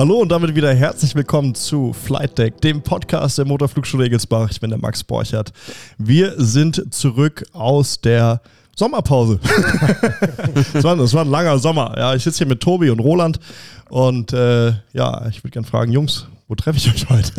Hallo 0.00 0.14
und 0.14 0.30
damit 0.32 0.54
wieder 0.54 0.72
herzlich 0.72 1.14
willkommen 1.14 1.54
zu 1.54 1.92
Flight 1.92 2.38
Deck, 2.38 2.58
dem 2.62 2.80
Podcast 2.80 3.36
der 3.36 3.44
Motorflugschule 3.44 4.06
Egelsbach. 4.06 4.50
Ich 4.50 4.58
bin 4.58 4.70
der 4.70 4.78
Max 4.78 5.04
Borchert. 5.04 5.52
Wir 5.98 6.32
sind 6.38 6.86
zurück 6.88 7.44
aus 7.52 8.00
der 8.00 8.40
Sommerpause. 8.74 9.38
das, 10.72 10.82
war, 10.84 10.96
war 10.98 11.20
ein 11.22 11.30
langer 11.30 11.58
Sommer. 11.58 11.92
Ja, 11.98 12.14
ich 12.14 12.24
sitze 12.24 12.38
hier 12.38 12.46
mit 12.46 12.60
Tobi 12.62 12.88
und 12.88 13.00
Roland 13.00 13.40
und 13.90 14.32
äh, 14.32 14.72
ja, 14.94 15.26
ich 15.28 15.44
würde 15.44 15.50
gerne 15.50 15.66
fragen, 15.66 15.92
Jungs, 15.92 16.28
wo 16.50 16.56
treffe 16.56 16.78
ich 16.78 16.92
euch 16.92 17.08
heute? 17.08 17.30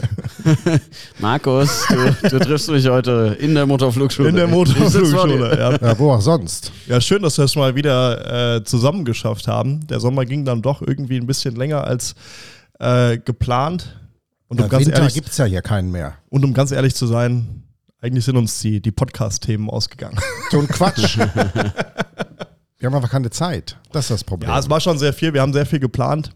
Markus, 1.19 1.85
du, 1.89 2.29
du, 2.29 2.39
triffst 2.39 2.71
mich 2.71 2.87
heute 2.87 3.35
in 3.41 3.53
der 3.53 3.65
Motorflugschule. 3.65 4.29
In 4.29 4.37
der 4.37 4.47
Motorflugschule, 4.47 5.59
ja. 5.59 5.71
ja. 5.75 5.99
Wo 5.99 6.13
auch 6.13 6.21
sonst. 6.21 6.71
Ja, 6.87 7.01
schön, 7.01 7.21
dass 7.21 7.37
wir 7.37 7.43
es 7.43 7.57
mal 7.57 7.75
wieder 7.75 8.55
äh, 8.55 8.63
zusammengeschafft 8.63 9.49
haben. 9.49 9.85
Der 9.87 9.99
Sommer 9.99 10.23
ging 10.23 10.45
dann 10.45 10.61
doch 10.61 10.81
irgendwie 10.81 11.17
ein 11.17 11.27
bisschen 11.27 11.57
länger 11.57 11.83
als 11.83 12.15
äh, 12.79 13.17
geplant. 13.17 13.99
Und 14.47 14.61
um 14.61 14.63
ja, 14.63 14.69
ganz 14.69 14.85
Winter 14.85 15.07
gibt 15.09 15.27
es 15.27 15.37
ja 15.37 15.43
hier 15.43 15.61
keinen 15.61 15.91
mehr. 15.91 16.13
Und 16.29 16.45
um 16.45 16.53
ganz 16.53 16.71
ehrlich 16.71 16.95
zu 16.95 17.05
sein, 17.05 17.63
eigentlich 17.99 18.23
sind 18.23 18.37
uns 18.37 18.61
die, 18.61 18.79
die 18.79 18.91
Podcast-Themen 18.91 19.69
ausgegangen. 19.69 20.17
So 20.51 20.59
ein 20.59 20.69
Quatsch. 20.69 21.17
wir 22.77 22.87
haben 22.87 22.95
einfach 22.95 23.11
keine 23.11 23.29
Zeit. 23.29 23.75
Das 23.91 24.05
ist 24.05 24.11
das 24.11 24.23
Problem. 24.23 24.51
Ja, 24.51 24.57
es 24.57 24.69
war 24.69 24.79
schon 24.79 24.97
sehr 24.97 25.11
viel. 25.11 25.33
Wir 25.33 25.41
haben 25.41 25.51
sehr 25.51 25.65
viel 25.65 25.79
geplant. 25.79 26.31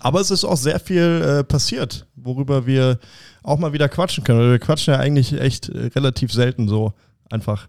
Aber 0.00 0.20
es 0.20 0.30
ist 0.30 0.44
auch 0.44 0.56
sehr 0.56 0.80
viel 0.80 1.22
äh, 1.22 1.44
passiert, 1.44 2.06
worüber 2.16 2.66
wir 2.66 2.98
auch 3.42 3.58
mal 3.58 3.72
wieder 3.72 3.88
quatschen 3.88 4.24
können. 4.24 4.50
Wir 4.50 4.58
quatschen 4.58 4.94
ja 4.94 5.00
eigentlich 5.00 5.32
echt 5.38 5.68
äh, 5.68 5.90
relativ 5.94 6.32
selten 6.32 6.68
so 6.68 6.92
einfach, 7.30 7.68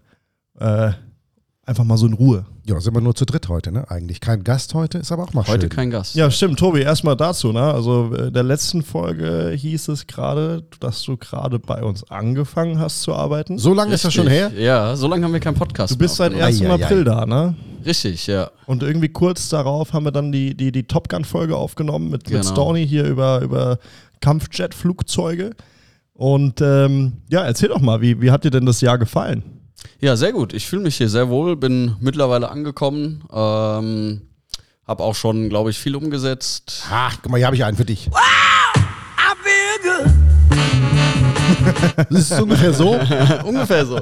äh, 0.58 0.92
einfach 1.66 1.84
mal 1.84 1.96
so 1.96 2.06
in 2.06 2.12
Ruhe. 2.12 2.44
Ja, 2.66 2.80
sind 2.80 2.94
wir 2.94 3.00
nur 3.00 3.14
zu 3.14 3.24
dritt 3.24 3.48
heute, 3.48 3.72
ne? 3.72 3.90
Eigentlich 3.90 4.20
kein 4.20 4.44
Gast 4.44 4.74
heute, 4.74 4.98
ist 4.98 5.12
aber 5.12 5.24
auch 5.24 5.32
mal 5.32 5.42
heute 5.42 5.52
schön. 5.52 5.60
Heute 5.62 5.68
kein 5.68 5.90
Gast. 5.90 6.14
Ja, 6.14 6.30
stimmt. 6.30 6.58
Tobi, 6.58 6.82
erstmal 6.82 7.16
dazu, 7.16 7.52
ne? 7.52 7.62
Also 7.62 8.12
in 8.14 8.28
äh, 8.28 8.32
der 8.32 8.42
letzten 8.42 8.82
Folge 8.82 9.52
hieß 9.56 9.88
es 9.88 10.06
gerade, 10.06 10.64
dass 10.80 11.02
du 11.02 11.16
gerade 11.16 11.58
bei 11.58 11.82
uns 11.82 12.10
angefangen 12.10 12.78
hast 12.78 13.02
zu 13.02 13.14
arbeiten. 13.14 13.58
So 13.58 13.74
lange 13.74 13.94
ist 13.94 14.04
das 14.04 14.14
schon 14.14 14.28
her? 14.28 14.52
Ja, 14.56 14.96
so 14.96 15.08
lange 15.08 15.24
haben 15.24 15.32
wir 15.32 15.40
keinen 15.40 15.56
Podcast 15.56 15.92
Du 15.92 15.98
bist 15.98 16.16
seit 16.16 16.34
1. 16.34 16.62
Ai, 16.62 16.70
April 16.70 17.00
ai. 17.00 17.04
da, 17.04 17.26
ne? 17.26 17.54
Richtig, 17.84 18.26
ja. 18.26 18.50
Und 18.66 18.82
irgendwie 18.82 19.08
kurz 19.08 19.48
darauf 19.48 19.92
haben 19.92 20.04
wir 20.04 20.12
dann 20.12 20.32
die, 20.32 20.56
die, 20.56 20.72
die 20.72 20.84
Top 20.84 21.08
Gun-Folge 21.08 21.56
aufgenommen 21.56 22.10
mit, 22.10 22.24
genau. 22.24 22.38
mit 22.38 22.46
Storny 22.46 22.86
hier 22.86 23.04
über, 23.04 23.40
über 23.42 23.78
Kampfjet-Flugzeuge. 24.20 25.50
Und 26.14 26.60
ähm, 26.60 27.14
ja, 27.28 27.44
erzähl 27.44 27.68
doch 27.68 27.80
mal, 27.80 28.00
wie, 28.00 28.20
wie 28.22 28.30
hat 28.30 28.44
dir 28.44 28.50
denn 28.50 28.66
das 28.66 28.80
Jahr 28.80 28.98
gefallen? 28.98 29.63
Ja, 30.00 30.16
sehr 30.16 30.32
gut. 30.32 30.52
Ich 30.52 30.66
fühle 30.66 30.82
mich 30.82 30.96
hier 30.96 31.08
sehr 31.08 31.28
wohl, 31.28 31.56
bin 31.56 31.96
mittlerweile 32.00 32.50
angekommen. 32.50 33.24
Ähm, 33.32 34.22
hab 34.86 35.00
auch 35.00 35.14
schon, 35.14 35.48
glaube 35.48 35.70
ich, 35.70 35.78
viel 35.78 35.96
umgesetzt. 35.96 36.84
Ach, 36.90 37.16
guck 37.22 37.30
mal, 37.30 37.38
hier 37.38 37.46
habe 37.46 37.56
ich 37.56 37.64
einen 37.64 37.76
für 37.76 37.84
dich. 37.84 38.10
Wow, 38.10 38.20
I 38.76 39.34
feel 39.42 40.04
good. 40.04 40.13
das 42.10 42.30
ist 42.30 42.40
ungefähr 42.40 42.72
so. 42.72 42.98
ungefähr 43.44 43.86
so. 43.86 44.00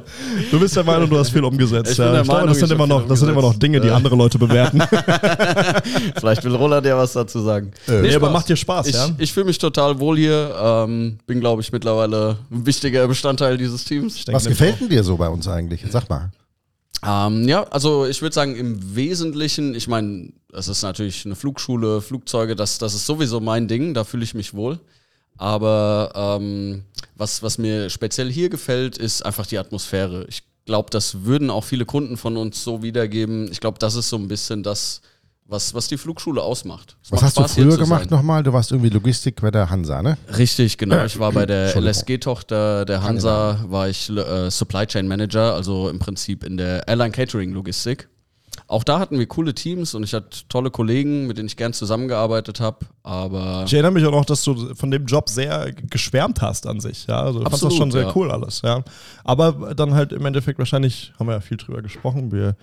Du 0.51 0.61
bist 0.61 0.77
der 0.77 0.85
Meinung, 0.85 1.09
du 1.09 1.19
hast 1.19 1.31
viel 1.31 1.45
umgesetzt. 1.45 1.93
Ich, 1.93 1.99
ja. 1.99 2.21
ich 2.21 2.29
glaube, 2.29 2.49
das, 2.49 2.59
sind 2.59 2.71
immer 2.71 2.87
noch, 2.87 3.07
das 3.07 3.21
sind 3.21 3.29
immer 3.29 3.43
noch 3.43 3.55
Dinge, 3.55 3.81
die 3.81 3.91
andere 3.91 4.17
Leute 4.17 4.39
bewerten. 4.39 4.81
Vielleicht 6.19 6.45
will 6.45 6.55
Roland 6.55 6.87
ja 6.87 6.97
was 6.97 7.13
dazu 7.13 7.41
sagen. 7.41 7.73
Äh. 7.89 7.93
Nee, 7.93 8.09
nee 8.09 8.15
aber 8.15 8.31
macht 8.31 8.49
dir 8.49 8.57
Spaß, 8.57 8.87
ich, 8.87 8.95
ja? 8.95 9.09
Ich 9.19 9.33
fühle 9.33 9.47
mich 9.47 9.59
total 9.59 9.99
wohl 9.99 10.17
hier. 10.17 10.55
Ähm, 10.61 11.19
bin, 11.27 11.41
glaube 11.41 11.63
ich, 11.63 11.73
mittlerweile 11.73 12.39
ein 12.51 12.67
wichtiger 12.67 13.07
Bestandteil 13.09 13.59
dieses 13.59 13.85
Teams. 13.85 14.25
was 14.31 14.47
gefällt 14.47 14.81
denn 14.81 14.89
dir 14.89 15.05
so 15.05 15.17
bei 15.17 15.29
uns 15.29 15.49
eigentlich? 15.49 15.85
Sag 15.91 16.09
mal. 16.09 16.31
Ähm, 17.05 17.49
ja, 17.49 17.65
also 17.65 18.07
ich 18.07 18.23
würde 18.23 18.35
sagen, 18.35 18.55
im 18.55 18.95
Wesentlichen, 18.95 19.75
ich 19.75 19.89
meine, 19.89 20.33
es 20.53 20.69
ist 20.69 20.83
natürlich 20.83 21.27
eine 21.27 21.35
Flugschule, 21.35 22.01
Flugzeuge, 22.01 22.55
das, 22.55 22.79
das 22.79 22.95
ist 22.95 23.07
sowieso 23.07 23.41
mein 23.41 23.67
Ding, 23.67 23.93
da 23.93 24.05
fühle 24.05 24.23
ich 24.23 24.35
mich 24.35 24.55
wohl. 24.55 24.79
Aber 25.39 26.39
ähm, 26.41 26.85
was, 27.17 27.43
was 27.43 27.59
mir 27.59 27.91
speziell 27.91 28.31
hier 28.31 28.49
gefällt, 28.49 28.99
ist 28.99 29.25
einfach 29.25 29.47
die 29.47 29.59
Atmosphäre. 29.59 30.25
Ich 30.29 30.43
glaube, 30.65 30.91
das 30.91 31.25
würden 31.25 31.51
auch 31.51 31.65
viele 31.65 31.85
Kunden 31.85 32.17
von 32.17 32.37
uns 32.37 32.63
so 32.63 32.83
wiedergeben. 32.83 33.51
Ich 33.51 33.61
glaube, 33.61 33.79
das 33.79 33.95
ist 33.95 34.09
so 34.09 34.17
ein 34.17 34.29
bisschen 34.29 34.63
das, 34.63 35.01
was, 35.47 35.75
was 35.75 35.89
die 35.89 35.99
Flugschule 35.99 36.43
ausmacht. 36.43 36.97
Es 37.03 37.13
was 37.13 37.23
hast 37.23 37.37
Spaß, 37.37 37.55
du 37.55 37.63
früher 37.63 37.77
gemacht 37.77 38.11
nochmal? 38.11 38.43
Du 38.43 38.53
warst 38.53 38.71
irgendwie 38.73 38.91
Logistik 38.91 39.41
bei 39.41 39.51
der 39.51 39.69
Hansa, 39.71 40.03
ne? 40.03 40.17
Richtig, 40.37 40.79
genau. 40.79 41.05
Ich 41.05 41.19
war 41.19 41.33
bei 41.33 41.47
der 41.47 41.77
LSG-Tochter 41.81 42.85
der 42.85 43.03
Hansa, 43.03 43.65
war 43.67 43.89
ich 43.89 44.09
äh, 44.09 44.51
Supply 44.51 44.87
Chain 44.87 45.09
Manager, 45.09 45.55
also 45.55 45.89
im 45.89 45.99
Prinzip 45.99 46.45
in 46.45 46.57
der 46.57 46.87
Airline 46.89 47.13
Catering 47.13 47.53
Logistik. 47.53 48.09
Auch 48.67 48.85
da 48.85 48.99
hatten 48.99 49.19
wir 49.19 49.27
coole 49.27 49.55
Teams 49.55 49.95
und 49.95 50.03
ich 50.03 50.15
hatte 50.15 50.49
tolle 50.49 50.71
Kollegen, 50.71 51.27
mit 51.27 51.39
denen 51.39 51.47
ich 51.47 51.57
gern 51.57 51.73
zusammengearbeitet 51.73 52.61
habe. 52.61 52.87
Aber 53.03 53.65
ich 53.67 53.73
erinnere 53.73 53.93
mich 53.93 54.05
auch 54.07 54.13
noch, 54.13 54.25
dass 54.25 54.43
du 54.45 54.75
von 54.75 54.91
dem 54.91 55.07
Job 55.07 55.29
sehr 55.29 55.73
geschwärmt 55.73 56.41
hast 56.41 56.67
an 56.67 56.81
sich. 56.81 57.07
Ja, 57.07 57.23
also 57.23 57.41
fandest 57.43 57.65
das 57.65 57.75
schon 57.75 57.91
sehr 57.91 58.05
ja. 58.05 58.13
cool 58.15 58.31
alles. 58.31 58.63
Ja, 58.63 58.83
aber 59.25 59.75
dann 59.75 59.95
halt 59.95 60.13
im 60.13 60.25
Endeffekt 60.25 60.59
wahrscheinlich 60.59 61.13
haben 61.19 61.27
wir 61.27 61.35
ja 61.35 61.41
viel 61.41 61.57
drüber 61.57 61.83
gesprochen. 61.83 62.33
Wir 62.33 62.57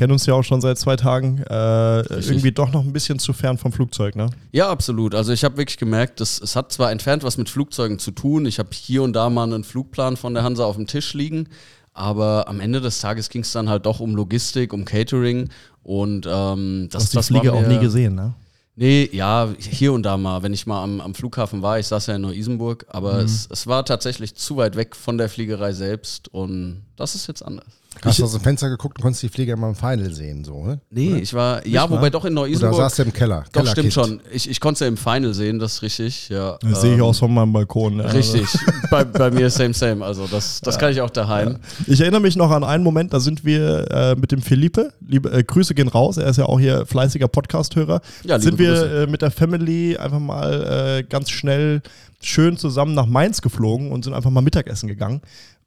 kennen 0.00 0.12
uns 0.12 0.24
ja 0.24 0.32
auch 0.32 0.42
schon 0.42 0.62
seit 0.62 0.78
zwei 0.78 0.96
Tagen. 0.96 1.42
Äh, 1.42 2.00
irgendwie 2.00 2.52
doch 2.52 2.72
noch 2.72 2.82
ein 2.82 2.92
bisschen 2.94 3.18
zu 3.18 3.34
fern 3.34 3.58
vom 3.58 3.70
Flugzeug, 3.70 4.16
ne? 4.16 4.30
Ja, 4.50 4.70
absolut. 4.70 5.14
Also 5.14 5.32
ich 5.32 5.44
habe 5.44 5.58
wirklich 5.58 5.76
gemerkt, 5.76 6.20
dass, 6.20 6.40
es 6.40 6.56
hat 6.56 6.72
zwar 6.72 6.90
entfernt 6.90 7.22
was 7.22 7.36
mit 7.36 7.50
Flugzeugen 7.50 7.98
zu 7.98 8.10
tun. 8.10 8.46
Ich 8.46 8.58
habe 8.58 8.70
hier 8.72 9.02
und 9.02 9.12
da 9.12 9.28
mal 9.28 9.44
einen 9.44 9.62
Flugplan 9.62 10.16
von 10.16 10.32
der 10.32 10.42
Hansa 10.42 10.64
auf 10.64 10.76
dem 10.76 10.86
Tisch 10.86 11.12
liegen. 11.12 11.48
Aber 11.92 12.48
am 12.48 12.60
Ende 12.60 12.80
des 12.80 13.00
Tages 13.00 13.28
ging 13.28 13.42
es 13.42 13.52
dann 13.52 13.68
halt 13.68 13.86
doch 13.86 14.00
um 14.00 14.14
Logistik, 14.14 14.72
um 14.72 14.84
Catering 14.84 15.50
und 15.82 16.26
ähm, 16.30 16.88
das, 16.90 17.04
Hast 17.04 17.16
das 17.16 17.26
die 17.26 17.34
Fliege 17.34 17.52
auch 17.52 17.66
nie 17.66 17.78
gesehen, 17.78 18.14
ne? 18.14 18.34
Nee, 18.76 19.10
ja, 19.12 19.52
hier 19.58 19.92
und 19.92 20.04
da 20.04 20.16
mal, 20.16 20.42
wenn 20.42 20.54
ich 20.54 20.66
mal 20.66 20.82
am, 20.82 21.00
am 21.00 21.14
Flughafen 21.14 21.60
war, 21.60 21.78
ich 21.78 21.86
saß 21.88 22.06
ja 22.06 22.14
in 22.14 22.22
Neu-Isenburg, 22.22 22.86
aber 22.88 23.14
mhm. 23.14 23.24
es, 23.26 23.46
es 23.50 23.66
war 23.66 23.84
tatsächlich 23.84 24.36
zu 24.36 24.56
weit 24.56 24.76
weg 24.76 24.96
von 24.96 25.18
der 25.18 25.28
Fliegerei 25.28 25.72
selbst 25.72 26.28
und 26.32 26.82
das 26.96 27.14
ist 27.14 27.26
jetzt 27.26 27.42
anders. 27.42 27.79
Hast 28.02 28.18
du 28.18 28.24
aus 28.24 28.32
dem 28.32 28.40
Fenster 28.40 28.70
geguckt 28.70 28.98
und 28.98 29.02
konntest 29.02 29.22
die 29.22 29.28
Flieger 29.28 29.54
immer 29.54 29.68
im 29.68 29.74
Final 29.74 30.12
sehen, 30.12 30.44
so, 30.44 30.64
ne? 30.64 30.80
Nee, 30.90 31.16
ich 31.16 31.34
war, 31.34 31.66
ja, 31.66 31.82
Nicht 31.82 31.90
wobei 31.90 32.02
mal? 32.02 32.10
doch 32.10 32.24
in 32.24 32.34
Neu-Isenburg. 32.34 32.74
Oder 32.74 32.84
saß 32.84 32.96
du 32.96 33.02
im 33.02 33.12
Keller? 33.12 33.44
Doch, 33.52 33.66
stimmt 33.66 33.92
schon. 33.92 34.20
Ich, 34.32 34.48
ich 34.48 34.60
konnte 34.60 34.86
im 34.86 34.96
Final 34.96 35.34
sehen, 35.34 35.58
das 35.58 35.74
ist 35.74 35.82
richtig, 35.82 36.28
ja. 36.28 36.56
Das 36.62 36.70
ähm, 36.70 36.74
sehe 36.76 36.96
ich 36.96 37.02
auch 37.02 37.14
von 37.14 37.34
meinem 37.34 37.52
Balkon. 37.52 37.98
Ja. 37.98 38.06
Richtig, 38.06 38.46
bei, 38.90 39.04
bei 39.04 39.30
mir 39.30 39.50
same, 39.50 39.74
same, 39.74 40.04
also 40.04 40.26
das, 40.26 40.60
das 40.60 40.76
ja. 40.76 40.80
kann 40.80 40.92
ich 40.92 41.00
auch 41.00 41.10
daheim. 41.10 41.48
Ja. 41.50 41.58
Ich 41.88 42.00
erinnere 42.00 42.20
mich 42.20 42.36
noch 42.36 42.50
an 42.50 42.64
einen 42.64 42.84
Moment, 42.84 43.12
da 43.12 43.20
sind 43.20 43.44
wir 43.44 43.90
äh, 43.90 44.14
mit 44.14 44.32
dem 44.32 44.40
Felipe, 44.40 44.92
liebe, 45.06 45.30
äh, 45.30 45.42
Grüße 45.42 45.74
gehen 45.74 45.88
raus, 45.88 46.16
er 46.16 46.28
ist 46.28 46.38
ja 46.38 46.46
auch 46.46 46.60
hier 46.60 46.86
fleißiger 46.86 47.28
Podcast-Hörer, 47.28 48.00
ja, 48.24 48.38
sind 48.38 48.58
wir 48.58 49.02
äh, 49.02 49.06
mit 49.08 49.20
der 49.20 49.30
Family 49.30 49.96
einfach 49.96 50.20
mal 50.20 51.00
äh, 51.00 51.02
ganz 51.02 51.30
schnell 51.30 51.82
schön 52.22 52.56
zusammen 52.56 52.94
nach 52.94 53.06
Mainz 53.06 53.42
geflogen 53.42 53.92
und 53.92 54.04
sind 54.04 54.14
einfach 54.14 54.30
mal 54.30 54.42
Mittagessen 54.42 54.88
gegangen. 54.88 55.22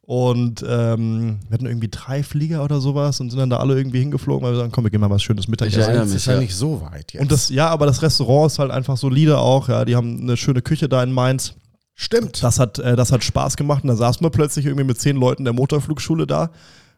Und 0.06 0.66
ähm, 0.68 1.40
wir 1.48 1.54
hatten 1.54 1.66
irgendwie 1.66 1.88
drei 1.90 2.24
Flieger 2.24 2.66
oder 2.66 2.82
sowas 2.82 3.22
und 3.22 3.30
sind 3.30 3.40
dann 3.40 3.50
da 3.50 3.58
alle 3.58 3.78
irgendwie 3.78 4.00
hingeflogen, 4.00 4.46
weil 4.46 4.52
wir 4.52 4.60
sagen, 4.60 4.72
komm, 4.72 4.84
wir 4.84 4.92
gehen 4.92 5.00
mal 5.00 5.10
was 5.10 5.24
schönes 5.24 5.48
Mittagessen. 5.48 5.80
Ich 5.80 5.88
erinnere 5.88 6.06
mich, 6.06 6.16
ist 6.16 6.26
ja, 6.26 6.38
nicht 6.38 6.56
so 6.56 6.82
weit 6.82 7.14
jetzt. 7.14 7.22
Und 7.22 7.32
das, 7.32 7.48
ja, 7.48 7.70
aber 7.70 7.86
das 7.86 8.02
Restaurant 8.02 8.52
ist 8.52 8.60
halt 8.60 8.72
einfach 8.72 8.98
solide 8.98 9.38
auch, 9.38 9.70
ja, 9.70 9.86
die 9.86 9.96
haben 9.96 10.20
eine 10.20 10.36
schöne 10.36 10.62
Küche 10.62 10.90
da 10.90 11.02
in 11.02 11.14
Mainz. 11.14 11.54
Stimmt. 11.96 12.44
Das 12.44 12.60
hat, 12.60 12.80
äh, 12.80 12.98
das 12.98 13.14
hat 13.14 13.24
Spaß 13.24 13.56
gemacht 13.56 13.84
und 13.84 13.88
da 13.88 13.96
saßen 13.96 14.22
wir 14.26 14.30
plötzlich 14.30 14.66
irgendwie 14.66 14.84
mit 14.84 15.00
zehn 15.00 15.16
Leuten 15.16 15.46
der 15.46 15.54
Motorflugschule 15.54 16.28
da 16.28 16.50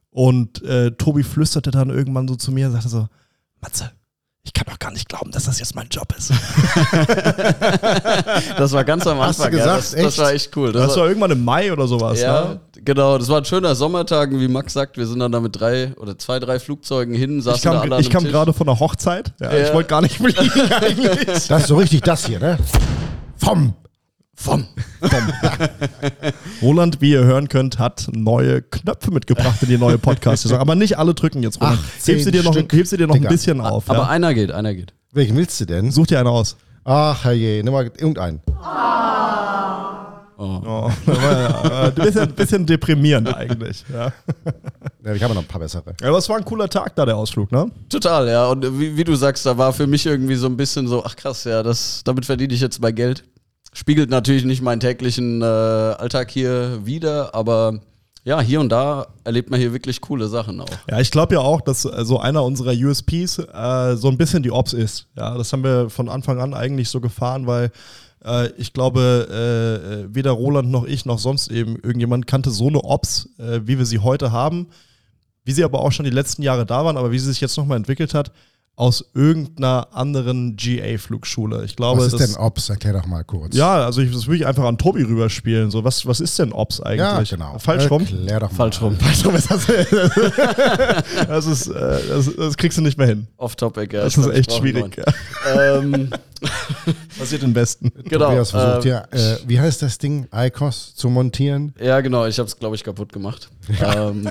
und 0.10 0.64
äh, 0.64 0.92
Tobi 0.92 1.22
flüsterte 1.22 1.70
dann 1.70 1.92
irgendwann 1.92 2.28
so 2.28 2.36
zu 2.36 2.52
mir 2.52 2.68
und 2.68 2.74
sagte 2.74 2.90
so, 2.90 3.08
Matze, 3.62 3.92
ich 4.46 4.54
kann 4.54 4.66
doch 4.70 4.78
gar 4.78 4.92
nicht 4.92 5.10
glauben, 5.10 5.32
dass 5.32 5.46
das 5.46 5.58
jetzt 5.58 5.74
mein 5.76 5.88
Job 5.90 6.14
ist. 6.16 6.30
das 8.58 8.72
war 8.74 8.84
ganz 8.84 9.08
am 9.08 9.20
Anfang. 9.20 9.28
Hast 9.28 9.44
du 9.44 9.50
gesagt, 9.50 9.68
ja, 9.68 9.76
das, 9.76 9.90
das, 9.92 10.18
war 10.20 10.34
echt 10.34 10.56
cool. 10.56 10.72
Das, 10.72 10.84
das 10.84 10.92
war, 10.92 11.02
war, 11.02 11.08
irgendwann 11.08 11.32
im 11.32 11.44
Mai 11.44 11.74
oder 11.74 11.88
sowas. 11.88 12.22
Ja, 12.22 12.46
ne? 12.46 12.60
genau. 12.84 13.18
Das 13.18 13.28
war 13.28 13.40
ein 13.40 13.46
schöner 13.46 13.74
Sommertag, 13.74 14.30
wie 14.32 14.48
Max 14.48 14.74
sagt. 14.74 14.98
Wir 14.98 15.08
sind 15.08 15.18
dann 15.20 15.32
da 15.32 15.40
mit 15.40 15.60
drei 15.60 15.96
oder 15.98 16.16
zwei, 16.20 16.40
drei 16.40 16.60
Flugzeugen 16.60 17.16
hin. 17.16 17.40
Ich 17.40 17.62
kam, 17.64 17.92
ich 18.00 18.12
kam 18.12 18.24
gerade 18.24 18.54
von 18.54 18.68
der 18.68 18.80
Hochzeit. 18.80 19.34
Ja, 19.40 19.52
ja. 19.52 19.66
Ich 19.66 19.74
wollte 19.74 19.90
gar 19.90 20.02
nicht 20.02 20.18
fliegen 20.18 20.72
eigentlich. 20.72 21.48
Das 21.48 21.64
ist 21.64 21.68
so 21.68 21.78
richtig 21.78 22.02
das 22.02 22.28
hier, 22.28 22.40
ne? 22.40 22.60
Vom 23.38 23.74
vom, 24.36 24.68
vom. 25.02 25.34
Roland, 26.62 27.02
wie 27.02 27.12
ihr 27.12 27.24
hören 27.24 27.48
könnt, 27.48 27.80
hat 27.80 28.08
neue 28.12 28.62
Knöpfe 28.62 29.12
mitgebracht 29.12 29.62
in 29.62 29.70
die 29.70 29.78
neue 29.78 29.98
Podcast-Saison. 29.98 30.60
Aber 30.60 30.76
nicht 30.76 30.98
alle 30.98 31.14
drücken 31.14 31.42
jetzt, 31.42 31.62
Roland. 31.62 31.80
Heb 32.06 32.22
sie 32.22 32.32
dir 32.32 32.44
noch, 32.44 32.56
heb 32.56 32.88
sie 32.88 32.98
dir 32.98 33.08
noch 33.08 33.16
ein 33.16 33.24
bisschen 33.24 33.62
auf. 33.62 33.90
Aber 33.90 34.00
ja? 34.00 34.08
einer 34.10 34.34
geht, 34.34 34.52
einer 34.52 34.74
geht. 34.74 34.94
Welchen 35.14 35.38
willst 35.38 35.60
du 35.62 35.66
denn? 35.66 35.92
Such 35.92 36.08
dir 36.08 36.20
einen 36.20 36.28
aus. 36.28 36.58
Ach, 36.84 37.24
herrje, 37.24 37.64
nimm 37.64 37.74
mal 37.74 37.86
irgendeinen. 37.86 38.42
Oh. 40.38 40.62
Oh. 40.66 40.92
ein 41.12 41.94
bisschen, 41.96 42.34
bisschen 42.34 42.66
deprimierend 42.66 43.34
eigentlich. 43.34 43.86
Ja. 43.92 44.12
ja 45.04 45.14
ich 45.14 45.24
habe 45.24 45.34
noch 45.34 45.42
ein 45.42 45.48
paar 45.48 45.62
bessere. 45.62 45.96
Ja, 46.02 46.10
aber 46.10 46.18
es 46.18 46.28
war 46.28 46.38
ein 46.38 46.44
cooler 46.44 46.68
Tag 46.68 46.94
da, 46.96 47.06
der 47.06 47.16
Ausflug, 47.16 47.52
ne? 47.54 47.72
Total, 47.88 48.28
ja. 48.28 48.48
Und 48.48 48.78
wie, 48.78 48.98
wie, 48.98 49.04
du 49.06 49.16
sagst, 49.16 49.46
da 49.46 49.58
war 49.58 49.72
für 49.72 49.88
mich 49.88 50.06
irgendwie 50.06 50.36
so 50.36 50.48
ein 50.48 50.58
bisschen 50.58 50.88
so, 50.88 51.04
ach 51.06 51.16
krass, 51.16 51.46
ja, 51.46 51.64
das, 51.64 52.02
damit 52.04 52.26
verdiene 52.26 52.54
ich 52.54 52.60
jetzt 52.60 52.82
mein 52.82 52.94
Geld 52.94 53.24
spiegelt 53.76 54.10
natürlich 54.10 54.46
nicht 54.46 54.62
meinen 54.62 54.80
täglichen 54.80 55.42
äh, 55.42 55.46
Alltag 55.46 56.32
hier 56.32 56.86
wieder, 56.86 57.36
aber 57.36 57.82
ja, 58.24 58.42
hier 58.42 58.62
und 58.62 58.70
da 58.70 59.08
erlebt 59.24 59.52
man 59.52 59.60
hier 59.60 59.74
wirklich 59.74 60.02
coole 60.02 60.28
Sachen 60.28 60.62
auch. 60.62 60.70
Ja, 60.90 61.00
ich 61.00 61.12
glaube 61.12 61.36
ja 61.36 61.42
auch, 61.42 61.62
dass 61.62 61.86
äh, 61.86 62.06
so 62.06 62.20
einer 62.20 62.44
unserer 62.44 62.72
USPs 62.72 63.38
äh, 63.38 63.96
so 63.98 64.08
ein 64.08 64.18
bisschen 64.18 64.42
die 64.42 64.52
Ops 64.52 64.74
ist. 64.74 65.08
Ja, 65.16 65.38
das 65.38 65.52
haben 65.54 65.64
wir 65.64 65.90
von 65.90 66.10
Anfang 66.10 66.40
an 66.40 66.54
eigentlich 66.54 66.90
so 66.90 67.02
gefahren, 67.02 67.46
weil 67.48 67.70
äh, 68.24 68.50
ich 68.58 68.72
glaube, 68.72 70.08
äh, 70.10 70.16
weder 70.16 70.32
Roland 70.32 70.72
noch 70.72 70.86
ich 70.86 71.06
noch 71.06 71.20
sonst 71.20 71.52
eben 71.52 71.76
irgendjemand 71.76 72.28
kannte 72.28 72.52
so 72.52 72.68
eine 72.68 72.82
Ops, 72.82 73.30
äh, 73.38 73.60
wie 73.66 73.78
wir 73.78 73.86
sie 73.86 74.00
heute 74.00 74.32
haben, 74.32 74.68
wie 75.44 75.52
sie 75.52 75.66
aber 75.66 75.82
auch 75.82 75.92
schon 75.92 76.06
die 76.06 76.12
letzten 76.12 76.44
Jahre 76.44 76.66
da 76.66 76.86
waren, 76.86 76.98
aber 76.98 77.12
wie 77.12 77.20
sie 77.20 77.28
sich 77.28 77.42
jetzt 77.42 77.58
nochmal 77.58 77.78
entwickelt 77.78 78.14
hat 78.14 78.32
aus 78.78 79.06
irgendeiner 79.14 79.88
anderen 79.94 80.58
GA-Flugschule. 80.58 81.64
Ich 81.64 81.76
glaube, 81.78 82.02
was 82.02 82.14
ist 82.14 82.20
das, 82.20 82.34
denn 82.34 82.42
Ops? 82.42 82.70
Erklär 82.70 82.94
doch 82.94 83.06
mal 83.06 83.24
kurz. 83.24 83.56
Ja, 83.56 83.86
also 83.86 84.02
ich, 84.02 84.12
das 84.12 84.28
würde 84.28 84.38
ich 84.38 84.46
einfach 84.46 84.66
an 84.66 84.78
Tobi 84.78 85.04
rüberspielen. 85.04 85.72
So, 85.72 85.86
was, 85.86 86.06
was 86.06 86.20
ist 86.20 86.38
denn 86.40 86.52
Ops 86.52 86.82
eigentlich? 86.82 87.00
Ja, 87.32 87.38
genau. 87.38 87.58
Falsch 87.58 87.90
rum? 87.90 88.02
Erklär 88.02 88.42
doch 88.42 88.52
mal. 88.52 88.58
Falsch 88.58 88.82
rum. 88.82 88.98
Falsch 88.98 89.26
rum. 89.26 89.34
das, 91.28 91.46
ist, 91.46 91.68
äh, 91.68 92.00
das, 92.10 92.36
das, 92.36 92.58
kriegst 92.58 92.78
du 92.78 92.82
nicht 92.82 92.98
mehr 92.98 93.08
hin. 93.08 93.28
Off-Topic, 93.38 93.96
ja. 93.96 94.04
Das 94.04 94.18
ist 94.18 94.28
echt 94.28 94.52
schwierig. 94.52 95.02
ähm, 95.56 96.10
Passiert 97.18 97.44
im 97.44 97.54
Besten. 97.54 97.92
Genau. 98.06 98.28
Tobias 98.28 98.52
versucht 98.52 98.86
äh, 98.86 98.90
hier, 98.90 99.08
äh, 99.12 99.38
wie 99.48 99.60
heißt 99.60 99.82
das 99.82 99.98
Ding, 99.98 100.28
ICOS 100.34 100.96
zu 100.96 101.10
montieren? 101.10 101.74
Ja, 101.80 102.02
genau. 102.02 102.26
Ich 102.28 102.38
habe 102.38 102.48
es, 102.48 102.58
glaube 102.58 102.76
ich, 102.76 102.84
kaputt 102.84 103.12
gemacht. 103.12 103.50
Ja. 103.80 104.10
Ähm, 104.10 104.30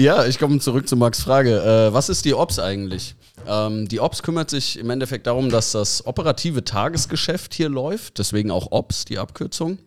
ja, 0.00 0.26
ich 0.26 0.38
komme 0.38 0.58
zurück 0.58 0.88
zu 0.88 0.96
Max 0.96 1.22
Frage. 1.22 1.60
Äh, 1.60 1.92
was 1.92 2.08
ist 2.08 2.24
die 2.24 2.34
Ops 2.34 2.58
eigentlich? 2.58 3.14
Ähm, 3.46 3.86
die 3.86 4.00
Ops 4.00 4.22
kümmert 4.22 4.50
sich 4.50 4.78
im 4.78 4.90
Endeffekt 4.90 5.26
darum, 5.26 5.50
dass 5.50 5.72
das 5.72 6.06
operative 6.06 6.64
Tagesgeschäft 6.64 7.54
hier 7.54 7.68
läuft, 7.68 8.18
deswegen 8.18 8.50
auch 8.50 8.72
Ops, 8.72 9.04
die 9.04 9.18
Abkürzung. 9.18 9.78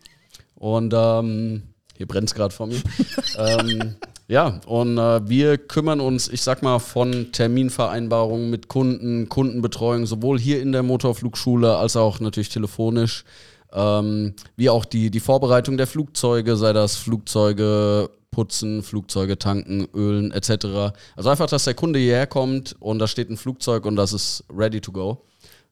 Und 0.56 0.94
ähm, 0.96 1.64
hier 1.98 2.08
brennt 2.08 2.30
es 2.30 2.36
gerade 2.36 2.54
vor 2.54 2.68
mir. 2.68 2.82
ähm, 3.38 3.96
ja, 4.28 4.62
und 4.68 4.98
äh, 4.98 5.28
wir 5.28 5.58
kümmern 5.58 6.00
uns, 6.00 6.28
ich 6.28 6.42
sag 6.42 6.62
mal, 6.62 6.80
von 6.80 7.32
Terminvereinbarungen 7.32 8.50
mit 8.50 8.68
Kunden, 8.68 9.30
Kundenbetreuung, 9.30 10.06
sowohl 10.06 10.40
hier 10.40 10.62
in 10.62 10.72
der 10.72 10.84
Motorflugschule 10.84 11.76
als 11.76 11.96
auch 11.96 12.20
natürlich 12.20 12.50
telefonisch, 12.50 13.26
ähm, 13.74 14.34
wie 14.56 14.70
auch 14.70 14.86
die, 14.86 15.10
die 15.10 15.20
Vorbereitung 15.20 15.78
der 15.78 15.88
Flugzeuge, 15.88 16.56
sei 16.56 16.74
das 16.74 16.96
Flugzeuge 16.96 18.10
putzen, 18.32 18.84
Flugzeuge 18.84 19.38
tanken, 19.38 19.88
ölen 19.94 20.32
etc. 20.32 20.94
Also 21.16 21.30
einfach, 21.30 21.48
dass 21.48 21.66
der 21.66 21.74
Kunde 21.74 22.00
hierher 22.00 22.28
kommt 22.28 22.76
und 22.80 23.00
da 23.00 23.08
steht 23.08 23.30
ein 23.30 23.38
Flugzeug 23.38 23.86
und 23.86 23.96
das 23.96 24.14
ist 24.14 24.44
ready 24.54 24.82
to 24.82 24.92
go. 24.92 25.26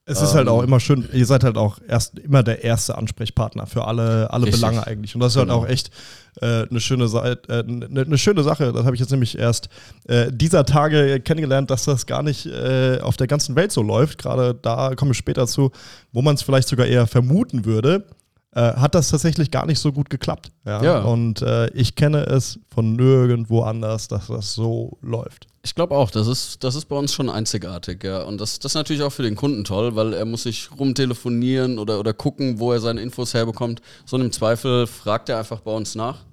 Es 0.05 0.21
ist 0.21 0.33
halt 0.33 0.47
auch 0.47 0.59
ähm. 0.59 0.67
immer 0.67 0.79
schön, 0.79 1.07
ihr 1.13 1.25
seid 1.25 1.43
halt 1.43 1.57
auch 1.57 1.79
erst 1.87 2.17
immer 2.19 2.43
der 2.43 2.63
erste 2.63 2.97
Ansprechpartner 2.97 3.67
für 3.67 3.85
alle, 3.85 4.31
alle 4.31 4.49
Belange 4.49 4.85
eigentlich. 4.85 5.15
Und 5.15 5.21
das 5.21 5.33
ist 5.33 5.37
halt 5.37 5.47
genau. 5.47 5.61
halt 5.61 5.69
auch 5.69 5.71
echt 5.71 5.91
äh, 6.39 6.67
eine, 6.69 6.79
schöne 6.79 7.05
äh, 7.49 7.63
ne, 7.63 8.05
ne 8.05 8.17
schöne 8.17 8.43
Sache. 8.43 8.71
Das 8.71 8.85
habe 8.85 8.95
ich 8.95 8.99
jetzt 8.99 9.11
nämlich 9.11 9.37
erst 9.37 9.69
äh, 10.07 10.31
dieser 10.31 10.65
Tage 10.65 11.19
kennengelernt, 11.19 11.69
dass 11.69 11.85
das 11.85 12.05
gar 12.05 12.23
nicht 12.23 12.45
äh, 12.45 12.99
auf 13.01 13.17
der 13.17 13.27
ganzen 13.27 13.55
Welt 13.55 13.71
so 13.71 13.81
läuft. 13.81 14.19
Gerade 14.19 14.55
da 14.55 14.95
komme 14.95 15.11
ich 15.11 15.17
später 15.17 15.47
zu, 15.47 15.71
wo 16.11 16.21
man 16.21 16.35
es 16.35 16.41
vielleicht 16.41 16.67
sogar 16.67 16.87
eher 16.87 17.07
vermuten 17.07 17.65
würde 17.65 18.05
äh, 18.53 18.73
hat 18.73 18.95
das 18.95 19.09
tatsächlich 19.09 19.49
gar 19.49 19.65
nicht 19.65 19.79
so 19.79 19.93
gut 19.93 20.09
geklappt. 20.09 20.51
Ja? 20.65 20.83
ja. 20.83 20.99
Und 20.99 21.41
ich 21.73 21.95
kenne 21.95 22.25
es 22.25 22.59
von 22.73 22.97
nirgendwo 22.97 23.61
anders, 23.61 24.09
dass 24.09 24.27
das 24.27 24.53
so 24.53 24.97
läuft. 25.01 25.47
Ich 25.63 25.75
glaube 25.75 25.95
auch, 25.95 26.09
das 26.09 26.27
ist, 26.27 26.63
das 26.63 26.73
ist 26.73 26.85
bei 26.85 26.95
uns 26.95 27.13
schon 27.13 27.29
einzigartig, 27.29 28.03
ja. 28.03 28.23
Und 28.23 28.41
das, 28.41 28.57
das 28.57 28.71
ist 28.71 28.75
natürlich 28.75 29.03
auch 29.03 29.11
für 29.11 29.21
den 29.21 29.35
Kunden 29.35 29.63
toll, 29.63 29.95
weil 29.95 30.13
er 30.13 30.25
muss 30.25 30.43
sich 30.43 30.69
rumtelefonieren 30.77 31.77
oder, 31.77 31.99
oder 31.99 32.13
gucken, 32.13 32.59
wo 32.59 32.71
er 32.71 32.79
seine 32.79 33.01
Infos 33.01 33.35
herbekommt. 33.35 33.81
So 34.05 34.17
im 34.17 34.31
Zweifel 34.31 34.87
fragt 34.87 35.29
er 35.29 35.37
einfach 35.37 35.61
bei 35.61 35.71
uns 35.71 35.93
nach. 35.93 36.25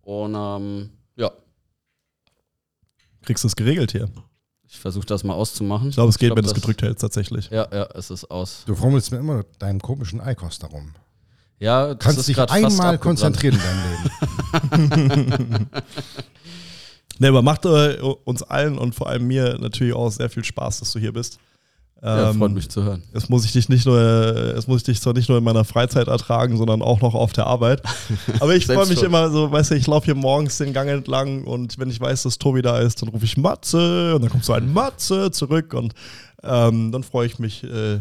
Und 0.00 0.34
ähm, 0.34 0.90
ja. 1.16 1.30
Kriegst 3.22 3.44
du 3.44 3.48
es 3.48 3.56
geregelt 3.56 3.92
hier? 3.92 4.08
Ich 4.66 4.78
versuche 4.78 5.04
das 5.04 5.22
mal 5.22 5.34
auszumachen. 5.34 5.90
Ich 5.90 5.96
glaube, 5.96 6.08
es 6.08 6.18
geht, 6.18 6.28
glaub, 6.28 6.38
wenn 6.38 6.44
du 6.44 6.50
es 6.50 6.54
gedrückt 6.54 6.80
hältst, 6.80 7.02
tatsächlich. 7.02 7.50
Ja, 7.50 7.68
ja, 7.70 7.90
es 7.94 8.10
ist 8.10 8.30
aus. 8.30 8.62
Du 8.64 8.74
frommelst 8.74 9.12
mir 9.12 9.18
immer 9.18 9.44
deinen 9.58 9.80
komischen 9.80 10.18
Eikos 10.22 10.58
darum. 10.58 10.94
Ja, 11.58 11.94
das 11.94 11.98
Kannst 11.98 12.26
dich 12.26 12.38
einmal 12.38 12.98
konzentrieren 12.98 13.54
in 13.54 14.80
deinem 14.80 15.28
Leben. 15.30 15.70
ne, 17.22 17.28
aber 17.28 17.42
macht 17.42 17.64
äh, 17.64 17.98
uns 18.24 18.42
allen 18.42 18.78
und 18.78 18.94
vor 18.94 19.08
allem 19.08 19.26
mir 19.26 19.56
natürlich 19.58 19.94
auch 19.94 20.10
sehr 20.10 20.28
viel 20.28 20.44
Spaß, 20.44 20.80
dass 20.80 20.92
du 20.92 20.98
hier 20.98 21.12
bist. 21.12 21.38
Ja, 22.04 22.32
freut 22.32 22.48
ähm, 22.48 22.54
mich 22.54 22.68
zu 22.68 22.82
hören. 22.82 23.04
Es 23.12 23.28
muss 23.28 23.44
ich 23.44 23.52
dich 23.52 23.68
nicht 23.68 23.86
nur, 23.86 23.96
es 23.96 24.66
muss 24.66 24.78
ich 24.78 24.82
dich 24.86 25.00
zwar 25.00 25.12
nicht 25.12 25.28
nur 25.28 25.38
in 25.38 25.44
meiner 25.44 25.64
Freizeit 25.64 26.08
ertragen, 26.08 26.56
sondern 26.56 26.82
auch 26.82 27.00
noch 27.00 27.14
auf 27.14 27.32
der 27.32 27.46
Arbeit. 27.46 27.80
Aber 28.40 28.56
ich 28.56 28.66
freue 28.66 28.88
mich 28.88 28.98
schon. 28.98 29.06
immer 29.06 29.30
so, 29.30 29.52
weißt 29.52 29.70
du, 29.70 29.76
ich 29.76 29.86
laufe 29.86 30.06
hier 30.06 30.16
morgens 30.16 30.58
den 30.58 30.72
Gang 30.72 30.90
entlang 30.90 31.44
und 31.44 31.78
wenn 31.78 31.88
ich 31.90 32.00
weiß, 32.00 32.24
dass 32.24 32.38
Tobi 32.38 32.60
da 32.60 32.80
ist, 32.80 33.02
dann 33.02 33.08
rufe 33.08 33.24
ich 33.24 33.36
Matze 33.36 34.16
und 34.16 34.22
dann 34.22 34.30
kommt 34.30 34.44
so 34.44 34.52
ein 34.52 34.72
Matze 34.72 35.30
zurück 35.30 35.74
und 35.74 35.94
ähm, 36.42 36.90
dann 36.90 37.04
freue 37.04 37.26
ich 37.26 37.38
mich, 37.38 37.62
äh, 37.62 38.00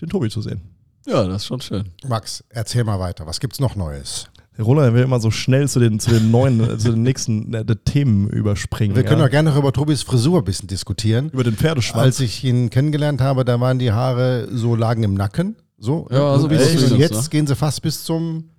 den 0.00 0.08
Tobi 0.08 0.30
zu 0.30 0.40
sehen. 0.40 0.62
Ja, 1.06 1.24
das 1.24 1.42
ist 1.42 1.46
schon 1.48 1.60
schön. 1.60 1.90
Max, 2.06 2.42
erzähl 2.48 2.84
mal 2.84 2.98
weiter. 2.98 3.26
Was 3.26 3.40
gibt's 3.40 3.60
noch 3.60 3.76
Neues? 3.76 4.28
Roland 4.62 4.94
will 4.94 5.02
immer 5.02 5.20
so 5.20 5.30
schnell 5.30 5.68
zu 5.68 5.80
den, 5.80 6.00
zu 6.00 6.10
den 6.10 6.30
neuen, 6.30 6.78
zu 6.78 6.90
den 6.92 7.02
nächsten 7.02 7.52
äh, 7.52 7.64
Themen 7.84 8.28
überspringen. 8.28 8.96
Wir 8.96 9.04
können 9.04 9.20
ja. 9.20 9.26
auch 9.26 9.30
gerne 9.30 9.50
noch 9.50 9.58
über 9.58 9.72
Tobis 9.72 10.02
Frisur 10.02 10.38
ein 10.38 10.44
bisschen 10.44 10.68
diskutieren. 10.68 11.30
Über 11.32 11.44
den 11.44 11.54
Pferdeschwanz. 11.54 12.02
Als 12.02 12.20
ich 12.20 12.44
ihn 12.44 12.70
kennengelernt 12.70 13.20
habe, 13.20 13.44
da 13.44 13.60
waren 13.60 13.78
die 13.78 13.92
Haare 13.92 14.48
so 14.50 14.74
lagen 14.74 15.02
im 15.02 15.14
Nacken. 15.14 15.56
So, 15.78 16.06
ja, 16.10 16.30
also 16.30 16.46
und 16.46 16.52
jetzt 16.98 17.22
ne? 17.22 17.28
gehen 17.30 17.46
sie 17.46 17.56
fast 17.56 17.82
bis 17.82 18.04
zum 18.04 18.51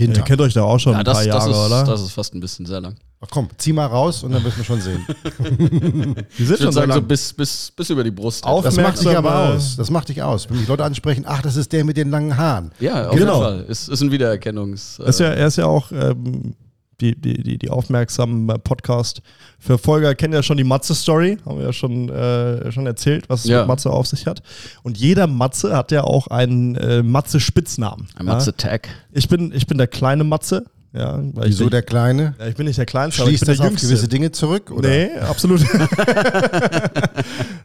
Hintern. 0.00 0.22
Ihr 0.22 0.26
kennt 0.26 0.40
euch 0.40 0.54
da 0.54 0.62
auch 0.62 0.78
schon 0.78 0.92
ja, 0.92 0.98
ein 0.98 1.04
das, 1.04 1.18
paar 1.18 1.26
Jahre, 1.26 1.48
das 1.50 1.56
ist, 1.56 1.66
oder? 1.66 1.84
Das 1.84 2.02
ist 2.02 2.12
fast 2.12 2.34
ein 2.34 2.40
bisschen 2.40 2.66
sehr 2.66 2.80
lang. 2.80 2.96
Ach 3.22 3.28
komm, 3.30 3.48
zieh 3.58 3.74
mal 3.74 3.86
raus 3.86 4.22
und 4.22 4.32
dann 4.32 4.42
wirst 4.42 4.58
du 4.58 4.64
schon 4.64 4.80
sehen. 4.80 5.06
die 6.38 6.44
sind 6.44 6.56
ich 6.56 6.62
schon 6.62 6.72
sagen, 6.72 6.90
so 6.90 7.02
bis, 7.02 7.34
bis, 7.34 7.70
bis 7.70 7.90
über 7.90 8.02
die 8.02 8.10
Brust. 8.10 8.44
Das 8.44 8.76
macht 8.76 8.98
dich 8.98 9.16
aber 9.16 9.50
aus. 9.50 9.76
Das 9.76 9.90
macht 9.90 10.08
dich 10.08 10.22
aus. 10.22 10.48
Wenn 10.48 10.58
mich 10.58 10.68
Leute 10.68 10.84
ansprechen, 10.84 11.24
ach, 11.26 11.42
das 11.42 11.56
ist 11.56 11.70
der 11.72 11.84
mit 11.84 11.98
den 11.98 12.10
langen 12.10 12.36
Haaren. 12.36 12.72
Ja, 12.80 13.08
auf 13.08 13.16
genau. 13.16 13.44
jeden 13.44 13.58
Fall. 13.58 13.70
Ist, 13.70 13.88
ist 13.88 14.00
ein 14.00 14.10
Wiedererkennungs. 14.10 15.00
Äh 15.00 15.08
ist 15.10 15.20
ja, 15.20 15.26
er 15.26 15.46
ist 15.48 15.56
ja 15.56 15.66
auch 15.66 15.92
ähm, 15.92 16.54
die, 17.00 17.14
die, 17.20 17.42
die, 17.42 17.58
die 17.58 17.70
aufmerksamen 17.70 18.46
Podcast-Verfolger 18.62 20.14
kennen 20.14 20.34
ja 20.34 20.42
schon 20.42 20.56
die 20.56 20.64
Matze-Story, 20.64 21.38
haben 21.44 21.58
wir 21.58 21.66
ja 21.66 21.72
schon, 21.72 22.08
äh, 22.08 22.70
schon 22.72 22.86
erzählt, 22.86 23.28
was 23.28 23.44
es 23.44 23.50
ja. 23.50 23.60
mit 23.60 23.68
Matze 23.68 23.90
auf 23.90 24.06
sich 24.06 24.26
hat. 24.26 24.42
Und 24.82 24.98
jeder 24.98 25.26
Matze 25.26 25.76
hat 25.76 25.92
ja 25.92 26.04
auch 26.04 26.26
einen 26.28 26.76
äh, 26.76 27.02
Matze-Spitznamen. 27.02 28.08
Ein 28.16 28.26
Matze-Tag. 28.26 28.88
Ich 29.12 29.28
bin, 29.28 29.52
ich 29.54 29.66
bin 29.66 29.78
der 29.78 29.86
kleine 29.86 30.24
Matze. 30.24 30.66
Ja, 30.92 31.20
Wieso 31.34 31.64
ich, 31.64 31.70
der 31.70 31.82
Kleine? 31.82 32.34
Ja, 32.38 32.48
ich 32.48 32.56
bin 32.56 32.66
nicht 32.66 32.78
der 32.78 32.86
Kleinste, 32.86 33.22
Schließt 33.22 33.44
aber 33.44 33.52
ich 33.52 33.58
bin 33.58 33.68
das 33.68 33.68
der 33.78 33.86
auf 33.86 33.90
gewisse 33.90 34.08
Dinge 34.08 34.32
zurück? 34.32 34.72
Oder? 34.72 34.88
Nee, 34.88 35.10
absolut. 35.20 35.60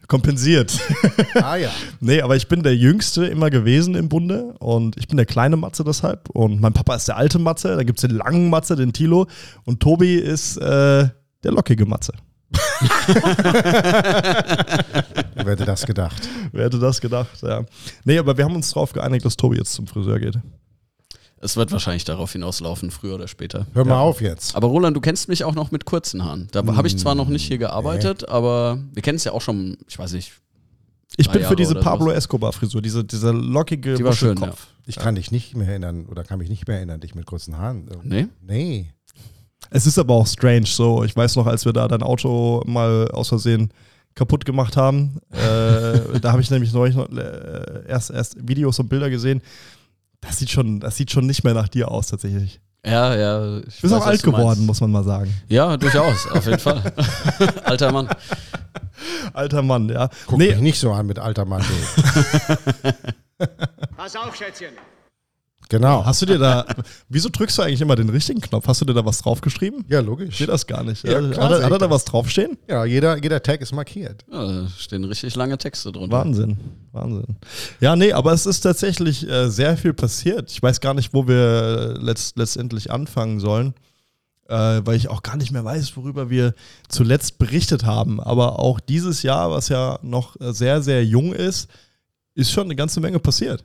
Kompensiert. 0.07 0.79
Ah 1.33 1.55
ja. 1.55 1.71
Nee, 1.99 2.21
aber 2.21 2.35
ich 2.35 2.47
bin 2.47 2.61
der 2.61 2.75
Jüngste 2.75 3.25
immer 3.25 3.49
gewesen 3.49 3.95
im 3.95 4.09
Bunde 4.09 4.53
und 4.59 4.95
ich 4.97 5.07
bin 5.07 5.17
der 5.17 5.25
kleine 5.25 5.57
Matze 5.57 5.83
deshalb. 5.83 6.29
Und 6.29 6.61
mein 6.61 6.73
Papa 6.73 6.95
ist 6.95 7.07
der 7.07 7.17
alte 7.17 7.39
Matze, 7.39 7.75
da 7.75 7.81
gibt 7.81 7.97
es 7.97 8.07
den 8.07 8.15
langen 8.15 8.51
Matze, 8.51 8.75
den 8.75 8.93
Tilo. 8.93 9.25
Und 9.63 9.79
Tobi 9.79 10.15
ist 10.15 10.57
äh, 10.57 11.09
der 11.43 11.51
lockige 11.51 11.87
Matze. 11.87 12.13
Wer 15.35 15.45
hätte 15.45 15.65
das 15.65 15.85
gedacht? 15.85 16.29
Wer 16.51 16.65
hätte 16.65 16.77
das 16.77 17.01
gedacht, 17.01 17.41
ja. 17.41 17.65
Nee, 18.03 18.19
aber 18.19 18.37
wir 18.37 18.45
haben 18.45 18.55
uns 18.55 18.71
darauf 18.71 18.93
geeinigt, 18.93 19.25
dass 19.25 19.35
Tobi 19.35 19.57
jetzt 19.57 19.73
zum 19.73 19.87
Friseur 19.87 20.19
geht. 20.19 20.37
Es 21.45 21.55
wird 21.55 21.71
wahrscheinlich 21.71 22.05
darauf 22.05 22.31
hinauslaufen, 22.31 22.89
früher 22.89 23.13
oder 23.13 23.27
später. 23.27 23.67
Hör 23.73 23.85
mal 23.85 23.91
ja. 23.91 23.99
auf 23.99 24.19
jetzt. 24.19 24.55
Aber 24.55 24.67
Roland, 24.67 24.97
du 24.97 24.99
kennst 24.99 25.29
mich 25.29 25.43
auch 25.43 25.53
noch 25.53 25.69
mit 25.69 25.85
kurzen 25.85 26.25
Haaren. 26.25 26.47
Da 26.51 26.61
hm, 26.61 26.75
habe 26.75 26.87
ich 26.87 26.97
zwar 26.97 27.13
noch 27.13 27.27
nicht 27.27 27.45
hier 27.45 27.59
gearbeitet, 27.59 28.21
nee. 28.23 28.33
aber 28.33 28.79
wir 28.91 29.03
kennen 29.03 29.17
es 29.17 29.25
ja 29.25 29.31
auch 29.31 29.41
schon, 29.41 29.77
ich 29.87 29.99
weiß 29.99 30.13
nicht. 30.13 30.33
Ich 31.17 31.29
bin 31.29 31.43
für 31.43 31.55
diese 31.55 31.75
Pablo 31.75 32.09
Escobar-Frisur, 32.09 32.81
diese, 32.81 33.03
diese 33.03 33.31
lockige 33.31 33.93
Die 33.93 34.03
war 34.03 34.13
schön, 34.13 34.37
ja. 34.39 34.53
Ich 34.87 34.95
kann 34.95 35.13
dich 35.13 35.31
nicht 35.31 35.55
mehr 35.55 35.67
erinnern 35.67 36.07
oder 36.07 36.23
kann 36.23 36.39
mich 36.39 36.49
nicht 36.49 36.67
mehr 36.67 36.77
erinnern, 36.77 36.99
dich 36.99 37.13
mit 37.13 37.27
kurzen 37.27 37.57
Haaren. 37.59 37.87
Nee? 38.03 38.27
Nee. 38.41 38.91
Es 39.69 39.85
ist 39.85 39.99
aber 39.99 40.15
auch 40.15 40.27
strange 40.27 40.65
so. 40.65 41.03
Ich 41.03 41.15
weiß 41.15 41.35
noch, 41.35 41.45
als 41.45 41.63
wir 41.63 41.73
da 41.73 41.87
dein 41.87 42.01
Auto 42.01 42.63
mal 42.65 43.09
aus 43.11 43.29
Versehen 43.29 43.71
kaputt 44.15 44.45
gemacht 44.45 44.77
haben, 44.77 45.19
äh, 45.31 46.19
da 46.21 46.31
habe 46.31 46.41
ich 46.41 46.49
nämlich 46.49 46.73
neulich 46.73 46.95
noch, 46.95 47.07
äh, 47.09 47.87
erst, 47.87 48.09
erst 48.09 48.35
Videos 48.47 48.79
und 48.79 48.89
Bilder 48.89 49.11
gesehen 49.11 49.41
das 50.27 50.39
sieht 50.39 50.49
schon, 50.49 50.79
das 50.79 50.97
sieht 50.97 51.11
schon 51.11 51.25
nicht 51.25 51.43
mehr 51.43 51.53
nach 51.53 51.67
dir 51.67 51.91
aus, 51.91 52.07
tatsächlich. 52.07 52.59
Ja, 52.85 53.15
ja. 53.15 53.39
Du 53.39 53.63
bist 53.81 53.93
auch 53.93 54.05
alt 54.05 54.21
geworden, 54.21 54.65
muss 54.65 54.79
man 54.79 54.91
mal 54.91 55.03
sagen. 55.03 55.33
Ja, 55.47 55.75
durchaus, 55.75 56.27
auf 56.27 56.45
jeden 56.45 56.59
Fall. 56.59 56.93
alter 57.63 57.91
Mann. 57.91 58.07
Alter 59.33 59.63
Mann, 59.63 59.89
ja. 59.89 60.09
Guck 60.27 60.37
nee. 60.37 60.49
mich 60.49 60.59
nicht 60.59 60.79
so 60.79 60.91
an 60.91 61.07
mit 61.07 61.17
alter 61.17 61.45
Mann. 61.45 61.63
Pass 63.97 64.15
auf, 64.15 64.35
Schätzchen. 64.35 64.73
Genau. 65.69 66.05
Hast 66.05 66.21
du 66.21 66.25
dir 66.25 66.37
da, 66.37 66.65
wieso 67.09 67.29
drückst 67.29 67.57
du 67.57 67.61
eigentlich 67.63 67.81
immer 67.81 67.95
den 67.95 68.09
richtigen 68.09 68.39
Knopf? 68.41 68.67
Hast 68.67 68.81
du 68.81 68.85
dir 68.85 68.93
da 68.93 69.05
was 69.05 69.19
draufgeschrieben? 69.21 69.83
Ja, 69.87 69.99
Ich 70.01 70.05
logisch. 70.05 70.37
sehe 70.37 70.47
das 70.47 70.67
gar 70.67 70.83
nicht. 70.83 71.03
Ja, 71.03 71.19
Ja, 71.19 71.29
klar, 71.29 71.49
hat, 71.49 71.59
er, 71.59 71.65
hat 71.65 71.71
er 71.71 71.77
da 71.79 71.89
was 71.89 72.05
draufstehen? 72.05 72.57
Ja, 72.69 72.85
jeder, 72.85 73.21
jeder 73.21 73.41
Tag 73.41 73.61
ist 73.61 73.73
markiert. 73.73 74.23
Ja, 74.31 74.45
da 74.45 74.67
stehen 74.77 75.03
richtig 75.05 75.35
lange 75.35 75.57
Texte 75.57 75.91
drunter. 75.91 76.15
Wahnsinn, 76.15 76.57
Wahnsinn. 76.91 77.35
Ja, 77.79 77.95
nee, 77.95 78.11
aber 78.13 78.33
es 78.33 78.45
ist 78.45 78.61
tatsächlich 78.61 79.27
äh, 79.29 79.49
sehr 79.49 79.75
viel 79.77 79.93
passiert. 79.93 80.51
Ich 80.51 80.61
weiß 80.61 80.79
gar 80.81 80.93
nicht, 80.93 81.13
wo 81.13 81.27
wir 81.27 81.97
letzt, 81.99 82.37
letztendlich 82.37 82.91
anfangen 82.91 83.39
sollen, 83.39 83.73
äh, 84.47 84.81
weil 84.83 84.95
ich 84.95 85.09
auch 85.09 85.23
gar 85.23 85.37
nicht 85.37 85.51
mehr 85.51 85.65
weiß, 85.65 85.97
worüber 85.97 86.29
wir 86.29 86.53
zuletzt 86.89 87.37
berichtet 87.39 87.85
haben. 87.85 88.19
Aber 88.21 88.59
auch 88.59 88.79
dieses 88.79 89.23
Jahr, 89.23 89.49
was 89.51 89.69
ja 89.69 89.97
noch 90.03 90.35
sehr, 90.39 90.81
sehr 90.83 91.03
jung 91.03 91.33
ist, 91.33 91.69
ist 92.35 92.51
schon 92.51 92.65
eine 92.65 92.75
ganze 92.75 92.99
Menge 92.99 93.19
passiert. 93.19 93.63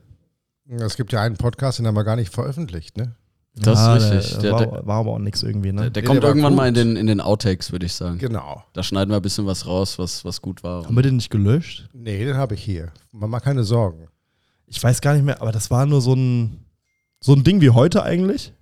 Es 0.79 0.97
gibt 0.97 1.13
ja 1.13 1.23
einen 1.23 1.37
Podcast, 1.37 1.79
den 1.79 1.87
haben 1.87 1.97
wir 1.97 2.05
gar 2.05 2.17
nicht 2.17 2.33
veröffentlicht, 2.33 2.97
ne? 2.97 3.15
Das 3.57 3.79
Ja, 3.79 3.97
ist 3.97 4.13
richtig. 4.13 4.39
Der, 4.39 4.57
Der, 4.57 4.71
war, 4.71 4.87
war 4.87 4.97
aber 5.01 5.11
auch 5.13 5.19
nichts 5.19 5.43
irgendwie, 5.43 5.73
ne? 5.73 5.83
der, 5.83 5.91
der 5.91 6.03
Nee, 6.03 6.07
kommt 6.07 6.23
der 6.23 6.31
irgendwann 6.31 6.53
gut. 6.53 6.57
mal 6.59 6.69
in 6.69 6.75
den, 6.75 6.97
in 6.97 7.07
den 7.09 7.21
Outtakes, 7.21 7.73
würde 7.73 7.87
ich 7.87 7.93
sagen. 7.95 8.19
Genau. 8.19 8.63
Da 8.73 8.83
schneiden 8.85 9.11
wir 9.11 9.17
ein 9.17 9.23
bisschen 9.23 9.47
was 9.47 9.67
raus, 9.67 9.99
was, 9.99 10.25
was 10.25 10.41
gut 10.41 10.63
war. 10.63 10.85
Haben 10.85 10.95
wir 10.95 11.03
den 11.03 11.17
nicht 11.17 11.31
gelöscht? 11.31 11.89
Nee, 11.93 12.25
den 12.25 12.37
habe 12.37 12.55
ich 12.55 12.63
hier. 12.63 12.93
Mach 13.11 13.27
mal 13.27 13.41
keine 13.41 13.65
Sorgen. 13.65 14.07
Ich 14.67 14.81
weiß 14.81 15.01
gar 15.01 15.15
nicht 15.15 15.25
mehr, 15.25 15.43
aber 15.43 15.51
das 15.51 15.71
war 15.73 15.85
nur 15.87 16.01
so 16.01 16.15
ein, 16.15 16.65
so 17.19 17.33
ein 17.35 17.43
Ding 17.43 17.61
wie 17.61 17.71
heute 17.71 18.05
eigentlich. 18.05 18.53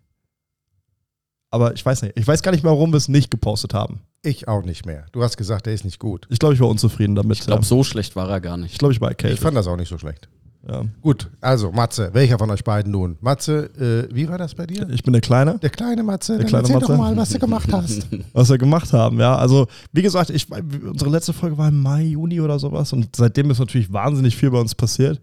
Aber 1.50 1.74
ich 1.74 1.84
weiß 1.84 2.02
nicht. 2.02 2.18
Ich 2.18 2.26
weiß 2.26 2.42
gar 2.42 2.52
nicht 2.52 2.62
mehr, 2.64 2.72
warum 2.72 2.92
wir 2.92 2.96
es 2.98 3.08
nicht 3.08 3.30
gepostet 3.30 3.74
haben. 3.74 4.00
Ich 4.22 4.48
auch 4.48 4.64
nicht 4.64 4.84
mehr. 4.86 5.06
Du 5.12 5.22
hast 5.22 5.36
gesagt, 5.36 5.66
der 5.66 5.74
ist 5.74 5.84
nicht 5.84 5.98
gut. 5.98 6.26
Ich 6.30 6.38
glaube, 6.38 6.54
ich 6.54 6.60
war 6.60 6.68
unzufrieden 6.68 7.14
damit. 7.14 7.38
Ich 7.38 7.44
glaube, 7.46 7.64
so 7.64 7.84
schlecht 7.84 8.16
war 8.16 8.28
er 8.30 8.40
gar 8.40 8.56
nicht. 8.56 8.72
ich, 8.72 8.78
glaub, 8.78 8.90
ich 8.90 9.00
war 9.00 9.08
Ich 9.10 9.16
erkältet. 9.18 9.40
fand 9.40 9.56
das 9.56 9.66
auch 9.66 9.76
nicht 9.76 9.88
so 9.88 9.98
schlecht. 9.98 10.28
Ja. 10.70 10.84
Gut, 11.00 11.30
also 11.40 11.72
Matze, 11.72 12.10
welcher 12.12 12.38
von 12.38 12.50
euch 12.50 12.62
beiden 12.62 12.92
nun? 12.92 13.16
Matze, 13.22 13.70
äh, 14.10 14.14
wie 14.14 14.28
war 14.28 14.36
das 14.36 14.54
bei 14.54 14.66
dir? 14.66 14.86
Ich 14.90 15.02
bin 15.02 15.12
der 15.14 15.22
Kleine. 15.22 15.58
Der 15.58 15.70
kleine 15.70 16.02
Matze, 16.02 16.32
Der 16.32 16.40
dann 16.40 16.48
kleine 16.48 16.62
erzähl 16.64 16.76
Matze. 16.76 16.92
doch 16.92 16.98
mal, 16.98 17.16
was 17.16 17.30
du 17.30 17.38
gemacht 17.38 17.72
hast. 17.72 18.06
was 18.34 18.50
wir 18.50 18.58
gemacht 18.58 18.92
haben, 18.92 19.18
ja. 19.18 19.34
Also, 19.36 19.66
wie 19.92 20.02
gesagt, 20.02 20.28
ich, 20.28 20.46
unsere 20.52 21.10
letzte 21.10 21.32
Folge 21.32 21.56
war 21.56 21.68
im 21.68 21.80
Mai, 21.80 22.02
Juni 22.02 22.40
oder 22.42 22.58
sowas 22.58 22.92
und 22.92 23.16
seitdem 23.16 23.50
ist 23.50 23.60
natürlich 23.60 23.90
wahnsinnig 23.92 24.36
viel 24.36 24.50
bei 24.50 24.60
uns 24.60 24.74
passiert. 24.74 25.20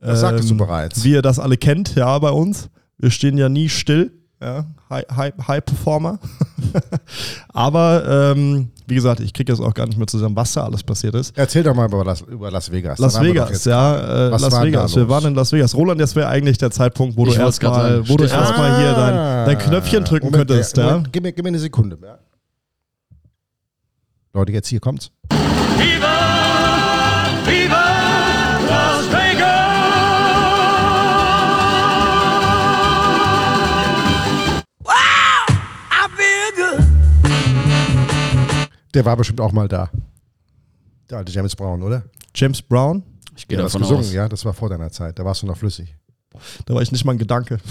Das 0.00 0.20
sagtest 0.20 0.48
du 0.48 0.54
Ähm, 0.54 0.58
bereits. 0.58 1.04
Wie 1.04 1.12
ihr 1.12 1.22
das 1.22 1.38
alle 1.38 1.56
kennt, 1.56 1.94
ja, 1.94 2.18
bei 2.18 2.30
uns. 2.30 2.68
Wir 2.98 3.10
stehen 3.10 3.38
ja 3.38 3.48
nie 3.48 3.68
still, 3.68 4.10
ja. 4.40 4.64
High, 4.90 5.04
High, 5.16 5.32
High 5.46 5.64
Performer. 5.64 6.18
Aber, 7.52 8.32
ähm, 8.36 8.70
wie 8.86 8.94
gesagt, 8.94 9.20
ich 9.20 9.32
kriege 9.32 9.52
jetzt 9.52 9.60
auch 9.60 9.74
gar 9.74 9.86
nicht 9.86 9.98
mehr 9.98 10.06
zusammen, 10.06 10.34
was 10.36 10.52
da 10.52 10.64
alles 10.64 10.82
passiert 10.82 11.14
ist. 11.14 11.36
Erzähl 11.36 11.62
doch 11.62 11.74
mal 11.74 11.86
über 11.86 12.04
Las, 12.04 12.22
über 12.22 12.50
Las 12.50 12.70
Vegas. 12.70 12.98
Las 12.98 13.20
Vegas, 13.20 13.50
jetzt 13.50 13.66
ja, 13.66 14.28
äh, 14.28 14.32
Was 14.32 14.42
Las 14.42 14.52
war 14.52 14.60
da 14.60 14.66
Vegas. 14.66 14.96
Wir 14.96 15.08
waren 15.08 15.26
in 15.26 15.34
Las 15.34 15.52
Vegas. 15.52 15.74
Roland, 15.74 16.00
jetzt 16.00 16.16
wäre 16.16 16.28
eigentlich 16.28 16.58
der 16.58 16.70
Zeitpunkt, 16.70 17.16
wo 17.16 17.24
du 17.24 17.30
Ich 17.30 17.36
grad 17.36 17.46
erstmal, 17.46 17.90
sagen. 17.92 18.08
wo 18.08 18.16
du 18.16 18.24
erstmal 18.24 18.78
hier 18.78 18.92
dein, 18.94 19.46
dein 19.46 19.58
Knöpfchen 19.58 20.04
drücken 20.04 20.28
Ah. 20.28 20.30
Moment, 20.30 20.48
könntest, 20.48 20.78
äh, 20.78 20.80
ja. 20.80 20.86
Moment, 20.90 21.12
gib, 21.12 21.22
mir, 21.22 21.32
gib 21.32 21.44
mir 21.44 21.48
eine 21.48 21.58
Sekunde. 21.58 21.98
Ja. 22.02 22.18
Leute, 24.32 24.52
jetzt 24.52 24.68
hier 24.68 24.80
kommt's. 24.80 25.10
Der 38.94 39.04
war 39.04 39.16
bestimmt 39.16 39.40
auch 39.40 39.52
mal 39.52 39.68
da. 39.68 39.90
Der 41.08 41.18
alte 41.18 41.32
James 41.32 41.56
Brown, 41.56 41.82
oder? 41.82 42.02
James 42.34 42.62
Brown, 42.62 43.02
Ich 43.36 43.46
gehe 43.48 43.58
das 43.58 43.72
davon 43.72 43.82
gesungen, 43.82 44.04
aus. 44.04 44.12
ja, 44.12 44.28
das 44.28 44.44
war 44.44 44.52
vor 44.54 44.68
deiner 44.68 44.90
Zeit. 44.90 45.18
Da 45.18 45.24
warst 45.24 45.42
du 45.42 45.46
noch 45.46 45.56
flüssig. 45.56 45.94
da 46.66 46.74
war 46.74 46.82
ich 46.82 46.92
nicht 46.92 47.04
mal 47.04 47.12
ein 47.12 47.18
Gedanke. 47.18 47.58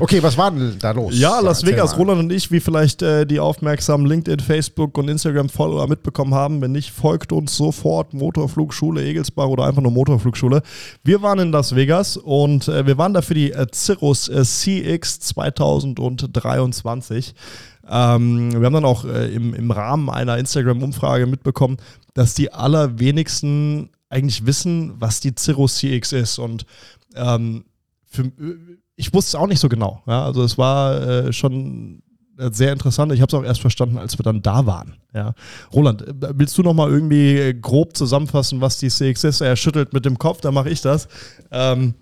Okay, 0.00 0.22
was 0.22 0.36
war 0.36 0.50
denn 0.50 0.76
da 0.80 0.90
los? 0.90 1.16
Ja, 1.18 1.40
Las 1.40 1.64
Vegas. 1.64 1.96
Roland 1.96 2.18
und 2.20 2.30
ich, 2.32 2.50
wie 2.50 2.60
vielleicht 2.60 3.00
äh, 3.02 3.24
die 3.26 3.38
aufmerksamen 3.40 4.06
LinkedIn, 4.06 4.40
Facebook 4.40 4.98
und 4.98 5.08
Instagram-Follower 5.08 5.86
mitbekommen 5.88 6.34
haben. 6.34 6.60
Wenn 6.60 6.72
nicht, 6.72 6.90
folgt 6.90 7.32
uns 7.32 7.56
sofort 7.56 8.12
Motorflugschule 8.14 9.02
Egelsbach 9.04 9.46
oder 9.46 9.64
einfach 9.64 9.82
nur 9.82 9.92
Motorflugschule. 9.92 10.62
Wir 11.04 11.22
waren 11.22 11.38
in 11.38 11.52
Las 11.52 11.74
Vegas 11.76 12.16
und 12.16 12.66
äh, 12.68 12.84
wir 12.86 12.98
waren 12.98 13.14
da 13.14 13.22
für 13.22 13.34
die 13.34 13.52
äh, 13.52 13.66
Cirrus 13.72 14.28
äh, 14.28 14.42
CX 14.44 15.20
2023. 15.20 17.34
Ähm, 17.88 18.52
wir 18.52 18.64
haben 18.64 18.74
dann 18.74 18.84
auch 18.84 19.04
äh, 19.04 19.34
im, 19.34 19.54
im 19.54 19.70
Rahmen 19.70 20.08
einer 20.08 20.38
Instagram-Umfrage 20.38 21.26
mitbekommen, 21.26 21.78
dass 22.14 22.34
die 22.34 22.52
allerwenigsten 22.52 23.90
eigentlich 24.08 24.46
wissen, 24.46 24.94
was 25.00 25.20
die 25.20 25.32
Cirrus 25.36 25.78
CX 25.78 26.12
ist. 26.12 26.38
Und 26.38 26.66
ähm, 27.14 27.64
für, 28.04 28.30
ich 28.96 29.12
wusste 29.12 29.30
es 29.30 29.34
auch 29.34 29.46
nicht 29.46 29.60
so 29.60 29.68
genau. 29.68 30.02
Ja? 30.06 30.24
Also 30.24 30.42
es 30.44 30.58
war 30.58 31.02
äh, 31.02 31.32
schon 31.32 32.02
äh, 32.38 32.50
sehr 32.52 32.72
interessant. 32.72 33.12
Ich 33.12 33.20
habe 33.20 33.34
es 33.34 33.34
auch 33.34 33.44
erst 33.44 33.60
verstanden, 33.60 33.98
als 33.98 34.18
wir 34.18 34.22
dann 34.22 34.42
da 34.42 34.66
waren. 34.66 34.96
Ja? 35.14 35.34
Roland, 35.72 36.02
äh, 36.02 36.32
willst 36.34 36.56
du 36.58 36.62
noch 36.62 36.74
mal 36.74 36.90
irgendwie 36.90 37.36
äh, 37.38 37.54
grob 37.54 37.96
zusammenfassen, 37.96 38.60
was 38.60 38.78
die 38.78 38.88
CX 38.88 39.24
ist? 39.24 39.40
Er 39.40 39.56
schüttelt 39.56 39.92
mit 39.92 40.04
dem 40.04 40.18
Kopf, 40.18 40.40
dann 40.40 40.54
mache 40.54 40.70
ich 40.70 40.82
das. 40.82 41.08
Ähm, 41.50 41.94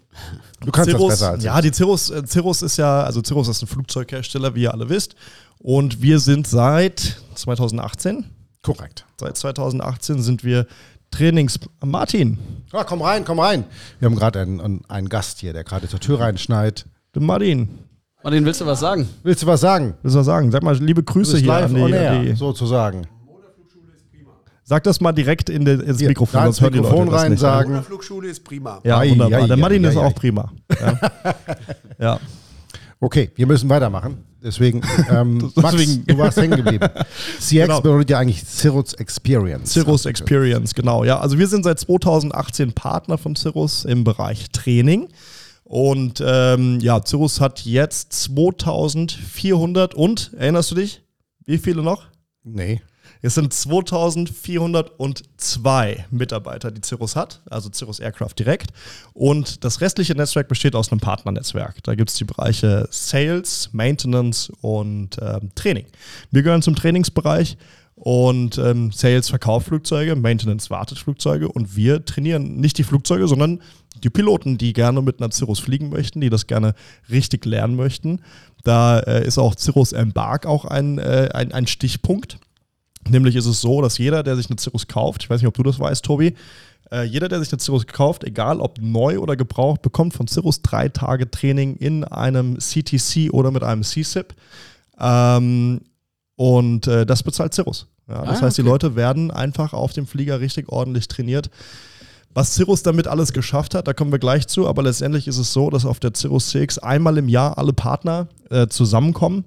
Du 0.65 0.71
kannst 0.71 0.91
Cirrus, 0.91 1.09
das 1.09 1.21
besser 1.21 1.31
als 1.33 1.45
Ja, 1.45 1.61
die 1.61 1.73
Cirrus, 1.73 2.11
äh, 2.11 2.23
Cirrus 2.27 2.63
ist 2.63 2.77
ja, 2.77 3.03
also 3.03 3.23
Cirrus 3.25 3.49
ist 3.49 3.63
ein 3.63 3.67
Flugzeughersteller, 3.67 4.55
wie 4.55 4.63
ihr 4.63 4.75
alle 4.75 4.89
wisst. 4.89 5.15
Und 5.59 6.03
wir 6.03 6.19
sind 6.21 6.47
seit 6.47 7.17
2018, 7.35 8.25
Korrekt. 8.63 9.07
seit 9.19 9.37
2018 9.37 10.23
sind 10.23 10.45
wir 10.45 10.67
Trainings. 11.11 11.59
Martin, 11.85 12.39
Ja, 12.73 12.85
komm 12.85 13.03
rein, 13.03 13.25
komm 13.25 13.41
rein. 13.41 13.65
Wir 13.99 14.07
haben 14.07 14.17
gerade 14.17 14.41
einen, 14.41 14.85
einen, 14.89 15.09
Gast 15.09 15.41
hier, 15.41 15.53
der 15.53 15.65
gerade 15.65 15.89
zur 15.89 16.01
Tür 16.01 16.21
reinschneit. 16.21 16.87
du 17.13 17.21
Martin, 17.21 17.69
Martin, 18.23 18.45
willst 18.45 18.61
du 18.61 18.67
was 18.67 18.81
sagen? 18.81 19.09
Willst 19.23 19.43
du 19.43 19.47
was 19.47 19.61
sagen? 19.61 19.95
willst 20.03 20.15
du 20.15 20.19
was 20.21 20.27
sagen? 20.27 20.51
Sag 20.51 20.63
mal 20.63 20.77
liebe 20.77 21.03
Grüße 21.03 21.39
hier 21.39 21.47
live 21.49 21.65
an 21.65 21.75
die, 21.75 21.81
on 21.81 21.93
air, 21.93 22.23
die 22.23 22.35
sozusagen. 22.35 23.07
Sag 24.71 24.85
das 24.85 25.01
mal 25.01 25.11
direkt 25.11 25.51
in 25.51 25.65
de, 25.65 25.83
ins 25.85 25.99
Hier, 25.99 26.07
Mikrofon, 26.11 26.39
ins 26.45 26.45
sonst 26.45 26.61
hören 26.61 26.73
die 26.75 26.79
Mikrofon 26.79 27.07
Leute 27.07 27.11
das 27.17 27.23
rein 27.25 27.31
nicht. 27.33 27.41
sagen. 27.41 27.83
Flugschule 27.83 28.29
ist 28.29 28.45
prima. 28.45 28.81
Ja, 28.85 28.99
Ei, 29.01 29.11
wunderbar. 29.11 29.41
ei, 29.43 29.47
Der 29.49 29.57
Martin 29.57 29.85
ei, 29.85 29.89
ist 29.89 29.97
ei. 29.97 30.01
auch 30.01 30.15
prima. 30.15 30.53
Ja. 30.81 31.01
ja. 31.99 32.21
Okay, 33.01 33.33
wir 33.35 33.49
müssen 33.49 33.69
weitermachen. 33.69 34.19
Deswegen, 34.41 34.81
ähm, 35.11 35.51
Deswegen- 35.57 35.97
Max, 35.97 36.07
du 36.07 36.19
warst 36.19 36.37
hängen 36.37 36.57
geblieben. 36.57 36.87
CX 37.41 37.51
Genau. 37.51 37.81
bedeutet 37.81 38.11
ja 38.11 38.21
eigentlich 38.21 38.45
Cirrus 38.45 38.95
Experience. 38.95 39.73
Cirrus 39.73 40.07
Experience, 40.07 40.73
genau. 40.73 41.03
Ja, 41.03 41.19
also 41.19 41.37
wir 41.37 41.49
sind 41.49 41.65
seit 41.65 41.81
2018 41.81 42.73
Partner 42.73 43.19
von 43.19 43.35
Cirrus 43.35 43.85
im 43.85 44.05
Bereich 44.05 44.51
Training. 44.53 45.09
Und 45.65 46.23
ähm, 46.25 46.79
ja, 46.79 47.05
Cirrus 47.05 47.41
hat 47.41 47.65
jetzt 47.65 48.13
2400 48.13 49.95
und, 49.95 50.33
erinnerst 50.39 50.71
du 50.71 50.77
dich? 50.77 51.03
Wie 51.45 51.59
viele 51.59 51.83
noch? 51.83 52.05
Nee. 52.45 52.81
Es 53.23 53.35
sind 53.35 53.53
2402 53.53 56.07
Mitarbeiter, 56.11 56.71
die 56.71 56.81
Cirrus 56.83 57.17
hat, 57.17 57.43
also 57.51 57.69
Cirrus 57.73 58.01
Aircraft 58.01 58.33
direkt. 58.39 58.71
Und 59.13 59.63
das 59.65 59.83
restliche 59.83 60.15
Netzwerk 60.15 60.49
besteht 60.49 60.75
aus 60.75 60.91
einem 60.91 61.01
Partnernetzwerk. 61.01 61.83
Da 61.83 61.95
gibt 61.95 62.09
es 62.11 62.17
die 62.17 62.25
Bereiche 62.25 62.89
Sales, 62.91 63.69
Maintenance 63.73 64.51
und 64.63 65.19
ähm, 65.21 65.51
Training. 65.55 65.85
Wir 66.31 66.43
gehören 66.43 66.63
zum 66.63 66.75
Trainingsbereich 66.75 67.59
und 67.95 68.57
ähm, 68.57 68.91
Sales 68.93 69.29
verkauft 69.29 69.67
Flugzeuge, 69.67 70.17
Maintenance 70.17 70.71
wartet 70.71 70.99
Flugzeuge 70.99 71.49
und 71.49 71.77
wir 71.77 72.03
trainieren 72.03 72.57
nicht 72.57 72.79
die 72.79 72.85
Flugzeuge, 72.85 73.29
sondern 73.29 73.61
die 74.03 74.09
Piloten, 74.09 74.57
die 74.57 74.73
gerne 74.73 75.03
mit 75.03 75.21
einer 75.21 75.31
Cirrus 75.31 75.61
fliegen 75.61 75.91
möchten, 75.91 76.23
die 76.23 76.31
das 76.31 76.47
gerne 76.47 76.73
richtig 77.11 77.45
lernen 77.45 77.77
möchten. 77.77 78.23
Da 78.65 79.01
äh, 79.01 79.27
ist 79.27 79.37
auch 79.37 79.55
Cirrus 79.55 79.93
Embark 79.93 80.47
auch 80.47 80.65
ein, 80.65 80.97
äh, 80.97 81.29
ein, 81.35 81.53
ein 81.53 81.67
Stichpunkt. 81.67 82.39
Nämlich 83.09 83.35
ist 83.37 83.47
es 83.47 83.61
so, 83.61 83.81
dass 83.81 83.99
jeder, 83.99 84.23
der 84.23 84.37
sich 84.37 84.51
eine 84.51 84.59
Cirrus 84.59 84.87
kauft, 84.87 85.23
ich 85.23 85.31
weiß 85.31 85.41
nicht, 85.41 85.49
ob 85.49 85.55
du 85.55 85.63
das 85.63 85.79
weißt, 85.79 86.05
Tobi, 86.05 86.35
äh, 86.93 87.05
jeder, 87.05 87.29
der 87.29 87.41
sich 87.41 87.53
eine 87.53 87.61
Cirrus 87.61 87.87
kauft, 87.87 88.25
egal 88.25 88.61
ob 88.61 88.79
neu 88.81 89.19
oder 89.19 89.37
gebraucht, 89.37 89.83
bekommt 89.83 90.15
von 90.15 90.27
Cirrus 90.29 90.63
drei 90.63 90.89
Tage 90.89 91.31
Training 91.31 91.77
in 91.77 92.05
einem 92.05 92.59
CTC 92.59 93.33
oder 93.33 93.51
mit 93.51 93.63
einem 93.63 93.83
CSIP. 93.83 94.35
Ähm, 94.99 95.81
und 96.37 96.87
äh, 96.87 97.07
das 97.07 97.23
bezahlt 97.23 97.55
Cirrus. 97.55 97.87
Ja, 98.09 98.25
das 98.25 98.39
Ah, 98.41 98.43
heißt, 98.47 98.59
die 98.59 98.63
okay. 98.63 98.71
Leute 98.71 98.97
werden 98.97 99.31
einfach 99.31 99.73
auf 99.73 99.93
dem 99.93 100.07
Flieger 100.07 100.41
richtig 100.41 100.69
ordentlich 100.69 101.07
trainiert. 101.09 101.51
Was 102.33 102.55
Cirrus 102.55 102.83
damit 102.83 103.09
alles 103.09 103.33
geschafft 103.33 103.75
hat, 103.75 103.89
da 103.89 103.93
kommen 103.93 104.13
wir 104.13 104.19
gleich 104.19 104.47
zu, 104.47 104.69
aber 104.69 104.83
letztendlich 104.83 105.27
ist 105.27 105.39
es 105.39 105.53
so, 105.53 105.69
dass 105.69 105.85
auf 105.85 106.01
der 106.01 106.15
Cirrus 106.15 106.51
CX 106.51 106.79
einmal 106.79 107.19
im 107.19 107.29
Jahr 107.29 107.59
alle 107.59 107.73
Partner 107.73 108.29
äh, 108.51 108.69
zusammenkommen. 108.69 109.45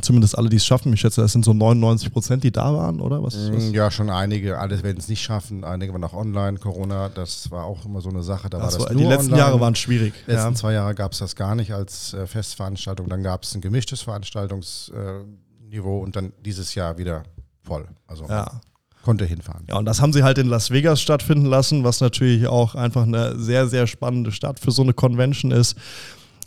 Zumindest 0.00 0.38
alle, 0.38 0.48
die 0.48 0.56
es 0.56 0.64
schaffen. 0.64 0.92
Ich 0.92 1.00
schätze, 1.00 1.20
das 1.20 1.32
sind 1.32 1.44
so 1.44 1.52
99 1.52 2.12
Prozent, 2.12 2.44
die 2.44 2.52
da 2.52 2.72
waren, 2.72 3.00
oder? 3.00 3.20
Was, 3.22 3.34
was? 3.34 3.64
Mm, 3.70 3.74
Ja, 3.74 3.90
schon 3.90 4.10
einige. 4.10 4.58
Alle 4.58 4.80
werden 4.84 4.98
es 4.98 5.08
nicht 5.08 5.20
schaffen. 5.22 5.64
Einige 5.64 5.92
waren 5.92 6.04
auch 6.04 6.12
online. 6.14 6.58
Corona, 6.58 7.08
das 7.08 7.50
war 7.50 7.64
auch 7.64 7.84
immer 7.84 8.00
so 8.00 8.08
eine 8.08 8.22
Sache. 8.22 8.48
Da 8.48 8.58
Das 8.58 8.78
war 8.78 8.86
das 8.88 8.96
die 8.96 9.02
letzten 9.04 9.24
online. 9.32 9.38
Jahre 9.38 9.60
waren 9.60 9.74
schwierig. 9.74 10.14
Die 10.26 10.30
letzten 10.30 10.50
Ja. 10.50 10.54
zwei 10.54 10.72
Jahre 10.74 10.94
gab 10.94 11.12
es 11.12 11.18
das 11.18 11.34
gar 11.34 11.54
nicht 11.56 11.72
als 11.72 12.14
äh, 12.14 12.26
Festveranstaltung. 12.28 13.08
Dann 13.08 13.22
gab 13.24 13.42
es 13.42 13.54
ein 13.56 13.60
gemischtes 13.60 14.02
Veranstaltungsniveau 14.02 15.98
äh, 16.00 16.02
und 16.04 16.16
dann 16.16 16.32
dieses 16.44 16.74
Jahr 16.74 16.98
wieder 16.98 17.24
voll. 17.64 17.86
Also 18.06 18.26
Ja. 18.28 18.60
konnte 19.04 19.24
hinfahren. 19.24 19.64
Ja, 19.68 19.78
und 19.78 19.84
das 19.84 20.00
haben 20.00 20.12
sie 20.12 20.22
halt 20.22 20.38
in 20.38 20.46
Las 20.48 20.70
Vegas 20.70 21.00
stattfinden 21.00 21.46
lassen, 21.46 21.82
was 21.84 22.00
natürlich 22.00 22.46
auch 22.46 22.74
einfach 22.74 23.02
eine 23.04 23.38
sehr, 23.38 23.66
sehr 23.68 23.86
spannende 23.86 24.32
Stadt 24.32 24.60
für 24.60 24.70
so 24.70 24.82
eine 24.82 24.92
Convention 24.92 25.50
ist. 25.50 25.76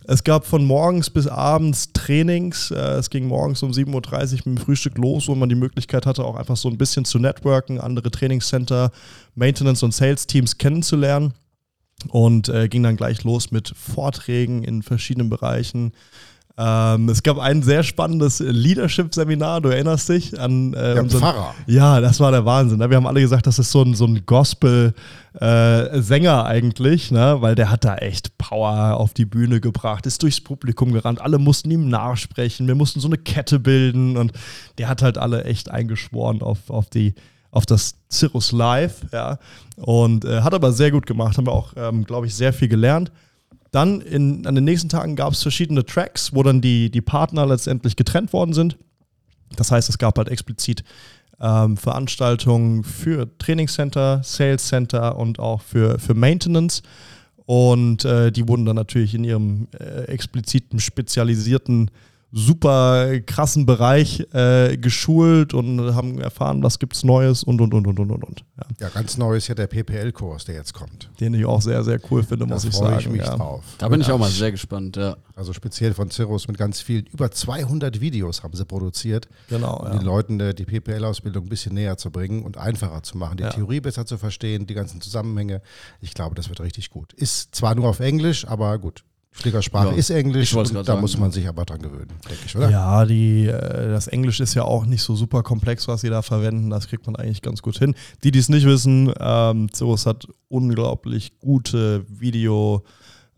Es 0.05 0.23
gab 0.23 0.45
von 0.45 0.65
morgens 0.65 1.09
bis 1.09 1.27
abends 1.27 1.93
Trainings. 1.93 2.71
Äh, 2.71 2.97
es 2.97 3.09
ging 3.09 3.27
morgens 3.27 3.61
um 3.63 3.71
7.30 3.71 3.87
Uhr 3.87 4.29
mit 4.31 4.45
dem 4.45 4.57
Frühstück 4.57 4.97
los, 4.97 5.27
wo 5.27 5.35
man 5.35 5.49
die 5.49 5.55
Möglichkeit 5.55 6.05
hatte, 6.05 6.25
auch 6.25 6.35
einfach 6.35 6.57
so 6.57 6.69
ein 6.69 6.77
bisschen 6.77 7.05
zu 7.05 7.19
networken, 7.19 7.79
andere 7.79 8.09
Trainingscenter, 8.09 8.91
Maintenance- 9.35 9.83
und 9.83 9.93
Sales-Teams 9.93 10.57
kennenzulernen. 10.57 11.33
Und 12.09 12.49
äh, 12.49 12.67
ging 12.67 12.81
dann 12.81 12.97
gleich 12.97 13.23
los 13.23 13.51
mit 13.51 13.73
Vorträgen 13.77 14.63
in 14.63 14.81
verschiedenen 14.81 15.29
Bereichen. 15.29 15.93
Ähm, 16.57 17.07
es 17.09 17.23
gab 17.23 17.39
ein 17.39 17.63
sehr 17.63 17.83
spannendes 17.83 18.39
Leadership-Seminar, 18.39 19.61
du 19.61 19.69
erinnerst 19.69 20.09
dich 20.09 20.37
an 20.39 20.73
äh, 20.73 20.93
der 20.93 21.03
unseren, 21.03 21.21
Pfarrer. 21.21 21.55
Ja, 21.65 22.01
das 22.01 22.19
war 22.19 22.31
der 22.31 22.45
Wahnsinn. 22.45 22.79
Ne? 22.79 22.89
Wir 22.89 22.97
haben 22.97 23.07
alle 23.07 23.21
gesagt, 23.21 23.47
das 23.47 23.57
ist 23.57 23.71
so 23.71 23.83
ein, 23.83 23.93
so 23.93 24.03
ein 24.05 24.25
Gospel-Sänger 24.25 26.43
äh, 26.43 26.47
eigentlich, 26.47 27.11
ne? 27.11 27.37
weil 27.39 27.55
der 27.55 27.71
hat 27.71 27.85
da 27.85 27.95
echt 27.95 28.37
Power 28.37 28.97
auf 28.97 29.13
die 29.13 29.23
Bühne 29.25 29.61
gebracht, 29.61 30.05
ist 30.05 30.21
durchs 30.23 30.41
Publikum 30.41 30.91
gerannt, 30.91 31.21
alle 31.21 31.37
mussten 31.37 31.71
ihm 31.71 31.87
nachsprechen, 31.89 32.67
wir 32.67 32.75
mussten 32.75 32.99
so 32.99 33.07
eine 33.07 33.17
Kette 33.17 33.59
bilden 33.59 34.17
und 34.17 34.33
der 34.77 34.89
hat 34.89 35.01
halt 35.01 35.17
alle 35.17 35.45
echt 35.45 35.71
eingeschworen 35.71 36.41
auf, 36.41 36.69
auf 36.69 36.89
die 36.89 37.15
auf 37.51 37.65
das 37.65 37.95
Cirrus 38.09 38.53
Live, 38.53 39.05
ja, 39.11 39.37
und 39.75 40.25
äh, 40.25 40.41
hat 40.41 40.53
aber 40.53 40.71
sehr 40.71 40.89
gut 40.89 41.05
gemacht, 41.05 41.37
haben 41.37 41.47
wir 41.47 41.51
auch, 41.51 41.73
ähm, 41.75 42.05
glaube 42.05 42.27
ich, 42.27 42.33
sehr 42.33 42.53
viel 42.53 42.69
gelernt. 42.69 43.11
Dann 43.71 44.01
in, 44.01 44.45
an 44.45 44.55
den 44.55 44.65
nächsten 44.65 44.89
Tagen 44.89 45.15
gab 45.15 45.33
es 45.33 45.41
verschiedene 45.41 45.85
Tracks, 45.85 46.33
wo 46.33 46.43
dann 46.43 46.61
die, 46.61 46.91
die 46.91 47.01
Partner 47.01 47.45
letztendlich 47.45 47.95
getrennt 47.95 48.33
worden 48.33 48.53
sind. 48.53 48.77
Das 49.55 49.71
heißt, 49.71 49.89
es 49.89 49.97
gab 49.97 50.17
halt 50.17 50.29
explizit 50.29 50.83
ähm, 51.39 51.77
Veranstaltungen 51.77 52.83
für 52.83 53.29
Trainingscenter, 53.37 54.21
Sales 54.23 54.67
Center 54.67 55.17
und 55.17 55.39
auch 55.39 55.61
für, 55.61 55.99
für 55.99 56.13
Maintenance. 56.13 56.83
Und 57.45 58.05
äh, 58.05 58.31
die 58.31 58.47
wurden 58.47 58.65
dann 58.65 58.75
natürlich 58.75 59.15
in 59.15 59.23
ihrem 59.23 59.67
äh, 59.77 60.03
expliziten, 60.03 60.79
spezialisierten 60.79 61.91
super 62.31 63.19
krassen 63.21 63.65
Bereich 63.65 64.25
äh, 64.33 64.77
geschult 64.77 65.53
und 65.53 65.93
haben 65.95 66.19
erfahren, 66.19 66.63
was 66.63 66.79
gibt 66.79 66.95
es 66.95 67.03
Neues 67.03 67.43
und 67.43 67.59
und 67.59 67.73
und 67.73 67.87
und 67.87 67.99
und 67.99 68.11
und. 68.11 68.45
Ja. 68.57 68.63
ja, 68.79 68.89
ganz 68.89 69.17
neu 69.17 69.35
ist 69.35 69.47
ja 69.47 69.55
der 69.55 69.67
PPL-Kurs, 69.67 70.45
der 70.45 70.55
jetzt 70.55 70.73
kommt. 70.73 71.09
Den 71.19 71.33
ich 71.33 71.45
auch 71.45 71.61
sehr, 71.61 71.83
sehr 71.83 71.99
cool 72.09 72.23
finde, 72.23 72.45
da 72.45 72.53
muss 72.53 72.63
ich 72.63 72.73
sagen. 72.73 72.99
Ich 72.99 73.09
mich 73.09 73.21
ja. 73.21 73.35
drauf. 73.35 73.63
Da 73.77 73.89
bin 73.89 74.01
ich 74.01 74.11
auch 74.11 74.17
mal 74.17 74.29
sehr 74.29 74.51
gespannt, 74.51 74.95
ja. 74.95 75.17
Also 75.35 75.53
speziell 75.53 75.93
von 75.93 76.09
Cirrus 76.09 76.47
mit 76.47 76.57
ganz 76.57 76.81
vielen, 76.81 77.05
über 77.07 77.31
200 77.31 77.99
Videos 77.99 78.43
haben 78.43 78.55
sie 78.55 78.65
produziert. 78.65 79.27
Genau. 79.49 79.77
Um 79.77 79.87
ja. 79.87 79.97
den 79.97 80.05
Leuten 80.05 80.39
äh, 80.39 80.53
die 80.53 80.65
PPL-Ausbildung 80.65 81.45
ein 81.45 81.49
bisschen 81.49 81.73
näher 81.73 81.97
zu 81.97 82.11
bringen 82.11 82.43
und 82.43 82.57
einfacher 82.57 83.03
zu 83.03 83.17
machen, 83.17 83.37
die 83.37 83.43
Theorie 83.43 83.81
besser 83.81 84.05
zu 84.05 84.17
verstehen, 84.17 84.67
die 84.67 84.73
ganzen 84.73 85.01
Zusammenhänge. 85.01 85.61
Ich 85.99 86.13
glaube, 86.13 86.35
das 86.35 86.49
wird 86.49 86.61
richtig 86.61 86.89
gut. 86.89 87.13
Ist 87.13 87.55
zwar 87.55 87.75
nur 87.75 87.89
auf 87.89 87.99
Englisch, 87.99 88.47
aber 88.47 88.77
gut, 88.79 89.03
Fliegersprache 89.33 89.91
ja, 89.91 89.93
ist 89.93 90.09
Englisch 90.09 90.51
da 90.51 90.83
sagen, 90.83 91.01
muss 91.01 91.17
man 91.17 91.31
sich 91.31 91.47
aber 91.47 91.63
dran 91.63 91.81
gewöhnen, 91.81 92.11
denke 92.29 92.43
ich, 92.45 92.55
oder? 92.55 92.69
Ja, 92.69 93.05
die, 93.05 93.47
äh, 93.47 93.89
das 93.89 94.07
Englisch 94.07 94.41
ist 94.41 94.55
ja 94.55 94.63
auch 94.63 94.85
nicht 94.85 95.01
so 95.01 95.15
super 95.15 95.41
komplex, 95.41 95.87
was 95.87 96.01
sie 96.01 96.09
da 96.09 96.21
verwenden. 96.21 96.69
Das 96.69 96.87
kriegt 96.87 97.05
man 97.05 97.15
eigentlich 97.15 97.41
ganz 97.41 97.61
gut 97.61 97.77
hin. 97.77 97.95
Die, 98.23 98.31
die 98.31 98.39
es 98.39 98.49
nicht 98.49 98.65
wissen, 98.65 99.11
ähm, 99.19 99.69
Cirrus 99.73 100.05
hat 100.05 100.27
unglaublich 100.49 101.39
gute 101.39 102.05
Video, 102.09 102.83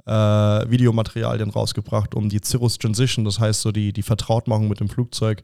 äh, 0.05 0.11
Videomaterialien 0.11 1.51
rausgebracht, 1.51 2.15
um 2.15 2.27
die 2.27 2.41
Cirrus 2.43 2.79
Transition, 2.79 3.23
das 3.23 3.39
heißt 3.39 3.61
so 3.61 3.71
die, 3.71 3.93
die 3.93 4.03
Vertrautmachung 4.03 4.67
mit 4.67 4.79
dem 4.79 4.89
Flugzeug, 4.89 5.43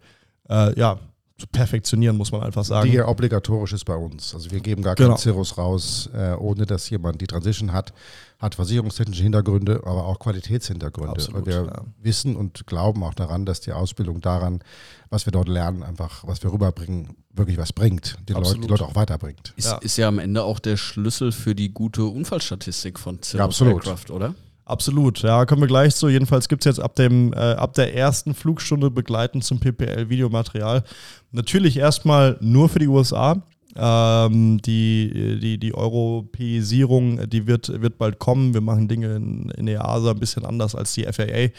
äh, 0.49 0.77
ja, 0.79 0.99
perfektionieren, 1.47 2.17
muss 2.17 2.31
man 2.31 2.41
einfach 2.41 2.63
sagen. 2.63 2.89
Die 2.89 2.97
ja 2.97 3.07
obligatorisch 3.07 3.73
ist 3.73 3.85
bei 3.85 3.95
uns. 3.95 4.33
Also 4.33 4.51
wir 4.51 4.59
geben 4.59 4.81
gar 4.81 4.95
keinen 4.95 5.07
genau. 5.07 5.17
Cirrus 5.17 5.57
raus, 5.57 6.09
äh, 6.13 6.33
ohne 6.33 6.65
dass 6.65 6.89
jemand 6.89 7.21
die 7.21 7.27
Transition 7.27 7.73
hat. 7.73 7.93
Hat 8.39 8.55
versicherungstechnische 8.55 9.23
Hintergründe, 9.23 9.81
aber 9.83 10.05
auch 10.05 10.17
Qualitätshintergründe. 10.19 11.11
Absolut, 11.11 11.45
wir 11.45 11.65
ja. 11.65 11.81
wissen 12.01 12.35
und 12.35 12.65
glauben 12.67 13.03
auch 13.03 13.13
daran, 13.13 13.45
dass 13.45 13.59
die 13.59 13.73
Ausbildung 13.73 14.21
daran, 14.21 14.63
was 15.09 15.25
wir 15.25 15.31
dort 15.31 15.49
lernen, 15.49 15.83
einfach, 15.83 16.25
was 16.25 16.41
wir 16.41 16.53
rüberbringen, 16.53 17.17
wirklich 17.33 17.57
was 17.57 17.73
bringt, 17.73 18.17
die, 18.29 18.33
Leute, 18.33 18.59
die 18.59 18.67
Leute, 18.67 18.85
auch 18.85 18.95
weiterbringt. 18.95 19.53
Ist 19.57 19.67
ja. 19.67 19.77
ist 19.77 19.97
ja 19.97 20.07
am 20.07 20.19
Ende 20.19 20.43
auch 20.43 20.59
der 20.59 20.77
Schlüssel 20.77 21.31
für 21.31 21.53
die 21.53 21.73
gute 21.73 22.05
Unfallstatistik 22.05 22.97
von 22.97 23.21
Cirrus 23.21 23.59
ja, 23.59 23.67
Aircraft, 23.67 24.11
oder? 24.11 24.35
Absolut, 24.69 25.23
ja, 25.23 25.47
kommen 25.47 25.61
wir 25.61 25.67
gleich 25.67 25.95
zu. 25.95 26.09
Jedenfalls 26.09 26.47
gibt 26.47 26.63
es 26.63 26.65
jetzt 26.65 26.79
ab, 26.79 26.93
dem, 26.95 27.33
äh, 27.33 27.37
ab 27.37 27.73
der 27.73 27.95
ersten 27.95 28.35
Flugstunde 28.35 28.91
begleitend 28.91 29.43
zum 29.43 29.59
PPL-Videomaterial. 29.59 30.83
Natürlich 31.31 31.77
erstmal 31.77 32.37
nur 32.39 32.69
für 32.69 32.77
die 32.77 32.87
USA. 32.87 33.41
Ähm, 33.75 34.61
die, 34.61 35.39
die, 35.41 35.57
die 35.57 35.73
Europäisierung, 35.73 37.27
die 37.27 37.47
wird, 37.47 37.81
wird 37.81 37.97
bald 37.97 38.19
kommen. 38.19 38.53
Wir 38.53 38.61
machen 38.61 38.87
Dinge 38.87 39.15
in, 39.15 39.49
in 39.49 39.65
der 39.65 39.81
EASA 39.81 40.11
ein 40.11 40.19
bisschen 40.19 40.45
anders 40.45 40.75
als 40.75 40.93
die 40.93 41.05
FAA. 41.05 41.49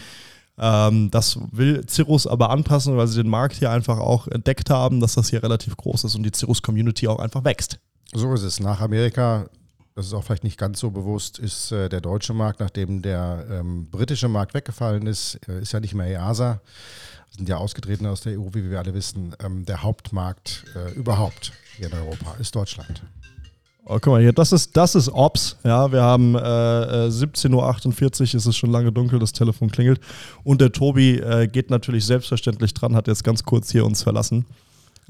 Ähm, 0.59 1.11
das 1.11 1.37
will 1.51 1.85
Cirrus 1.89 2.29
aber 2.29 2.51
anpassen, 2.51 2.97
weil 2.97 3.09
sie 3.09 3.23
den 3.23 3.31
Markt 3.31 3.57
hier 3.57 3.73
einfach 3.73 3.99
auch 3.99 4.29
entdeckt 4.29 4.71
haben, 4.71 5.01
dass 5.01 5.15
das 5.15 5.31
hier 5.31 5.43
relativ 5.43 5.77
groß 5.77 6.05
ist 6.05 6.15
und 6.15 6.23
die 6.23 6.33
Cirrus-Community 6.33 7.09
auch 7.09 7.19
einfach 7.19 7.43
wächst. 7.43 7.81
So 8.13 8.33
ist 8.35 8.45
es. 8.45 8.61
Nach 8.61 8.81
Amerika 8.81 9.49
das 10.01 10.07
ist 10.07 10.15
auch 10.15 10.25
vielleicht 10.25 10.45
nicht 10.45 10.57
ganz 10.57 10.81
so 10.81 10.91
bewusst, 10.91 11.39
ist 11.39 11.73
äh, 11.73 11.91
der 11.91 12.01
deutsche 12.01 12.33
Markt, 12.33 12.61
nachdem 12.61 13.03
der 13.03 13.45
ähm, 13.51 13.87
britische 13.91 14.29
Markt 14.29 14.55
weggefallen 14.55 15.07
ist, 15.07 15.39
äh, 15.47 15.61
ist 15.61 15.73
ja 15.73 15.81
nicht 15.81 15.93
mehr 15.93 16.07
EASA, 16.07 16.63
sind 17.37 17.47
ja 17.47 17.59
ausgetreten 17.59 18.07
aus 18.07 18.23
der 18.23 18.41
EU, 18.41 18.47
wie 18.55 18.71
wir 18.71 18.79
alle 18.79 18.95
wissen. 18.95 19.37
Ähm, 19.45 19.67
der 19.67 19.83
Hauptmarkt 19.83 20.65
äh, 20.75 20.95
überhaupt 20.95 21.53
hier 21.77 21.89
in 21.89 21.93
Europa 21.93 22.35
ist 22.41 22.57
Deutschland. 22.57 23.03
Oh, 23.85 23.99
guck 24.01 24.07
mal 24.07 24.23
hier, 24.23 24.33
das 24.33 24.53
ist, 24.53 24.75
das 24.75 24.95
ist 24.95 25.11
Ops. 25.11 25.57
Ja, 25.65 25.93
wir 25.93 26.01
haben 26.01 26.35
äh, 26.35 26.39
17.48 26.39 27.53
Uhr, 27.55 28.23
es 28.23 28.47
ist 28.47 28.57
schon 28.57 28.71
lange 28.71 28.93
dunkel, 28.93 29.19
das 29.19 29.33
Telefon 29.33 29.71
klingelt. 29.71 30.01
Und 30.45 30.63
der 30.63 30.73
Tobi 30.73 31.19
äh, 31.19 31.47
geht 31.47 31.69
natürlich 31.69 32.07
selbstverständlich 32.07 32.73
dran, 32.73 32.97
hat 32.97 33.07
jetzt 33.07 33.23
ganz 33.23 33.45
kurz 33.45 33.71
hier 33.71 33.85
uns 33.85 34.03
verlassen. 34.03 34.47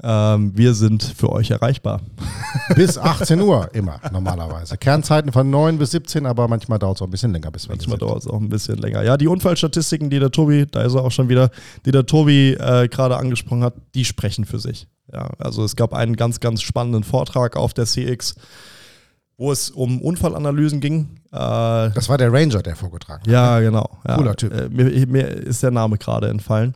Ähm, 0.03 0.51
wir 0.55 0.73
sind 0.73 1.03
für 1.03 1.31
euch 1.31 1.51
erreichbar. 1.51 2.01
Bis 2.75 2.97
18 2.97 3.39
Uhr 3.41 3.69
immer 3.73 3.99
normalerweise. 4.11 4.77
Kernzeiten 4.77 5.31
von 5.31 5.49
9 5.49 5.77
bis 5.77 5.91
17, 5.91 6.25
aber 6.25 6.47
manchmal 6.47 6.79
dauert 6.79 6.97
es 6.97 7.01
auch 7.01 7.07
ein 7.07 7.11
bisschen 7.11 7.31
länger. 7.31 7.51
Bis 7.51 7.67
wir 7.67 7.75
manchmal 7.75 7.97
dauert 7.97 8.21
es 8.21 8.27
auch 8.27 8.39
ein 8.39 8.49
bisschen 8.49 8.77
länger. 8.77 9.03
Ja, 9.03 9.17
die 9.17 9.27
Unfallstatistiken, 9.27 10.09
die 10.09 10.19
der 10.19 10.31
Tobi, 10.31 10.65
da 10.69 10.81
ist 10.81 10.95
er 10.95 11.03
auch 11.03 11.11
schon 11.11 11.29
wieder, 11.29 11.51
die 11.85 11.91
der 11.91 12.05
Tobi 12.05 12.53
äh, 12.53 12.87
gerade 12.87 13.17
angesprochen 13.17 13.63
hat, 13.63 13.75
die 13.93 14.05
sprechen 14.05 14.45
für 14.45 14.59
sich. 14.59 14.87
Ja, 15.11 15.29
also 15.37 15.63
es 15.63 15.75
gab 15.75 15.93
einen 15.93 16.15
ganz, 16.15 16.39
ganz 16.39 16.61
spannenden 16.61 17.03
Vortrag 17.03 17.55
auf 17.55 17.73
der 17.73 17.85
CX 17.85 18.35
wo 19.41 19.51
es 19.51 19.71
um 19.71 19.99
Unfallanalysen 20.01 20.79
ging. 20.81 21.17
Äh, 21.31 21.35
das 21.35 22.07
war 22.09 22.19
der 22.19 22.31
Ranger, 22.31 22.61
der 22.61 22.75
vorgetragen 22.75 23.21
hat. 23.21 23.27
Ja, 23.27 23.57
ne? 23.57 23.65
genau. 23.65 23.89
Ja. 24.07 24.15
Cooler 24.15 24.35
Typ. 24.35 24.53
Äh, 24.53 24.69
mir, 24.69 25.07
mir, 25.07 25.27
ist 25.27 25.63
der 25.63 25.71
Name 25.71 25.97
gerade 25.97 26.29
entfallen. 26.29 26.75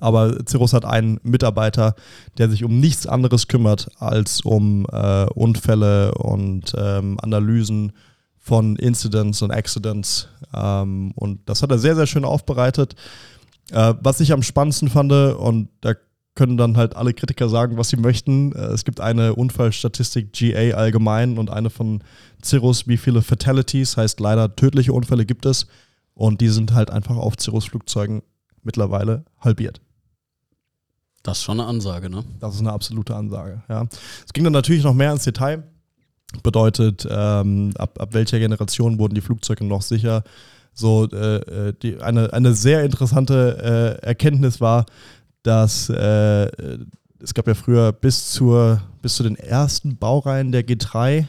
Aber 0.00 0.36
Cirrus 0.48 0.72
hat 0.72 0.84
einen 0.84 1.20
Mitarbeiter, 1.22 1.94
der 2.38 2.50
sich 2.50 2.64
um 2.64 2.80
nichts 2.80 3.06
anderes 3.06 3.48
kümmert 3.48 3.88
als 3.98 4.40
um 4.40 4.86
äh, 4.90 5.26
Unfälle 5.26 6.14
und 6.14 6.74
ähm, 6.76 7.18
Analysen 7.20 7.92
von 8.38 8.76
Incidents 8.76 9.42
und 9.42 9.50
Accidents. 9.50 10.28
Ähm, 10.54 11.12
und 11.14 11.48
das 11.48 11.62
hat 11.62 11.70
er 11.70 11.78
sehr, 11.78 11.96
sehr 11.96 12.06
schön 12.06 12.24
aufbereitet. 12.24 12.94
Äh, 13.72 13.94
was 14.00 14.20
ich 14.20 14.32
am 14.32 14.42
spannendsten 14.42 14.88
fand, 14.88 15.12
und 15.12 15.68
da 15.80 15.94
können 16.36 16.56
dann 16.56 16.76
halt 16.76 16.94
alle 16.94 17.14
Kritiker 17.14 17.48
sagen, 17.48 17.76
was 17.76 17.88
sie 17.88 17.96
möchten. 17.96 18.52
Äh, 18.52 18.66
es 18.66 18.84
gibt 18.84 19.00
eine 19.00 19.34
Unfallstatistik 19.34 20.32
GA 20.32 20.76
allgemein 20.76 21.38
und 21.38 21.50
eine 21.50 21.70
von 21.70 22.04
Cirrus, 22.44 22.86
wie 22.86 22.98
viele 22.98 23.22
Fatalities, 23.22 23.96
heißt 23.96 24.20
leider 24.20 24.54
tödliche 24.54 24.92
Unfälle 24.92 25.26
gibt 25.26 25.46
es. 25.46 25.66
Und 26.14 26.40
die 26.40 26.48
sind 26.48 26.72
halt 26.72 26.90
einfach 26.90 27.16
auf 27.16 27.34
Cirrus-Flugzeugen 27.38 28.22
mittlerweile 28.66 29.24
halbiert. 29.40 29.80
Das 31.22 31.38
ist 31.38 31.44
schon 31.44 31.58
eine 31.58 31.68
Ansage, 31.68 32.10
ne? 32.10 32.24
Das 32.38 32.54
ist 32.54 32.60
eine 32.60 32.72
absolute 32.72 33.16
Ansage, 33.16 33.62
ja. 33.68 33.86
Es 34.24 34.32
ging 34.32 34.44
dann 34.44 34.52
natürlich 34.52 34.84
noch 34.84 34.94
mehr 34.94 35.12
ins 35.12 35.24
Detail. 35.24 35.64
Bedeutet, 36.42 37.06
ähm, 37.10 37.72
ab, 37.78 38.00
ab 38.00 38.12
welcher 38.12 38.38
Generation 38.38 38.98
wurden 38.98 39.14
die 39.14 39.20
Flugzeuge 39.20 39.64
noch 39.64 39.82
sicher? 39.82 40.22
So, 40.74 41.08
äh, 41.10 41.36
äh 41.36 41.72
die, 41.82 42.00
eine, 42.00 42.32
eine 42.32 42.52
sehr 42.52 42.84
interessante 42.84 43.98
äh, 44.02 44.06
Erkenntnis 44.06 44.60
war, 44.60 44.86
dass 45.42 45.88
äh, 45.88 46.46
es 47.20 47.32
gab 47.32 47.46
ja 47.46 47.54
früher 47.54 47.92
bis, 47.92 48.30
zur, 48.30 48.82
bis 49.02 49.16
zu 49.16 49.22
den 49.22 49.36
ersten 49.36 49.96
Baureihen 49.96 50.52
der 50.52 50.66
G3 50.66 51.26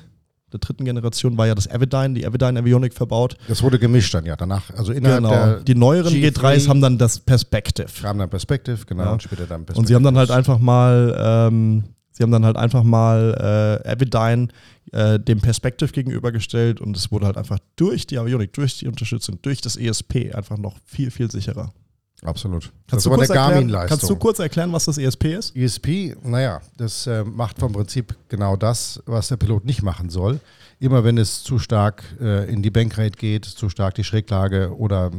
der 0.54 0.60
dritten 0.60 0.86
Generation 0.86 1.38
war 1.38 1.48
ja 1.48 1.56
das 1.56 1.70
Avidyne, 1.70 2.14
die 2.14 2.26
Avidyne 2.26 2.60
Avionic 2.60 2.94
verbaut. 2.94 3.36
Das 3.48 3.62
wurde 3.64 3.80
gemischt 3.80 4.14
dann 4.14 4.26
ja 4.26 4.36
danach. 4.36 4.70
Also 4.76 4.94
innerhalb 4.94 5.24
genau. 5.24 5.30
der 5.30 5.60
die 5.60 5.76
neueren 5.76 6.14
G3s 6.14 6.34
3 6.34 6.60
haben 6.62 6.82
dann 6.82 6.98
das 6.98 7.20
Perspective. 7.20 7.88
Haben 8.04 8.20
dann 8.20 8.30
Perspective, 8.30 8.86
genau, 8.86 9.04
ja. 9.04 9.12
und 9.14 9.24
später 9.24 9.46
dann 9.46 9.66
Perspective. 9.66 9.80
Und 9.80 9.88
sie 9.88 9.96
haben 9.96 10.04
dann 10.04 10.18
halt 10.18 10.32
einfach 10.32 10.60
mal, 10.60 11.16
ähm, 11.20 11.84
sie 12.12 12.24
haben 12.24 12.32
dann 12.32 12.46
halt 12.46 12.56
einfach 12.56 12.84
mal 12.84 13.82
äh, 13.84 13.90
Avidyne 13.90 14.48
äh, 14.94 15.20
dem 15.20 15.42
Perspective 15.42 15.92
gegenübergestellt 15.92 16.80
und 16.80 16.96
es 16.96 17.12
wurde 17.12 17.26
halt 17.26 17.38
einfach 17.38 17.60
durch 17.76 18.08
die 18.08 18.18
Avionic, 18.18 18.54
durch 18.54 18.78
die 18.78 18.88
Unterstützung, 18.88 19.40
durch 19.42 19.60
das 19.60 19.76
ESP 19.76 20.34
einfach 20.34 20.58
noch 20.58 20.78
viel, 20.86 21.12
viel 21.12 21.30
sicherer. 21.30 21.74
Absolut. 22.24 22.72
Kannst, 22.88 23.06
du 23.06 23.12
kurz, 23.12 23.30
erklären, 23.30 23.72
kannst 23.88 24.10
du 24.10 24.16
kurz 24.16 24.40
erklären, 24.40 24.74
was 24.74 24.86
das 24.86 24.98
ESP 24.98 25.26
ist? 25.26 25.56
ESP, 25.56 26.16
naja, 26.24 26.62
das 26.76 27.06
äh, 27.06 27.24
macht 27.24 27.60
vom 27.60 27.72
Prinzip 27.74 28.16
genau 28.28 28.56
das, 28.56 29.04
was 29.06 29.28
der 29.28 29.38
Pilot 29.38 29.66
nicht 29.66 29.84
machen 29.84 30.10
soll. 30.10 30.40
Immer 30.80 31.04
wenn 31.04 31.20
es 31.20 31.44
zu 31.44 31.60
stark 31.60 32.04
äh, 32.20 32.52
in 32.52 32.64
die 32.64 32.72
Bankrate 32.72 33.12
geht, 33.12 33.46
zu 33.46 33.70
stark 33.70 33.94
die 33.96 34.04
Schräglage 34.04 34.76
oder 34.76 35.12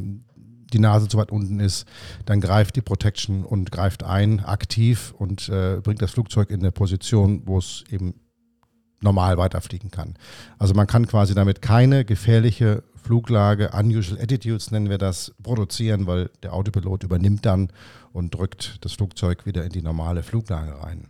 die 0.72 0.78
Nase 0.80 1.08
zu 1.08 1.18
weit 1.18 1.30
unten 1.30 1.60
ist, 1.60 1.86
dann 2.26 2.40
greift 2.40 2.74
die 2.74 2.82
Protection 2.82 3.44
und 3.44 3.70
greift 3.70 4.02
ein 4.02 4.40
aktiv 4.40 5.14
und 5.16 5.48
äh, 5.48 5.80
bringt 5.82 6.02
das 6.02 6.10
Flugzeug 6.10 6.50
in 6.50 6.60
eine 6.60 6.72
Position, 6.72 7.42
wo 7.46 7.58
es 7.58 7.84
eben 7.90 8.14
normal 9.00 9.38
weiterfliegen 9.38 9.90
kann. 9.90 10.14
Also 10.58 10.74
man 10.74 10.86
kann 10.86 11.06
quasi 11.06 11.34
damit 11.34 11.62
keine 11.62 12.04
gefährliche 12.04 12.82
Fluglage, 13.08 13.70
Unusual 13.72 14.20
Attitudes 14.20 14.70
nennen 14.70 14.90
wir 14.90 14.98
das, 14.98 15.32
produzieren, 15.42 16.06
weil 16.06 16.30
der 16.42 16.52
Autopilot 16.52 17.04
übernimmt 17.04 17.46
dann 17.46 17.72
und 18.12 18.34
drückt 18.34 18.84
das 18.84 18.92
Flugzeug 18.92 19.46
wieder 19.46 19.64
in 19.64 19.70
die 19.70 19.80
normale 19.80 20.22
Fluglage 20.22 20.82
rein. 20.82 21.08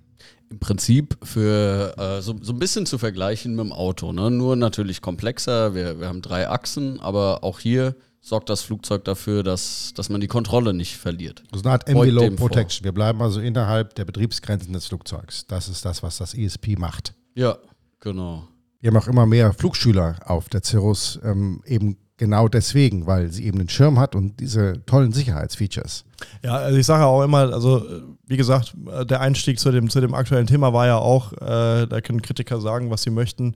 Im 0.49 0.61
Prinzip 0.61 1.19
für 1.25 1.99
äh, 1.99 2.23
so, 2.23 2.37
so 2.41 2.53
ein 2.53 2.61
bisschen 2.61 2.87
zu 2.87 2.99
vergleichen 2.99 3.57
mit 3.57 3.65
dem 3.65 3.73
Auto, 3.73 4.13
ne? 4.13 4.31
nur 4.31 4.55
natürlich 4.55 5.03
komplexer. 5.03 5.75
Wir, 5.75 5.99
wir 5.99 6.07
haben 6.07 6.23
drei 6.23 6.49
Achsen, 6.49 7.01
aber 7.01 7.43
auch 7.43 7.59
hier 7.59 7.97
sorgt 8.21 8.49
das 8.49 8.63
Flugzeug 8.63 9.05
dafür, 9.05 9.43
dass, 9.43 9.93
dass 9.97 10.09
man 10.09 10.21
die 10.21 10.29
Kontrolle 10.29 10.75
nicht 10.75 10.99
verliert. 10.99 11.43
Das 11.51 11.63
ist 11.63 11.67
eine 11.67 11.73
Art 11.73 11.89
Envelope 11.89 12.37
Protection. 12.37 12.85
Wir 12.85 12.93
bleiben 12.93 13.21
also 13.21 13.41
innerhalb 13.41 13.97
der 13.97 14.05
Betriebsgrenzen 14.05 14.73
des 14.73 14.87
Flugzeugs. 14.87 15.49
Das 15.49 15.69
ist 15.69 15.85
das, 15.85 16.05
was 16.05 16.19
das 16.19 16.33
ESP 16.33 16.79
macht. 16.79 17.13
Ja, 17.35 17.59
genau. 17.99 18.47
Wir 18.81 18.91
haben 18.91 18.97
auch 18.97 19.09
immer 19.09 19.27
mehr 19.27 19.53
Flugschüler 19.53 20.17
auf 20.25 20.49
der 20.49 20.62
Cirrus, 20.62 21.19
ähm, 21.25 21.62
eben 21.67 21.97
genau 22.17 22.49
deswegen, 22.49 23.07
weil 23.07 23.31
sie 23.31 23.45
eben 23.47 23.59
einen 23.59 23.69
Schirm 23.69 23.99
hat 23.99 24.14
und 24.14 24.38
diese 24.41 24.85
tollen 24.87 25.12
Sicherheitsfeatures. 25.12 26.05
Ja, 26.45 26.57
also 26.57 26.79
ich 26.79 26.87
sage 26.87 27.05
auch 27.05 27.23
immer, 27.23 27.53
also 27.53 27.85
wie 28.27 28.37
gesagt, 28.37 28.75
der 29.09 29.21
Einstieg 29.21 29.59
zu 29.59 29.71
dem, 29.71 29.88
zu 29.88 30.01
dem 30.01 30.14
aktuellen 30.14 30.47
Thema 30.47 30.73
war 30.73 30.87
ja 30.87 30.99
auch, 30.99 31.33
äh, 31.33 31.87
da 31.87 32.01
können 32.03 32.23
Kritiker 32.23 32.61
sagen, 32.61 32.91
was 32.91 33.03
sie 33.03 33.11
möchten. 33.11 33.55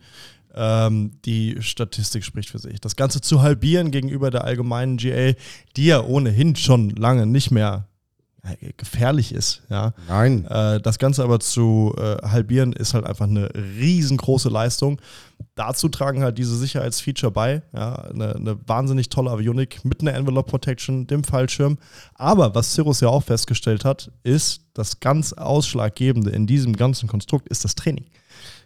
Ähm, 0.55 1.13
die 1.25 1.57
Statistik 1.61 2.25
spricht 2.25 2.51
für 2.51 2.59
sich. 2.59 2.81
Das 2.81 2.97
Ganze 2.97 3.21
zu 3.21 3.43
halbieren 3.43 3.91
gegenüber 3.91 4.31
der 4.31 4.45
allgemeinen 4.45 4.97
GA, 4.97 5.33
die 5.77 5.87
ja 5.87 6.03
ohnehin 6.03 6.57
schon 6.57 6.91
lange 6.91 7.27
nicht 7.27 7.51
mehr 7.51 7.87
äh, 7.87 7.92
gefährlich 8.77 9.33
ist. 9.33 9.63
Ja. 9.69 9.95
Nein. 10.09 10.45
Äh, 10.47 10.81
das 10.81 10.99
Ganze 10.99 11.23
aber 11.23 11.39
zu 11.39 11.95
äh, 11.97 12.17
halbieren 12.27 12.73
ist 12.73 12.93
halt 12.93 13.07
einfach 13.07 13.27
eine 13.27 13.49
riesengroße 13.55 14.49
Leistung. 14.49 15.01
Dazu 15.55 15.89
tragen 15.89 16.23
halt 16.23 16.39
diese 16.39 16.57
Sicherheitsfeature 16.57 17.31
bei. 17.31 17.63
Ja. 17.73 17.95
Eine, 17.95 18.35
eine 18.35 18.59
wahnsinnig 18.67 19.11
tolle 19.11 19.31
Avionik 19.31 19.85
mit 19.85 20.01
einer 20.01 20.15
Envelope 20.15 20.51
Protection, 20.51 21.07
dem 21.07 21.23
Fallschirm. 21.23 21.79
Aber 22.15 22.55
was 22.55 22.75
Cirrus 22.75 23.01
ja 23.01 23.09
auch 23.09 23.23
festgestellt 23.23 23.85
hat, 23.85 24.11
ist, 24.25 24.63
das 24.75 25.01
ganz 25.01 25.33
Ausschlaggebende 25.35 26.31
in 26.31 26.47
diesem 26.47 26.75
ganzen 26.75 27.09
Konstrukt 27.09 27.49
ist 27.49 27.65
das 27.65 27.75
Training 27.75 28.07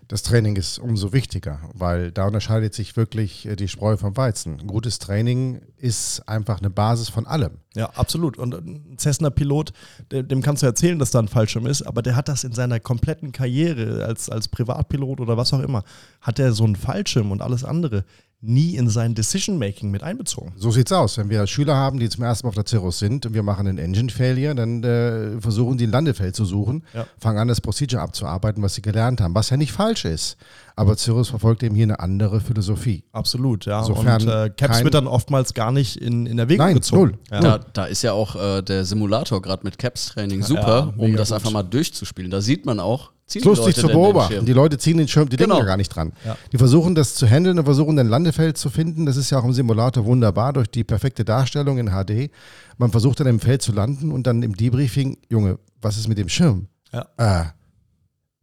das 0.08 0.22
Training 0.22 0.54
ist 0.56 0.78
umso 0.78 1.12
wichtiger, 1.12 1.60
weil 1.74 2.12
da 2.12 2.26
unterscheidet 2.26 2.74
sich 2.74 2.96
wirklich 2.96 3.46
äh, 3.46 3.56
die 3.56 3.68
Spreu 3.68 3.96
vom 3.96 4.16
Weizen. 4.16 4.66
Gutes 4.66 4.98
Training 4.98 5.60
ist 5.78 6.26
einfach 6.28 6.58
eine 6.58 6.70
Basis 6.70 7.08
von 7.08 7.26
allem. 7.26 7.58
Ja, 7.74 7.90
absolut. 7.90 8.38
Und 8.38 8.54
ein 8.54 8.96
Cessna-Pilot, 8.98 9.72
dem 10.10 10.42
kannst 10.42 10.62
du 10.62 10.66
erzählen, 10.66 10.98
dass 10.98 11.10
da 11.10 11.18
ein 11.18 11.28
Fallschirm 11.28 11.66
ist, 11.66 11.82
aber 11.82 12.02
der 12.02 12.16
hat 12.16 12.28
das 12.28 12.44
in 12.44 12.52
seiner 12.52 12.80
kompletten 12.80 13.32
Karriere 13.32 14.04
als, 14.04 14.30
als 14.30 14.48
Privatpilot 14.48 15.20
oder 15.20 15.36
was 15.36 15.52
auch 15.52 15.60
immer, 15.60 15.82
hat 16.20 16.38
er 16.38 16.52
so 16.52 16.64
einen 16.64 16.76
Fallschirm 16.76 17.32
und 17.32 17.42
alles 17.42 17.64
andere 17.64 18.04
nie 18.46 18.76
in 18.76 18.88
sein 18.88 19.14
Decision-Making 19.14 19.90
mit 19.90 20.02
einbezogen. 20.02 20.52
So 20.56 20.70
sieht's 20.70 20.92
aus. 20.92 21.18
Wenn 21.18 21.30
wir 21.30 21.46
Schüler 21.46 21.76
haben, 21.76 21.98
die 21.98 22.08
zum 22.08 22.24
ersten 22.24 22.46
Mal 22.46 22.50
auf 22.50 22.54
der 22.54 22.66
Cirrus 22.66 22.98
sind 22.98 23.26
und 23.26 23.34
wir 23.34 23.42
machen 23.42 23.66
einen 23.66 23.78
Engine-Failure, 23.78 24.54
dann 24.54 24.82
äh, 24.82 25.40
versuchen 25.40 25.78
die 25.78 25.86
ein 25.86 25.90
Landefeld 25.90 26.36
zu 26.36 26.44
suchen, 26.44 26.84
ja. 26.94 27.06
fangen 27.18 27.38
an, 27.38 27.48
das 27.48 27.60
Procedure 27.60 28.00
abzuarbeiten, 28.02 28.62
was 28.62 28.74
sie 28.74 28.82
gelernt 28.82 29.20
haben, 29.20 29.34
was 29.34 29.50
ja 29.50 29.56
nicht 29.56 29.72
falsch 29.72 30.04
ist. 30.04 30.36
Aber 30.76 30.96
Cirrus 30.96 31.30
verfolgt 31.30 31.62
eben 31.62 31.74
hier 31.74 31.84
eine 31.84 32.00
andere 32.00 32.40
Philosophie. 32.40 33.02
Absolut, 33.12 33.64
ja. 33.64 33.82
Sofern 33.82 34.22
und 34.22 34.28
äh, 34.28 34.50
Caps 34.50 34.84
wird 34.84 34.94
dann 34.94 35.06
oftmals 35.06 35.54
gar 35.54 35.72
nicht 35.72 35.96
in, 35.96 36.26
in 36.26 36.38
Erwägung 36.38 36.66
Nein, 36.66 36.74
gezogen. 36.74 37.00
Null. 37.00 37.18
Ja. 37.30 37.40
Da, 37.40 37.58
da, 37.72 37.84
ist 37.86 38.02
ja 38.02 38.12
auch 38.12 38.36
äh, 38.36 38.62
der 38.62 38.84
Simulator 38.84 39.40
gerade 39.40 39.64
mit 39.64 39.78
Caps-Training 39.78 40.42
super, 40.42 40.92
ja, 40.96 41.02
um 41.02 41.16
das 41.16 41.28
gut. 41.28 41.36
einfach 41.36 41.50
mal 41.50 41.62
durchzuspielen. 41.62 42.30
Da 42.30 42.42
sieht 42.42 42.66
man 42.66 42.78
auch, 42.78 43.12
ziehen 43.26 43.40
ist 43.40 43.46
lustig 43.46 43.76
zu 43.76 43.88
beobachten. 43.88 44.46
Die 44.46 44.52
Leute 44.52 44.78
ziehen 44.78 44.96
den 44.96 45.08
Schirm, 45.08 45.28
die 45.28 45.36
genau. 45.36 45.54
denken 45.54 45.66
ja 45.66 45.70
gar 45.72 45.76
nicht 45.76 45.88
dran. 45.88 46.12
Ja. 46.24 46.36
Die 46.52 46.58
versuchen 46.58 46.94
das 46.94 47.14
zu 47.14 47.26
handeln 47.26 47.58
und 47.58 47.64
versuchen 47.64 47.98
ein 47.98 48.08
Landefeld 48.08 48.56
zu 48.56 48.70
finden. 48.70 49.06
Das 49.06 49.16
ist 49.16 49.30
ja 49.30 49.38
auch 49.38 49.44
im 49.44 49.52
Simulator 49.52 50.04
wunderbar 50.04 50.52
durch 50.52 50.68
die 50.68 50.84
perfekte 50.84 51.24
Darstellung 51.24 51.78
in 51.78 51.88
HD. 51.90 52.30
Man 52.78 52.90
versucht 52.90 53.20
dann 53.20 53.26
im 53.26 53.40
Feld 53.40 53.62
zu 53.62 53.72
landen 53.72 54.12
und 54.12 54.26
dann 54.26 54.42
im 54.42 54.56
Debriefing, 54.56 55.18
Junge, 55.28 55.58
was 55.80 55.96
ist 55.96 56.08
mit 56.08 56.18
dem 56.18 56.28
Schirm? 56.28 56.68
Ja. 56.92 57.06
Ah, 57.16 57.46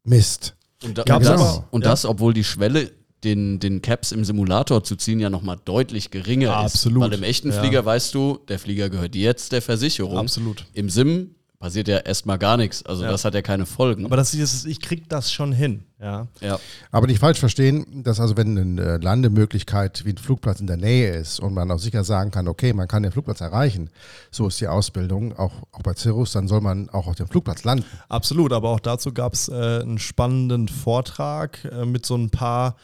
Mist. 0.03 0.55
Und, 0.83 0.97
da, 0.97 1.15
und, 1.15 1.25
das, 1.25 1.61
und 1.71 1.85
das, 1.85 2.05
obwohl 2.05 2.33
die 2.33 2.43
Schwelle 2.43 2.91
den, 3.23 3.59
den 3.59 3.81
Caps 3.81 4.11
im 4.11 4.25
Simulator 4.25 4.83
zu 4.83 4.97
ziehen 4.97 5.19
ja 5.19 5.29
nochmal 5.29 5.57
deutlich 5.63 6.11
geringer 6.11 6.49
ja, 6.49 6.65
ist. 6.65 6.75
Absolut. 6.75 7.03
Weil 7.03 7.13
im 7.13 7.23
echten 7.23 7.51
Flieger 7.53 7.85
weißt 7.85 8.13
du, 8.13 8.39
der 8.49 8.59
Flieger 8.59 8.89
gehört 8.89 9.15
jetzt 9.15 9.53
der 9.53 9.61
Versicherung. 9.61 10.17
Absolut. 10.17 10.65
Im 10.73 10.89
Sim 10.89 11.35
passiert 11.63 11.87
ja 11.87 11.99
erstmal 11.99 12.37
gar 12.37 12.57
nichts. 12.57 12.85
Also 12.85 13.05
ja. 13.05 13.09
das 13.09 13.23
hat 13.23 13.33
ja 13.35 13.41
keine 13.41 13.65
Folgen. 13.65 14.03
Aber 14.05 14.17
das 14.17 14.33
ist, 14.33 14.65
ich 14.65 14.81
krieg 14.81 15.07
das 15.07 15.31
schon 15.31 15.53
hin. 15.53 15.85
Ja. 15.97 16.27
ja. 16.41 16.59
Aber 16.91 17.07
nicht 17.07 17.19
falsch 17.19 17.39
verstehen, 17.39 18.03
dass 18.03 18.19
also 18.19 18.35
wenn 18.35 18.57
eine 18.57 18.97
Landemöglichkeit 18.97 20.03
wie 20.03 20.09
ein 20.09 20.17
Flugplatz 20.17 20.59
in 20.59 20.67
der 20.67 20.75
Nähe 20.75 21.15
ist 21.15 21.39
und 21.39 21.53
man 21.53 21.71
auch 21.71 21.79
sicher 21.79 22.03
sagen 22.03 22.31
kann, 22.31 22.49
okay, 22.49 22.73
man 22.73 22.89
kann 22.89 23.03
den 23.03 23.13
Flugplatz 23.13 23.39
erreichen, 23.39 23.89
so 24.29 24.45
ist 24.49 24.59
die 24.59 24.67
Ausbildung 24.67 25.39
auch, 25.39 25.53
auch 25.71 25.81
bei 25.83 25.93
Cirrus, 25.93 26.33
dann 26.33 26.49
soll 26.49 26.59
man 26.59 26.89
auch 26.89 27.07
auf 27.07 27.15
dem 27.15 27.27
Flugplatz 27.27 27.63
landen. 27.63 27.85
Absolut, 28.09 28.51
aber 28.51 28.71
auch 28.71 28.81
dazu 28.81 29.13
gab 29.13 29.31
es 29.31 29.47
äh, 29.47 29.53
einen 29.53 29.99
spannenden 29.99 30.67
Vortrag 30.67 31.63
äh, 31.63 31.85
mit 31.85 32.05
so 32.05 32.17
ein 32.17 32.29
paar 32.29 32.75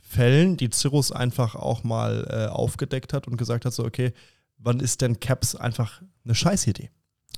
Fällen, 0.00 0.56
die 0.56 0.70
Cirrus 0.72 1.12
einfach 1.12 1.54
auch 1.54 1.84
mal 1.84 2.26
äh, 2.30 2.46
aufgedeckt 2.50 3.12
hat 3.12 3.28
und 3.28 3.36
gesagt 3.36 3.66
hat, 3.66 3.74
so 3.74 3.84
okay, 3.84 4.14
wann 4.56 4.80
ist 4.80 5.02
denn 5.02 5.20
Caps 5.20 5.54
einfach 5.54 6.00
eine 6.24 6.34
Scheißidee? 6.34 6.88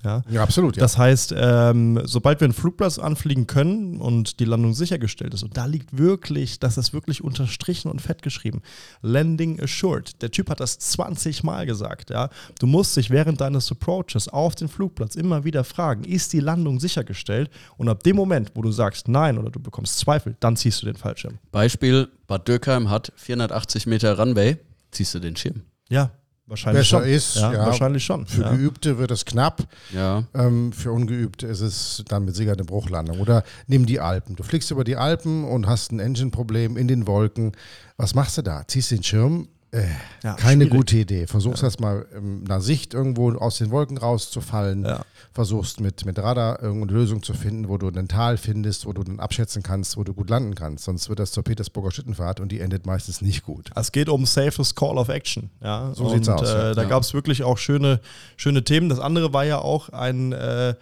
Ja, 0.05 0.23
ja 0.29 0.43
absolut. 0.43 0.77
Ja. 0.77 0.83
Das 0.83 0.99
heißt, 0.99 1.35
ähm, 1.37 2.01
sobald 2.05 2.41
wir 2.41 2.45
einen 2.45 2.55
Flugplatz 2.55 2.99
anfliegen 2.99 3.47
können 3.47 4.01
und 4.01 4.39
die 4.39 4.45
Landung 4.45 4.75
sichergestellt 4.75 5.35
ist, 5.35 5.43
und 5.43 5.57
da 5.57 5.65
liegt 5.65 5.97
wirklich, 5.97 6.61
das 6.61 6.79
ist 6.79 6.93
wirklich 6.93 7.25
unterstrichen 7.25 7.91
und 7.91 8.01
fett 8.01 8.23
geschrieben, 8.23 8.63
Landing 9.01 9.61
assured. 9.61 10.21
Der 10.23 10.31
Typ 10.31 10.51
hat 10.51 10.61
das 10.61 10.79
20 10.79 11.43
Mal 11.43 11.67
gesagt. 11.67 12.11
Ja? 12.11 12.29
Du 12.59 12.67
musst 12.67 12.97
dich 12.97 13.11
während 13.11 13.41
deines 13.41 13.71
Approaches 13.71 14.29
auf 14.29 14.55
den 14.55 14.69
Flugplatz 14.69 15.17
immer 15.17 15.45
wieder 15.45 15.65
fragen, 15.65 16.05
ist 16.05 16.33
die 16.33 16.41
Landung 16.41 16.79
sichergestellt? 16.79 17.51
Und 17.79 17.89
ab 17.89 18.03
dem 18.03 18.17
Moment, 18.17 18.53
wo 18.55 18.63
du 18.63 18.71
sagst 18.71 19.09
nein 19.09 19.39
oder 19.39 19.51
du 19.51 19.61
bekommst 19.61 19.99
Zweifel, 19.99 20.37
dann 20.41 20.57
ziehst 20.57 20.83
du 20.83 20.87
den 20.87 20.97
Fallschirm. 20.97 21.39
Beispiel, 21.51 22.09
Bad 22.27 22.47
Dürkheim 22.47 22.91
hat 22.91 23.13
480 23.17 23.87
Meter 23.87 24.19
Runway, 24.19 24.59
ziehst 24.91 25.15
du 25.15 25.19
den 25.19 25.37
Schirm. 25.37 25.63
Ja, 25.89 26.11
Wahrscheinlich 26.47 26.83
besser 26.83 27.03
schon. 27.03 27.09
ist. 27.09 27.37
Ja, 27.37 27.53
ja, 27.53 27.67
wahrscheinlich 27.67 28.05
schon. 28.05 28.27
Für 28.27 28.43
ja. 28.43 28.51
Geübte 28.51 28.99
wird 28.99 29.11
es 29.11 29.25
knapp. 29.25 29.63
Ja. 29.95 30.25
Ähm, 30.35 30.73
für 30.73 30.93
Ungeübte 30.93 31.47
ist 31.47 31.61
es 31.61 32.05
dann 32.07 32.27
mit 32.27 32.37
Sicherheit 32.37 32.59
eine 32.59 32.67
Bruchlandung. 32.67 33.21
Oder 33.21 33.45
nimm 33.67 33.87
die 33.87 33.99
Alpen. 33.99 34.37
Du 34.37 34.43
fliegst 34.43 34.71
über 34.71 34.85
die 34.85 34.97
Alpen 34.97 35.45
und 35.45 35.67
hast 35.67 35.91
ein 35.91 36.01
Engine-Problem 36.01 36.77
in 36.77 36.87
den 36.87 37.07
Wolken. 37.07 37.53
Was 37.97 38.15
machst 38.15 38.37
du 38.37 38.43
da? 38.43 38.67
Ziehst 38.67 38.91
den 38.91 39.03
Schirm, 39.03 39.49
äh, 39.75 39.87
ja, 40.23 40.35
keine 40.35 40.65
schwierig. 40.65 40.71
gute 40.71 40.97
Idee. 40.99 41.27
Versuchst 41.27 41.63
ja. 41.63 41.67
erstmal 41.69 42.07
in 42.17 42.45
einer 42.45 42.61
Sicht 42.61 42.95
irgendwo 42.95 43.33
aus 43.33 43.59
den 43.59 43.71
Wolken 43.71 43.99
rauszufallen. 43.99 44.85
Ja. 44.85 45.05
Versuchst 45.33 45.81
mit, 45.81 46.05
mit 46.07 46.19
Radar 46.19 46.63
irgendeine 46.63 46.93
Lösung 46.93 47.23
zu 47.23 47.35
finden, 47.35 47.69
wo 47.69 47.77
du 47.77 47.89
ein 47.89 48.07
Tal 48.07 48.37
findest, 48.37 48.87
wo 48.87 48.93
du 48.93 49.03
dann 49.03 49.19
abschätzen 49.19 49.65
kannst, 49.65 49.97
wo 49.97 50.05
du 50.05 50.15
gut 50.15 50.31
landen 50.31 50.55
kannst. 50.55 50.85
Sonst 50.85 51.09
wird 51.09 51.19
das 51.19 51.33
zur 51.33 51.43
Petersburger 51.43 51.91
Schüttenfahrt 51.91 52.39
und 52.39 52.53
die 52.53 52.61
endet 52.61 52.87
meistens 52.87 53.21
nicht 53.21 53.43
gut. 53.43 53.71
Es 53.75 53.91
geht 53.91 54.09
um 54.09 54.27
safest 54.27 54.77
Call 54.77 54.97
of 54.97 55.09
Action. 55.09 55.51
Ja? 55.61 55.93
So 55.95 56.09
sieht 56.09 56.23
es 56.23 56.29
aus. 56.29 56.49
Äh, 56.49 56.75
da 56.75 56.85
gab 56.85 57.03
es 57.03 57.13
wirklich 57.13 57.43
auch 57.43 57.59
schöne, 57.59 58.01
schöne 58.37 58.63
Themen. 58.63 58.89
Das 58.89 59.01
andere 59.01 59.33
war 59.33 59.45
ja 59.45 59.59
auch 59.59 59.89
ein. 59.89 60.33
Äh, 60.33 60.75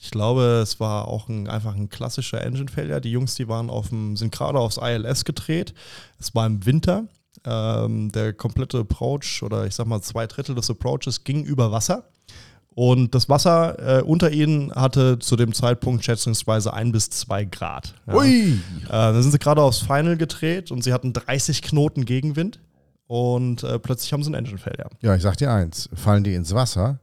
ich 0.00 0.12
glaube, 0.12 0.60
es 0.62 0.78
war 0.78 1.08
auch 1.08 1.28
ein, 1.28 1.48
einfach 1.48 1.74
ein 1.74 1.88
klassischer 1.88 2.40
Engine-Failure. 2.40 3.00
Die 3.00 3.10
Jungs, 3.10 3.34
die 3.34 3.48
waren 3.48 3.68
auf 3.68 3.88
dem, 3.88 4.16
sind 4.16 4.32
gerade 4.32 4.60
aufs 4.60 4.78
ILS 4.80 5.24
gedreht. 5.24 5.74
Es 6.20 6.36
war 6.36 6.46
im 6.46 6.64
Winter 6.64 7.08
ähm, 7.48 8.12
der 8.12 8.32
komplette 8.32 8.78
Approach 8.78 9.42
oder 9.42 9.66
ich 9.66 9.74
sag 9.74 9.86
mal 9.86 10.02
zwei 10.02 10.26
Drittel 10.26 10.54
des 10.54 10.68
Approaches 10.70 11.24
ging 11.24 11.44
über 11.44 11.72
Wasser. 11.72 12.04
Und 12.74 13.12
das 13.14 13.28
Wasser 13.28 13.98
äh, 13.98 14.02
unter 14.02 14.30
ihnen 14.30 14.72
hatte 14.72 15.18
zu 15.18 15.34
dem 15.34 15.52
Zeitpunkt 15.52 16.04
schätzungsweise 16.04 16.72
ein 16.72 16.92
bis 16.92 17.10
zwei 17.10 17.44
Grad. 17.44 17.94
Ja. 18.06 18.14
Ui! 18.14 18.52
Äh, 18.52 18.58
dann 18.88 19.20
sind 19.20 19.32
sie 19.32 19.38
gerade 19.38 19.62
aufs 19.62 19.80
Final 19.80 20.16
gedreht 20.16 20.70
und 20.70 20.84
sie 20.84 20.92
hatten 20.92 21.12
30 21.12 21.62
Knoten 21.62 22.04
Gegenwind 22.04 22.60
und 23.08 23.64
äh, 23.64 23.80
plötzlich 23.80 24.12
haben 24.12 24.22
sie 24.22 24.28
einen 24.28 24.44
Engine 24.44 24.58
Failure. 24.58 24.90
Ja, 25.00 25.16
ich 25.16 25.22
sag 25.22 25.36
dir 25.38 25.50
eins: 25.50 25.88
Fallen 25.94 26.22
die 26.22 26.34
ins 26.34 26.54
Wasser, 26.54 27.00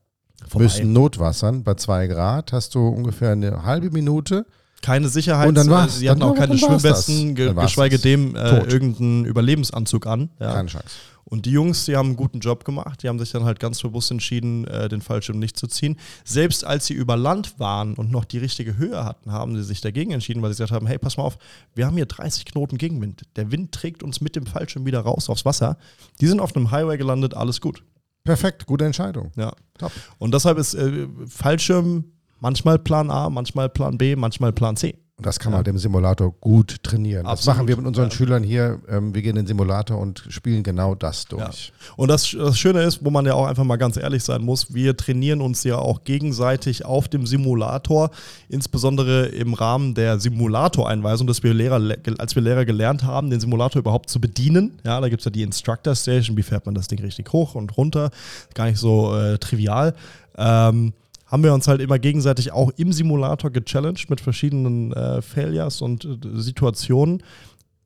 Vorbei. 0.48 0.64
müssen 0.64 0.94
Notwassern 0.94 1.64
bei 1.64 1.74
zwei 1.74 2.08
Grad, 2.08 2.54
hast 2.54 2.74
du 2.76 2.88
ungefähr 2.88 3.32
eine 3.32 3.64
halbe 3.64 3.90
Minute 3.92 4.46
keine 4.82 5.10
Sicherheit. 5.10 5.48
Und 5.48 5.56
dann 5.56 5.70
war's. 5.70 6.00
Sie 6.00 6.10
hatten 6.10 6.22
auch 6.24 6.36
keine 6.36 6.58
Schwimmwesten, 6.58 7.36
ge 7.36 7.54
geschweige 7.54 8.00
dem 8.00 8.36
äh, 8.36 8.60
irgendeinen 8.60 9.26
Überlebensanzug 9.26 10.06
an. 10.06 10.30
Ja. 10.40 10.54
Keine 10.54 10.70
Chance. 10.70 10.86
Und 11.28 11.48
die 11.48 11.52
Jungs, 11.52 11.86
die 11.86 11.98
haben 11.98 12.10
einen 12.10 12.16
guten 12.18 12.40
Job 12.40 12.66
gemacht. 12.66 13.02
Die 13.02 13.10
haben 13.10 13.18
sich 13.18 13.32
dann 13.32 13.46
halt 13.46 13.60
ganz 13.60 13.82
bewusst 13.82 14.12
entschieden, 14.12 14.66
äh, 14.68 14.88
den 14.88 15.02
Fallschirm 15.02 15.40
nicht 15.40 15.58
zu 15.58 15.66
ziehen. 15.66 15.98
Selbst 16.24 16.64
als 16.64 16.86
sie 16.86 16.94
über 16.94 17.18
Land 17.18 17.60
waren 17.60 17.96
und 17.96 18.12
noch 18.12 18.26
die 18.26 18.38
richtige 18.38 18.78
Höhe 18.78 19.04
hatten, 19.04 19.32
haben 19.32 19.56
sie 19.56 19.64
sich 19.64 19.82
dagegen 19.82 20.12
entschieden, 20.12 20.44
weil 20.44 20.52
sie 20.52 20.58
gesagt 20.58 20.72
haben: 20.72 20.86
Hey, 20.86 21.00
pass 21.00 21.18
mal 21.18 21.24
auf, 21.24 21.40
wir 21.74 21.88
haben 21.88 21.96
hier 21.96 22.06
30 22.06 22.46
Knoten 22.46 22.78
Gegenwind. 22.78 23.24
Der 23.36 23.52
Wind 23.52 23.72
trägt 23.72 24.04
uns 24.04 24.22
mit 24.22 24.36
dem 24.36 24.46
Fallschirm 24.46 24.86
wieder 24.86 25.00
raus 25.00 25.30
aufs 25.30 25.46
Wasser. 25.46 25.78
Die 26.22 26.28
sind 26.28 26.40
auf 26.40 26.56
einem 26.56 26.70
Highway 26.70 26.98
gelandet, 26.98 27.34
alles 27.34 27.60
gut. 27.60 27.84
Perfekt, 28.24 28.68
gute 28.68 28.86
Entscheidung. 28.86 29.32
Ja. 29.36 29.54
Top. 29.78 29.92
Und 30.20 30.34
deshalb 30.34 30.58
ist 30.58 30.76
äh, 30.76 31.08
Fallschirm 31.28 32.06
manchmal 32.46 32.78
Plan 32.78 33.10
A, 33.10 33.28
manchmal 33.32 33.70
Plan 33.70 33.98
B, 33.98 34.16
manchmal 34.16 34.54
Plan 34.54 34.78
C. 34.78 34.94
Und 35.18 35.26
das 35.26 35.40
kann 35.40 35.52
man 35.52 35.60
ja. 35.60 35.64
dem 35.64 35.80
Simulator 35.80 36.32
gut 36.42 36.84
trainieren. 36.84 37.26
Absolut. 37.26 37.40
Das 37.40 37.46
machen 37.56 37.68
wir 37.68 37.78
mit 37.78 37.88
unseren 37.88 38.10
ja. 38.10 38.16
Schülern 38.16 38.44
hier. 38.44 38.82
Ähm, 38.88 39.16
wir 39.16 39.22
gehen 39.24 39.32
in 39.32 39.38
den 39.38 39.48
Simulator 39.48 39.98
und 39.98 40.26
spielen 40.30 40.62
genau 40.62 40.94
das 40.94 41.26
durch. 41.26 41.68
Ja. 41.68 41.94
Und 41.96 42.10
das, 42.10 42.36
das 42.38 42.60
Schöne 42.60 42.84
ist, 42.84 43.04
wo 43.04 43.10
man 43.10 43.26
ja 43.26 43.34
auch 43.34 43.48
einfach 43.48 43.64
mal 43.64 43.78
ganz 43.78 43.98
ehrlich 43.98 44.24
sein 44.24 44.44
muss, 44.44 44.76
wir 44.76 44.96
trainieren 44.96 45.42
uns 45.42 45.64
ja 45.64 45.78
auch 45.78 46.04
gegenseitig 46.04 46.86
auf 46.86 47.08
dem 47.08 47.26
Simulator, 47.26 48.12
insbesondere 48.50 49.28
im 49.28 49.54
Rahmen 49.56 49.96
der 49.96 50.20
Simulatoreinweisung, 50.20 51.26
dass 51.26 51.42
wir 51.42 51.54
Lehrer, 51.54 51.82
als 52.20 52.36
wir 52.36 52.44
Lehrer 52.44 52.66
gelernt 52.66 53.04
haben, 53.04 53.32
den 53.32 53.40
Simulator 53.40 53.80
überhaupt 53.80 54.10
zu 54.10 54.20
bedienen. 54.22 54.80
Ja, 54.84 55.00
da 55.00 55.10
gibt 55.10 55.22
es 55.22 55.26
ja 55.26 55.32
die 55.32 55.44
Instructor 55.44 55.96
Station, 55.96 56.38
wie 56.38 56.44
fährt 56.44 56.66
man 56.66 56.76
das 56.76 56.90
Ding 56.90 57.00
richtig 57.00 57.32
hoch 57.34 57.56
und 57.56 57.76
runter. 57.78 58.12
Gar 58.54 58.66
nicht 58.66 58.80
so 58.80 59.16
äh, 59.18 59.40
trivial. 59.40 59.96
Ähm, 60.38 60.94
haben 61.36 61.44
wir 61.44 61.54
uns 61.54 61.68
halt 61.68 61.82
immer 61.82 62.00
gegenseitig 62.00 62.54
auch 62.54 62.72
im 62.78 62.94
Simulator 62.94 63.52
gechallenged 63.52 64.10
mit 64.10 64.22
verschiedenen 64.22 64.94
äh, 64.94 65.22
Failures 65.22 65.82
und 65.82 66.06
äh, 66.06 66.18
Situationen. 66.40 67.22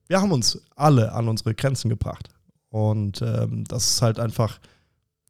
Wir 0.08 0.22
haben 0.22 0.32
uns 0.32 0.62
alle 0.76 1.14
an 1.14 1.28
unsere 1.28 1.56
Grenzen 1.56 1.90
gebracht. 1.90 2.30
Und 2.70 3.24
ähm, 3.24 3.64
das 3.68 3.90
ist 3.90 4.02
halt 4.04 4.20
einfach 4.20 4.60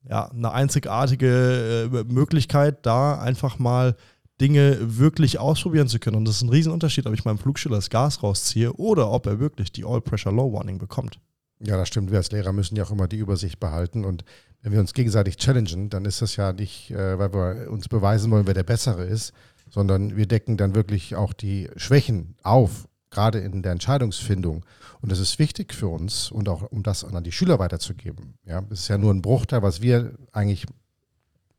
ja, 0.04 0.30
eine 0.32 0.52
einzigartige 0.52 1.90
äh, 1.94 2.14
Möglichkeit, 2.14 2.86
da 2.86 3.18
einfach 3.18 3.58
mal 3.58 3.96
Dinge 4.42 4.78
wirklich 4.82 5.40
ausprobieren 5.40 5.88
zu 5.88 6.00
können. 6.00 6.18
Und 6.18 6.28
das 6.28 6.36
ist 6.36 6.42
ein 6.42 6.50
Riesenunterschied, 6.50 7.08
ob 7.08 7.14
ich 7.14 7.24
meinem 7.24 7.38
Flugschüler 7.38 7.78
das 7.78 7.90
Gas 7.90 8.22
rausziehe 8.22 8.74
oder 8.74 9.10
ob 9.12 9.28
er 9.28 9.40
wirklich 9.40 9.72
die 9.72 9.86
All 9.86 10.02
Pressure 10.02 10.34
Low 10.34 10.52
Warning 10.52 10.78
bekommt. 10.78 11.22
Ja, 11.62 11.78
das 11.78 11.88
stimmt. 11.88 12.12
Wir 12.12 12.18
als 12.18 12.32
Lehrer 12.34 12.52
müssen 12.52 12.76
ja 12.76 12.84
auch 12.84 12.92
immer 12.92 13.08
die 13.08 13.20
Übersicht 13.20 13.62
behalten. 13.62 14.04
Und 14.04 14.26
wenn 14.62 14.72
wir 14.74 14.80
uns 14.80 14.94
gegenseitig 14.94 15.38
challengen, 15.38 15.90
dann 15.90 16.06
ist 16.06 16.22
das 16.22 16.36
ja 16.36 16.54
nicht, 16.54 16.92
äh, 16.92 17.18
weil 17.18 17.34
wir 17.34 17.72
uns 17.72 17.88
beweisen 17.88 18.32
wollen, 18.32 18.48
wer 18.48 18.54
der 18.54 18.64
Bessere 18.64 19.06
ist, 19.06 19.34
sondern 19.70 20.18
wir 20.18 20.26
decken 20.26 20.58
dann 20.58 20.76
wirklich 20.76 21.16
auch 21.16 21.34
die 21.34 21.70
Schwächen 21.76 22.36
auf, 22.44 22.88
gerade 23.10 23.40
in 23.40 23.62
der 23.62 23.72
Entscheidungsfindung. 23.72 24.66
Und 25.02 25.12
das 25.12 25.20
ist 25.20 25.40
wichtig 25.40 25.74
für 25.74 25.88
uns 25.88 26.32
und 26.32 26.50
auch 26.50 26.64
um 26.72 26.84
das 26.84 27.04
an 27.04 27.24
die 27.24 27.32
Schüler 27.32 27.60
weiterzugeben. 27.60 28.36
Ja, 28.46 28.64
es 28.70 28.82
ist 28.82 28.88
ja 28.90 28.98
nur 28.98 29.14
ein 29.14 29.22
Bruchteil, 29.22 29.62
was 29.62 29.82
wir 29.82 30.14
eigentlich 30.32 30.66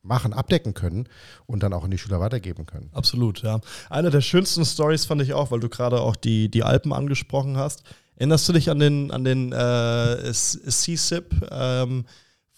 machen, 0.02 0.32
abdecken 0.32 0.74
können 0.74 1.08
und 1.46 1.62
dann 1.62 1.72
auch 1.72 1.84
an 1.84 1.90
die 1.90 1.98
Schüler 1.98 2.20
weitergeben 2.20 2.66
können. 2.66 2.90
Absolut, 2.92 3.42
ja. 3.42 3.60
Eine 3.90 4.10
der 4.10 4.22
schönsten 4.22 4.64
Stories 4.64 5.04
fand 5.04 5.22
ich 5.22 5.34
auch, 5.34 5.50
weil 5.50 5.60
du 5.60 5.68
gerade 5.68 6.00
auch 6.00 6.16
die, 6.16 6.50
die 6.50 6.62
Alpen 6.62 6.92
angesprochen 6.92 7.56
hast. 7.56 7.82
Erinnerst 8.16 8.48
du 8.48 8.52
dich 8.52 8.70
an 8.70 8.78
den, 8.78 9.10
an 9.10 9.24
den 9.24 9.52
äh, 9.52 10.32
C-SIP? 10.32 11.34
Ähm, 11.50 12.04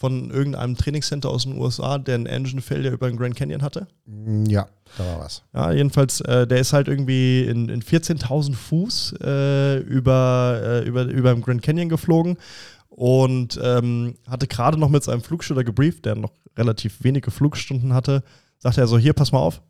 von 0.03 0.33
irgendeinem 0.33 0.77
Trainingscenter 0.77 1.31
aus 1.31 1.45
den 1.45 1.57
USA, 1.57 1.97
der 1.97 2.17
einen 2.17 2.27
Engine 2.27 2.61
Failure 2.61 2.93
über 2.93 3.09
den 3.09 3.17
Grand 3.17 3.37
Canyon 3.37 3.63
hatte? 3.63 3.87
Mm, 4.05 4.47
ja, 4.47 4.67
da 4.99 5.07
war 5.07 5.21
was. 5.21 5.45
Ja, 5.55 5.71
jedenfalls, 5.71 6.21
äh, 6.23 6.45
der 6.45 6.59
ist 6.59 6.73
halt 6.73 6.89
irgendwie 6.89 7.45
in, 7.45 7.69
in 7.69 7.85
14.000 7.85 8.53
Fuß 8.53 9.15
äh, 9.23 9.77
über, 9.79 10.61
äh, 10.61 10.89
über, 10.89 11.05
über 11.05 11.33
den 11.33 11.41
Grand 11.41 11.63
Canyon 11.63 11.89
geflogen 11.89 12.37
und 12.89 13.61
ähm, 13.63 14.17
hatte 14.29 14.49
gerade 14.49 14.77
noch 14.77 14.89
mit 14.89 15.05
seinem 15.05 15.23
Flugschüler 15.23 15.63
gebrieft, 15.63 16.05
der 16.05 16.17
noch 16.17 16.33
relativ 16.59 17.05
wenige 17.05 17.31
Flugstunden 17.31 17.95
hatte. 17.95 18.25
Sagte 18.59 18.81
er 18.81 18.89
so: 18.89 18.99
Hier, 18.99 19.13
pass 19.13 19.31
mal 19.31 19.39
auf. 19.39 19.63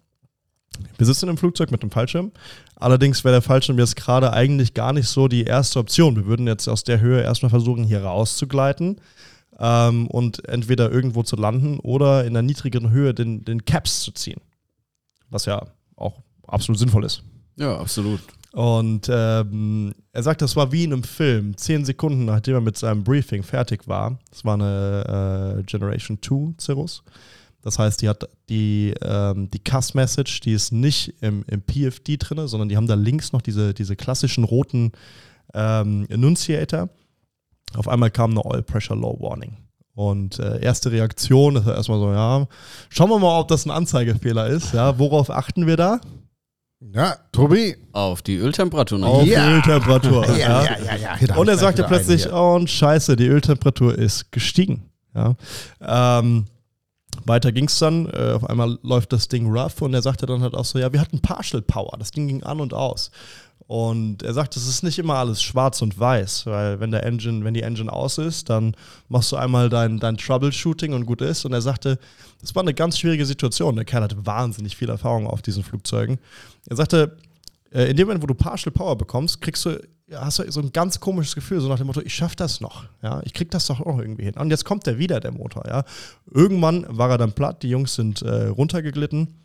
Wir 0.96 1.04
sitzen 1.04 1.28
im 1.28 1.36
Flugzeug 1.36 1.70
mit 1.70 1.82
dem 1.82 1.90
Fallschirm. 1.90 2.32
Allerdings 2.76 3.22
wäre 3.22 3.34
der 3.34 3.42
Fallschirm 3.42 3.78
jetzt 3.78 3.96
gerade 3.96 4.32
eigentlich 4.32 4.72
gar 4.72 4.94
nicht 4.94 5.08
so 5.08 5.28
die 5.28 5.44
erste 5.44 5.78
Option. 5.78 6.16
Wir 6.16 6.24
würden 6.24 6.46
jetzt 6.46 6.68
aus 6.68 6.84
der 6.84 7.00
Höhe 7.00 7.20
erstmal 7.20 7.50
versuchen, 7.50 7.84
hier 7.84 8.02
rauszugleiten 8.02 8.96
ähm, 9.58 10.06
und 10.08 10.48
entweder 10.48 10.90
irgendwo 10.90 11.22
zu 11.22 11.36
landen 11.36 11.78
oder 11.80 12.22
in 12.22 12.28
einer 12.28 12.42
niedrigeren 12.42 12.90
Höhe 12.90 13.14
den, 13.14 13.44
den 13.44 13.64
Caps 13.64 14.02
zu 14.02 14.12
ziehen. 14.12 14.40
Was 15.30 15.46
ja 15.46 15.66
auch 15.96 16.20
absolut 16.46 16.78
sinnvoll 16.78 17.04
ist. 17.04 17.22
Ja, 17.56 17.78
absolut. 17.78 18.20
Und 18.52 19.08
ähm, 19.10 19.94
er 20.12 20.22
sagt, 20.22 20.42
das 20.42 20.56
war 20.56 20.72
wie 20.72 20.84
in 20.84 20.92
einem 20.92 21.04
Film. 21.04 21.56
Zehn 21.56 21.84
Sekunden 21.84 22.26
nachdem 22.26 22.54
er 22.54 22.60
mit 22.60 22.76
seinem 22.76 23.02
Briefing 23.02 23.42
fertig 23.42 23.88
war. 23.88 24.18
Das 24.30 24.44
war 24.44 24.54
eine 24.54 25.58
äh, 25.58 25.62
Generation 25.62 26.18
2 26.20 26.54
Cirrus. 26.60 27.02
Das 27.62 27.78
heißt, 27.78 28.02
die 28.02 28.08
hat 28.08 28.28
die, 28.48 28.92
ähm, 29.00 29.48
die 29.50 29.60
Cuss-Message, 29.60 30.40
die 30.40 30.52
ist 30.52 30.72
nicht 30.72 31.14
im, 31.20 31.44
im 31.46 31.62
PFD 31.62 32.16
drin, 32.18 32.46
sondern 32.46 32.68
die 32.68 32.76
haben 32.76 32.88
da 32.88 32.94
links 32.94 33.32
noch 33.32 33.40
diese, 33.40 33.72
diese 33.72 33.96
klassischen 33.96 34.44
roten 34.44 34.92
ähm, 35.54 36.06
Enunciator. 36.10 36.90
Auf 37.76 37.88
einmal 37.88 38.10
kam 38.10 38.32
eine 38.32 38.44
Oil 38.44 38.62
Pressure 38.62 38.96
Low 38.96 39.16
Warning. 39.20 39.56
Und 39.94 40.38
äh, 40.38 40.62
erste 40.62 40.90
Reaktion 40.90 41.56
ist 41.56 41.66
erstmal 41.66 41.98
so, 41.98 42.12
ja, 42.12 42.46
schauen 42.88 43.10
wir 43.10 43.18
mal, 43.18 43.38
ob 43.40 43.48
das 43.48 43.66
ein 43.66 43.70
Anzeigefehler 43.70 44.46
ist. 44.46 44.72
Ja, 44.72 44.98
worauf 44.98 45.30
achten 45.30 45.66
wir 45.66 45.76
da? 45.76 46.00
Ja, 46.94 47.16
Tobi. 47.30 47.76
Auf 47.92 48.22
die 48.22 48.36
Öltemperatur. 48.36 49.06
Auf 49.06 49.26
ja. 49.26 49.46
die 49.46 49.54
Öltemperatur. 49.54 50.26
ja, 50.38 50.64
ja, 50.64 50.76
ja, 50.96 51.16
ja. 51.18 51.36
Und 51.36 51.48
er 51.48 51.58
sagte 51.58 51.84
plötzlich, 51.84 52.32
oh, 52.32 52.54
und 52.56 52.68
scheiße, 52.68 53.16
die 53.16 53.26
Öltemperatur 53.26 53.96
ist 53.96 54.32
gestiegen. 54.32 54.90
Ja. 55.14 55.36
Ähm, 55.80 56.46
weiter 57.24 57.52
ging 57.52 57.66
es 57.66 57.78
dann, 57.78 58.06
äh, 58.06 58.32
auf 58.32 58.48
einmal 58.48 58.78
läuft 58.82 59.12
das 59.12 59.28
Ding 59.28 59.46
rough 59.50 59.80
und 59.82 59.94
er 59.94 60.02
sagte 60.02 60.26
dann 60.26 60.42
halt 60.42 60.54
auch 60.54 60.64
so, 60.64 60.78
ja, 60.78 60.92
wir 60.92 61.00
hatten 61.00 61.20
Partial 61.20 61.62
Power, 61.62 61.96
das 61.98 62.10
Ding 62.10 62.26
ging 62.26 62.42
an 62.42 62.60
und 62.60 62.74
aus. 62.74 63.10
Und 63.66 64.22
er 64.22 64.34
sagt, 64.34 64.56
es 64.56 64.66
ist 64.66 64.82
nicht 64.82 64.98
immer 64.98 65.14
alles 65.14 65.42
schwarz 65.42 65.82
und 65.82 65.98
weiß, 65.98 66.46
weil 66.46 66.80
wenn 66.80 66.90
der 66.90 67.04
Engine, 67.04 67.44
wenn 67.44 67.54
die 67.54 67.62
Engine 67.62 67.92
aus 67.92 68.18
ist, 68.18 68.50
dann 68.50 68.74
machst 69.08 69.32
du 69.32 69.36
einmal 69.36 69.68
dein, 69.68 69.98
dein 69.98 70.16
Troubleshooting 70.16 70.92
und 70.92 71.06
gut 71.06 71.22
ist. 71.22 71.44
Und 71.44 71.52
er 71.52 71.62
sagte, 71.62 71.98
es 72.42 72.54
war 72.54 72.62
eine 72.62 72.74
ganz 72.74 72.98
schwierige 72.98 73.24
Situation. 73.24 73.76
Der 73.76 73.84
Kerl 73.84 74.02
hatte 74.02 74.26
wahnsinnig 74.26 74.76
viel 74.76 74.88
Erfahrung 74.88 75.26
auf 75.26 75.42
diesen 75.42 75.62
Flugzeugen. 75.62 76.18
Er 76.68 76.76
sagte, 76.76 77.16
äh, 77.70 77.84
in 77.84 77.96
dem 77.96 78.08
Moment, 78.08 78.22
wo 78.22 78.26
du 78.26 78.34
Partial 78.34 78.72
Power 78.72 78.96
bekommst, 78.96 79.40
kriegst 79.40 79.64
du, 79.64 79.80
hast 80.12 80.40
du 80.40 80.50
so 80.50 80.60
ein 80.60 80.72
ganz 80.72 81.00
komisches 81.00 81.34
Gefühl, 81.34 81.60
so 81.60 81.68
nach 81.68 81.78
dem 81.78 81.86
Motto, 81.86 82.00
ich 82.00 82.14
schaffe 82.14 82.36
das 82.36 82.60
noch, 82.60 82.84
ja, 83.02 83.22
ich 83.24 83.32
krieg 83.32 83.50
das 83.50 83.66
doch 83.66 83.80
auch 83.80 83.98
irgendwie 83.98 84.24
hin. 84.24 84.34
Und 84.34 84.50
jetzt 84.50 84.64
kommt 84.64 84.86
der 84.86 84.98
wieder, 84.98 85.20
der 85.20 85.32
Motor, 85.32 85.64
ja. 85.66 85.84
Irgendwann 86.30 86.84
war 86.88 87.10
er 87.10 87.18
dann 87.18 87.32
platt, 87.32 87.62
die 87.62 87.70
Jungs 87.70 87.94
sind 87.94 88.22
äh, 88.22 88.46
runtergeglitten 88.46 89.41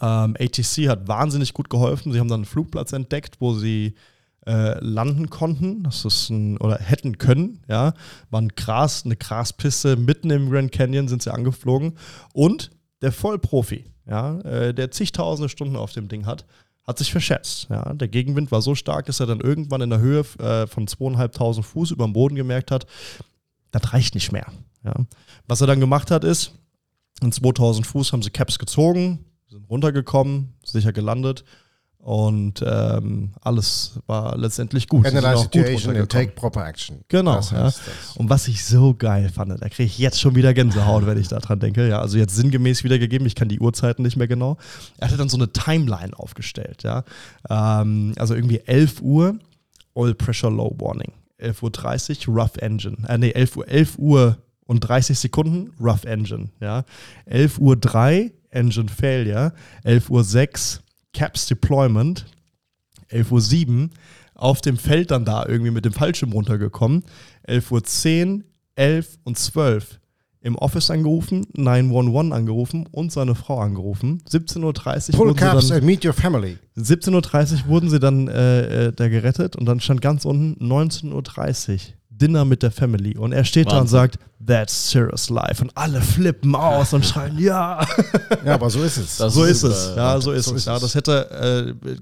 ähm, 0.00 0.36
ATC 0.38 0.88
hat 0.88 1.08
wahnsinnig 1.08 1.54
gut 1.54 1.70
geholfen. 1.70 2.12
Sie 2.12 2.20
haben 2.20 2.28
dann 2.28 2.40
einen 2.40 2.44
Flugplatz 2.44 2.92
entdeckt, 2.92 3.36
wo 3.40 3.54
sie 3.54 3.94
äh, 4.46 4.82
landen 4.82 5.30
konnten. 5.30 5.82
Das 5.82 6.04
ist 6.04 6.30
ein, 6.30 6.58
oder 6.58 6.78
hätten 6.78 7.18
können, 7.18 7.62
ja. 7.68 7.92
War 8.30 8.40
ein 8.40 8.48
Gras, 8.48 9.04
eine 9.04 9.16
Graspiste 9.16 9.96
mitten 9.96 10.30
im 10.30 10.50
Grand 10.50 10.72
Canyon 10.72 11.08
sind 11.08 11.22
sie 11.22 11.32
angeflogen. 11.32 11.98
Und 12.32 12.70
der 13.02 13.12
Vollprofi, 13.12 13.84
ja, 14.06 14.40
äh, 14.40 14.74
der 14.74 14.90
zigtausende 14.90 15.48
Stunden 15.48 15.76
auf 15.76 15.92
dem 15.92 16.08
Ding 16.08 16.26
hat, 16.26 16.46
hat 16.86 16.98
sich 16.98 17.12
verschätzt. 17.12 17.68
Ja. 17.68 17.92
Der 17.92 18.08
Gegenwind 18.08 18.50
war 18.50 18.62
so 18.62 18.74
stark, 18.74 19.06
dass 19.06 19.20
er 19.20 19.26
dann 19.26 19.40
irgendwann 19.40 19.82
in 19.82 19.90
der 19.90 20.00
Höhe 20.00 20.24
äh, 20.38 20.66
von 20.66 20.86
zweieinhalbtausend 20.86 21.66
Fuß 21.66 21.90
über 21.90 22.04
dem 22.04 22.14
Boden 22.14 22.34
gemerkt 22.34 22.70
hat, 22.70 22.86
das 23.70 23.92
reicht 23.92 24.14
nicht 24.14 24.32
mehr. 24.32 24.46
Ja. 24.82 24.94
Was 25.46 25.60
er 25.60 25.66
dann 25.66 25.80
gemacht 25.80 26.10
hat, 26.10 26.24
ist, 26.24 26.54
in 27.20 27.30
2000 27.30 27.86
Fuß 27.86 28.12
haben 28.12 28.22
sie 28.22 28.30
Caps 28.30 28.58
gezogen, 28.58 29.26
sind 29.48 29.68
runtergekommen, 29.68 30.54
sicher 30.64 30.92
gelandet 30.92 31.44
und 31.98 32.62
ähm, 32.64 33.32
alles 33.40 33.98
war 34.06 34.36
letztendlich 34.36 34.88
gut. 34.88 35.06
Analyze 35.06 35.42
situation 35.42 35.96
and 35.96 36.08
take 36.08 36.32
proper 36.32 36.66
action. 36.66 37.00
Genau. 37.08 37.40
Ja. 37.50 37.72
Und 38.16 38.30
was 38.30 38.46
ich 38.46 38.64
so 38.64 38.94
geil 38.94 39.28
fand, 39.28 39.50
da 39.50 39.68
kriege 39.68 39.84
ich 39.84 39.98
jetzt 39.98 40.20
schon 40.20 40.34
wieder 40.34 40.54
Gänsehaut, 40.54 41.06
wenn 41.06 41.18
ich 41.18 41.28
daran 41.28 41.60
denke. 41.60 41.88
Ja, 41.88 42.00
also 42.00 42.16
jetzt 42.16 42.36
sinngemäß 42.36 42.84
wiedergegeben, 42.84 43.26
ich 43.26 43.34
kann 43.34 43.48
die 43.48 43.58
Uhrzeiten 43.58 44.02
nicht 44.02 44.16
mehr 44.16 44.28
genau. 44.28 44.58
Er 44.98 45.08
hatte 45.08 45.16
dann 45.16 45.28
so 45.28 45.36
eine 45.36 45.52
Timeline 45.52 46.16
aufgestellt. 46.16 46.82
Ja. 46.84 47.04
Ähm, 47.50 48.14
also 48.16 48.34
irgendwie 48.34 48.60
11 48.60 49.02
Uhr, 49.02 49.38
Oil 49.94 50.14
Pressure 50.14 50.50
Low 50.50 50.76
Warning. 50.78 51.12
11.30 51.40 52.28
Uhr, 52.28 52.40
Rough 52.40 52.56
Engine. 52.58 52.96
Äh, 53.08 53.18
nee, 53.18 53.30
11 53.30 53.56
Uhr, 53.56 53.68
11 53.68 53.98
Uhr 53.98 54.38
und 54.66 54.80
30 54.80 55.18
Sekunden, 55.18 55.72
Rough 55.80 56.04
Engine. 56.04 56.50
Ja. 56.60 56.84
11 57.26 57.58
Uhr 57.58 57.76
3, 57.76 58.32
Engine 58.50 58.88
Failure, 58.88 59.52
11.06 59.84 60.76
Uhr 60.78 60.82
Caps 61.12 61.46
Deployment, 61.46 62.26
11.07 63.10 63.84
Uhr 63.84 63.90
auf 64.34 64.60
dem 64.60 64.76
Feld 64.76 65.10
dann 65.10 65.24
da 65.24 65.44
irgendwie 65.46 65.72
mit 65.72 65.84
dem 65.84 65.92
Fallschirm 65.92 66.32
runtergekommen, 66.32 67.04
11.10 67.48 68.36
Uhr, 68.36 68.44
11 68.76 69.18
und 69.24 69.36
12 69.36 69.98
im 70.40 70.54
Office 70.56 70.90
angerufen, 70.90 71.46
911 71.54 72.32
angerufen 72.32 72.86
und 72.92 73.10
seine 73.10 73.34
Frau 73.34 73.58
angerufen. 73.58 74.22
17.30 74.30 75.18
Uhr 75.18 75.80
meet 75.82 76.04
your 76.04 76.12
family. 76.12 76.58
17.30 76.76 77.64
Uhr 77.64 77.68
wurden 77.68 77.90
sie 77.90 77.98
dann 77.98 78.28
äh, 78.28 78.92
da 78.92 79.08
gerettet 79.08 79.56
und 79.56 79.66
dann 79.66 79.80
stand 79.80 80.00
ganz 80.00 80.24
unten 80.24 80.64
19.30 80.64 81.72
Uhr 81.72 81.78
Dinner 82.18 82.44
mit 82.44 82.62
der 82.62 82.70
Family. 82.70 83.16
Und 83.16 83.32
er 83.32 83.44
steht 83.44 83.66
Wahnsinn. 83.66 83.76
da 83.76 83.80
und 83.82 83.88
sagt, 83.88 84.18
that's 84.44 84.90
serious 84.90 85.30
life. 85.30 85.62
Und 85.62 85.76
alle 85.76 86.00
flippen 86.00 86.54
aus 86.54 86.92
und 86.92 87.04
schreien, 87.04 87.38
ja. 87.38 87.86
Ja, 88.44 88.54
aber 88.54 88.70
so 88.70 88.82
ist 88.82 88.96
es. 88.96 89.16
Das 89.18 89.34
so 89.34 89.44
ist, 89.44 89.62
es. 89.62 89.94
Ja, 89.96 90.20
so 90.20 90.32
ist 90.32 90.46
so 90.46 90.54
es. 90.54 90.62
Ist 90.62 90.66
ja, 90.66 90.78
das 90.78 90.94
hätte, 90.94 91.76
äh, 91.84 91.96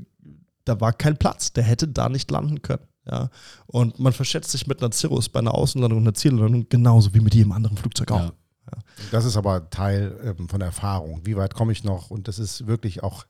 da 0.64 0.81
war 0.81 0.92
kein 0.92 1.16
Platz. 1.16 1.52
Der 1.52 1.64
hätte 1.64 1.88
da 1.88 2.09
nicht 2.09 2.31
landen 2.31 2.62
können. 2.62 2.83
Ja. 3.11 3.31
Und 3.66 3.98
man 3.98 4.12
verschätzt 4.12 4.50
sich 4.50 4.66
mit 4.66 4.83
einer 4.83 4.92
Cirrus 4.92 5.29
bei 5.29 5.40
einer 5.40 5.55
Außenlandung 5.55 5.98
und 5.98 6.05
einer 6.05 6.14
Ziellandung 6.14 6.68
genauso 6.68 7.14
wie 7.14 7.20
mit 7.20 7.35
jedem 7.35 7.52
anderen 7.52 7.76
Flugzeug 7.76 8.11
auch. 8.11 8.20
Ja. 8.20 8.33
Ja. 8.72 8.83
Das 9.12 9.24
ist 9.24 9.37
aber 9.37 9.70
Teil 9.70 10.18
ähm, 10.24 10.48
von 10.48 10.59
der 10.59 10.66
Erfahrung. 10.68 11.20
Wie 11.24 11.37
weit 11.37 11.55
komme 11.55 11.72
ich 11.72 11.85
noch? 11.85 12.11
Und 12.11 12.29
das 12.29 12.38
ist 12.38 12.66
wirklich 12.66 13.02
auch 13.02 13.24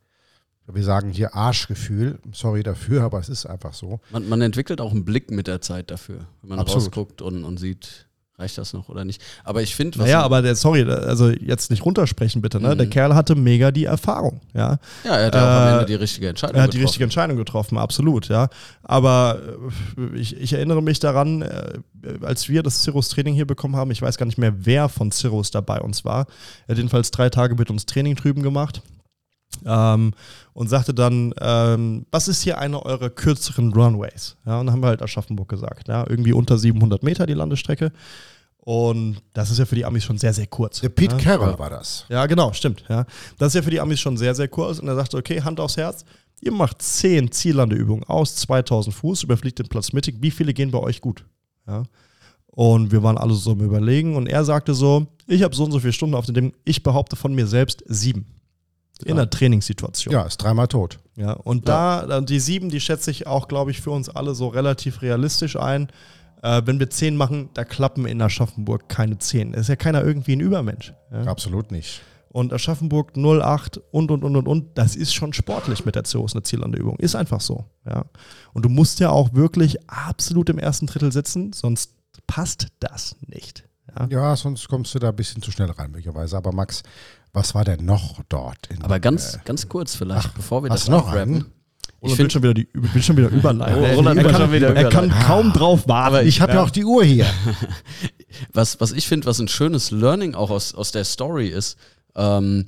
wir 0.72 0.82
sagen 0.82 1.10
hier 1.10 1.34
Arschgefühl. 1.34 2.18
Sorry 2.32 2.62
dafür, 2.62 3.02
aber 3.02 3.18
es 3.18 3.28
ist 3.28 3.46
einfach 3.46 3.74
so. 3.74 4.00
Man, 4.10 4.28
man 4.28 4.40
entwickelt 4.42 4.80
auch 4.80 4.90
einen 4.90 5.04
Blick 5.04 5.30
mit 5.30 5.46
der 5.46 5.60
Zeit 5.60 5.90
dafür, 5.90 6.26
wenn 6.42 6.50
man 6.50 6.58
Absolut. 6.58 6.84
rausguckt 6.86 7.22
und, 7.22 7.44
und 7.44 7.58
sieht, 7.58 8.06
reicht 8.38 8.58
das 8.58 8.72
noch 8.72 8.88
oder 8.88 9.04
nicht. 9.04 9.22
Aber 9.44 9.62
ich 9.62 9.74
finde, 9.76 9.98
Naja, 9.98 10.22
aber 10.22 10.42
der, 10.42 10.56
sorry, 10.56 10.82
also 10.82 11.30
jetzt 11.30 11.70
nicht 11.70 11.84
runtersprechen 11.84 12.42
bitte, 12.42 12.60
ne? 12.60 12.74
Mhm. 12.74 12.78
Der 12.78 12.86
Kerl 12.88 13.14
hatte 13.14 13.34
mega 13.34 13.70
die 13.70 13.84
Erfahrung, 13.84 14.40
ja. 14.54 14.78
Ja, 15.04 15.16
er 15.16 15.26
hat 15.26 15.34
ja 15.34 15.40
äh, 15.40 15.44
auch 15.44 15.62
am 15.62 15.72
Ende 15.74 15.86
die 15.86 15.94
richtige 15.94 16.28
Entscheidung 16.28 16.54
getroffen. 16.54 16.58
Er 16.58 16.62
hat 16.62 16.70
getroffen. 16.70 16.78
die 16.78 16.84
richtige 16.84 17.04
Entscheidung 17.04 17.36
getroffen, 17.36 17.78
absolut, 17.78 18.28
ja. 18.28 18.48
Aber 18.82 19.38
äh, 19.96 20.16
ich, 20.18 20.36
ich 20.36 20.52
erinnere 20.52 20.82
mich 20.82 20.98
daran, 20.98 21.42
äh, 21.42 21.78
als 22.22 22.48
wir 22.48 22.62
das 22.62 22.82
Cirrus-Training 22.82 23.34
hier 23.34 23.46
bekommen 23.46 23.76
haben, 23.76 23.90
ich 23.90 24.02
weiß 24.02 24.18
gar 24.18 24.26
nicht 24.26 24.38
mehr, 24.38 24.52
wer 24.66 24.88
von 24.88 25.12
Cirrus 25.12 25.50
da 25.50 25.60
bei 25.60 25.80
uns 25.80 26.04
war. 26.04 26.26
Er 26.66 26.72
hat 26.72 26.76
jedenfalls 26.76 27.12
drei 27.12 27.30
Tage 27.30 27.54
mit 27.54 27.70
uns 27.70 27.86
Training 27.86 28.16
drüben 28.16 28.42
gemacht. 28.42 28.82
Ähm, 29.64 30.12
und 30.52 30.68
sagte 30.68 30.94
dann, 30.94 31.34
ähm, 31.40 32.06
was 32.10 32.28
ist 32.28 32.42
hier 32.42 32.58
eine 32.58 32.84
eurer 32.84 33.10
kürzeren 33.10 33.72
Runways? 33.72 34.36
Ja, 34.44 34.60
und 34.60 34.66
dann 34.66 34.74
haben 34.74 34.82
wir 34.82 34.88
halt 34.88 35.02
Aschaffenburg 35.02 35.48
gesagt, 35.48 35.88
ja, 35.88 36.04
irgendwie 36.08 36.32
unter 36.32 36.58
700 36.58 37.02
Meter 37.02 37.26
die 37.26 37.34
Landestrecke. 37.34 37.92
Und 38.58 39.22
das 39.32 39.50
ist 39.52 39.58
ja 39.58 39.64
für 39.64 39.76
die 39.76 39.84
Amis 39.84 40.02
schon 40.02 40.18
sehr, 40.18 40.32
sehr 40.32 40.48
kurz. 40.48 40.80
Der 40.80 40.88
Pete 40.88 41.14
ja? 41.14 41.22
Carroll 41.22 41.56
war 41.56 41.70
das. 41.70 42.04
Ja, 42.08 42.26
genau, 42.26 42.52
stimmt. 42.52 42.82
Ja. 42.88 43.06
Das 43.38 43.48
ist 43.48 43.54
ja 43.54 43.62
für 43.62 43.70
die 43.70 43.80
Amis 43.80 44.00
schon 44.00 44.16
sehr, 44.16 44.34
sehr 44.34 44.48
kurz. 44.48 44.80
Und 44.80 44.88
er 44.88 44.96
sagte, 44.96 45.16
okay, 45.16 45.40
Hand 45.40 45.60
aufs 45.60 45.76
Herz, 45.76 46.04
ihr 46.40 46.50
macht 46.50 46.82
10 46.82 47.30
Ziellandeübungen 47.30 48.02
aus 48.04 48.34
2000 48.34 48.92
Fuß, 48.92 49.22
überfliegt 49.22 49.60
den 49.60 49.68
Platz 49.68 49.92
mittig. 49.92 50.16
Wie 50.20 50.32
viele 50.32 50.52
gehen 50.52 50.72
bei 50.72 50.80
euch 50.80 51.00
gut? 51.00 51.24
Ja. 51.68 51.84
Und 52.46 52.90
wir 52.90 53.04
waren 53.04 53.18
alle 53.18 53.34
so 53.34 53.52
im 53.52 53.60
Überlegen. 53.60 54.16
Und 54.16 54.26
er 54.26 54.44
sagte 54.44 54.74
so, 54.74 55.06
ich 55.28 55.44
habe 55.44 55.54
so 55.54 55.62
und 55.64 55.70
so 55.70 55.78
viele 55.78 55.92
Stunden 55.92 56.16
auf 56.16 56.26
dem 56.26 56.34
Ding. 56.34 56.52
Ich 56.64 56.82
behaupte 56.82 57.14
von 57.14 57.36
mir 57.36 57.46
selbst 57.46 57.84
sieben 57.86 58.35
in 59.04 59.12
einer 59.12 59.28
Trainingssituation. 59.28 60.12
Ja, 60.12 60.22
ist 60.22 60.38
dreimal 60.38 60.68
tot. 60.68 60.98
Ja, 61.16 61.32
und 61.32 61.68
ja. 61.68 62.06
da, 62.06 62.20
die 62.20 62.40
sieben, 62.40 62.68
die 62.68 62.80
schätze 62.80 63.10
ich 63.10 63.26
auch, 63.26 63.48
glaube 63.48 63.70
ich, 63.70 63.80
für 63.80 63.90
uns 63.90 64.08
alle 64.08 64.34
so 64.34 64.48
relativ 64.48 65.02
realistisch 65.02 65.56
ein. 65.56 65.88
Äh, 66.42 66.62
wenn 66.64 66.78
wir 66.78 66.90
zehn 66.90 67.16
machen, 67.16 67.50
da 67.54 67.64
klappen 67.64 68.06
in 68.06 68.20
Aschaffenburg 68.20 68.88
keine 68.88 69.18
zehn. 69.18 69.54
ist 69.54 69.68
ja 69.68 69.76
keiner 69.76 70.04
irgendwie 70.04 70.34
ein 70.34 70.40
Übermensch. 70.40 70.92
Ja? 71.10 71.24
Absolut 71.24 71.70
nicht. 71.70 72.02
Und 72.28 72.52
Aschaffenburg 72.52 73.16
08 73.16 73.80
und, 73.92 74.10
und, 74.10 74.22
und, 74.22 74.36
und, 74.36 74.46
und, 74.46 74.78
das 74.78 74.94
ist 74.94 75.14
schon 75.14 75.32
sportlich 75.32 75.86
mit 75.86 75.94
der 75.94 76.04
Cirrus 76.04 76.34
eine 76.34 76.42
Ziellandeübung. 76.42 76.96
Ist 76.98 77.14
einfach 77.14 77.40
so. 77.40 77.64
Ja. 77.86 78.04
Und 78.52 78.64
du 78.64 78.68
musst 78.68 79.00
ja 79.00 79.08
auch 79.08 79.32
wirklich 79.32 79.78
absolut 79.88 80.50
im 80.50 80.58
ersten 80.58 80.86
Drittel 80.86 81.12
sitzen, 81.12 81.54
sonst 81.54 81.94
passt 82.26 82.68
das 82.78 83.16
nicht. 83.26 83.64
Ja, 83.98 84.06
ja 84.10 84.36
sonst 84.36 84.68
kommst 84.68 84.94
du 84.94 84.98
da 84.98 85.08
ein 85.08 85.16
bisschen 85.16 85.40
zu 85.40 85.50
schnell 85.50 85.70
rein, 85.70 85.90
möglicherweise. 85.90 86.36
Aber 86.36 86.52
Max, 86.52 86.82
was 87.32 87.54
war 87.54 87.64
denn 87.64 87.84
noch 87.84 88.22
dort? 88.28 88.68
Aber 88.82 89.00
ganz, 89.00 89.34
äh, 89.34 89.38
ganz 89.44 89.68
kurz 89.68 89.94
vielleicht, 89.94 90.28
Ach, 90.28 90.34
bevor 90.34 90.62
wir 90.62 90.70
das 90.70 90.88
noch 90.88 91.14
rappen. 91.14 91.46
Ich 92.02 92.16
will 92.18 92.30
schon 92.30 92.42
wieder, 92.42 92.54
die, 92.54 92.68
schon 93.02 93.16
wieder 93.16 93.28
überleiten. 93.30 93.78
Oh, 93.78 94.02
er, 94.02 94.32
kann, 94.32 94.52
er 94.52 94.88
kann 94.88 95.10
kaum 95.10 95.52
drauf 95.52 95.88
warten. 95.88 96.06
Aber 96.06 96.22
ich 96.22 96.40
habe 96.40 96.52
ja. 96.52 96.58
ja 96.58 96.64
auch 96.64 96.70
die 96.70 96.84
Uhr 96.84 97.04
hier. 97.04 97.26
was, 98.52 98.80
was 98.80 98.92
ich 98.92 99.08
finde, 99.08 99.26
was 99.26 99.40
ein 99.40 99.48
schönes 99.48 99.90
Learning 99.90 100.34
auch 100.34 100.50
aus, 100.50 100.74
aus 100.74 100.92
der 100.92 101.04
Story 101.04 101.48
ist, 101.48 101.76
ähm, 102.14 102.66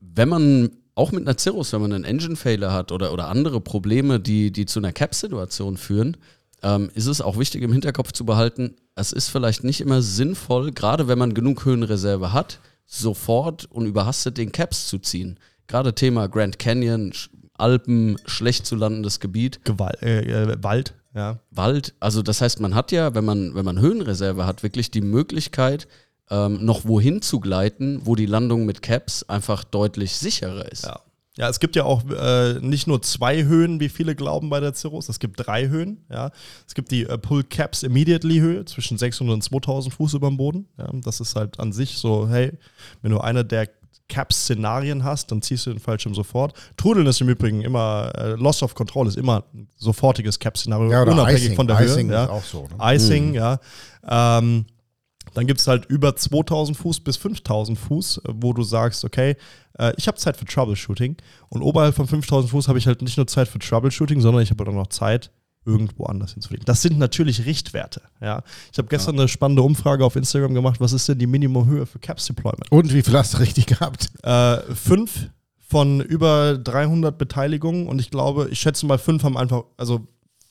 wenn 0.00 0.28
man 0.28 0.70
auch 0.94 1.12
mit 1.12 1.26
einer 1.26 1.38
Cirrus, 1.38 1.72
wenn 1.72 1.82
man 1.82 1.92
einen 1.92 2.04
Engine-Failer 2.04 2.72
hat 2.72 2.90
oder, 2.92 3.12
oder 3.12 3.28
andere 3.28 3.60
Probleme, 3.60 4.18
die, 4.18 4.50
die 4.50 4.64
zu 4.64 4.80
einer 4.80 4.92
Cap-Situation 4.92 5.76
führen, 5.76 6.16
ähm, 6.62 6.90
ist 6.94 7.06
es 7.06 7.20
auch 7.20 7.38
wichtig 7.38 7.62
im 7.62 7.72
Hinterkopf 7.72 8.12
zu 8.12 8.24
behalten, 8.24 8.76
es 8.94 9.12
ist 9.12 9.28
vielleicht 9.28 9.62
nicht 9.62 9.82
immer 9.82 10.00
sinnvoll, 10.00 10.72
gerade 10.72 11.06
wenn 11.06 11.18
man 11.18 11.34
genug 11.34 11.66
Höhenreserve 11.66 12.32
hat, 12.32 12.60
sofort 12.86 13.66
und 13.66 13.86
überhastet 13.86 14.38
den 14.38 14.52
Caps 14.52 14.88
zu 14.88 14.98
ziehen. 14.98 15.38
Gerade 15.66 15.94
Thema 15.94 16.28
Grand 16.28 16.58
Canyon, 16.58 17.12
Alpen, 17.54 18.16
schlecht 18.26 18.66
zu 18.66 18.76
landendes 18.76 19.20
Gebiet. 19.20 19.64
Gewalt, 19.64 20.02
äh, 20.02 20.20
äh, 20.20 20.62
Wald, 20.62 20.94
ja. 21.14 21.40
Wald, 21.50 21.94
also 22.00 22.22
das 22.22 22.40
heißt, 22.40 22.60
man 22.60 22.74
hat 22.74 22.92
ja, 22.92 23.14
wenn 23.14 23.24
man, 23.24 23.54
wenn 23.54 23.64
man 23.64 23.80
Höhenreserve 23.80 24.46
hat, 24.46 24.62
wirklich 24.62 24.90
die 24.90 25.00
Möglichkeit, 25.00 25.88
ähm, 26.30 26.64
noch 26.64 26.84
wohin 26.84 27.22
zu 27.22 27.40
gleiten, 27.40 28.00
wo 28.04 28.14
die 28.14 28.26
Landung 28.26 28.66
mit 28.66 28.82
Caps 28.82 29.22
einfach 29.24 29.64
deutlich 29.64 30.16
sicherer 30.16 30.70
ist. 30.70 30.84
Ja. 30.84 31.00
Ja, 31.38 31.50
es 31.50 31.60
gibt 31.60 31.76
ja 31.76 31.84
auch 31.84 32.02
äh, 32.10 32.54
nicht 32.60 32.86
nur 32.86 33.02
zwei 33.02 33.44
Höhen, 33.44 33.78
wie 33.78 33.90
viele 33.90 34.14
glauben 34.14 34.48
bei 34.48 34.60
der 34.60 34.72
Cirrus. 34.72 35.08
Es 35.10 35.18
gibt 35.18 35.46
drei 35.46 35.68
Höhen. 35.68 36.04
Ja. 36.10 36.30
Es 36.66 36.74
gibt 36.74 36.90
die 36.90 37.04
äh, 37.04 37.18
Pull 37.18 37.44
Caps 37.44 37.82
Immediately 37.82 38.38
Höhe 38.38 38.64
zwischen 38.64 38.96
600 38.96 39.34
und 39.34 39.42
2000 39.42 39.92
Fuß 39.94 40.14
über 40.14 40.28
dem 40.28 40.38
Boden. 40.38 40.66
Ja. 40.78 40.88
Das 41.04 41.20
ist 41.20 41.36
halt 41.36 41.60
an 41.60 41.72
sich 41.72 41.98
so, 41.98 42.26
hey, 42.28 42.52
wenn 43.02 43.10
du 43.10 43.18
eine 43.18 43.44
der 43.44 43.68
Cap-Szenarien 44.08 45.04
hast, 45.04 45.30
dann 45.30 45.42
ziehst 45.42 45.66
du 45.66 45.70
den 45.70 45.80
Fallschirm 45.80 46.14
sofort. 46.14 46.54
Trudeln 46.76 47.06
ist 47.06 47.20
im 47.20 47.28
Übrigen 47.28 47.62
immer, 47.62 48.12
äh, 48.16 48.30
Loss 48.30 48.62
of 48.62 48.74
Control 48.74 49.08
ist 49.08 49.16
immer 49.16 49.44
ein 49.52 49.68
sofortiges 49.76 50.38
Cap-Szenario, 50.38 50.90
ja, 50.90 51.02
unabhängig 51.02 51.42
Icing. 51.42 51.56
von 51.56 51.66
der 51.66 51.80
Icing 51.80 51.86
Höhe. 51.88 51.92
Icing 51.94 52.10
ja. 52.10 52.24
ist 52.24 52.30
auch 52.30 52.44
so. 52.44 52.68
Ne? 52.68 52.94
Icing, 52.94 53.28
mhm. 53.28 53.34
ja. 53.34 53.58
Ähm, 54.08 54.66
dann 55.36 55.46
gibt 55.46 55.60
es 55.60 55.66
halt 55.66 55.84
über 55.86 56.16
2000 56.16 56.76
Fuß 56.76 57.00
bis 57.00 57.16
5000 57.18 57.78
Fuß, 57.78 58.18
äh, 58.18 58.32
wo 58.34 58.52
du 58.52 58.62
sagst, 58.62 59.04
okay, 59.04 59.36
äh, 59.78 59.92
ich 59.96 60.08
habe 60.08 60.16
Zeit 60.16 60.36
für 60.36 60.46
Troubleshooting. 60.46 61.16
Und 61.50 61.62
oberhalb 61.62 61.94
von 61.94 62.06
5000 62.06 62.50
Fuß 62.50 62.68
habe 62.68 62.78
ich 62.78 62.86
halt 62.86 63.02
nicht 63.02 63.16
nur 63.16 63.26
Zeit 63.26 63.46
für 63.46 63.58
Troubleshooting, 63.58 64.20
sondern 64.20 64.42
ich 64.42 64.50
habe 64.50 64.66
auch 64.66 64.72
noch 64.72 64.86
Zeit, 64.86 65.30
irgendwo 65.66 66.04
anders 66.04 66.32
hinzufliegen. 66.32 66.64
Das 66.64 66.80
sind 66.80 66.96
natürlich 66.96 67.44
Richtwerte. 67.44 68.00
Ja. 68.20 68.42
Ich 68.72 68.78
habe 68.78 68.88
gestern 68.88 69.16
ja. 69.16 69.22
eine 69.22 69.28
spannende 69.28 69.62
Umfrage 69.62 70.04
auf 70.04 70.16
Instagram 70.16 70.54
gemacht, 70.54 70.80
was 70.80 70.92
ist 70.92 71.08
denn 71.08 71.18
die 71.18 71.26
Minimumhöhe 71.26 71.86
für 71.86 71.98
Caps 71.98 72.26
Deployment? 72.26 72.70
Und 72.70 72.94
wie 72.94 73.02
viel 73.02 73.14
hast 73.14 73.34
du 73.34 73.38
richtig 73.38 73.66
gehabt? 73.66 74.08
Äh, 74.22 74.58
fünf 74.74 75.28
von 75.68 76.00
über 76.00 76.56
300 76.56 77.18
Beteiligungen 77.18 77.88
und 77.88 78.00
ich 78.00 78.10
glaube, 78.10 78.48
ich 78.50 78.60
schätze 78.60 78.86
mal, 78.86 78.98
fünf 78.98 79.24
haben 79.24 79.36
einfach, 79.36 79.64
also 79.76 80.06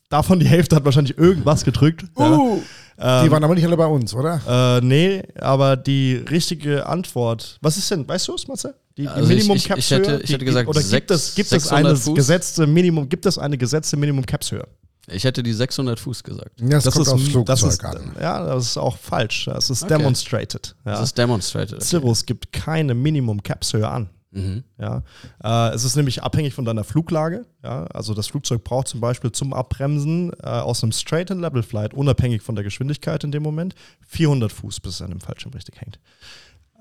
davon 0.10 0.42
die 0.42 0.48
Hälfte 0.48 0.76
hat 0.76 0.84
wahrscheinlich 0.84 1.18
irgendwas 1.18 1.64
gedrückt. 1.64 2.04
Uh. 2.18 2.58
Ja. 2.58 2.62
Ähm, 2.98 3.26
die 3.26 3.32
waren 3.32 3.44
aber 3.44 3.56
nicht 3.56 3.66
alle 3.66 3.78
bei 3.78 3.86
uns, 3.86 4.14
oder? 4.14 4.42
Äh, 4.48 4.86
nee, 4.86 5.24
aber 5.40 5.76
die 5.76 6.16
richtige 6.16 6.86
Antwort. 6.86 7.58
Was 7.62 7.78
ist 7.78 7.92
denn, 7.92 8.08
weißt 8.08 8.28
du 8.28 8.36
es, 8.36 8.48
Matze? 8.48 8.76
Die, 8.98 9.08
also 9.08 9.28
Minimum 9.28 9.58
ich, 9.58 9.70
ich, 9.70 9.78
ich, 9.78 9.92
hätte, 9.92 10.22
ich 10.24 10.32
hätte 10.32 10.46
gesagt, 10.46 10.70
oder 10.70 10.82
gibt 10.82 11.12
es, 11.12 11.36
gibt 11.36 11.52
es 11.52 11.68
eine 11.70 11.96
Fuß? 11.96 12.16
gesetzte 12.16 12.66
Minimum, 12.66 13.10
gibt 13.10 13.26
es 13.26 13.38
eine 13.38 13.58
gesetzte 13.58 13.98
Minimum 13.98 14.26
Caps 14.26 14.52
Höhe? 14.52 14.66
Ich 15.08 15.24
hätte 15.24 15.44
die 15.44 15.54
600 15.54 16.00
Fuß 16.00 16.24
gesagt. 16.24 16.52
Das, 16.58 16.86
das 16.86 16.94
kommt 16.94 17.08
ist, 17.08 17.14
aufs 17.14 17.24
Flugzeug 17.28 17.46
das 17.46 17.64
ist, 17.64 17.86
an. 17.86 18.16
Ja, 18.20 18.44
das 18.44 18.66
ist 18.66 18.78
auch 18.78 18.98
falsch. 18.98 19.46
Das 19.46 19.70
ist 19.70 19.84
okay. 19.84 19.98
demonstrated. 19.98 20.76
Ja. 20.86 20.94
Das 20.94 21.02
ist 21.02 21.18
demonstrated. 21.18 21.76
Okay. 21.76 21.84
Cirrus 21.84 22.26
gibt 22.26 22.52
keine 22.52 22.96
Minimum 22.96 23.44
Caps 23.44 23.74
Höhe 23.74 23.88
an. 23.88 24.10
Mhm. 24.36 24.64
Ja, 24.78 25.04
äh, 25.44 25.74
es 25.74 25.86
ist 25.86 25.96
nämlich 25.96 26.22
abhängig 26.22 26.54
von 26.54 26.66
deiner 26.66 26.84
Fluglage. 26.84 27.46
Ja, 27.64 27.86
also 27.86 28.14
das 28.14 28.28
Flugzeug 28.28 28.64
braucht 28.64 28.90
zum 28.90 29.00
Beispiel 29.00 29.32
zum 29.32 29.54
Abbremsen 29.54 30.32
äh, 30.44 30.48
aus 30.48 30.84
einem 30.84 30.92
Straight 30.92 31.32
and 31.32 31.42
Level 31.42 31.64
Flight, 31.64 31.94
unabhängig 31.94 32.42
von 32.42 32.56
der 32.56 32.64
Geschwindigkeit 32.64 33.24
in 33.24 33.32
dem 33.32 33.44
Moment, 33.44 33.76
400 34.08 34.52
Fuß, 34.52 34.82
bis 34.82 34.96
es 34.96 35.02
an 35.02 35.12
dem 35.12 35.22
Fallschirm 35.22 35.54
richtig 35.54 35.80
hängt. 35.80 36.00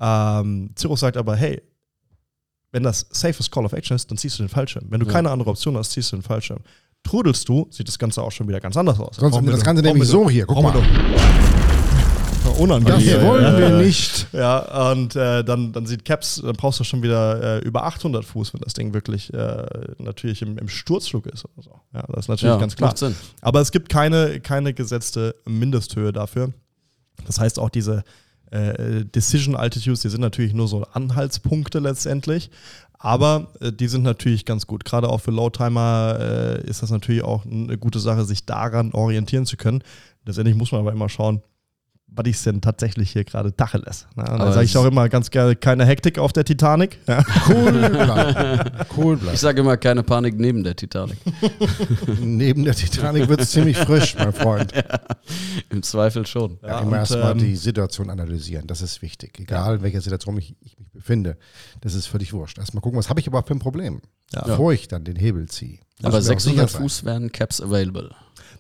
Ähm, 0.01 0.71
Cirrus 0.77 1.01
sagt 1.01 1.17
aber, 1.17 1.37
hey, 1.37 1.63
wenn 2.73 2.83
das 2.83 3.07
safest 3.11 3.53
Call 3.53 3.65
of 3.65 3.73
Action 3.73 3.95
ist, 3.95 4.11
dann 4.11 4.19
ziehst 4.19 4.37
du 4.39 4.43
den 4.43 4.49
Fallschirm. 4.49 4.87
Wenn 4.89 4.99
du 4.99 5.07
ja. 5.07 5.13
keine 5.13 5.31
andere 5.31 5.51
Option 5.51 5.77
hast, 5.77 5.93
ziehst 5.93 6.11
du 6.11 6.17
den 6.17 6.23
Fallschirm. 6.23 6.59
Trudelst 7.05 7.49
du, 7.49 7.69
sieht 7.71 7.87
das 7.87 7.99
Ganze 7.99 8.21
auch 8.21 8.33
schon 8.33 8.49
wieder 8.49 8.59
ganz 8.59 8.77
anders 8.77 8.99
aus. 8.99 9.17
Sonst 9.17 9.47
das 9.47 9.63
Ganze 9.63 9.83
nämlich 9.83 10.09
so 10.09 10.29
hier, 10.29 10.45
guck 10.45 10.61
mal 10.61 10.73
unangenehm. 12.59 13.07
Das 13.07 13.23
wollen 13.23 13.59
wir 13.59 13.71
nicht. 13.71 14.27
Ja, 14.33 14.91
und 14.91 15.17
äh, 15.17 15.45
dann, 15.45 15.73
dann 15.73 15.87
sieht 15.87 16.05
Caps, 16.05 16.43
dann 16.45 16.55
brauchst 16.55 16.81
du 16.81 16.85
schon 16.85 17.03
wieder 17.03 17.59
äh, 17.59 17.59
über 17.61 17.85
800 17.85 18.25
Fuß, 18.25 18.55
wenn 18.55 18.61
das 18.61 18.75
Ding 18.75 18.95
wirklich 18.95 19.33
äh, 19.33 19.67
natürlich 19.99 20.43
im, 20.43 20.59
im, 20.59 20.69
Sturzflug 20.69 21.27
ist 21.27 21.45
oder 21.45 21.63
so. 21.63 21.81
Ja, 21.93 22.05
das 22.09 22.25
ist 22.25 22.29
natürlich 22.29 22.55
ja, 22.55 22.61
ganz 22.61 22.77
klar. 22.77 22.95
Aber 23.41 23.61
es 23.61 23.73
gibt 23.73 23.89
keine, 23.89 24.41
keine 24.41 24.75
gesetzte 24.75 25.35
Mindesthöhe 25.45 26.13
dafür. 26.13 26.53
Das 27.27 27.39
heißt 27.39 27.59
auch 27.59 27.71
diese 27.71 28.05
äh, 28.51 29.05
Decision 29.05 29.57
Altitudes, 29.57 30.01
die 30.01 30.09
sind 30.09 30.21
natürlich 30.21 30.55
nur 30.55 30.69
so 30.69 30.83
Anhaltspunkte 30.93 31.79
letztendlich. 31.79 32.51
Aber 32.99 33.49
äh, 33.61 33.73
die 33.73 33.89
sind 33.89 34.03
natürlich 34.03 34.45
ganz 34.45 34.67
gut. 34.67 34.85
Gerade 34.85 35.09
auch 35.09 35.21
für 35.21 35.31
Low-Timer 35.31 36.19
äh, 36.21 36.67
ist 36.69 36.83
das 36.83 36.91
natürlich 36.91 37.23
auch 37.23 37.45
eine 37.45 37.77
gute 37.77 37.99
Sache, 37.99 38.25
sich 38.25 38.47
daran 38.47 38.93
orientieren 38.93 39.45
zu 39.45 39.57
können. 39.57 39.83
Letztendlich 40.25 40.57
muss 40.57 40.73
man 40.73 40.81
aber 40.81 40.93
immer 40.93 41.09
schauen, 41.09 41.43
was 42.17 42.27
ist 42.29 42.47
denn 42.47 42.61
tatsächlich 42.61 43.11
hier 43.11 43.25
gerade 43.25 43.55
Tacheles? 43.55 44.07
Ne? 44.15 44.25
Dann 44.25 44.53
sage 44.53 44.65
ich 44.65 44.77
auch 44.77 44.85
immer 44.85 45.09
ganz 45.09 45.31
gerne, 45.31 45.57
keine 45.57 45.85
Hektik 45.85 46.19
auf 46.19 46.33
der 46.33 46.45
Titanic. 46.45 46.99
Ja. 47.09 47.25
Cool 47.49 47.73
bleiben. 47.91 48.71
Cool 48.97 49.17
bleiben. 49.17 49.35
Ich 49.35 49.41
sage 49.41 49.61
immer, 49.61 49.77
keine 49.77 50.05
Panik 50.05 50.39
neben 50.39 50.63
der 50.63 50.77
Titanic. 50.77 51.19
neben 52.21 52.65
der 52.65 52.75
Titanic 52.75 53.29
wird 53.29 53.41
es 53.41 53.51
ziemlich 53.51 53.77
frisch, 53.77 54.15
mein 54.17 54.33
Freund. 54.33 54.73
Ja, 54.85 55.01
Im 55.71 55.83
Zweifel 55.83 56.27
schon. 56.27 56.59
Ja, 56.63 56.81
immer 56.81 56.99
erstmal 56.99 57.33
ähm, 57.33 57.39
die 57.39 57.57
Situation 57.57 58.11
analysieren, 58.11 58.67
das 58.67 58.83
ist 58.83 59.03
wichtig. 59.03 59.39
Egal, 59.39 59.77
in 59.77 59.83
welcher 59.83 60.01
Situation 60.01 60.37
ich, 60.37 60.55
ich 60.61 60.79
mich 60.79 60.91
befinde, 60.91 61.39
das 61.81 61.95
ist 61.95 62.07
völlig 62.07 62.33
wurscht. 62.33 62.59
Erstmal 62.59 62.83
gucken, 62.83 62.99
was 62.99 63.09
habe 63.09 63.21
ich 63.21 63.27
überhaupt 63.27 63.49
für 63.49 63.55
ein 63.55 63.61
Problem, 63.61 64.01
bevor 64.45 64.73
ich 64.73 64.89
dann 64.89 65.05
den 65.05 65.17
Hebel 65.17 65.49
ziehe. 65.49 65.79
Aber 66.03 66.21
600 66.21 66.71
Fuß 66.71 67.05
werden 67.05 67.33
Caps 67.33 67.61
available. 67.61 68.11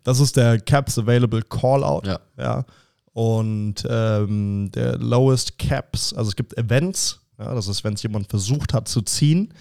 Das 0.05 0.21
ist 0.21 0.37
der 0.37 0.59
Caps 0.61 0.99
Available 0.99 1.43
Callout. 1.43 2.03
Ja. 2.07 2.21
ja. 2.39 2.65
Und 3.15 3.77
ähm, 3.89 4.71
der 4.75 4.99
Lowest 4.99 5.59
Caps, 5.59 6.13
also 6.13 6.29
es 6.29 6.37
gibt 6.37 6.59
Events, 6.59 7.21
ja, 7.39 7.55
das 7.55 7.69
ist, 7.69 7.85
wenn 7.85 7.95
es 7.95 8.03
jemand 8.03 8.29
versucht 8.29 8.75
hat 8.75 8.89
zu 8.89 9.03
ziehen, 9.03 9.55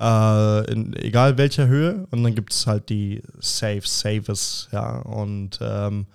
äh, 0.00 0.72
in 0.72 0.94
egal 0.96 1.38
welcher 1.38 1.68
Höhe. 1.68 2.06
Und 2.10 2.24
dann 2.24 2.34
gibt 2.34 2.52
es 2.52 2.66
halt 2.66 2.88
die 2.88 3.22
Safe, 3.38 3.82
Safes, 3.84 4.68
ja. 4.72 4.98
Und 4.98 5.60
ähm, 5.62 6.06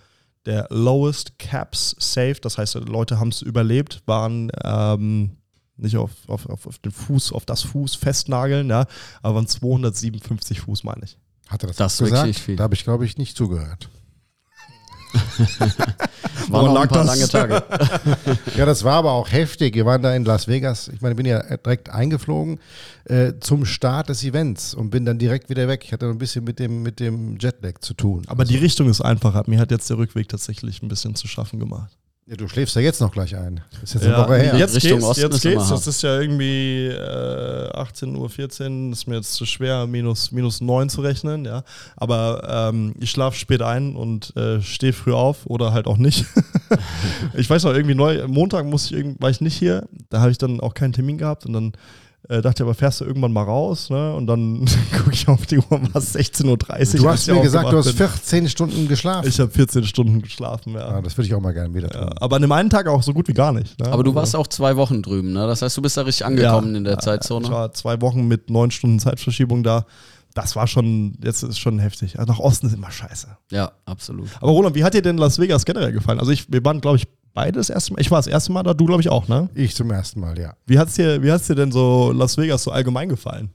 der 0.46 0.68
Lowest 0.70 1.40
Caps 1.40 1.96
Safe, 2.00 2.36
das 2.42 2.58
heißt, 2.58 2.76
Leute 2.76 3.18
haben 3.18 3.30
es 3.30 3.42
überlebt, 3.42 4.04
waren 4.06 4.52
ähm, 4.62 5.38
nicht 5.78 5.96
auf, 5.96 6.12
auf, 6.28 6.50
auf, 6.50 6.80
den 6.80 6.92
Fuß, 6.92 7.32
auf 7.32 7.46
das 7.46 7.62
Fuß 7.64 7.96
festnageln, 7.96 8.70
ja, 8.70 8.86
aber 9.22 9.36
waren 9.36 9.48
257 9.48 10.62
Fuß, 10.62 10.84
meine 10.84 11.06
ich. 11.06 11.18
Hat 11.48 11.64
er 11.64 11.68
das, 11.68 11.78
das 11.78 11.98
gesagt? 11.98 12.24
Wirklich 12.24 12.42
viel. 12.42 12.56
Da 12.58 12.64
habe 12.64 12.76
ich, 12.76 12.84
glaube 12.84 13.06
ich, 13.06 13.18
nicht 13.18 13.38
zugehört. 13.38 13.90
war 16.50 16.64
noch 16.64 16.82
ein 16.82 16.88
paar 16.88 17.04
lange 17.04 17.28
Tage. 17.28 17.64
ja, 18.58 18.66
das 18.66 18.84
war 18.84 18.96
aber 18.96 19.12
auch 19.12 19.32
heftig. 19.32 19.76
Wir 19.76 19.86
waren 19.86 20.02
da 20.02 20.14
in 20.16 20.26
Las 20.26 20.48
Vegas. 20.48 20.88
Ich 20.88 21.02
meine, 21.02 21.14
ich 21.14 21.18
bin 21.18 21.26
ja 21.26 21.42
direkt 21.58 21.90
eingeflogen 21.90 22.60
äh, 23.06 23.34
zum 23.40 23.66
Start 23.66 24.10
des 24.10 24.24
Events 24.24 24.74
und 24.74 24.90
bin 24.90 25.06
dann 25.06 25.20
direkt 25.20 25.50
wieder 25.50 25.68
weg. 25.68 25.84
Ich 25.86 25.94
hatte 25.94 26.08
ein 26.08 26.18
bisschen 26.18 26.44
mit 26.44 26.60
dem, 26.60 26.84
mit 26.84 27.00
dem 27.00 27.38
Jetlag 27.38 27.80
zu 27.80 27.94
tun. 27.94 28.24
Aber 28.28 28.42
also. 28.42 28.52
die 28.54 28.60
Richtung 28.60 28.90
ist 28.90 29.02
einfacher. 29.02 29.44
Mir 29.48 29.60
hat 29.60 29.72
jetzt 29.72 29.90
der 29.90 29.98
Rückweg 29.98 30.30
tatsächlich 30.30 30.82
ein 30.82 30.88
bisschen 30.88 31.16
zu 31.16 31.28
schaffen 31.28 31.60
gemacht. 31.60 31.98
Ja, 32.26 32.38
du 32.38 32.48
schläfst 32.48 32.74
ja 32.78 32.82
jetzt 32.82 33.02
noch 33.02 33.12
gleich 33.12 33.36
ein. 33.36 33.60
ist 33.82 33.96
jetzt 33.96 34.06
ja, 34.06 34.16
eine 34.16 34.24
Woche 34.24 34.38
her. 34.38 34.56
Jetzt 34.56 34.76
Richtung 34.76 35.00
geht's, 35.00 35.06
Osten 35.06 35.22
jetzt 35.24 35.42
geht's. 35.42 35.68
Das 35.68 35.88
ist 35.88 36.04
ja 36.04 36.22
irgendwie 36.22 36.88
äh, 36.88 37.70
18 37.74 38.16
Uhr 38.16 38.30
14. 38.30 38.94
Ist 38.94 39.08
mir 39.08 39.16
jetzt 39.16 39.34
zu 39.34 39.46
schwer, 39.46 39.88
minus, 39.88 40.32
minus 40.32 40.62
9 40.62 40.88
zu 40.88 41.02
rechnen. 41.02 41.44
Ja. 41.44 41.64
Aber 41.98 42.70
ähm, 42.72 42.96
ich 42.98 43.12
schlafe 43.12 43.38
spät 43.38 43.62
ein 43.62 43.98
und 43.98 44.34
äh, 44.38 44.62
stehe 44.62 44.94
früh 44.94 45.12
auf 45.12 45.46
oder 45.48 45.74
halt 45.74 45.86
auch 45.86 45.98
nicht. 45.98 46.26
ich 47.34 47.50
weiß 47.50 47.66
noch, 47.66 47.74
irgendwie 47.74 47.96
neu, 47.96 48.26
Montag 48.30 48.66
muss 48.66 48.90
ich, 48.90 49.06
war 49.20 49.30
ich 49.30 49.42
nicht 49.42 49.58
hier. 49.58 49.86
Da 50.10 50.22
habe 50.22 50.32
ich 50.32 50.38
dann 50.38 50.62
auch 50.62 50.76
keinen 50.76 50.94
Termin 50.94 51.18
gehabt 51.18 51.46
und 51.46 51.52
dann 51.52 51.74
äh, 52.30 52.42
dachte 52.42 52.64
aber, 52.64 52.74
fährst 52.74 53.02
du 53.02 53.06
irgendwann 53.06 53.34
mal 53.34 53.44
raus? 53.44 53.90
Ne? 53.90 54.14
Und 54.16 54.28
dann 54.28 54.66
gucke 54.98 55.12
ich 55.12 55.28
auf 55.28 55.46
die 55.46 55.58
Uhr, 55.58 55.66
war 55.70 55.96
es 55.96 56.16
16.30 56.16 56.48
Uhr. 56.48 56.58
Du 56.58 57.10
hast 57.10 57.28
mir 57.28 57.42
gesagt, 57.42 57.72
du 57.72 57.78
hast 57.78 57.92
14 57.92 58.48
Stunden 58.48 58.88
geschlafen. 58.88 59.28
Ich 59.28 59.40
habe 59.40 59.52
14 59.52 59.84
Stunden 59.84 60.22
geschlafen, 60.22 60.74
ja. 60.74 60.80
ja 60.80 60.88
ah, 60.88 61.02
das 61.02 61.18
würde 61.18 61.28
ich 61.28 61.34
auch 61.34 61.42
mal 61.42 61.54
gerne 61.54 61.74
wieder 61.74 61.90
tun. 61.90 62.02
Ja, 62.02 62.12
aber 62.22 62.38
an 62.38 62.42
dem 62.42 62.52
einen 62.52 62.70
Tag 62.70 62.88
auch 62.88 63.04
so 63.04 63.14
gut 63.14 63.28
wie 63.28 63.34
gar 63.34 63.52
nicht. 63.52 63.78
Ne? 63.80 63.88
Aber 63.88 64.04
du 64.04 64.12
also 64.12 64.16
warst 64.16 64.36
auch 64.36 64.48
zwei 64.48 64.78
Wochen 64.78 65.02
drüben, 65.02 65.34
ne? 65.34 65.48
Das 65.48 65.62
heißt, 65.62 65.76
du 65.76 65.82
bist 65.82 65.98
da 65.98 66.04
richtig 66.04 66.26
angekommen 66.26 66.72
ja, 66.72 66.78
in 66.78 66.84
der 66.86 67.00
Zeitzone. 67.00 67.46
Ich 67.46 67.52
war 67.52 67.74
zwei 67.74 68.00
Wochen 68.02 68.28
mit 68.28 68.50
neun 68.50 68.72
Stunden 68.72 69.00
Zeitverschiebung 69.00 69.64
da. 69.64 69.86
Das 70.34 70.56
war 70.56 70.66
schon, 70.68 71.18
jetzt 71.24 71.44
ist 71.44 71.60
schon 71.60 71.78
heftig. 71.78 72.20
Also 72.20 72.32
nach 72.32 72.40
Osten 72.40 72.68
ist 72.68 72.74
immer 72.74 72.90
scheiße. 72.90 73.28
Ja, 73.52 73.74
absolut. 73.86 74.30
Aber 74.40 74.52
Roland, 74.52 74.76
wie 74.76 74.84
hat 74.84 74.94
dir 74.94 75.02
denn 75.02 75.18
Las 75.18 75.40
Vegas 75.40 75.66
generell 75.66 75.92
gefallen? 75.92 76.20
Also 76.20 76.32
ich, 76.32 76.52
wir 76.52 76.64
waren, 76.66 76.82
glaube 76.82 76.98
ich, 76.98 77.08
beide 77.34 77.60
das 77.60 77.70
erste 77.70 77.94
Mal? 77.94 78.02
Ich 78.02 78.12
war 78.12 78.20
das 78.20 78.28
erste 78.28 78.52
Mal 78.52 78.64
da, 78.64 78.74
du 78.74 78.86
glaube 78.86 79.02
ich 79.02 79.10
auch, 79.10 79.28
ne? 79.28 79.50
Ich 79.54 79.76
zum 79.76 79.92
ersten 79.92 80.20
Mal, 80.20 80.38
ja. 80.40 80.54
Wie 80.66 80.80
hat 80.80 80.90
es 80.90 80.96
dir, 80.96 81.20
dir 81.20 81.56
denn 81.56 81.72
so 81.72 82.12
Las 82.12 82.38
Vegas 82.38 82.64
so 82.64 82.72
allgemein 82.72 83.10
gefallen? 83.10 83.50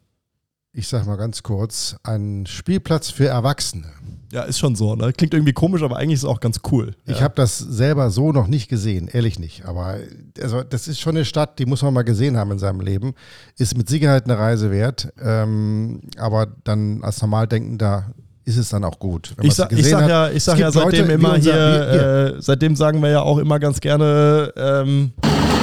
Ich 0.72 0.86
sag 0.86 1.06
mal 1.06 1.16
ganz 1.16 1.42
kurz, 1.42 1.96
ein 2.02 2.46
Spielplatz 2.46 3.10
für 3.10 3.26
Erwachsene. 3.26 3.86
Ja, 4.30 4.42
ist 4.42 4.58
schon 4.58 4.76
so, 4.76 4.94
ne? 4.94 5.12
Klingt 5.14 5.32
irgendwie 5.32 5.54
komisch, 5.54 5.82
aber 5.82 5.96
eigentlich 5.96 6.16
ist 6.16 6.24
es 6.24 6.28
auch 6.28 6.40
ganz 6.40 6.60
cool. 6.70 6.94
Ich 7.06 7.16
ja. 7.16 7.22
habe 7.22 7.34
das 7.34 7.58
selber 7.58 8.10
so 8.10 8.30
noch 8.32 8.46
nicht 8.46 8.68
gesehen, 8.68 9.08
ehrlich 9.08 9.38
nicht. 9.38 9.64
Aber 9.64 9.96
also, 10.40 10.62
das 10.62 10.86
ist 10.86 11.00
schon 11.00 11.16
eine 11.16 11.24
Stadt, 11.24 11.58
die 11.58 11.64
muss 11.64 11.82
man 11.82 11.94
mal 11.94 12.02
gesehen 12.02 12.36
haben 12.36 12.52
in 12.52 12.58
seinem 12.58 12.80
Leben. 12.80 13.14
Ist 13.56 13.76
mit 13.76 13.88
Sicherheit 13.88 14.24
eine 14.24 14.38
Reise 14.38 14.70
wert. 14.70 15.12
Ähm, 15.20 16.02
aber 16.18 16.46
dann 16.64 17.02
als 17.02 17.22
Normaldenkender 17.22 18.12
ist 18.48 18.56
es 18.56 18.70
dann 18.70 18.84
auch 18.84 18.98
gut. 18.98 19.34
ich, 19.42 19.54
sa 19.54 19.68
ich 19.70 19.86
sag 19.86 20.02
hat. 20.02 20.10
ja, 20.10 20.30
ich 20.30 20.42
sag 20.42 20.58
ja 20.58 20.70
seitdem 20.70 21.02
Leute, 21.02 21.12
immer 21.12 21.36
hier, 21.36 21.52
hier, 21.52 21.90
hier. 21.90 22.34
Äh, 22.38 22.42
seitdem 22.42 22.74
sagen 22.74 23.00
wir 23.02 23.10
ja 23.10 23.20
auch 23.20 23.38
immer 23.38 23.58
ganz 23.58 23.78
gerne 23.78 24.52
ähm, 24.56 25.12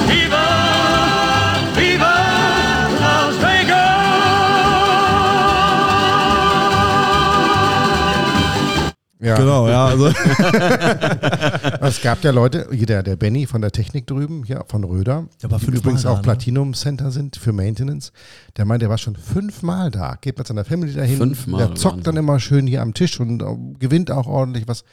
Viva! 0.07 0.74
Ja. 9.25 9.35
Genau, 9.37 9.67
ja. 9.67 9.87
Also. 9.87 10.07
es 11.81 12.01
gab 12.01 12.23
ja 12.23 12.29
Leute, 12.29 12.67
der, 12.71 13.01
der 13.01 13.15
Benny 13.15 13.47
von 13.47 13.61
der 13.61 13.71
Technik 13.71 14.05
drüben, 14.05 14.43
hier 14.43 14.63
von 14.67 14.83
Röder, 14.83 15.27
ja, 15.41 15.49
die 15.49 15.65
übrigens 15.65 16.03
da, 16.03 16.11
auch 16.11 16.17
ne? 16.17 16.21
Platinum 16.21 16.75
Center 16.75 17.09
sind 17.09 17.35
für 17.35 17.51
Maintenance, 17.51 18.11
der 18.55 18.65
meint, 18.65 18.83
der 18.83 18.89
war 18.89 18.99
schon 18.99 19.15
fünfmal 19.15 19.89
da, 19.89 20.15
geht 20.21 20.37
mit 20.37 20.45
seiner 20.45 20.63
Family 20.63 20.93
dahin, 20.93 21.17
fünfmal, 21.17 21.65
der 21.65 21.75
zockt 21.75 22.05
dann 22.05 22.17
immer 22.17 22.39
schön 22.39 22.67
hier 22.67 22.83
am 22.83 22.93
Tisch 22.93 23.19
und 23.19 23.41
äh, 23.41 23.45
gewinnt 23.79 24.11
auch 24.11 24.27
ordentlich 24.27 24.67
was. 24.67 24.83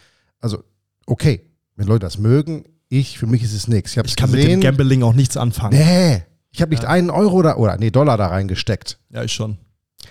Also, 0.41 0.64
okay, 1.07 1.43
wenn 1.76 1.87
Leute 1.87 2.07
das 2.07 2.16
mögen, 2.16 2.64
ich, 2.89 3.18
für 3.18 3.26
mich 3.26 3.43
ist 3.43 3.53
es 3.53 3.68
nichts. 3.68 3.95
Ich, 3.95 4.03
ich 4.03 4.16
kann 4.16 4.33
gesehen, 4.33 4.61
mit 4.61 4.62
dem 4.64 4.76
Gambling 4.76 5.03
auch 5.03 5.14
nichts 5.14 5.37
anfangen. 5.37 5.78
Nee, 5.78 6.22
ich 6.51 6.62
habe 6.62 6.70
nicht 6.70 6.85
ja. 6.85 6.89
einen 6.89 7.11
Euro 7.11 7.43
da, 7.43 7.57
oder 7.57 7.76
nee, 7.76 7.91
Dollar 7.91 8.16
da 8.16 8.28
reingesteckt. 8.28 8.99
Ja, 9.11 9.22
ich 9.22 9.33
schon. 9.33 9.59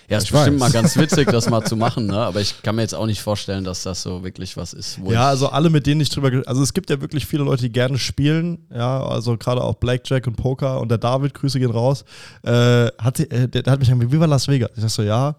Ja, 0.08 0.18
ist 0.18 0.30
bestimmt 0.30 0.60
weiß. 0.60 0.72
mal 0.72 0.72
ganz 0.72 0.96
witzig, 0.96 1.30
das 1.30 1.48
mal 1.48 1.64
zu 1.64 1.76
machen, 1.76 2.06
ne? 2.06 2.18
aber 2.18 2.40
ich 2.40 2.62
kann 2.62 2.76
mir 2.76 2.82
jetzt 2.82 2.94
auch 2.94 3.06
nicht 3.06 3.22
vorstellen, 3.22 3.64
dass 3.64 3.82
das 3.82 4.02
so 4.02 4.22
wirklich 4.22 4.56
was 4.56 4.72
ist. 4.72 4.98
ja, 5.08 5.28
also 5.28 5.48
alle, 5.48 5.70
mit 5.70 5.86
denen 5.86 6.00
ich 6.00 6.10
drüber, 6.10 6.42
also 6.46 6.62
es 6.62 6.74
gibt 6.74 6.90
ja 6.90 7.00
wirklich 7.00 7.26
viele 7.26 7.44
Leute, 7.44 7.62
die 7.62 7.72
gerne 7.72 7.98
spielen, 7.98 8.66
ja, 8.74 9.02
also 9.04 9.36
gerade 9.36 9.62
auch 9.62 9.74
Blackjack 9.74 10.26
und 10.26 10.36
Poker 10.36 10.80
und 10.80 10.90
der 10.90 10.98
David, 10.98 11.34
Grüße 11.34 11.58
gehen 11.58 11.70
raus, 11.70 12.04
äh, 12.42 12.88
hat, 12.98 13.20
äh, 13.20 13.48
der, 13.48 13.62
der 13.62 13.72
hat 13.72 13.78
mich 13.78 13.88
gesagt, 13.88 14.12
wie 14.12 14.20
war 14.20 14.26
Las 14.26 14.48
Vegas? 14.48 14.70
Ich 14.74 14.82
sag 14.82 14.90
so, 14.90 15.02
ja, 15.02 15.36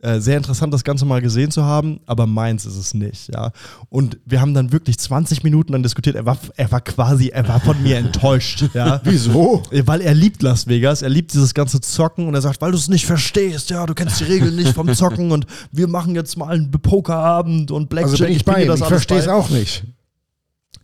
äh, 0.00 0.20
sehr 0.20 0.36
interessant, 0.36 0.72
das 0.72 0.84
Ganze 0.84 1.04
mal 1.04 1.20
gesehen 1.20 1.50
zu 1.50 1.64
haben, 1.64 1.98
aber 2.06 2.26
meins 2.26 2.64
ist 2.66 2.76
es 2.76 2.94
nicht, 2.94 3.34
ja. 3.34 3.50
Und 3.88 4.18
wir 4.24 4.40
haben 4.40 4.54
dann 4.54 4.70
wirklich 4.70 4.96
20 4.96 5.42
Minuten 5.42 5.72
dann 5.72 5.82
diskutiert. 5.82 6.14
Er 6.14 6.24
war, 6.24 6.38
er 6.56 6.70
war 6.70 6.80
quasi, 6.80 7.30
er 7.30 7.48
war 7.48 7.58
von 7.58 7.82
mir 7.82 7.96
enttäuscht, 7.96 8.64
ja. 8.74 9.00
Wieso? 9.04 9.64
Weil 9.72 10.00
er 10.02 10.14
liebt 10.14 10.40
Las 10.42 10.68
Vegas, 10.68 11.02
er 11.02 11.08
liebt 11.08 11.32
dieses 11.32 11.52
ganze 11.52 11.80
Zocken 11.80 12.28
und 12.28 12.34
er 12.34 12.42
sagt, 12.42 12.60
weil 12.60 12.70
du 12.70 12.78
es 12.78 12.88
nicht 12.88 13.06
verstehst, 13.06 13.70
ja, 13.70 13.86
du 13.86 13.94
kennst 13.94 14.20
die 14.20 14.24
Regeln 14.24 14.54
nicht 14.54 14.72
vom 14.72 14.92
Zocken 14.94 15.32
und 15.32 15.46
wir 15.72 15.88
machen 15.88 16.14
jetzt 16.14 16.36
mal 16.36 16.54
einen 16.54 16.70
Pokerabend 16.70 17.72
und 17.72 17.88
Blackjack. 17.88 18.12
Also 18.12 18.24
bin 18.24 18.36
ich, 18.36 18.44
bei 18.44 18.66
das 18.66 18.80
Ich 18.80 18.86
verstehe 18.86 19.18
es 19.18 19.26
auch 19.26 19.50
nicht. 19.50 19.82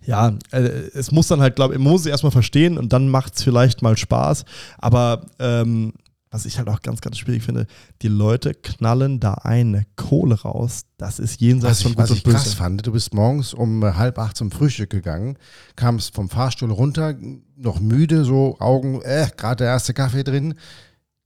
Ja, 0.07 0.35
äh, 0.51 0.59
es 0.93 1.13
muss 1.13 1.29
dann 1.29 1.41
halt, 1.41 1.57
glaube 1.57 1.75
ich, 1.75 1.81
man 1.81 1.93
muss 1.93 2.03
es 2.03 2.09
erstmal 2.09 2.33
verstehen 2.33 2.79
und 2.79 2.93
dann 2.93 3.09
macht 3.09 3.37
es 3.37 3.43
vielleicht 3.43 3.81
mal 3.81 3.97
Spaß. 3.97 4.45
Aber 4.79 5.23
ähm, 5.39 5.93
was 6.35 6.47
ich 6.47 6.59
halt 6.59 6.69
auch 6.69 6.83
ganz, 6.83 7.01
ganz 7.01 7.17
schwierig 7.17 7.45
finde, 7.45 7.69
die 8.03 8.09
Leute 8.09 8.55
knallen 8.55 9.21
da 9.21 9.35
eine 9.35 9.87
Kohle 9.95 10.35
raus. 10.43 10.83
Das 10.97 11.21
ist 11.21 11.41
jenseits 11.41 11.77
was 11.77 11.83
von 11.83 11.93
ich, 11.93 11.99
Was 11.99 12.11
ich 12.11 12.25
krass 12.25 12.55
fand, 12.55 12.85
du 12.85 12.91
bist 12.91 13.15
morgens 13.15 13.55
um 13.55 13.85
halb 13.85 14.19
acht 14.19 14.37
zum 14.37 14.51
Frühstück 14.51 14.91
gegangen, 14.91 15.39
kamst 15.77 16.13
vom 16.13 16.29
Fahrstuhl 16.29 16.73
runter, 16.73 17.15
noch 17.57 17.79
müde, 17.79 18.25
so 18.25 18.57
Augen, 18.59 19.01
äh, 19.03 19.29
gerade 19.37 19.63
der 19.63 19.69
erste 19.69 19.95
Kaffee 19.95 20.25
drin. 20.25 20.55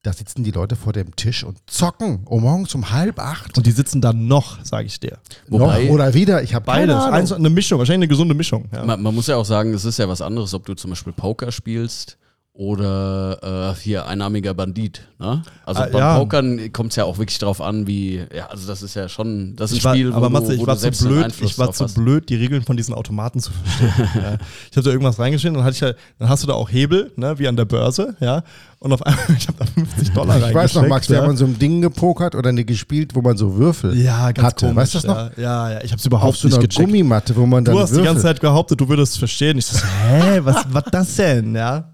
Da 0.02 0.12
sitzen 0.12 0.44
die 0.44 0.50
Leute 0.50 0.76
vor 0.76 0.92
dem 0.92 1.16
Tisch 1.16 1.42
und 1.42 1.58
zocken 1.66 2.20
um 2.26 2.42
morgens 2.42 2.74
um 2.74 2.90
halb 2.90 3.18
acht. 3.18 3.56
Und 3.56 3.66
die 3.66 3.72
sitzen 3.72 4.02
da 4.02 4.12
noch, 4.12 4.62
sage 4.62 4.86
ich 4.86 5.00
dir. 5.00 5.18
Wobei, 5.48 5.84
noch 5.84 5.90
oder 5.90 6.12
wieder, 6.12 6.42
ich 6.42 6.54
habe 6.54 6.66
beides. 6.66 6.94
Eins, 6.94 7.32
eine 7.32 7.48
Mischung, 7.48 7.78
wahrscheinlich 7.78 8.06
eine 8.06 8.08
gesunde 8.08 8.34
Mischung. 8.34 8.68
Ja. 8.72 8.84
Man, 8.84 9.02
man 9.02 9.14
muss 9.14 9.26
ja 9.26 9.36
auch 9.36 9.46
sagen, 9.46 9.72
es 9.72 9.86
ist 9.86 9.98
ja 9.98 10.06
was 10.06 10.20
anderes, 10.20 10.52
ob 10.52 10.66
du 10.66 10.74
zum 10.74 10.90
Beispiel 10.90 11.14
Poker 11.14 11.50
spielst 11.50 12.17
oder 12.58 13.76
äh, 13.76 13.80
hier 13.80 14.08
einnahmiger 14.08 14.52
Bandit. 14.52 15.02
Ne? 15.20 15.42
Also 15.64 15.80
ah, 15.80 15.88
beim 15.92 16.00
ja. 16.00 16.18
Pokern 16.18 16.72
kommt 16.72 16.90
es 16.90 16.96
ja 16.96 17.04
auch 17.04 17.16
wirklich 17.18 17.38
darauf 17.38 17.60
an, 17.60 17.86
wie, 17.86 18.20
ja, 18.34 18.46
also 18.46 18.66
das 18.66 18.82
ist 18.82 18.96
ja 18.96 19.08
schon, 19.08 19.54
das 19.54 19.70
ist 19.70 19.86
ein 19.86 19.94
Spiel, 19.94 20.10
war, 20.10 20.16
aber 20.16 20.26
wo, 20.26 20.30
Matze, 20.30 20.54
ich 20.54 20.60
wo 20.60 20.66
war 20.66 20.74
du 20.74 20.90
zu 20.90 21.06
blöd, 21.06 21.32
Ich 21.40 21.56
war 21.56 21.70
zu 21.70 21.84
hast. 21.84 21.94
blöd, 21.94 22.28
die 22.28 22.34
Regeln 22.34 22.62
von 22.62 22.76
diesen 22.76 22.94
Automaten 22.94 23.38
zu 23.38 23.52
verstehen. 23.52 23.92
ja. 24.16 24.38
Ich 24.72 24.76
habe 24.76 24.82
da 24.82 24.90
irgendwas 24.90 25.20
reingeschrieben, 25.20 25.54
dann, 25.54 25.64
hatte 25.64 25.74
ich 25.74 25.80
ja, 25.82 25.92
dann 26.18 26.28
hast 26.28 26.42
du 26.42 26.48
da 26.48 26.54
auch 26.54 26.68
Hebel, 26.68 27.12
ne, 27.14 27.38
wie 27.38 27.46
an 27.46 27.54
der 27.54 27.64
Börse, 27.64 28.16
ja, 28.18 28.42
und 28.80 28.92
auf 28.92 29.06
einmal, 29.06 29.24
ich 29.38 29.46
habe 29.46 29.58
da 29.58 29.64
50 29.64 30.10
Dollar 30.10 30.48
Ich 30.48 30.54
weiß 30.54 30.74
noch, 30.74 30.88
Max, 30.88 31.08
wir 31.08 31.18
haben 31.18 31.30
an 31.30 31.36
so 31.36 31.44
einem 31.44 31.60
Ding 31.60 31.80
gepokert 31.80 32.34
oder 32.34 32.50
ne 32.50 32.64
gespielt, 32.64 33.14
wo 33.14 33.22
man 33.22 33.36
so 33.36 33.56
Würfel 33.56 33.96
ja, 33.96 34.32
ganz 34.32 34.48
hatte. 34.48 34.66
Komisch, 34.66 34.76
weißt 34.82 34.94
du 34.94 34.98
das 34.98 35.06
noch? 35.06 35.36
Ja, 35.38 35.70
ja, 35.70 35.80
ich 35.84 35.92
habe 35.92 36.00
es 36.00 36.06
überhaupt 36.06 36.30
Auf 36.30 36.36
so 36.38 36.48
einer 36.48 36.66
Gummimatte, 36.66 37.36
wo 37.36 37.46
man 37.46 37.64
dann 37.64 37.76
Du 37.76 37.80
hast 37.80 37.90
Würfel. 37.90 38.02
die 38.02 38.08
ganze 38.08 38.22
Zeit 38.22 38.40
behauptet, 38.40 38.80
du 38.80 38.88
würdest 38.88 39.16
verstehen. 39.16 39.58
Ich 39.58 39.66
so, 39.66 39.78
hä, 39.78 40.40
was, 40.42 40.66
was 40.70 40.84
das 40.90 41.14
denn, 41.14 41.54
ja? 41.54 41.92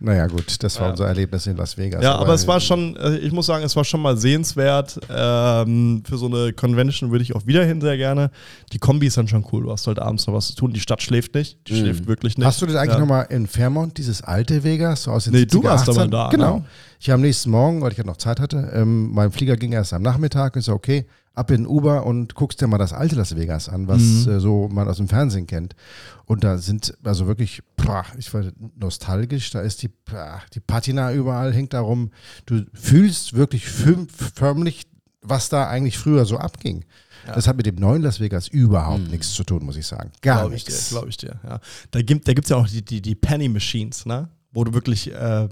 Naja, 0.00 0.26
gut, 0.26 0.62
das 0.62 0.76
war 0.78 0.86
ja. 0.86 0.90
unser 0.92 1.06
Erlebnis 1.06 1.46
in 1.46 1.56
Las 1.56 1.76
Vegas. 1.76 2.02
Ja, 2.02 2.14
aber, 2.14 2.26
aber, 2.26 2.34
es 2.34 2.46
war 2.46 2.60
schon, 2.60 2.96
äh, 2.96 3.18
ich 3.18 3.32
muss 3.32 3.46
sagen, 3.46 3.64
es 3.64 3.74
war 3.76 3.84
schon 3.84 4.00
mal 4.00 4.16
sehenswert. 4.16 4.98
Ähm, 5.10 6.02
für 6.08 6.18
so 6.18 6.26
eine 6.26 6.52
Convention 6.52 7.10
würde 7.10 7.22
ich 7.22 7.34
auch 7.34 7.46
wieder 7.46 7.64
hin 7.64 7.80
sehr 7.80 7.96
gerne. 7.96 8.30
Die 8.72 8.78
Kombi 8.78 9.06
ist 9.06 9.16
dann 9.16 9.28
schon 9.28 9.44
cool. 9.52 9.64
Du 9.64 9.72
hast 9.72 9.86
halt 9.86 9.98
abends 9.98 10.26
noch 10.26 10.34
was 10.34 10.48
zu 10.48 10.54
tun. 10.54 10.72
Die 10.72 10.80
Stadt 10.80 11.02
schläft 11.02 11.34
nicht. 11.34 11.58
Die 11.66 11.74
mhm. 11.74 11.78
schläft 11.78 12.06
wirklich 12.06 12.38
nicht. 12.38 12.46
Hast 12.46 12.62
du 12.62 12.66
das 12.66 12.76
eigentlich 12.76 12.94
ja. 12.94 13.00
nochmal 13.00 13.26
in 13.30 13.46
Fairmont, 13.46 13.98
dieses 13.98 14.22
alte 14.22 14.64
Vegas, 14.64 15.04
so 15.04 15.10
aus 15.10 15.24
den 15.24 15.34
Nee, 15.34 15.46
du 15.46 15.62
warst 15.64 15.88
aber 15.88 16.06
da. 16.06 16.28
Genau. 16.28 16.58
Ne? 16.58 16.64
Ich 17.00 17.10
am 17.12 17.20
nächsten 17.20 17.50
Morgen, 17.50 17.80
weil 17.80 17.92
ich 17.92 17.98
ja 17.98 18.04
noch 18.04 18.16
Zeit 18.16 18.40
hatte, 18.40 18.70
ähm, 18.74 19.12
mein 19.12 19.30
Flieger 19.30 19.56
ging 19.56 19.72
erst 19.72 19.92
am 19.92 20.02
Nachmittag 20.02 20.56
und 20.56 20.60
ich 20.60 20.66
so, 20.66 20.72
okay, 20.72 21.06
ab 21.38 21.50
in 21.50 21.66
Uber 21.66 22.04
und 22.04 22.34
guckst 22.34 22.60
dir 22.60 22.66
mal 22.66 22.78
das 22.78 22.92
alte 22.92 23.16
Las 23.16 23.36
Vegas 23.36 23.68
an, 23.68 23.88
was 23.88 24.00
mhm. 24.00 24.32
äh, 24.32 24.40
so 24.40 24.68
man 24.68 24.88
aus 24.88 24.98
dem 24.98 25.08
Fernsehen 25.08 25.46
kennt. 25.46 25.74
Und 26.26 26.44
da 26.44 26.58
sind 26.58 26.94
also 27.04 27.26
wirklich, 27.26 27.62
boah, 27.76 28.04
ich 28.18 28.32
war 28.34 28.44
nostalgisch, 28.78 29.50
da 29.50 29.60
ist 29.60 29.82
die, 29.82 29.88
boah, 29.88 30.42
die 30.54 30.60
Patina 30.60 31.12
überall, 31.12 31.54
hängt 31.54 31.72
darum. 31.72 32.10
Du 32.44 32.64
fühlst 32.74 33.34
wirklich 33.34 33.66
förmlich, 33.68 34.86
was 35.22 35.48
da 35.48 35.68
eigentlich 35.68 35.98
früher 35.98 36.26
so 36.26 36.36
abging. 36.38 36.84
Ja. 37.26 37.34
Das 37.34 37.48
hat 37.48 37.56
mit 37.56 37.66
dem 37.66 37.76
neuen 37.76 38.02
Las 38.02 38.20
Vegas 38.20 38.48
überhaupt 38.48 39.04
mhm. 39.04 39.10
nichts 39.10 39.32
zu 39.32 39.44
tun, 39.44 39.64
muss 39.64 39.76
ich 39.76 39.86
sagen. 39.86 40.10
Gar 40.20 40.40
glaub 40.40 40.52
nichts. 40.52 40.90
Glaube 40.90 41.08
ich 41.08 41.16
dir, 41.16 41.40
ja. 41.44 41.60
Da 41.90 42.02
gibt 42.02 42.28
es 42.28 42.48
da 42.48 42.54
ja 42.54 42.62
auch 42.62 42.68
die, 42.68 42.84
die, 42.84 43.00
die 43.00 43.14
Penny 43.14 43.48
Machines, 43.48 44.06
ne? 44.06 44.28
wo 44.52 44.64
du 44.64 44.74
wirklich 44.74 45.12
äh, 45.12 45.48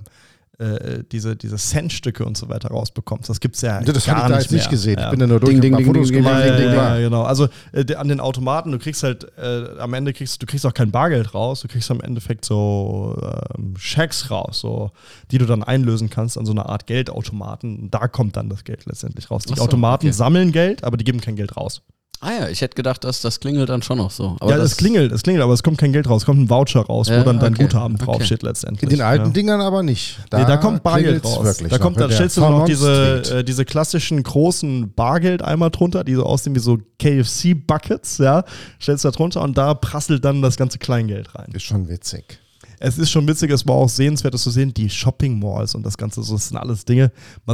äh, 0.58 1.04
diese, 1.10 1.36
diese 1.36 1.56
Centstücke 1.56 2.24
und 2.24 2.36
so 2.36 2.48
weiter 2.48 2.68
rausbekommst. 2.68 3.28
Das 3.28 3.40
gibt 3.40 3.56
es 3.56 3.62
ja 3.62 3.80
Das 3.80 4.08
habe 4.08 4.20
ich 4.20 4.26
da 4.26 4.38
jetzt 4.38 4.52
nicht 4.52 4.70
gesehen. 4.70 4.98
Ja. 4.98 5.06
Ich 5.06 5.10
bin 5.10 5.20
da 5.20 5.26
nur 5.26 5.40
durch, 5.40 5.52
ding, 5.52 5.60
ding, 5.60 5.84
Fotos 5.84 6.08
ding, 6.08 6.18
gemacht. 6.18 6.44
Ding, 6.44 6.72
ja, 6.72 6.98
genau. 6.98 7.22
Also 7.22 7.48
äh, 7.72 7.94
an 7.94 8.08
den 8.08 8.20
Automaten, 8.20 8.72
du 8.72 8.78
kriegst 8.78 9.02
halt, 9.02 9.26
äh, 9.38 9.78
am 9.78 9.94
Ende 9.94 10.12
kriegst 10.12 10.42
du 10.42 10.46
kriegst 10.46 10.64
auch 10.66 10.74
kein 10.74 10.90
Bargeld 10.90 11.34
raus, 11.34 11.60
du 11.60 11.68
kriegst 11.68 11.90
am 11.90 12.00
Endeffekt 12.00 12.44
so 12.44 13.16
ähm, 13.56 13.74
Schecks 13.76 14.30
raus, 14.30 14.60
so, 14.60 14.90
die 15.30 15.38
du 15.38 15.46
dann 15.46 15.62
einlösen 15.62 16.10
kannst 16.10 16.38
an 16.38 16.46
so 16.46 16.52
einer 16.52 16.68
Art 16.68 16.86
Geldautomaten. 16.86 17.90
Da 17.90 18.08
kommt 18.08 18.36
dann 18.36 18.48
das 18.48 18.64
Geld 18.64 18.86
letztendlich 18.86 19.30
raus. 19.30 19.44
Die 19.44 19.54
so, 19.54 19.62
Automaten 19.62 20.06
okay. 20.06 20.12
sammeln 20.12 20.52
Geld, 20.52 20.84
aber 20.84 20.96
die 20.96 21.04
geben 21.04 21.20
kein 21.20 21.36
Geld 21.36 21.56
raus. 21.56 21.82
Ah 22.20 22.32
ja, 22.32 22.48
ich 22.48 22.62
hätte 22.62 22.74
gedacht, 22.74 23.04
dass 23.04 23.20
das 23.20 23.40
klingelt 23.40 23.68
dann 23.68 23.82
schon 23.82 23.98
noch 23.98 24.10
so. 24.10 24.36
Aber 24.40 24.50
ja, 24.50 24.56
das, 24.56 24.70
das, 24.70 24.78
klingelt, 24.78 25.12
es 25.12 25.22
klingelt, 25.22 25.44
aber 25.44 25.52
es 25.52 25.62
kommt 25.62 25.76
kein 25.76 25.92
Geld 25.92 26.08
raus. 26.08 26.22
Es 26.22 26.26
kommt 26.26 26.40
ein 26.40 26.48
Voucher 26.48 26.80
raus, 26.80 27.08
ja, 27.08 27.20
wo 27.20 27.24
dann 27.24 27.38
dein 27.38 27.52
okay, 27.52 27.64
Guthaben 27.64 27.98
draufsteht 27.98 28.38
okay. 28.38 28.46
letztendlich. 28.46 28.82
In 28.84 28.88
den 28.88 29.02
alten 29.02 29.26
ja. 29.26 29.32
Dingern 29.32 29.60
aber 29.60 29.82
nicht. 29.82 30.18
Da, 30.30 30.38
nee, 30.38 30.44
da 30.46 30.56
kommt 30.56 30.82
Bargeld 30.82 31.24
raus. 31.24 31.62
Da 31.68 31.78
kommt, 31.78 32.00
da 32.00 32.10
stellst 32.10 32.38
du 32.38 32.40
noch 32.40 32.64
diese, 32.64 33.22
äh, 33.38 33.44
diese 33.44 33.64
klassischen 33.64 34.22
großen 34.22 34.94
Bargeldeimer 34.94 35.70
drunter, 35.70 36.04
die 36.04 36.14
so 36.14 36.24
aussehen 36.24 36.54
wie 36.54 36.60
so 36.60 36.78
KFC-Buckets, 36.98 38.18
ja. 38.18 38.44
Stellst 38.80 39.04
du 39.04 39.08
da 39.08 39.12
drunter 39.12 39.42
und 39.42 39.58
da 39.58 39.74
prasselt 39.74 40.24
dann 40.24 40.40
das 40.40 40.56
ganze 40.56 40.78
Kleingeld 40.78 41.34
rein. 41.34 41.48
Ist 41.52 41.64
schon 41.64 41.88
witzig 41.88 42.40
es 42.78 42.98
ist 42.98 43.10
schon 43.10 43.26
witzig, 43.26 43.50
es 43.50 43.66
war 43.66 43.74
auch 43.74 43.88
sehenswert, 43.88 44.34
das 44.34 44.42
zu 44.42 44.50
sehen, 44.50 44.74
die 44.74 44.90
Shopping 44.90 45.38
Malls 45.38 45.74
und 45.74 45.84
das 45.84 45.96
Ganze, 45.96 46.20
das 46.20 46.48
sind 46.48 46.58
alles 46.58 46.84
Dinge. 46.84 47.10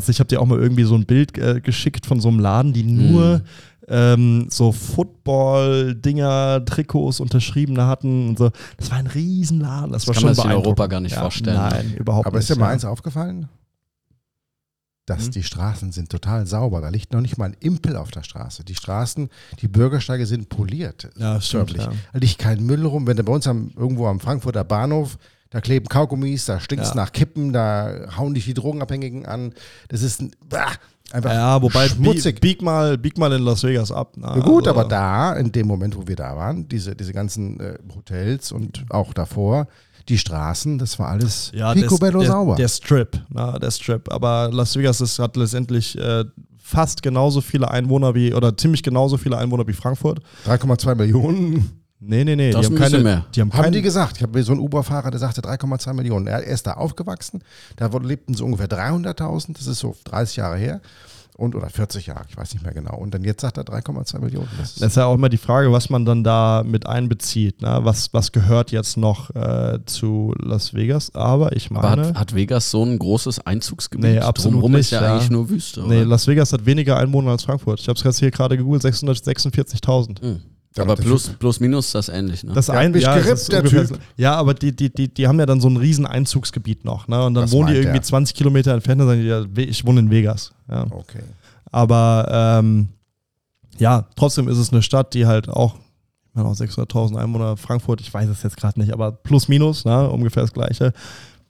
Ich 0.09 0.19
habe 0.19 0.27
dir 0.27 0.41
auch 0.41 0.47
mal 0.47 0.59
irgendwie 0.59 0.83
so 0.83 0.97
ein 0.97 1.07
Bild 1.07 1.39
äh, 1.39 1.61
geschickt 1.61 2.07
von 2.07 2.19
so 2.19 2.29
einem 2.29 2.41
Laden, 2.41 2.73
die 2.73 2.83
nur 2.83 3.39
mm 3.39 3.43
ähm, 3.89 4.47
so 4.51 4.73
Football-Dinger, 4.73 6.65
Trikots 6.65 7.21
unterschriebene 7.21 7.87
hatten 7.87 8.31
und 8.31 8.39
so. 8.39 8.51
Das 8.77 8.91
war 8.91 8.99
ein 8.99 9.07
Riesenladen. 9.07 9.93
Das, 9.93 10.03
das 10.03 10.09
war 10.09 10.15
kann 10.15 10.21
schon 10.21 10.29
man 10.29 10.35
sich 10.35 10.45
in 10.45 10.51
Europa 10.53 10.87
gar 10.87 11.01
nicht 11.01 11.15
ja, 11.15 11.21
vorstellen. 11.21 11.57
Nein, 11.57 11.95
überhaupt 11.97 12.27
Aber 12.27 12.39
nicht. 12.39 12.51
Aber 12.51 12.53
ist 12.53 12.59
dir 12.59 12.61
mal 12.61 12.73
eins 12.73 12.85
aufgefallen? 12.85 13.49
dass 15.07 15.25
hm. 15.25 15.31
die 15.33 15.43
Straßen 15.43 15.93
sind 15.93 16.11
total 16.11 16.47
sauber. 16.47 16.81
Da 16.81 16.89
liegt 16.89 17.13
noch 17.13 17.21
nicht 17.21 17.39
mal 17.39 17.47
ein 17.47 17.57
Impel 17.61 17.97
auf 17.97 18.11
der 18.11 18.23
Straße. 18.23 18.65
Die 18.65 18.75
Straßen, 18.75 19.29
die 19.61 19.69
Bürgersteige 19.69 20.27
sind 20.27 20.49
poliert. 20.49 21.11
Ja, 21.17 21.41
stimmt. 21.41 21.73
Ja. 21.73 21.93
Da 22.13 22.19
liegt 22.19 22.39
kein 22.39 22.65
Müll 22.65 22.87
rum. 22.87 23.07
Wenn 23.07 23.17
du 23.17 23.25
bei 23.25 23.33
uns 23.33 23.47
am, 23.47 23.73
irgendwo 23.77 24.07
am 24.07 24.21
Frankfurter 24.21 24.65
Bahnhof, 24.65 25.19
da 25.51 25.61
kleben 25.61 25.89
Kaugummis, 25.89 26.47
da 26.47 26.61
stinkt 26.61 26.85
es 26.85 26.91
ja. 26.91 26.97
nach 26.97 27.13
Kippen, 27.13 27.53
da 27.53 28.17
hauen 28.17 28.35
dich 28.35 28.45
die 28.45 28.55
Drogenabhängigen 28.55 29.27
an. 29.27 29.53
Das 29.89 30.03
ist 30.03 30.23
ein, 30.23 30.31
bah, 30.49 30.73
Einfach 31.13 31.33
ja, 31.33 31.61
wobei 31.61 31.89
schmutzig. 31.89 32.41
Bieg 32.41 32.63
mal, 32.63 32.97
bieg 32.97 33.19
mal 33.19 33.33
in 33.33 33.43
Las 33.43 33.63
Vegas 33.63 33.93
ab. 33.93 34.15
Na, 34.17 34.37
ja, 34.37 34.43
gut, 34.43 34.67
also. 34.67 34.81
aber 34.81 34.89
da, 34.89 35.35
in 35.35 35.53
dem 35.53 35.67
Moment, 35.67 35.97
wo 35.97 36.07
wir 36.07 36.17
da 36.17 36.35
waren, 36.37 36.67
diese, 36.69 36.97
diese 36.97 37.13
ganzen 37.13 37.61
äh, 37.61 37.79
Hotels 37.95 38.51
und 38.51 38.85
auch 38.89 39.13
davor, 39.13 39.69
die 40.09 40.19
Straßen, 40.19 40.79
das 40.79 40.99
war 40.99 41.09
alles 41.09 41.53
ja, 41.55 41.75
picobello 41.75 42.21
der, 42.21 42.29
sauber. 42.29 42.57
Der 42.57 42.69
Strip, 42.69 43.21
na, 43.29 43.59
der 43.59 43.71
Strip. 43.71 44.11
Aber 44.11 44.51
Las 44.53 44.75
Vegas 44.75 45.01
ist, 45.01 45.19
hat 45.19 45.37
letztendlich 45.37 45.99
äh, 45.99 46.25
fast 46.59 47.03
genauso 47.03 47.41
viele 47.41 47.71
Einwohner 47.71 48.15
wie, 48.15 48.33
oder 48.33 48.57
ziemlich 48.57 48.83
genauso 48.83 49.19
viele 49.19 49.37
Einwohner 49.37 49.67
wie 49.67 49.75
Frankfurt. 49.75 50.21
3,2 50.47 50.95
Millionen. 50.95 51.82
Nee, 52.05 52.25
nee, 52.25 52.37
nee. 52.37 52.51
Das 52.51 52.63
die 52.63 52.67
haben 52.67 52.77
keine 52.77 52.99
mehr. 52.99 53.25
Die 53.35 53.41
haben, 53.41 53.53
haben 53.53 53.73
die 53.73 53.83
gesagt. 53.83 54.17
Ich 54.17 54.23
habe 54.23 54.43
so 54.43 54.53
einen 54.53 54.61
Uber-Fahrer, 54.61 55.11
der 55.11 55.21
sagte 55.21 55.41
3,2 55.41 55.95
Millionen. 55.95 56.27
Er, 56.27 56.43
ist 56.43 56.67
da 56.67 56.75
aufgewachsen. 56.75 57.43
Da 57.77 57.87
lebten 57.99 58.35
so 58.35 58.45
ungefähr 58.45 58.69
300.000. 58.69 59.55
Das 59.57 59.67
ist 59.67 59.79
so 59.79 59.97
30 60.05 60.37
Jahre 60.37 60.57
her 60.57 60.81
und 61.37 61.55
oder 61.55 61.71
40 61.71 62.07
Jahre, 62.07 62.25
ich 62.29 62.37
weiß 62.37 62.53
nicht 62.53 62.63
mehr 62.63 62.75
genau. 62.75 62.97
Und 62.97 63.15
dann 63.15 63.25
jetzt 63.25 63.41
sagt 63.41 63.57
er 63.57 63.65
3,2 63.65 64.21
Millionen. 64.21 64.49
Das 64.59 64.71
ist, 64.71 64.83
das 64.83 64.89
ist, 64.89 64.97
ja 64.97 65.07
auch 65.07 65.15
immer 65.15 65.29
die 65.29 65.39
Frage, 65.39 65.73
was 65.73 65.89
man 65.89 66.05
dann 66.05 66.23
da 66.23 66.63
mit 66.65 66.87
einbezieht. 66.87 67.63
Ne? 67.63 67.81
Was, 67.83 68.13
was 68.13 68.33
gehört 68.33 68.71
jetzt 68.71 68.97
noch 68.97 69.35
äh, 69.35 69.79
zu 69.87 70.35
Las 70.39 70.75
Vegas? 70.75 71.15
Aber 71.15 71.57
ich 71.57 71.71
meine. 71.71 71.87
Aber 71.87 72.07
hat, 72.09 72.15
hat, 72.19 72.35
Vegas 72.35 72.71
so 72.71 72.85
ein 72.85 72.99
großes 72.99 73.47
Einzugsgebiet? 73.47 74.11
Nee, 74.11 74.19
absolut 74.19 74.55
Drumherum 74.55 74.73
nicht. 74.73 74.81
ist 74.81 74.91
ja, 74.91 75.03
ja, 75.03 75.13
eigentlich 75.15 75.31
nur 75.31 75.49
Wüste. 75.49 75.81
Oder? 75.81 75.89
Nee, 75.89 76.03
Las 76.03 76.27
Vegas 76.27 76.53
hat 76.53 76.67
weniger 76.67 76.99
Einwohner 76.99 77.31
als 77.31 77.45
Frankfurt. 77.45 77.81
Ich 77.81 77.89
habe 77.89 77.99
es 77.99 78.19
hier 78.19 78.31
gerade 78.31 78.57
gegoogelt, 78.57 78.85
646.000. 78.85 80.25
Mhm. 80.25 80.52
Aber 80.79 80.97
plus, 80.97 81.29
plus 81.39 81.61
minus 81.61 81.87
ist 81.87 81.95
das 81.95 82.09
ähnlich, 82.09 82.45
ne? 82.45 82.53
Das 82.53 82.69
ja, 82.69 82.75
ein, 82.75 82.95
ja, 82.95 83.19
gerippt, 83.19 83.53
der 83.53 83.65
typ. 83.65 83.99
ja, 84.17 84.35
aber 84.35 84.55
die, 84.55 84.75
die, 84.75 84.93
die, 84.93 85.13
die 85.13 85.29
haben 85.29 85.39
ja 85.39 85.47
dann 85.47 85.61
so 85.61 85.69
ein 85.69 85.77
riesen 85.77 86.07
Einzugsgebiet 86.07 86.85
noch, 86.85 87.09
ne? 87.09 87.25
Und 87.25 87.35
dann 87.35 87.45
das 87.45 87.53
wohnen 87.53 87.69
die 87.69 87.75
irgendwie 87.75 87.99
der. 87.99 88.03
20 88.03 88.35
Kilometer 88.35 88.73
entfernt 88.73 89.01
und 89.03 89.09
sagen, 89.09 89.25
ja, 89.25 89.45
ich 89.57 89.85
wohne 89.85 90.01
in 90.01 90.11
Vegas. 90.11 90.53
Ja. 90.71 90.87
Okay. 90.91 91.23
Aber 91.71 92.29
ähm, 92.31 92.89
ja, 93.79 94.07
trotzdem 94.17 94.49
ist 94.49 94.59
es 94.59 94.73
eine 94.73 94.83
Stadt, 94.83 95.15
die 95.15 95.27
halt 95.27 95.49
auch, 95.49 95.75
ich 95.75 96.35
meine 96.35 96.49
auch 96.49 96.55
600.000 96.55 97.17
Einwohner, 97.17 97.57
Frankfurt, 97.57 98.01
ich 98.01 98.13
weiß 98.13 98.29
es 98.29 98.43
jetzt 98.43 98.57
gerade 98.57 98.81
nicht, 98.81 98.93
aber 98.93 99.13
plus 99.13 99.49
minus, 99.49 99.85
ne, 99.85 100.09
ungefähr 100.09 100.43
das 100.43 100.53
gleiche. 100.53 100.93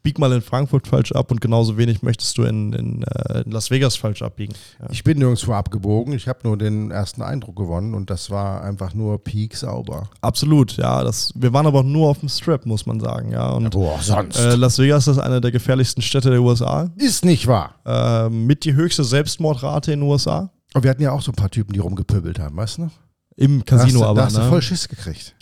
Bieg 0.02 0.18
mal 0.18 0.32
in 0.32 0.42
Frankfurt 0.42 0.88
falsch 0.88 1.12
ab 1.12 1.30
und 1.30 1.40
genauso 1.40 1.76
wenig 1.76 2.02
möchtest 2.02 2.36
du 2.36 2.42
in, 2.42 2.72
in, 2.72 3.02
äh, 3.04 3.42
in 3.42 3.52
Las 3.52 3.70
Vegas 3.70 3.96
falsch 3.96 4.22
abbiegen. 4.22 4.54
Ja. 4.80 4.88
Ich 4.90 5.04
bin 5.04 5.18
nirgendwo 5.18 5.52
abgebogen, 5.52 6.12
ich 6.12 6.26
habe 6.28 6.40
nur 6.42 6.58
den 6.58 6.90
ersten 6.90 7.22
Eindruck 7.22 7.56
gewonnen 7.56 7.94
und 7.94 8.10
das 8.10 8.30
war 8.30 8.62
einfach 8.62 8.94
nur 8.94 9.22
peak 9.22 9.56
sauber. 9.56 10.10
Absolut, 10.20 10.76
ja. 10.76 11.04
Das, 11.04 11.32
wir 11.36 11.52
waren 11.52 11.66
aber 11.66 11.82
nur 11.82 12.08
auf 12.08 12.18
dem 12.18 12.28
Strip, 12.28 12.66
muss 12.66 12.86
man 12.86 12.98
sagen, 13.00 13.30
ja. 13.30 13.50
Und, 13.50 13.70
Boah, 13.70 13.98
sonst. 14.00 14.38
Äh, 14.38 14.56
Las 14.56 14.78
Vegas 14.78 15.06
ist 15.06 15.18
eine 15.18 15.40
der 15.40 15.52
gefährlichsten 15.52 16.02
Städte 16.02 16.30
der 16.30 16.42
USA. 16.42 16.90
Ist 16.96 17.24
nicht 17.24 17.46
wahr. 17.46 17.76
Äh, 17.84 18.28
mit 18.28 18.64
die 18.64 18.74
höchste 18.74 19.04
Selbstmordrate 19.04 19.92
in 19.92 20.00
den 20.00 20.08
USA. 20.08 20.50
Und 20.74 20.82
wir 20.82 20.90
hatten 20.90 21.02
ja 21.02 21.12
auch 21.12 21.22
so 21.22 21.30
ein 21.32 21.36
paar 21.36 21.50
Typen, 21.50 21.72
die 21.74 21.80
rumgepöbelt 21.80 22.38
haben, 22.38 22.56
weißt 22.56 22.78
du? 22.78 22.90
Im 23.36 23.64
Casino 23.64 24.00
da 24.00 24.06
aber. 24.06 24.20
Da 24.20 24.26
hast 24.26 24.36
du 24.36 24.40
ne? 24.40 24.48
voll 24.48 24.62
Schiss 24.62 24.88
gekriegt. 24.88 25.34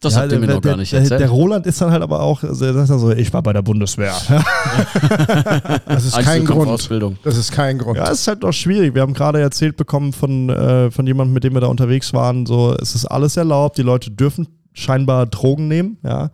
Das 0.00 0.14
ja, 0.14 0.20
habt 0.20 0.32
ihr 0.32 0.38
mir 0.38 0.46
der, 0.46 0.56
noch 0.56 0.62
gar 0.62 0.76
nicht 0.76 0.92
erzählt. 0.92 1.10
Der, 1.10 1.18
der 1.18 1.30
Roland 1.30 1.66
ist 1.66 1.80
dann 1.80 1.90
halt 1.90 2.02
aber 2.02 2.20
auch, 2.20 2.44
also 2.44 2.64
er 2.64 2.72
sagt 2.72 2.90
dann 2.90 3.00
so, 3.00 3.10
ich 3.10 3.32
war 3.32 3.42
bei 3.42 3.52
der 3.52 3.62
Bundeswehr. 3.62 4.14
das 5.86 6.04
ist 6.04 6.18
kein 6.20 6.44
Grund. 6.44 6.88
Das 7.24 7.36
ist 7.36 7.50
kein 7.50 7.78
Grund. 7.78 7.96
Ja, 7.96 8.04
es 8.04 8.20
ist 8.20 8.28
halt 8.28 8.42
noch 8.42 8.52
schwierig. 8.52 8.94
Wir 8.94 9.02
haben 9.02 9.14
gerade 9.14 9.40
erzählt 9.40 9.76
bekommen 9.76 10.12
von, 10.12 10.50
äh, 10.50 10.90
von 10.92 11.04
jemandem, 11.06 11.34
mit 11.34 11.42
dem 11.42 11.54
wir 11.54 11.60
da 11.60 11.66
unterwegs 11.66 12.12
waren, 12.12 12.46
so, 12.46 12.76
es 12.80 12.94
ist 12.94 13.06
alles 13.06 13.36
erlaubt, 13.36 13.76
die 13.76 13.82
Leute 13.82 14.12
dürfen 14.12 14.46
scheinbar 14.72 15.26
Drogen 15.26 15.66
nehmen, 15.66 15.98
ja, 16.04 16.30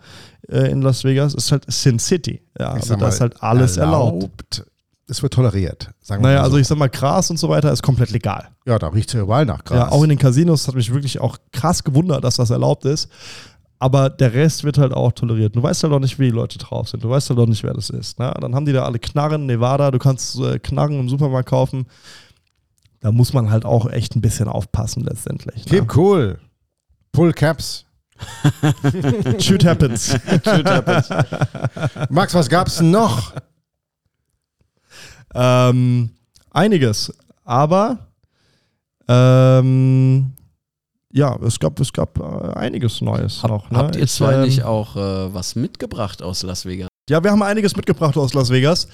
äh, 0.50 0.70
in 0.70 0.82
Las 0.82 1.04
Vegas. 1.04 1.34
Es 1.34 1.44
ist 1.44 1.52
halt 1.52 1.64
Sin 1.68 1.98
City. 1.98 2.42
Ja, 2.58 2.72
also 2.72 2.96
da 2.96 3.08
ist 3.08 3.22
halt 3.22 3.42
alles 3.42 3.78
erlaubt. 3.78 4.24
erlaubt 4.24 4.64
es 5.08 5.22
wird 5.22 5.34
toleriert. 5.34 5.90
Sagen 6.00 6.22
wir 6.22 6.28
naja, 6.28 6.38
so. 6.40 6.44
also 6.44 6.58
ich 6.58 6.66
sag 6.66 6.78
mal, 6.78 6.88
Gras 6.88 7.30
und 7.30 7.38
so 7.38 7.48
weiter 7.48 7.70
ist 7.72 7.82
komplett 7.82 8.10
legal. 8.10 8.48
Ja, 8.66 8.78
da 8.78 8.88
riecht 8.88 9.10
es 9.10 9.14
ja 9.14 9.20
überall 9.20 9.44
nach 9.44 9.64
Gras. 9.64 9.76
Ja, 9.76 9.88
auch 9.90 10.02
in 10.02 10.08
den 10.08 10.18
Casinos 10.18 10.66
hat 10.66 10.74
mich 10.74 10.92
wirklich 10.92 11.20
auch 11.20 11.36
krass 11.52 11.84
gewundert, 11.84 12.24
dass 12.24 12.36
das 12.36 12.50
erlaubt 12.50 12.84
ist. 12.84 13.08
Aber 13.78 14.08
der 14.08 14.32
Rest 14.32 14.64
wird 14.64 14.78
halt 14.78 14.92
auch 14.92 15.12
toleriert. 15.12 15.56
Du 15.56 15.62
weißt 15.62 15.82
halt 15.82 15.92
auch 15.92 15.98
nicht, 15.98 16.18
wie 16.18 16.26
die 16.26 16.30
Leute 16.30 16.58
drauf 16.58 16.88
sind. 16.88 17.04
Du 17.04 17.10
weißt 17.10 17.28
halt 17.30 17.38
auch 17.38 17.46
nicht, 17.46 17.62
wer 17.64 17.74
das 17.74 17.90
ist. 17.90 18.18
Ne? 18.18 18.32
Dann 18.40 18.54
haben 18.54 18.64
die 18.66 18.72
da 18.72 18.84
alle 18.84 18.98
Knarren, 18.98 19.46
Nevada, 19.46 19.90
du 19.90 19.98
kannst 19.98 20.38
äh, 20.38 20.58
Knarren 20.58 21.00
im 21.00 21.08
Supermarkt 21.08 21.48
kaufen. 21.48 21.86
Da 23.00 23.12
muss 23.12 23.32
man 23.32 23.50
halt 23.50 23.64
auch 23.66 23.90
echt 23.90 24.16
ein 24.16 24.22
bisschen 24.22 24.48
aufpassen 24.48 25.04
letztendlich. 25.04 25.66
Ne? 25.66 25.80
Keep 25.80 25.96
cool. 25.96 26.38
Pull 27.12 27.32
Caps. 27.32 27.84
Shoot 29.38 29.64
happens. 29.64 30.18
Shoot 30.44 30.66
happens. 30.66 31.08
Max, 32.08 32.32
was 32.32 32.48
gab's 32.48 32.80
noch? 32.80 33.34
Ähm, 35.34 36.10
einiges. 36.50 37.12
Aber 37.44 38.08
ähm, 39.08 40.32
ja, 41.14 41.38
es 41.46 41.60
gab, 41.60 41.78
es 41.78 41.92
gab 41.92 42.18
äh, 42.18 42.58
einiges 42.58 43.00
Neues 43.00 43.42
Hab, 43.44 43.50
noch. 43.50 43.70
Ne? 43.70 43.78
Habt 43.78 43.94
ihr 43.94 44.06
zwei 44.08 44.34
ähm, 44.34 44.42
nicht 44.42 44.64
auch 44.64 44.96
äh, 44.96 45.32
was 45.32 45.54
mitgebracht 45.54 46.22
aus 46.22 46.42
Las 46.42 46.66
Vegas? 46.66 46.88
Ja, 47.08 47.22
wir 47.22 47.30
haben 47.30 47.42
einiges 47.42 47.76
mitgebracht 47.76 48.16
aus 48.16 48.34
Las 48.34 48.50
Vegas. 48.50 48.88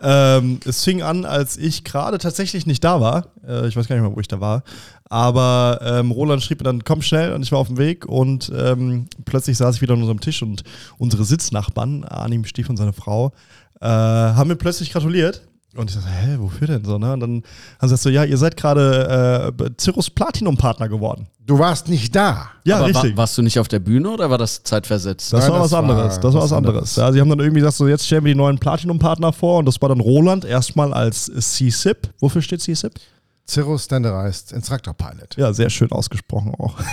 Ähm, 0.00 0.60
es 0.64 0.84
fing 0.84 1.02
an, 1.02 1.24
als 1.24 1.56
ich 1.56 1.82
gerade 1.82 2.18
tatsächlich 2.18 2.66
nicht 2.66 2.84
da 2.84 3.00
war. 3.00 3.26
Äh, 3.44 3.66
ich 3.66 3.76
weiß 3.76 3.88
gar 3.88 3.96
nicht 3.96 4.04
mehr, 4.04 4.14
wo 4.14 4.20
ich 4.20 4.28
da 4.28 4.40
war. 4.40 4.62
Aber 5.10 5.80
ähm, 5.82 6.12
Roland 6.12 6.42
schrieb 6.44 6.60
mir 6.60 6.64
dann, 6.64 6.84
komm 6.84 7.02
schnell 7.02 7.32
und 7.32 7.42
ich 7.42 7.50
war 7.50 7.58
auf 7.58 7.66
dem 7.66 7.78
Weg 7.78 8.06
und 8.06 8.52
ähm, 8.54 9.06
plötzlich 9.24 9.56
saß 9.56 9.74
ich 9.74 9.82
wieder 9.82 9.94
an 9.94 10.00
unserem 10.00 10.20
Tisch 10.20 10.42
und 10.42 10.62
unsere 10.98 11.24
Sitznachbarn, 11.24 12.04
Arnim 12.04 12.44
Stief 12.44 12.70
und 12.70 12.76
seine 12.76 12.92
Frau, 12.92 13.32
äh, 13.80 13.86
haben 13.86 14.46
mir 14.46 14.56
plötzlich 14.56 14.92
gratuliert. 14.92 15.42
Und 15.76 15.90
ich 15.90 15.96
dachte, 15.96 16.08
hä, 16.08 16.36
wofür 16.38 16.66
denn 16.68 16.84
so? 16.84 16.98
Ne? 16.98 17.12
Und 17.12 17.20
dann 17.20 17.30
haben 17.30 17.42
sie 17.80 17.86
gesagt 17.86 18.02
so, 18.02 18.10
ja, 18.10 18.24
ihr 18.24 18.36
seid 18.38 18.56
gerade 18.56 19.52
äh, 19.58 19.70
Cirrus 19.80 20.08
Platinum 20.08 20.56
Partner 20.56 20.88
geworden. 20.88 21.26
Du 21.46 21.58
warst 21.58 21.88
nicht 21.88 22.14
da. 22.14 22.50
Ja, 22.64 22.76
Aber 22.76 22.86
richtig. 22.86 23.10
War, 23.12 23.18
warst 23.18 23.36
du 23.36 23.42
nicht 23.42 23.58
auf 23.58 23.68
der 23.68 23.80
Bühne 23.80 24.08
oder 24.08 24.30
war 24.30 24.38
das 24.38 24.62
zeitversetzt? 24.62 25.32
Das 25.32 25.40
Nein, 25.40 25.50
war 25.52 25.58
das 25.58 25.72
was 25.72 25.78
anderes. 25.78 26.20
das 26.20 26.34
war 26.34 26.42
was 26.42 26.52
anderes. 26.52 26.76
anderes. 26.76 26.96
Ja, 26.96 27.12
sie 27.12 27.20
haben 27.20 27.28
dann 27.28 27.40
irgendwie 27.40 27.60
gesagt, 27.60 27.76
so 27.76 27.88
jetzt 27.88 28.06
stellen 28.06 28.24
wir 28.24 28.32
die 28.32 28.38
neuen 28.38 28.58
Platinum-Partner 28.58 29.32
vor 29.32 29.58
und 29.58 29.66
das 29.66 29.80
war 29.82 29.88
dann 29.88 30.00
Roland 30.00 30.44
erstmal 30.44 30.94
als 30.94 31.26
CSIP. 31.26 32.08
Wofür 32.20 32.40
steht 32.40 32.60
CSIP? 32.62 32.94
Cirrus 33.46 33.84
Standardized 33.84 34.52
Instructor 34.52 34.94
Pilot. 34.94 35.36
Ja, 35.36 35.52
sehr 35.52 35.68
schön 35.68 35.92
ausgesprochen 35.92 36.54
auch. 36.58 36.76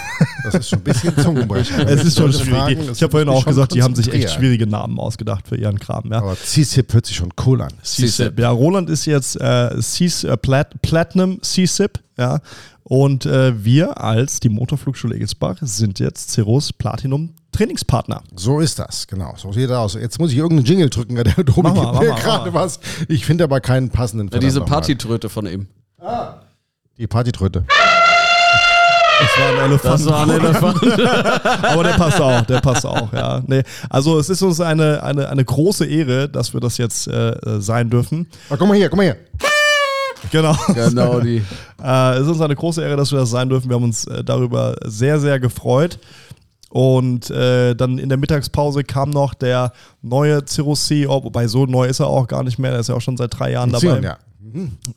Das 0.43 0.55
ist 0.55 0.69
schon 0.69 0.79
ein 0.79 0.83
bisschen 0.83 1.15
Zungenbrecher. 1.17 1.79
es 1.87 2.03
ist 2.03 2.17
schon 2.17 2.33
schwierig. 2.33 2.49
Fragen, 2.49 2.91
ich 2.91 3.03
habe 3.03 3.11
vorhin 3.11 3.29
auch 3.29 3.45
gesagt, 3.45 3.75
die 3.75 3.83
haben 3.83 3.93
sich 3.93 4.11
echt 4.11 4.31
schwierige 4.31 4.65
Namen 4.65 4.99
ausgedacht 4.99 5.47
für 5.47 5.55
ihren 5.55 5.79
Kram. 5.79 6.11
Ja. 6.11 6.17
Aber 6.17 6.35
CSIP 6.35 6.93
hört 6.93 7.05
sich 7.05 7.15
schon 7.15 7.29
cool 7.45 7.61
an. 7.61 7.71
CSIP. 7.83 8.39
Ja, 8.39 8.49
Roland 8.49 8.89
ist 8.89 9.05
jetzt 9.05 9.39
äh, 9.39 9.67
äh, 9.67 10.37
Plat 10.37 10.81
Platinum 10.81 11.39
CSIP. 11.41 11.99
Ja. 12.17 12.39
Und 12.83 13.25
äh, 13.25 13.63
wir 13.63 14.01
als 14.01 14.39
die 14.39 14.49
Motorflugschule 14.49 15.15
Egelsbach 15.15 15.57
sind 15.61 15.99
jetzt 15.99 16.31
Cirrus 16.31 16.73
Platinum 16.73 17.35
Trainingspartner. 17.51 18.23
So 18.35 18.59
ist 18.59 18.79
das, 18.79 19.07
genau. 19.07 19.35
So 19.37 19.51
sieht 19.51 19.69
das 19.69 19.77
aus. 19.77 19.93
Jetzt 19.93 20.19
muss 20.19 20.31
ich 20.31 20.37
irgendeinen 20.37 20.65
Jingle 20.65 20.89
drücken, 20.89 21.15
der 21.15 21.35
Tobi 21.35 21.71
gibt 21.71 21.99
mir 21.99 22.15
gerade 22.15 22.53
was. 22.53 22.79
Ich 23.07 23.25
finde 23.25 23.43
aber 23.43 23.59
keinen 23.59 23.89
passenden. 23.89 24.29
Ja, 24.33 24.39
diese 24.39 24.61
Partytröte 24.61 25.29
von 25.29 25.45
ihm. 25.45 25.67
Ah. 26.01 26.33
Die 26.97 27.05
Partytröte. 27.05 27.63
Das 29.19 29.29
war 29.37 29.49
ein 29.49 29.69
Elefant. 29.69 29.93
Das 29.93 30.05
war 30.07 30.23
ein 30.23 30.29
Elefant. 30.31 31.63
Aber 31.63 31.83
der 31.83 31.93
passt 31.93 32.19
auch, 32.19 32.41
der 32.41 32.59
passt 32.59 32.85
auch, 32.87 33.13
ja. 33.13 33.41
Nee, 33.45 33.61
also 33.87 34.17
es 34.17 34.29
ist 34.29 34.41
uns 34.41 34.59
eine, 34.59 35.03
eine, 35.03 35.29
eine 35.29 35.45
große 35.45 35.85
Ehre, 35.85 36.27
dass 36.27 36.53
wir 36.53 36.59
das 36.59 36.79
jetzt 36.79 37.07
äh, 37.07 37.35
sein 37.59 37.91
dürfen. 37.91 38.27
Ah, 38.49 38.55
guck 38.57 38.67
mal 38.67 38.75
hier, 38.75 38.89
guck 38.89 38.97
mal 38.97 39.03
hier. 39.03 39.17
Genau. 40.31 40.55
Genau 40.73 41.19
die. 41.19 41.43
äh, 41.83 42.13
es 42.15 42.21
ist 42.21 42.29
uns 42.29 42.41
eine 42.41 42.55
große 42.55 42.81
Ehre, 42.81 42.95
dass 42.95 43.11
wir 43.11 43.19
das 43.19 43.29
sein 43.29 43.49
dürfen. 43.49 43.69
Wir 43.69 43.75
haben 43.75 43.83
uns 43.83 44.05
äh, 44.05 44.23
darüber 44.23 44.75
sehr, 44.83 45.19
sehr 45.19 45.39
gefreut. 45.39 45.99
Und 46.69 47.29
äh, 47.29 47.75
dann 47.75 47.99
in 47.99 48.09
der 48.09 48.17
Mittagspause 48.17 48.83
kam 48.83 49.09
noch 49.11 49.33
der 49.33 49.73
neue 50.01 50.47
Cirrus 50.47 50.87
CEO, 50.87 51.23
wobei 51.23 51.47
so 51.47 51.65
neu 51.65 51.85
ist 51.85 51.99
er 51.99 52.07
auch 52.07 52.27
gar 52.27 52.43
nicht 52.43 52.57
mehr, 52.59 52.71
er 52.71 52.79
ist 52.79 52.87
ja 52.87 52.95
auch 52.95 53.01
schon 53.01 53.17
seit 53.17 53.37
drei 53.37 53.51
Jahren 53.51 53.71
dabei. 53.71 53.81
Zion, 53.81 54.03
ja. 54.03 54.17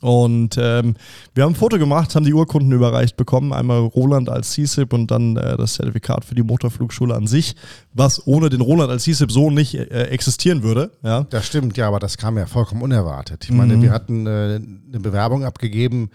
Und 0.01 0.57
ähm, 0.59 0.95
wir 1.33 1.43
haben 1.43 1.53
ein 1.53 1.55
Foto 1.55 1.77
gemacht, 1.77 2.15
haben 2.15 2.25
die 2.25 2.33
Urkunden 2.33 2.71
überreicht 2.71 3.15
bekommen. 3.17 3.53
Einmal 3.53 3.79
Roland 3.79 4.29
als 4.29 4.51
CSIP 4.51 4.93
und 4.93 5.11
dann 5.11 5.37
äh, 5.37 5.57
das 5.57 5.75
Zertifikat 5.75 6.25
für 6.25 6.35
die 6.35 6.43
Motorflugschule 6.43 7.13
an 7.13 7.27
sich, 7.27 7.55
was 7.93 8.25
ohne 8.25 8.49
den 8.49 8.61
Roland 8.61 8.91
als 8.91 9.03
CSIP 9.03 9.31
so 9.31 9.51
nicht 9.51 9.75
äh, 9.75 10.05
existieren 10.05 10.63
würde. 10.63 10.91
Ja. 11.03 11.25
Das 11.29 11.45
stimmt, 11.45 11.77
ja, 11.77 11.87
aber 11.87 11.99
das 11.99 12.17
kam 12.17 12.37
ja 12.37 12.45
vollkommen 12.45 12.81
unerwartet. 12.81 13.45
Ich 13.45 13.51
meine, 13.51 13.77
mhm. 13.77 13.81
wir 13.83 13.91
hatten 13.91 14.25
äh, 14.25 14.29
eine 14.59 14.99
Bewerbung 14.99 15.43
abgegeben 15.43 16.09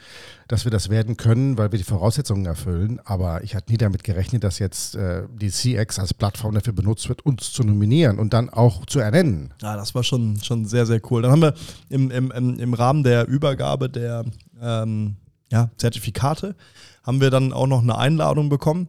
dass 0.51 0.65
wir 0.65 0.73
das 0.73 0.89
werden 0.89 1.17
können, 1.17 1.57
weil 1.59 1.71
wir 1.71 1.79
die 1.79 1.85
Voraussetzungen 1.85 2.45
erfüllen. 2.45 3.01
Aber 3.05 3.45
ich 3.45 3.55
hatte 3.55 3.71
nie 3.71 3.79
damit 3.79 4.03
gerechnet, 4.03 4.43
dass 4.43 4.59
jetzt 4.59 4.97
äh, 4.97 5.23
die 5.33 5.51
CX 5.51 6.01
als 6.01 6.13
Plattform 6.13 6.55
dafür 6.55 6.73
benutzt 6.73 7.09
wird, 7.09 7.25
uns 7.25 7.53
zu 7.53 7.63
nominieren 7.63 8.19
und 8.19 8.33
dann 8.33 8.51
auch 8.51 8.85
zu 8.87 8.99
ernennen. 8.99 9.55
Ja, 9.63 9.77
das 9.77 9.95
war 9.95 10.03
schon, 10.03 10.43
schon 10.43 10.65
sehr, 10.65 10.87
sehr 10.87 11.01
cool. 11.11 11.23
Dann 11.23 11.31
haben 11.31 11.43
wir 11.43 11.55
im, 11.89 12.11
im, 12.11 12.31
im 12.33 12.75
Rahmen 12.75 13.05
der 13.05 13.29
Übergabe 13.29 13.89
der 13.89 14.25
ähm, 14.61 15.17
ja, 15.53 15.71
Zertifikate, 15.77 16.57
haben 17.05 17.21
wir 17.21 17.31
dann 17.31 17.53
auch 17.53 17.69
noch 17.69 17.83
eine 17.83 17.97
Einladung 17.97 18.49
bekommen. 18.49 18.89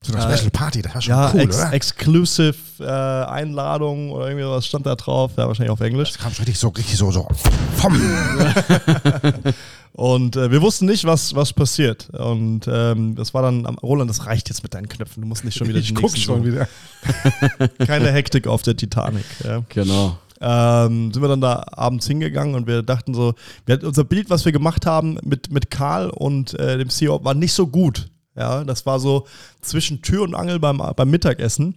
So 0.00 0.14
eine 0.14 0.36
Special 0.36 0.50
Party, 0.50 0.80
das 0.80 0.94
war 0.94 1.02
schon 1.02 1.10
ja, 1.10 1.30
cool, 1.34 1.40
ex 1.40 1.56
oder? 1.56 1.72
Exclusive 1.72 2.54
äh, 2.78 2.84
Einladung 2.84 4.12
oder 4.12 4.28
irgendwie 4.28 4.46
was 4.46 4.64
stand 4.66 4.86
da 4.86 4.94
drauf, 4.94 5.32
ja, 5.36 5.48
wahrscheinlich 5.48 5.72
auf 5.72 5.80
Englisch. 5.80 6.12
Das 6.12 6.18
kam 6.18 6.32
schon 6.32 6.44
richtig 6.44 6.60
so, 6.60 6.68
richtig 6.68 6.96
so, 6.96 7.10
so. 7.10 7.26
Und 9.98 10.36
äh, 10.36 10.52
wir 10.52 10.62
wussten 10.62 10.86
nicht, 10.86 11.04
was, 11.04 11.34
was 11.34 11.52
passiert. 11.52 12.08
Und 12.10 12.68
ähm, 12.72 13.16
das 13.16 13.34
war 13.34 13.42
dann, 13.42 13.66
Roland, 13.66 14.08
das 14.08 14.26
reicht 14.26 14.48
jetzt 14.48 14.62
mit 14.62 14.72
deinen 14.72 14.88
Knöpfen. 14.88 15.22
Du 15.22 15.26
musst 15.26 15.44
nicht 15.44 15.58
schon 15.58 15.66
wieder 15.66 15.78
ich 15.80 15.92
guck 15.92 16.16
schon 16.16 16.42
so. 16.42 16.46
wieder. 16.46 16.68
Keine 17.84 18.12
Hektik 18.12 18.46
auf 18.46 18.62
der 18.62 18.76
Titanic. 18.76 19.24
Ja. 19.42 19.64
Genau. 19.68 20.16
Ähm, 20.40 21.12
sind 21.12 21.20
wir 21.20 21.28
dann 21.28 21.40
da 21.40 21.64
abends 21.72 22.06
hingegangen 22.06 22.54
und 22.54 22.68
wir 22.68 22.84
dachten 22.84 23.12
so, 23.12 23.34
wir, 23.66 23.82
unser 23.82 24.04
Bild, 24.04 24.30
was 24.30 24.44
wir 24.44 24.52
gemacht 24.52 24.86
haben 24.86 25.18
mit, 25.24 25.50
mit 25.50 25.72
Karl 25.72 26.10
und 26.10 26.54
äh, 26.54 26.78
dem 26.78 26.90
CEO, 26.90 27.24
war 27.24 27.34
nicht 27.34 27.52
so 27.52 27.66
gut. 27.66 28.08
Ja, 28.38 28.64
das 28.64 28.86
war 28.86 29.00
so 29.00 29.26
zwischen 29.60 30.00
Tür 30.02 30.22
und 30.22 30.34
Angel 30.34 30.58
beim, 30.60 30.78
beim 30.78 31.10
Mittagessen. 31.10 31.74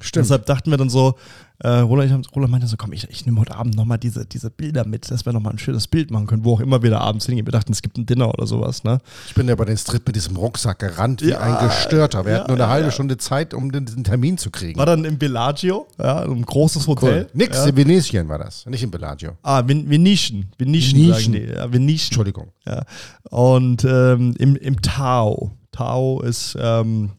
Stimmt. 0.00 0.24
Deshalb 0.24 0.46
dachten 0.46 0.70
wir 0.70 0.78
dann 0.78 0.88
so, 0.88 1.14
äh, 1.58 1.68
Roland, 1.68 2.34
Roland 2.34 2.50
meinte 2.50 2.66
so, 2.66 2.78
komm, 2.78 2.94
ich, 2.94 3.08
ich 3.10 3.26
nehme 3.26 3.38
heute 3.38 3.54
Abend 3.54 3.76
nochmal 3.76 3.98
diese, 3.98 4.24
diese 4.24 4.50
Bilder 4.50 4.86
mit, 4.86 5.10
dass 5.10 5.26
wir 5.26 5.32
nochmal 5.34 5.52
ein 5.52 5.58
schönes 5.58 5.88
Bild 5.88 6.10
machen 6.10 6.26
können, 6.26 6.42
wo 6.42 6.54
auch 6.54 6.60
immer 6.60 6.82
wir 6.82 6.90
da 6.90 7.00
abends 7.00 7.26
hingehen. 7.26 7.46
Wir 7.46 7.52
dachten, 7.52 7.72
es 7.72 7.82
gibt 7.82 7.98
ein 7.98 8.06
Dinner 8.06 8.30
oder 8.30 8.46
sowas, 8.46 8.82
ne? 8.82 8.98
Ich 9.26 9.34
bin 9.34 9.46
ja 9.46 9.54
bei 9.54 9.66
den 9.66 9.76
Strip 9.76 10.06
mit 10.06 10.16
diesem 10.16 10.36
Rucksack 10.36 10.78
gerannt 10.78 11.20
wie 11.20 11.30
ja, 11.30 11.40
ein 11.40 11.68
Gestörter. 11.68 12.24
Wir 12.24 12.32
ja, 12.32 12.38
hatten 12.38 12.50
nur 12.50 12.56
eine 12.56 12.64
ja, 12.64 12.70
halbe. 12.70 12.90
Stunde 12.90 13.18
Zeit, 13.18 13.52
um 13.52 13.70
den, 13.70 13.84
diesen 13.84 14.04
Termin 14.04 14.38
zu 14.38 14.50
kriegen. 14.50 14.78
War 14.78 14.86
dann 14.86 15.04
im 15.04 15.18
Bellagio, 15.18 15.86
ja, 15.98 16.22
ein 16.22 16.42
großes 16.42 16.86
Hotel. 16.86 17.24
Cool. 17.24 17.30
Nix, 17.34 17.66
in 17.66 17.76
Venetien 17.76 18.28
war 18.28 18.38
das, 18.38 18.64
nicht 18.64 18.82
im 18.82 18.90
Bellagio. 18.90 19.32
Ah, 19.42 19.62
Ven 19.66 19.88
Venetian. 19.88 20.46
Venetian, 20.56 20.98
Venetian. 20.98 21.32
Die, 21.32 21.40
ja, 21.40 21.70
Venetian. 21.70 22.06
Entschuldigung. 22.06 22.52
Ja. 22.66 22.84
Und 23.28 23.84
ähm, 23.84 24.34
im, 24.38 24.56
im 24.56 24.80
Tao. 24.80 25.52
Tao 25.72 26.20
ist 26.20 26.56
ähm, 26.60 27.10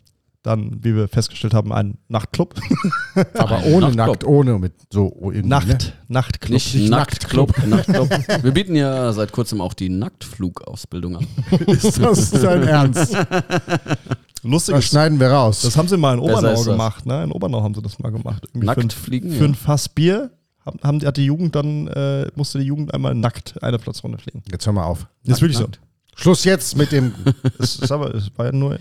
dann, 0.43 0.83
wie 0.83 0.95
wir 0.95 1.07
festgestellt 1.07 1.53
haben, 1.53 1.71
ein 1.71 1.97
Nachtclub. 2.07 2.55
Aber 3.35 3.63
ohne 3.65 3.87
Nachtclub. 3.87 3.95
nackt, 3.95 4.23
ohne 4.23 4.59
mit 4.59 4.73
so 4.91 5.13
irgendwie. 5.21 5.47
Nacht, 5.47 5.67
ne? 5.67 5.77
Nachtclub. 6.07 6.53
Nicht, 6.53 6.75
Nicht 6.75 6.89
Nachtclub. 6.89 7.65
Nachtclub. 7.65 8.09
Wir 8.43 8.51
bieten 8.51 8.75
ja 8.75 9.13
seit 9.13 9.31
kurzem 9.31 9.61
auch 9.61 9.73
die 9.73 9.89
Nacktflugausbildung 9.89 11.17
an. 11.17 11.27
ist 11.67 11.99
das 11.99 12.31
dein 12.31 12.63
Ernst? 12.63 13.15
Lustig. 14.43 14.75
Das 14.75 14.85
schneiden 14.85 15.19
wir 15.19 15.27
raus. 15.27 15.61
Das 15.61 15.77
haben 15.77 15.87
sie 15.87 15.97
mal 15.97 16.15
in 16.15 16.19
Obernau 16.19 16.63
gemacht, 16.63 17.05
ne? 17.05 17.23
In 17.23 17.31
Obernau 17.31 17.61
haben 17.61 17.75
sie 17.75 17.81
das 17.81 17.99
mal 17.99 18.11
gemacht. 18.11 18.43
Irgendwie 18.47 18.65
nackt 18.65 18.93
für, 18.93 18.99
fliegen? 18.99 19.31
Für 19.31 19.43
ja. 19.43 19.45
ein 19.45 19.55
Fass 19.55 19.87
Bier 19.87 20.31
haben, 20.65 21.05
hat 21.05 21.17
die 21.17 21.25
Jugend 21.25 21.55
dann, 21.55 21.87
äh, 21.87 22.27
musste 22.35 22.57
die 22.57 22.65
Jugend 22.65 22.93
einmal 22.93 23.13
nackt 23.13 23.61
eine 23.61 23.77
Platzrunde 23.77 24.17
fliegen. 24.17 24.41
Jetzt 24.51 24.65
hör 24.65 24.73
mal 24.73 24.85
auf. 24.85 25.07
Das 25.23 25.37
ist 25.37 25.41
wirklich 25.41 25.59
nackt. 25.59 25.79
Schluss 26.15 26.43
jetzt 26.43 26.77
mit 26.77 26.91
dem. 26.91 27.13
Es, 27.59 27.77
ist 27.77 27.91
aber, 27.91 28.13
es 28.15 28.29
war 28.35 28.47
ja 28.47 28.51
nur 28.51 28.77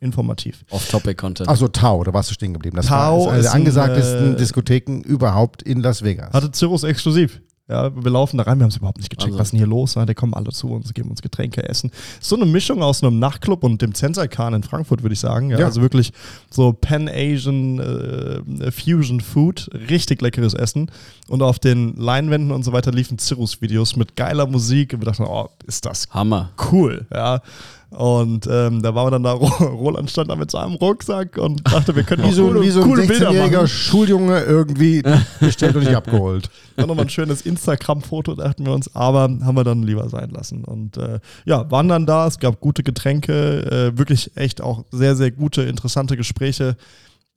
informativ. 0.00 0.64
Off-Topic-Content. 0.70 1.48
Achso, 1.48 1.68
Tau, 1.68 2.04
da 2.04 2.12
warst 2.12 2.30
du 2.30 2.34
stehen 2.34 2.52
geblieben. 2.52 2.76
Das 2.76 2.86
Tau 2.86 3.26
war 3.26 3.32
eine 3.32 3.42
der 3.42 3.54
angesagtesten 3.54 4.34
äh, 4.34 4.36
Diskotheken 4.36 5.00
überhaupt 5.02 5.62
in 5.62 5.80
Las 5.80 6.02
Vegas. 6.02 6.32
Hatte 6.32 6.50
Cirrus 6.54 6.84
exklusiv. 6.84 7.40
Ja, 7.66 7.90
wir 7.96 8.10
laufen 8.10 8.36
da 8.36 8.44
rein, 8.44 8.58
wir 8.58 8.64
haben 8.64 8.70
es 8.70 8.76
überhaupt 8.76 8.98
nicht 8.98 9.08
gecheckt, 9.08 9.28
also. 9.28 9.38
was 9.38 9.46
ist 9.46 9.52
denn 9.52 9.58
hier 9.58 9.66
los? 9.66 9.94
Ja, 9.94 10.04
die 10.04 10.12
kommen 10.12 10.34
alle 10.34 10.50
zu 10.50 10.68
uns, 10.68 10.92
geben 10.92 11.08
uns 11.08 11.22
Getränke, 11.22 11.66
essen. 11.66 11.90
So 12.20 12.36
eine 12.36 12.44
Mischung 12.44 12.82
aus 12.82 13.02
einem 13.02 13.18
Nachtclub 13.18 13.64
und 13.64 13.80
dem 13.80 13.94
Zensai-Khan 13.94 14.52
in 14.52 14.62
Frankfurt, 14.62 15.02
würde 15.02 15.14
ich 15.14 15.20
sagen. 15.20 15.50
Ja, 15.50 15.60
ja. 15.60 15.64
Also 15.64 15.80
wirklich 15.80 16.12
so 16.50 16.74
Pan-Asian 16.74 17.80
äh, 17.80 18.70
Fusion 18.70 19.20
Food, 19.20 19.70
richtig 19.88 20.20
leckeres 20.20 20.52
Essen. 20.52 20.90
Und 21.28 21.42
auf 21.42 21.58
den 21.58 21.96
Leinwänden 21.96 22.50
und 22.52 22.64
so 22.64 22.72
weiter 22.72 22.92
liefen 22.92 23.18
Cirrus-Videos 23.18 23.96
mit 23.96 24.14
geiler 24.14 24.46
Musik. 24.46 24.92
Und 24.92 25.00
wir 25.00 25.06
dachten, 25.06 25.24
oh, 25.24 25.48
ist 25.66 25.86
das 25.86 26.08
Hammer. 26.10 26.50
Cool. 26.70 27.06
Ja. 27.10 27.40
Und 27.94 28.48
ähm, 28.50 28.82
da 28.82 28.94
waren 28.94 29.06
wir 29.06 29.10
dann 29.12 29.22
da, 29.22 29.32
Roland 29.60 30.10
stand 30.10 30.30
da 30.30 30.36
mit 30.36 30.50
seinem 30.50 30.74
Rucksack 30.74 31.38
und 31.38 31.64
dachte, 31.72 31.94
wir 31.94 32.02
können 32.02 32.24
wie 32.24 32.32
so, 32.32 32.48
coole, 32.48 32.62
wie 32.62 32.70
so 32.70 32.82
ein 32.82 32.88
coole 32.88 33.02
16-jähriger 33.04 33.66
Schuljunge 33.68 34.40
irgendwie 34.40 35.02
bestellt 35.38 35.76
und 35.76 35.84
nicht 35.84 35.94
abgeholt. 35.94 36.50
Dann 36.76 36.88
nochmal 36.88 37.04
ein 37.04 37.10
schönes 37.10 37.42
Instagram-Foto, 37.42 38.34
dachten 38.34 38.66
wir 38.66 38.72
uns, 38.72 38.92
aber 38.96 39.22
haben 39.22 39.56
wir 39.56 39.62
dann 39.62 39.84
lieber 39.84 40.08
sein 40.08 40.30
lassen. 40.30 40.64
Und 40.64 40.96
äh, 40.96 41.20
ja, 41.44 41.70
waren 41.70 41.86
dann 41.86 42.04
da, 42.04 42.26
es 42.26 42.40
gab 42.40 42.58
gute 42.58 42.82
Getränke, 42.82 43.92
äh, 43.94 43.96
wirklich 43.96 44.32
echt 44.34 44.60
auch 44.60 44.84
sehr, 44.90 45.14
sehr 45.14 45.30
gute, 45.30 45.62
interessante 45.62 46.16
Gespräche. 46.16 46.76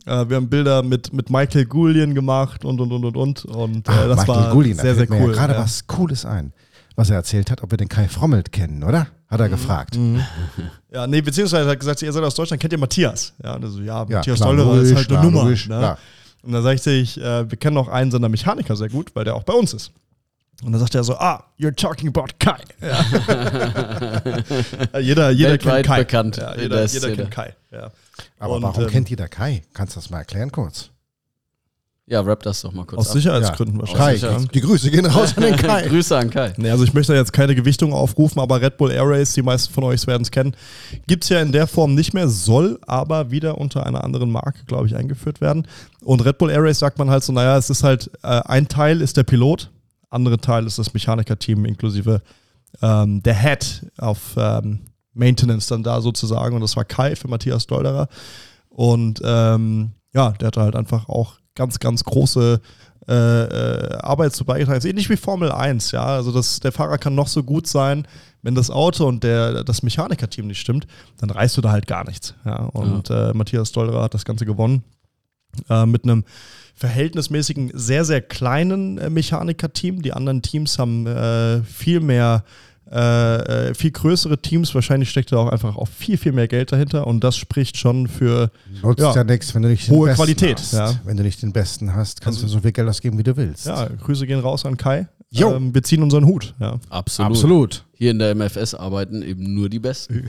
Äh, 0.07 0.27
wir 0.27 0.37
haben 0.37 0.49
Bilder 0.49 0.81
mit, 0.81 1.13
mit 1.13 1.29
Michael 1.29 1.65
Gullian 1.65 2.15
gemacht 2.15 2.65
und 2.65 2.81
und 2.81 2.91
und 2.91 3.05
und 3.05 3.15
und. 3.15 3.45
Und 3.45 3.87
äh, 3.87 3.91
Ach, 3.91 4.07
das 4.07 4.27
Michael 4.27 4.45
war 4.45 4.51
Gullien, 4.53 4.77
sehr, 4.77 4.95
sehr 4.95 5.09
cool. 5.11 5.29
Ja 5.29 5.33
gerade 5.33 5.55
was 5.55 5.85
Cooles 5.85 6.25
ein, 6.25 6.51
was 6.95 7.11
er 7.11 7.17
erzählt 7.17 7.51
hat, 7.51 7.61
ob 7.61 7.69
wir 7.69 7.77
den 7.77 7.89
Kai 7.89 8.07
Frommelt 8.07 8.51
kennen, 8.51 8.83
oder? 8.83 9.07
Hat 9.27 9.39
er 9.39 9.47
mhm. 9.47 9.51
gefragt. 9.51 9.97
Mhm. 9.97 10.23
Ja, 10.89 11.05
nee, 11.05 11.19
beziehungsweise 11.21 11.65
hat 11.65 11.73
er 11.73 11.75
gesagt, 11.75 12.01
ihr 12.01 12.11
seid 12.11 12.23
aus 12.23 12.33
Deutschland, 12.33 12.61
kennt 12.61 12.71
ihr 12.71 12.79
Matthias? 12.79 13.33
Ja, 13.43 13.55
und 13.55 13.67
so, 13.67 13.81
ja, 13.81 14.05
ja 14.07 14.17
Matthias 14.17 14.39
Dollerer 14.39 14.81
ist 14.81 14.95
halt 14.95 15.11
eine 15.11 15.21
Nummer. 15.21 15.43
Logisch, 15.43 15.67
ne? 15.67 15.97
Und 16.41 16.53
dann 16.53 16.63
sagte 16.63 16.91
ich, 16.91 17.19
äh, 17.19 17.49
wir 17.49 17.57
kennen 17.57 17.75
noch 17.75 17.89
einen 17.89 18.09
seiner 18.09 18.29
Mechaniker 18.29 18.75
sehr 18.77 18.87
gut, 18.87 19.13
weil 19.13 19.25
der 19.25 19.35
auch 19.35 19.43
bei 19.43 19.53
uns 19.53 19.73
ist. 19.73 19.91
Und 20.63 20.71
dann 20.71 20.79
sagt 20.79 20.95
er 20.95 21.03
so, 21.03 21.15
ah, 21.17 21.43
you're 21.59 21.75
talking 21.75 22.07
about 22.07 22.27
Kai. 22.39 22.57
Ja. 22.81 22.99
jeder 24.99 25.29
jeder 25.29 25.57
kennt 25.57 25.85
Kai. 25.85 25.99
bekannt. 25.99 26.37
Ja, 26.37 26.55
jeder 26.55 26.85
jeder 26.85 27.15
kennt 27.15 27.31
Kai. 27.31 27.53
Ja. 27.71 27.91
Aber 28.39 28.55
und, 28.55 28.63
warum 28.63 28.83
ähm, 28.83 28.89
kennt 28.89 29.09
jeder 29.09 29.27
Kai? 29.27 29.61
Kannst 29.73 29.95
du 29.95 29.99
das 29.99 30.09
mal 30.09 30.19
erklären 30.19 30.51
kurz? 30.51 30.89
Ja, 32.09 32.21
rap 32.21 32.41
das 32.41 32.61
doch 32.61 32.71
mal 32.71 32.85
kurz 32.85 33.01
Aus 33.01 33.07
ab. 33.09 33.13
Sicherheitsgründen 33.13 33.75
ja. 33.75 33.81
wahrscheinlich. 33.81 34.21
Kai, 34.21 34.47
die 34.53 34.61
Grüße 34.61 34.89
gehen 34.91 35.05
raus 35.05 35.35
an 35.35 35.43
den 35.43 35.55
Kai. 35.57 35.87
Grüße 35.87 36.17
an 36.17 36.29
Kai. 36.29 36.53
Nee, 36.55 36.69
also 36.69 36.85
ich 36.85 36.93
möchte 36.93 37.13
jetzt 37.13 37.33
keine 37.33 37.53
Gewichtung 37.53 37.91
aufrufen, 37.91 38.39
aber 38.39 38.61
Red 38.61 38.77
Bull 38.77 38.91
Air 38.91 39.09
Race, 39.09 39.33
die 39.33 39.41
meisten 39.41 39.73
von 39.73 39.83
euch 39.83 40.07
werden 40.07 40.21
es 40.21 40.31
kennen, 40.31 40.55
gibt 41.05 41.25
es 41.25 41.29
ja 41.29 41.41
in 41.41 41.51
der 41.51 41.67
Form 41.67 41.95
nicht 41.95 42.13
mehr, 42.13 42.29
soll 42.29 42.79
aber 42.87 43.29
wieder 43.29 43.57
unter 43.57 43.85
einer 43.85 44.05
anderen 44.05 44.31
Marke, 44.31 44.63
glaube 44.67 44.87
ich, 44.87 44.95
eingeführt 44.95 45.41
werden. 45.41 45.67
Und 46.01 46.23
Red 46.23 46.37
Bull 46.37 46.49
Air 46.49 46.63
Race 46.63 46.79
sagt 46.79 46.97
man 46.97 47.09
halt 47.09 47.23
so, 47.23 47.33
naja, 47.33 47.57
es 47.57 47.69
ist 47.69 47.83
halt, 47.83 48.09
äh, 48.23 48.41
ein 48.45 48.69
Teil 48.69 49.01
ist 49.01 49.17
der 49.17 49.23
Pilot, 49.23 49.69
andere 50.09 50.37
Teil 50.37 50.65
ist 50.65 50.79
das 50.79 50.93
Mechaniker-Team 50.93 51.65
inklusive 51.65 52.21
ähm, 52.81 53.21
der 53.23 53.35
Head 53.35 53.85
auf 53.97 54.35
ähm, 54.37 54.79
Maintenance 55.13 55.67
dann 55.67 55.83
da 55.83 55.99
sozusagen. 55.99 56.55
Und 56.55 56.61
das 56.61 56.77
war 56.77 56.85
Kai 56.85 57.17
für 57.17 57.27
Matthias 57.27 57.67
Dolderer. 57.67 58.07
Und 58.69 59.21
ähm, 59.25 59.91
ja, 60.13 60.31
der 60.31 60.47
hatte 60.47 60.61
halt 60.61 60.75
einfach 60.77 61.09
auch 61.09 61.33
ganz, 61.57 61.79
ganz 61.79 62.05
große 62.05 62.61
äh, 63.07 63.13
äh, 63.13 63.97
Arbeit 63.99 64.33
zu 64.33 64.45
beigetragen. 64.45 64.77
ist 64.77 64.85
ähnlich 64.85 65.09
wie 65.09 65.17
Formel 65.17 65.51
1, 65.51 65.91
ja. 65.91 66.05
Also 66.05 66.31
das, 66.31 66.59
der 66.59 66.71
Fahrer 66.71 66.97
kann 66.97 67.15
noch 67.15 67.27
so 67.27 67.43
gut 67.43 67.67
sein, 67.67 68.07
wenn 68.41 68.55
das 68.55 68.69
Auto 68.69 69.05
und 69.05 69.23
der, 69.23 69.63
das 69.63 69.83
Mechanikerteam 69.83 70.47
nicht 70.47 70.59
stimmt, 70.59 70.87
dann 71.17 71.29
reißt 71.29 71.57
du 71.57 71.61
da 71.61 71.71
halt 71.71 71.87
gar 71.87 72.05
nichts. 72.05 72.35
Ja. 72.45 72.65
Und 72.65 73.09
ja. 73.09 73.31
Äh, 73.31 73.33
Matthias 73.33 73.69
Stollerer 73.69 74.03
hat 74.03 74.13
das 74.13 74.23
Ganze 74.23 74.45
gewonnen. 74.45 74.83
Äh, 75.69 75.85
mit 75.85 76.03
einem 76.03 76.23
verhältnismäßigen, 76.75 77.71
sehr, 77.73 78.05
sehr 78.05 78.21
kleinen 78.21 78.97
äh, 78.97 79.09
Mechanikerteam. 79.09 80.01
Die 80.01 80.13
anderen 80.13 80.41
Teams 80.41 80.77
haben 80.77 81.07
äh, 81.07 81.63
viel 81.63 81.99
mehr 81.99 82.43
äh, 82.91 83.69
äh, 83.69 83.73
viel 83.73 83.91
größere 83.91 84.37
Teams, 84.37 84.73
wahrscheinlich 84.73 85.09
steckt 85.09 85.31
da 85.31 85.37
auch 85.37 85.49
einfach 85.49 85.75
auch 85.75 85.87
viel, 85.87 86.17
viel 86.17 86.31
mehr 86.31 86.47
Geld 86.47 86.71
dahinter 86.71 87.05
und 87.07 87.23
das 87.23 87.37
spricht 87.37 87.77
schon 87.77 88.07
für 88.07 88.49
Nutzt 88.81 88.99
ja, 88.99 89.13
ja 89.13 89.23
nichts, 89.23 89.53
wenn 89.53 89.61
du 89.61 89.69
nicht 89.69 89.89
hohe 89.89 90.13
Qualität. 90.13 90.59
Hast. 90.59 90.73
Ja. 90.73 90.93
Wenn 91.03 91.17
du 91.17 91.23
nicht 91.23 91.41
den 91.41 91.51
besten 91.51 91.95
hast, 91.95 92.21
kannst 92.21 92.39
also, 92.39 92.47
du 92.47 92.53
so 92.53 92.61
viel 92.61 92.71
Geld 92.71 92.87
ausgeben, 92.87 93.17
wie 93.17 93.23
du 93.23 93.35
willst. 93.35 93.65
Ja, 93.65 93.87
Grüße 93.87 94.25
gehen 94.25 94.39
raus 94.39 94.65
an 94.65 94.77
Kai. 94.77 95.07
Ähm, 95.35 95.73
wir 95.73 95.83
ziehen 95.83 96.01
unseren 96.01 96.25
Hut. 96.25 96.55
Ja. 96.59 96.79
Absolut. 96.89 97.31
Absolut. 97.31 97.85
Hier 97.93 98.11
in 98.11 98.19
der 98.19 98.33
MFS 98.35 98.75
arbeiten 98.75 99.23
eben 99.23 99.55
nur 99.55 99.69
die 99.69 99.79
Besten. 99.79 100.25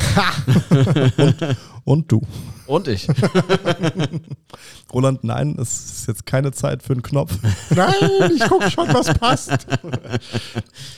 und, 1.18 1.56
und, 1.84 2.12
du. 2.12 2.22
Und 2.66 2.88
ich. 2.88 3.06
Roland, 4.92 5.22
nein, 5.22 5.54
es 5.60 5.90
ist 5.90 6.08
jetzt 6.08 6.26
keine 6.26 6.50
Zeit 6.50 6.82
für 6.82 6.94
einen 6.94 7.02
Knopf. 7.02 7.38
Nein, 7.70 8.32
ich 8.34 8.48
gucke 8.48 8.70
schon, 8.70 8.88
was 8.88 9.12
passt. 9.12 9.66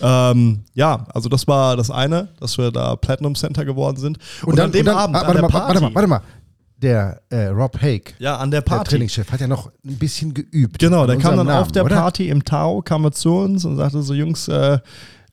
ähm, 0.01 0.61
ja, 0.75 1.07
also 1.13 1.29
das 1.29 1.49
war 1.49 1.77
das 1.77 1.91
eine, 1.91 2.29
dass 2.39 2.57
wir 2.57 2.71
da 2.71 2.95
Platinum 2.95 3.35
Center 3.35 3.65
geworden 3.65 3.97
sind. 3.97 4.19
Und, 4.43 4.51
und 4.51 4.59
dann, 4.59 4.67
an 4.67 4.73
dem 4.73 4.81
und 4.81 4.87
dann, 4.87 4.97
Abend, 4.97 5.17
ah, 5.17 5.27
warte, 5.27 5.43
mal, 5.43 5.53
warte 5.53 5.81
mal, 5.81 5.95
warte 5.95 6.09
mal, 6.09 6.23
der 6.83 7.21
äh, 7.31 7.47
Rob 7.47 7.81
Hake, 7.81 8.15
ja, 8.19 8.37
an 8.37 8.51
der 8.51 8.61
Party. 8.63 8.85
der 8.85 8.91
Trainingschef, 8.91 9.31
hat 9.31 9.41
ja 9.41 9.47
noch 9.47 9.71
ein 9.85 9.97
bisschen 9.97 10.35
geübt. 10.35 10.79
Genau, 10.79 11.07
der 11.07 11.17
kam 11.17 11.37
dann 11.37 11.47
Namen, 11.47 11.63
auf 11.63 11.73
der 11.73 11.85
oder? 11.85 11.97
Party 11.97 12.29
im 12.29 12.45
Tau, 12.45 12.83
kam 12.83 13.05
er 13.05 13.13
zu 13.13 13.35
uns 13.35 13.65
und 13.65 13.77
sagte 13.77 14.03
so, 14.03 14.15
Jungs, 14.15 14.49
äh, 14.49 14.79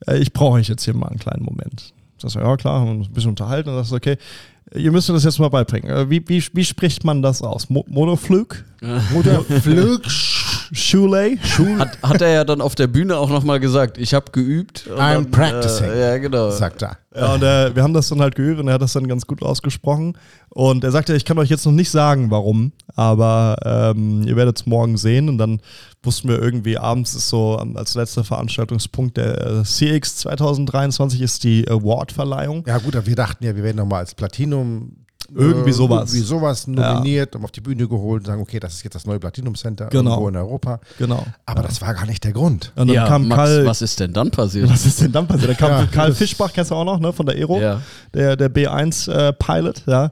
äh 0.06 0.18
ich 0.18 0.32
brauche 0.32 0.54
euch 0.58 0.68
jetzt 0.68 0.84
hier 0.84 0.94
mal 0.94 1.08
einen 1.08 1.18
kleinen 1.18 1.44
Moment. 1.44 1.92
Ich 2.16 2.32
sag, 2.32 2.42
ja 2.42 2.56
klar, 2.56 2.80
haben 2.80 2.98
uns 2.98 3.08
ein 3.08 3.12
bisschen 3.12 3.30
unterhalten 3.30 3.70
und 3.70 3.76
sagst, 3.76 3.92
okay, 3.92 4.16
ihr 4.74 4.92
müsst 4.92 5.08
mir 5.08 5.14
das 5.14 5.24
jetzt 5.24 5.38
mal 5.38 5.48
beibringen. 5.48 5.90
Äh, 5.90 6.10
wie, 6.10 6.22
wie, 6.28 6.42
wie 6.52 6.64
spricht 6.64 7.04
man 7.04 7.22
das 7.22 7.42
aus? 7.42 7.70
Mo 7.70 7.84
Monoflug? 7.88 8.64
Monoflug? 9.12 10.02
Schule. 10.72 11.78
Hat, 11.78 11.98
hat 12.02 12.20
er 12.22 12.28
ja 12.30 12.44
dann 12.44 12.60
auf 12.60 12.74
der 12.74 12.86
Bühne 12.86 13.16
auch 13.16 13.30
nochmal 13.30 13.60
gesagt, 13.60 13.98
ich 13.98 14.14
habe 14.14 14.30
geübt. 14.32 14.88
I'm 14.90 14.96
dann, 14.96 15.30
practicing. 15.30 15.90
Äh, 15.90 16.00
ja, 16.00 16.18
genau. 16.18 16.50
Sagt 16.50 16.82
er. 16.82 16.98
Ja, 17.14 17.34
und 17.34 17.42
äh, 17.42 17.74
wir 17.74 17.82
haben 17.82 17.94
das 17.94 18.08
dann 18.08 18.20
halt 18.20 18.34
geübt 18.34 18.60
und 18.60 18.68
er 18.68 18.74
hat 18.74 18.82
das 18.82 18.92
dann 18.92 19.08
ganz 19.08 19.26
gut 19.26 19.42
ausgesprochen. 19.42 20.16
Und 20.50 20.84
er 20.84 20.90
sagte, 20.90 21.16
ich 21.16 21.24
kann 21.24 21.38
euch 21.38 21.48
jetzt 21.48 21.64
noch 21.64 21.72
nicht 21.72 21.90
sagen, 21.90 22.30
warum, 22.30 22.72
aber 22.94 23.56
ähm, 23.64 24.22
ihr 24.24 24.36
werdet 24.36 24.60
es 24.60 24.66
morgen 24.66 24.96
sehen. 24.96 25.28
Und 25.28 25.38
dann 25.38 25.60
wussten 26.02 26.28
wir 26.28 26.40
irgendwie, 26.40 26.78
abends 26.78 27.14
ist 27.14 27.28
so 27.28 27.56
als 27.56 27.94
letzter 27.94 28.24
Veranstaltungspunkt 28.24 29.16
der 29.16 29.46
äh, 29.46 29.62
CX 29.64 30.16
2023 30.16 31.20
ist 31.20 31.44
die 31.44 31.68
Award-Verleihung. 31.68 32.64
Ja 32.66 32.78
gut, 32.78 32.94
aber 32.94 33.06
wir 33.06 33.16
dachten 33.16 33.44
ja, 33.44 33.56
wir 33.56 33.64
werden 33.64 33.78
nochmal 33.78 34.00
als 34.00 34.14
Platinum 34.14 34.92
irgendwie 35.34 35.72
sowas. 35.72 36.12
Irgendwie 36.12 36.26
sowas 36.26 36.66
nominiert 36.66 37.34
ja. 37.34 37.38
und 37.38 37.44
auf 37.44 37.50
die 37.50 37.60
Bühne 37.60 37.86
geholt 37.86 38.22
und 38.22 38.26
sagen, 38.26 38.40
okay, 38.40 38.58
das 38.58 38.74
ist 38.74 38.84
jetzt 38.84 38.94
das 38.94 39.06
neue 39.06 39.18
Platinum 39.18 39.54
Center 39.54 39.86
genau. 39.86 40.10
irgendwo 40.12 40.28
in 40.28 40.36
Europa. 40.36 40.80
Genau. 40.98 41.24
Aber 41.46 41.62
ja. 41.62 41.68
das 41.68 41.80
war 41.80 41.94
gar 41.94 42.06
nicht 42.06 42.24
der 42.24 42.32
Grund. 42.32 42.72
Und 42.76 42.88
dann 42.88 42.94
ja, 42.94 43.06
kam 43.06 43.28
Max, 43.28 43.36
Karl, 43.36 43.66
was 43.66 43.82
ist 43.82 44.00
denn 44.00 44.12
dann 44.12 44.30
passiert? 44.30 44.70
Was 44.70 44.86
ist 44.86 45.00
denn 45.00 45.12
dann 45.12 45.26
passiert? 45.26 45.50
Da 45.50 45.54
kam 45.54 45.70
ja, 45.70 45.86
Karl 45.86 46.12
Fischbach, 46.14 46.52
kennst 46.52 46.70
du 46.70 46.74
auch 46.74 46.84
noch, 46.84 46.98
ne, 46.98 47.12
von 47.12 47.26
der 47.26 47.36
Aero, 47.36 47.60
ja. 47.60 47.80
der, 48.14 48.36
der 48.36 48.50
B1-Pilot, 48.52 49.82
äh, 49.86 49.90
ja 49.90 50.10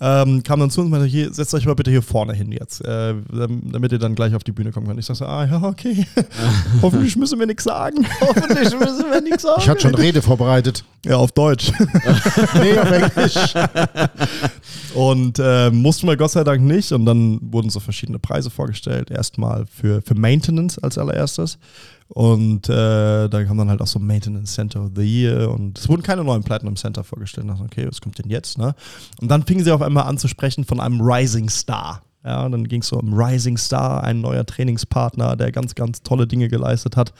ähm, 0.00 0.42
kam 0.42 0.60
dann 0.60 0.70
zu 0.70 0.80
uns 0.80 0.86
und 0.86 0.90
meinte, 0.92 1.06
hier, 1.06 1.32
setzt 1.32 1.54
euch 1.54 1.66
mal 1.66 1.74
bitte 1.74 1.90
hier 1.90 2.02
vorne 2.02 2.32
hin 2.32 2.52
jetzt, 2.52 2.84
äh, 2.84 3.14
damit 3.30 3.92
ihr 3.92 3.98
dann 3.98 4.14
gleich 4.14 4.34
auf 4.34 4.44
die 4.44 4.52
Bühne 4.52 4.70
kommen 4.70 4.86
könnt. 4.86 5.00
Ich 5.00 5.06
dachte, 5.06 5.28
ah 5.28 5.44
ja, 5.44 5.62
okay, 5.62 6.06
hoffentlich 6.82 7.16
müssen 7.16 7.38
wir 7.38 7.46
nichts 7.46 7.64
sagen. 7.64 8.06
hoffentlich 8.20 8.78
müssen 8.78 9.10
wir 9.10 9.20
nichts 9.20 9.42
sagen. 9.42 9.60
Ich 9.60 9.68
hatte 9.68 9.80
schon 9.82 9.94
Rede 9.94 10.22
vorbereitet. 10.22 10.84
Ja, 11.04 11.16
auf 11.16 11.32
Deutsch. 11.32 11.72
nee, 12.60 12.78
auf 12.78 12.90
Englisch. 12.90 13.54
und 14.94 15.38
äh, 15.38 15.70
mussten 15.70 16.06
wir 16.06 16.16
Gott 16.16 16.30
sei 16.30 16.44
Dank 16.44 16.62
nicht. 16.62 16.92
Und 16.92 17.04
dann 17.04 17.38
wurden 17.42 17.70
so 17.70 17.80
verschiedene 17.80 18.18
Preise 18.18 18.50
vorgestellt. 18.50 19.10
Erstmal 19.10 19.66
für, 19.66 20.02
für 20.02 20.14
Maintenance 20.14 20.78
als 20.78 20.98
allererstes. 20.98 21.58
Und 22.08 22.68
äh, 22.70 23.28
da 23.28 23.44
kam 23.44 23.58
dann 23.58 23.68
halt 23.68 23.82
auch 23.82 23.86
so 23.86 23.98
Maintenance 23.98 24.54
Center 24.54 24.84
of 24.84 24.92
the 24.96 25.02
Year 25.02 25.50
und 25.50 25.78
es 25.78 25.88
wurden 25.88 26.02
keine 26.02 26.24
neuen 26.24 26.42
Platinum 26.42 26.74
Center 26.74 27.04
vorgestellt. 27.04 27.46
Ich 27.46 27.52
dachte, 27.52 27.64
okay, 27.64 27.86
was 27.86 28.00
kommt 28.00 28.18
denn 28.18 28.30
jetzt? 28.30 28.56
Ne? 28.56 28.74
Und 29.20 29.28
dann 29.28 29.44
fingen 29.44 29.62
sie 29.62 29.72
auf 29.72 29.82
einmal 29.82 30.04
an 30.04 30.16
zu 30.16 30.26
sprechen 30.26 30.64
von 30.64 30.80
einem 30.80 31.00
Rising 31.00 31.50
Star. 31.50 32.02
Ja, 32.24 32.44
und 32.44 32.52
dann 32.52 32.66
ging 32.66 32.80
es 32.80 32.88
so 32.88 32.98
um 32.98 33.14
Rising 33.14 33.56
Star, 33.56 34.02
ein 34.02 34.20
neuer 34.20 34.44
Trainingspartner, 34.44 35.36
der 35.36 35.52
ganz, 35.52 35.74
ganz 35.74 36.02
tolle 36.02 36.26
Dinge 36.26 36.48
geleistet 36.48 36.96
hat. 36.96 37.12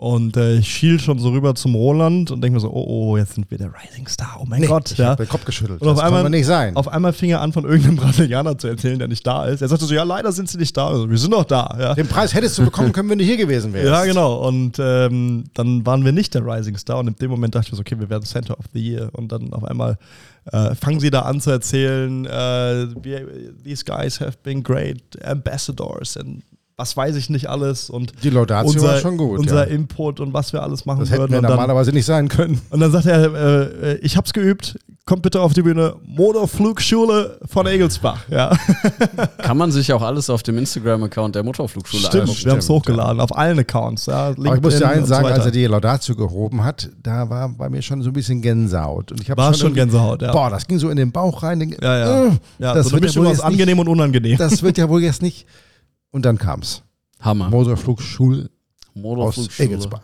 Und 0.00 0.38
äh, 0.38 0.54
ich 0.54 0.66
schiel 0.72 0.98
schon 0.98 1.18
so 1.18 1.28
rüber 1.28 1.54
zum 1.54 1.74
Roland 1.74 2.30
und 2.30 2.40
denke 2.40 2.54
mir 2.54 2.60
so, 2.60 2.70
oh, 2.70 3.10
oh, 3.10 3.16
jetzt 3.18 3.34
sind 3.34 3.50
wir 3.50 3.58
der 3.58 3.70
Rising 3.74 4.08
Star. 4.08 4.38
Oh 4.40 4.46
mein 4.48 4.62
nee, 4.62 4.66
Gott. 4.66 4.92
Ich 4.92 4.96
ja. 4.96 5.14
den 5.14 5.28
Kopf 5.28 5.44
geschüttelt. 5.44 5.82
Und 5.82 5.86
das 5.86 5.98
auf 5.98 6.02
einmal, 6.02 6.22
kann 6.22 6.32
nicht 6.32 6.46
sein. 6.46 6.74
Auf 6.74 6.88
einmal 6.88 7.12
fing 7.12 7.28
er 7.28 7.42
an, 7.42 7.52
von 7.52 7.64
irgendeinem 7.64 7.96
Brasilianer 7.98 8.56
zu 8.56 8.68
erzählen, 8.68 8.98
der 8.98 9.08
nicht 9.08 9.26
da 9.26 9.44
ist. 9.44 9.60
Er 9.60 9.68
sagte 9.68 9.84
so, 9.84 9.92
ja, 9.92 10.02
leider 10.02 10.32
sind 10.32 10.48
sie 10.48 10.56
nicht 10.56 10.74
da. 10.74 10.88
Also, 10.88 11.10
wir 11.10 11.18
sind 11.18 11.34
doch 11.34 11.44
da. 11.44 11.76
Ja. 11.78 11.94
Den 11.94 12.08
Preis 12.08 12.32
hättest 12.32 12.56
du 12.56 12.64
bekommen 12.64 12.92
können, 12.92 13.10
wenn 13.10 13.18
du 13.18 13.24
hier 13.24 13.36
gewesen 13.36 13.74
wärst. 13.74 13.88
Ja, 13.88 14.06
genau. 14.06 14.36
Und 14.48 14.78
ähm, 14.78 15.44
dann 15.52 15.84
waren 15.84 16.02
wir 16.02 16.12
nicht 16.12 16.32
der 16.32 16.46
Rising 16.46 16.78
Star. 16.78 17.00
Und 17.00 17.08
in 17.08 17.16
dem 17.16 17.30
Moment 17.30 17.54
dachte 17.54 17.68
ich 17.68 17.76
so, 17.76 17.80
okay, 17.82 18.00
wir 18.00 18.08
werden 18.08 18.24
Center 18.24 18.58
of 18.58 18.64
the 18.72 18.80
Year. 18.80 19.10
Und 19.12 19.30
dann 19.32 19.52
auf 19.52 19.64
einmal 19.64 19.98
äh, 20.50 20.74
fangen 20.76 21.00
sie 21.00 21.10
da 21.10 21.22
an 21.22 21.42
zu 21.42 21.50
erzählen, 21.50 22.24
äh, 22.24 22.86
these 23.64 23.84
guys 23.84 24.18
have 24.18 24.38
been 24.42 24.62
great 24.62 25.02
ambassadors 25.22 26.16
and 26.16 26.42
was 26.80 26.96
weiß 26.96 27.14
ich 27.16 27.28
nicht 27.28 27.50
alles 27.50 27.90
und 27.90 28.14
die 28.22 28.30
Laudatio 28.30 28.72
unser, 28.72 28.88
war 28.88 28.98
schon 29.00 29.18
gut. 29.18 29.38
Unser 29.38 29.68
ja. 29.68 29.74
Input 29.74 30.18
und 30.18 30.32
was 30.32 30.54
wir 30.54 30.62
alles 30.62 30.86
machen 30.86 31.00
das 31.00 31.10
würden. 31.10 31.30
Das 31.30 31.36
hätten 31.36 31.42
wir 31.44 31.50
normalerweise 31.50 31.92
nicht 31.92 32.06
sein 32.06 32.28
können. 32.28 32.58
Und 32.70 32.80
dann 32.80 32.90
sagt 32.90 33.04
er, 33.04 33.34
äh, 33.82 33.96
ich 33.96 34.16
hab's 34.16 34.32
geübt, 34.32 34.78
kommt 35.04 35.20
bitte 35.20 35.42
auf 35.42 35.52
die 35.52 35.60
Bühne, 35.60 35.94
Motorflugschule 36.06 37.38
von 37.44 37.66
Egelsbach. 37.66 38.26
Ja. 38.30 38.56
Kann 39.38 39.58
man 39.58 39.72
sich 39.72 39.92
auch 39.92 40.00
alles 40.00 40.30
auf 40.30 40.42
dem 40.42 40.56
Instagram-Account 40.56 41.34
der 41.34 41.42
Motorflugschule 41.42 42.06
Stimmt, 42.06 42.30
anschauen. 42.30 42.44
wir 42.44 42.52
haben 42.52 42.58
es 42.60 42.68
hochgeladen, 42.70 43.18
ja. 43.18 43.24
auf 43.24 43.36
allen 43.36 43.58
Accounts. 43.58 44.06
Ja, 44.06 44.28
Aber 44.28 44.54
ich 44.54 44.62
muss 44.62 44.78
dir 44.78 44.88
eins 44.88 45.08
sagen, 45.08 45.28
so 45.28 45.34
als 45.34 45.44
er 45.44 45.50
die 45.50 45.66
Laudatio 45.66 46.14
gehoben 46.14 46.64
hat, 46.64 46.88
da 47.02 47.28
war 47.28 47.50
bei 47.50 47.68
mir 47.68 47.82
schon 47.82 48.00
so 48.00 48.08
ein 48.08 48.14
bisschen 48.14 48.40
Gänsehaut. 48.40 49.12
Und 49.12 49.20
ich 49.20 49.28
war 49.36 49.52
schon, 49.52 49.68
schon 49.68 49.74
Gänsehaut, 49.74 50.22
ja. 50.22 50.32
Boah, 50.32 50.48
das 50.48 50.66
ging 50.66 50.78
so 50.78 50.88
in 50.88 50.96
den 50.96 51.12
Bauch 51.12 51.42
rein. 51.42 51.60
Den, 51.60 51.76
ja, 51.82 51.98
ja. 51.98 52.24
Äh, 52.24 52.30
ja 52.58 52.74
das 52.74 52.86
so 52.86 52.92
wird 52.92 53.12
ja 53.12 53.20
wohl 53.20 53.26
aus 53.26 53.40
angenehm 53.40 53.78
und 53.80 53.88
unangenehm. 53.88 54.38
Das 54.38 54.62
wird 54.62 54.78
ja 54.78 54.88
wohl 54.88 55.02
jetzt 55.02 55.20
nicht. 55.20 55.46
Und 56.10 56.24
dann 56.24 56.38
kam's. 56.38 56.82
Hammer. 57.20 57.50
Motorflugschule 57.50 58.50
aus 59.04 59.60
Egelsbach. 59.60 60.02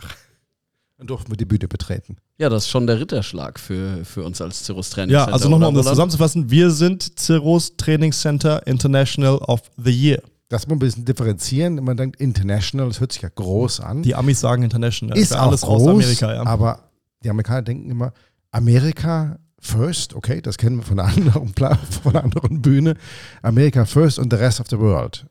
Dann 0.99 1.07
durften 1.07 1.31
wir 1.31 1.37
die 1.37 1.45
Bühne 1.45 1.69
betreten. 1.69 2.17
Ja, 2.39 2.49
das 2.49 2.65
ist 2.65 2.71
schon 2.71 2.87
der 2.87 2.99
Ritterschlag 2.99 3.59
für, 3.59 4.05
für 4.05 4.25
uns 4.25 4.41
als 4.41 4.65
Cirrus 4.65 4.91
Training 4.91 5.13
Ja, 5.13 5.27
also 5.27 5.49
nochmal, 5.49 5.69
um 5.69 5.75
das 5.75 5.87
zusammenzufassen, 5.87 6.51
wir 6.51 6.71
sind 6.71 7.19
Cirrus 7.19 7.77
Training 7.77 8.13
Center 8.13 8.67
International 8.67 9.37
of 9.37 9.63
the 9.77 9.91
Year. 9.91 10.23
Das 10.49 10.67
muss 10.67 10.71
man 10.71 10.77
ein 10.77 10.81
bisschen 10.81 11.05
differenzieren. 11.05 11.83
Man 11.85 11.97
denkt 11.97 12.21
International, 12.21 12.89
das 12.89 13.01
hört 13.01 13.13
sich 13.13 13.23
ja 13.23 13.29
groß 13.29 13.81
an. 13.81 14.03
Die 14.03 14.15
Amis 14.15 14.41
sagen 14.41 14.63
International. 14.63 15.19
Ist 15.19 15.33
alles 15.33 15.63
groß, 15.63 15.83
aus 15.83 15.89
Amerika, 15.89 16.35
ja. 16.35 16.47
Aber 16.47 16.91
die 17.25 17.31
Amerikaner 17.31 17.63
denken 17.63 17.91
immer, 17.91 18.13
Amerika 18.53 19.39
first, 19.59 20.15
okay, 20.15 20.41
das 20.41 20.57
kennen 20.57 20.77
wir 20.79 20.83
von 20.83 20.99
einer 21.01 21.37
anderen, 21.45 21.77
von 22.03 22.15
einer 22.15 22.25
anderen 22.25 22.63
Bühne. 22.63 22.95
Amerika 23.43 23.85
first 23.85 24.19
und 24.19 24.33
the 24.33 24.39
rest 24.39 24.61
of 24.61 24.69
the 24.71 24.79
world. 24.79 25.27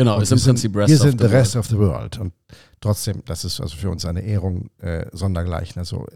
Genau, 0.00 0.16
und 0.16 0.22
ist 0.22 0.32
im 0.32 0.40
Prinzip 0.40 0.74
Rest 0.76 0.88
Wir 0.90 0.98
sind 0.98 1.20
the 1.20 1.26
rest 1.26 1.54
world. 1.54 1.64
of 1.64 1.70
the 1.70 1.78
world. 1.78 2.18
Und 2.18 2.32
trotzdem, 2.80 3.22
das 3.26 3.44
ist 3.44 3.60
also 3.60 3.76
für 3.76 3.90
uns 3.90 4.06
eine 4.06 4.22
Ehrung 4.22 4.70
äh, 4.78 5.06
sondergleichen. 5.12 5.78
Also 5.78 6.06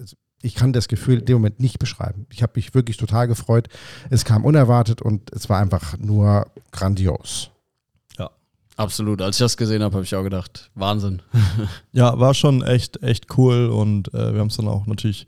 ich 0.41 0.55
kann 0.55 0.73
das 0.73 0.89
Gefühl 0.89 1.19
in 1.21 1.25
dem 1.27 1.35
Moment 1.37 1.61
nicht 1.61 1.79
beschreiben. 1.79 2.27
Ich 2.31 2.43
habe 2.43 2.53
mich 2.57 2.75
wirklich 2.75 2.97
total 2.97 3.29
gefreut. 3.29 3.69
Es 4.09 4.25
kam 4.25 4.45
unerwartet 4.45 5.03
und 5.03 5.31
es 5.33 5.49
war 5.49 5.59
einfach 5.61 5.99
nur 5.99 6.47
grandios. 6.73 7.51
Absolut. 8.77 9.23
Als 9.23 9.37
ich 9.37 9.41
das 9.41 9.57
gesehen 9.57 9.83
habe, 9.83 9.95
habe 9.95 10.05
ich 10.05 10.15
auch 10.17 10.25
gedacht, 10.25 10.71
Wahnsinn. 10.75 11.23
ja, 11.93 12.19
war 12.19 12.35
schon 12.35 12.63
echt, 12.63 13.03
echt 13.03 13.27
cool 13.39 13.67
und 13.67 14.13
äh, 14.13 14.33
wir 14.33 14.41
haben 14.41 14.49
es 14.49 14.57
dann 14.57 14.67
auch 14.67 14.87
natürlich 14.87 15.27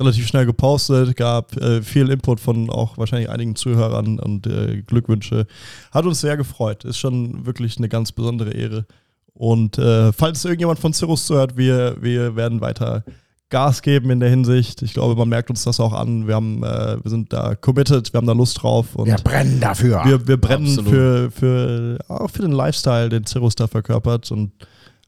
relativ 0.00 0.26
schnell 0.26 0.46
gepostet, 0.46 1.16
gab 1.16 1.56
äh, 1.56 1.80
viel 1.82 2.08
Input 2.08 2.40
von 2.40 2.70
auch 2.70 2.98
wahrscheinlich 2.98 3.30
einigen 3.30 3.54
Zuhörern 3.54 4.18
und 4.18 4.48
äh, 4.48 4.82
Glückwünsche. 4.82 5.46
Hat 5.92 6.06
uns 6.06 6.20
sehr 6.20 6.36
gefreut. 6.36 6.84
Ist 6.84 6.98
schon 6.98 7.46
wirklich 7.46 7.78
eine 7.78 7.88
ganz 7.88 8.10
besondere 8.10 8.50
Ehre. 8.50 8.86
Und 9.32 9.78
äh, 9.78 10.12
falls 10.12 10.44
irgendjemand 10.44 10.80
von 10.80 10.92
Cirrus 10.92 11.26
zuhört, 11.26 11.56
wir, 11.56 11.96
wir 12.00 12.34
werden 12.34 12.60
weiter 12.60 13.04
Gas 13.50 13.82
geben 13.82 14.10
in 14.10 14.20
der 14.20 14.28
Hinsicht. 14.28 14.82
Ich 14.82 14.92
glaube, 14.92 15.16
man 15.16 15.28
merkt 15.28 15.50
uns 15.50 15.64
das 15.64 15.80
auch 15.80 15.92
an. 15.92 16.26
Wir, 16.26 16.34
haben, 16.34 16.62
äh, 16.62 17.02
wir 17.02 17.10
sind 17.10 17.32
da 17.32 17.54
committed, 17.54 18.12
wir 18.12 18.18
haben 18.18 18.26
da 18.26 18.34
Lust 18.34 18.62
drauf. 18.62 18.88
wir 18.96 19.16
brennen 19.16 19.60
dafür. 19.60 20.02
Wir, 20.04 20.26
wir 20.26 20.36
brennen 20.36 20.84
für, 20.84 21.30
für, 21.30 21.98
auch 22.08 22.30
für 22.30 22.42
den 22.42 22.52
Lifestyle, 22.52 23.08
den 23.08 23.26
Cirrus 23.26 23.54
da 23.54 23.66
verkörpert 23.66 24.30
und 24.30 24.52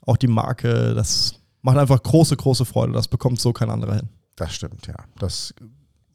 auch 0.06 0.16
die 0.16 0.26
Marke. 0.26 0.94
Das 0.94 1.34
macht 1.62 1.76
einfach 1.76 2.02
große, 2.02 2.36
große 2.36 2.64
Freude. 2.64 2.92
Das 2.92 3.08
bekommt 3.08 3.40
so 3.40 3.52
kein 3.52 3.70
anderer 3.70 3.96
hin. 3.96 4.08
Das 4.36 4.54
stimmt, 4.54 4.86
ja. 4.86 4.94
Das 5.18 5.54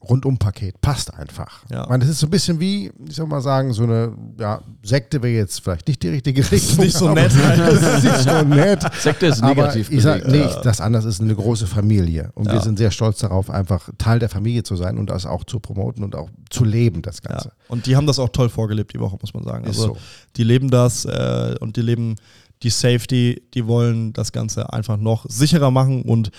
Rundumpaket 0.08 0.80
passt 0.80 1.12
einfach. 1.14 1.64
Ja. 1.70 1.82
Ich 1.82 1.88
meine, 1.88 2.04
das 2.04 2.10
ist 2.10 2.20
so 2.20 2.26
ein 2.26 2.30
bisschen 2.30 2.60
wie, 2.60 2.92
ich 3.08 3.16
soll 3.16 3.26
mal 3.26 3.40
sagen, 3.40 3.72
so 3.72 3.84
eine 3.84 4.12
ja, 4.38 4.60
Sekte 4.82 5.22
wäre 5.22 5.34
jetzt 5.34 5.60
vielleicht 5.62 5.88
nicht 5.88 6.02
die 6.02 6.08
richtige 6.08 6.40
Richtung. 6.40 6.58
Das 6.58 6.70
ist 6.70 6.78
nicht 6.78 6.96
so 6.96 7.10
nett. 7.12 7.32
das 7.58 7.82
ist 7.82 8.04
nicht 8.04 8.18
so 8.18 8.42
nett. 8.42 8.82
Sekte 9.00 9.26
ist 9.26 9.42
negativ. 9.42 9.88
Aber 9.88 9.96
ich 9.96 10.02
sage 10.02 10.30
nee, 10.30 10.40
ja. 10.40 10.60
das 10.62 10.80
anders 10.80 11.04
ist 11.04 11.20
eine 11.20 11.34
große 11.34 11.66
Familie. 11.66 12.30
Und 12.34 12.46
ja. 12.46 12.54
wir 12.54 12.60
sind 12.60 12.78
sehr 12.78 12.90
stolz 12.90 13.18
darauf, 13.18 13.50
einfach 13.50 13.88
Teil 13.98 14.18
der 14.18 14.28
Familie 14.28 14.62
zu 14.62 14.76
sein 14.76 14.98
und 14.98 15.10
das 15.10 15.26
auch 15.26 15.44
zu 15.44 15.60
promoten 15.60 16.04
und 16.04 16.14
auch 16.14 16.30
zu 16.50 16.64
leben, 16.64 17.02
das 17.02 17.22
Ganze. 17.22 17.52
Und 17.68 17.86
die 17.86 17.96
haben 17.96 18.06
das 18.06 18.18
auch 18.18 18.28
toll 18.28 18.48
vorgelebt, 18.48 18.92
die 18.94 19.00
Woche, 19.00 19.16
muss 19.20 19.34
man 19.34 19.44
sagen. 19.44 19.66
Also, 19.66 19.82
so. 19.82 19.96
die 20.36 20.44
leben 20.44 20.70
das 20.70 21.04
äh, 21.04 21.54
und 21.60 21.76
die 21.76 21.82
leben 21.82 22.16
die 22.62 22.70
Safety, 22.70 23.42
die 23.54 23.66
wollen 23.66 24.12
das 24.12 24.32
Ganze 24.32 24.72
einfach 24.72 24.96
noch 24.96 25.26
sicherer 25.28 25.70
machen 25.70 26.02
und 26.02 26.30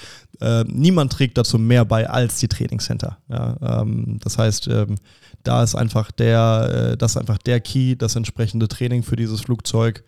äh, 0.42 0.64
niemand 0.68 1.14
trägt 1.14 1.38
dazu 1.38 1.58
mehr 1.58 1.86
bei 1.86 2.10
als 2.10 2.40
die 2.40 2.48
Trainingscenter. 2.48 3.18
Ja, 3.30 3.82
ähm, 3.82 4.20
das 4.24 4.38
heißt, 4.38 4.68
ähm, 4.68 4.96
da 5.44 5.64
ist 5.64 5.76
einfach 5.76 6.12
der, 6.12 6.92
äh, 6.94 6.98
das 6.98 7.12
ist 7.12 7.18
einfach 7.18 7.38
der 7.38 7.60
Key, 7.60 7.96
das 7.96 8.16
entsprechende 8.16 8.68
Training 8.68 9.04
für 9.04 9.16
dieses 9.16 9.42
Flugzeug. 9.42 10.04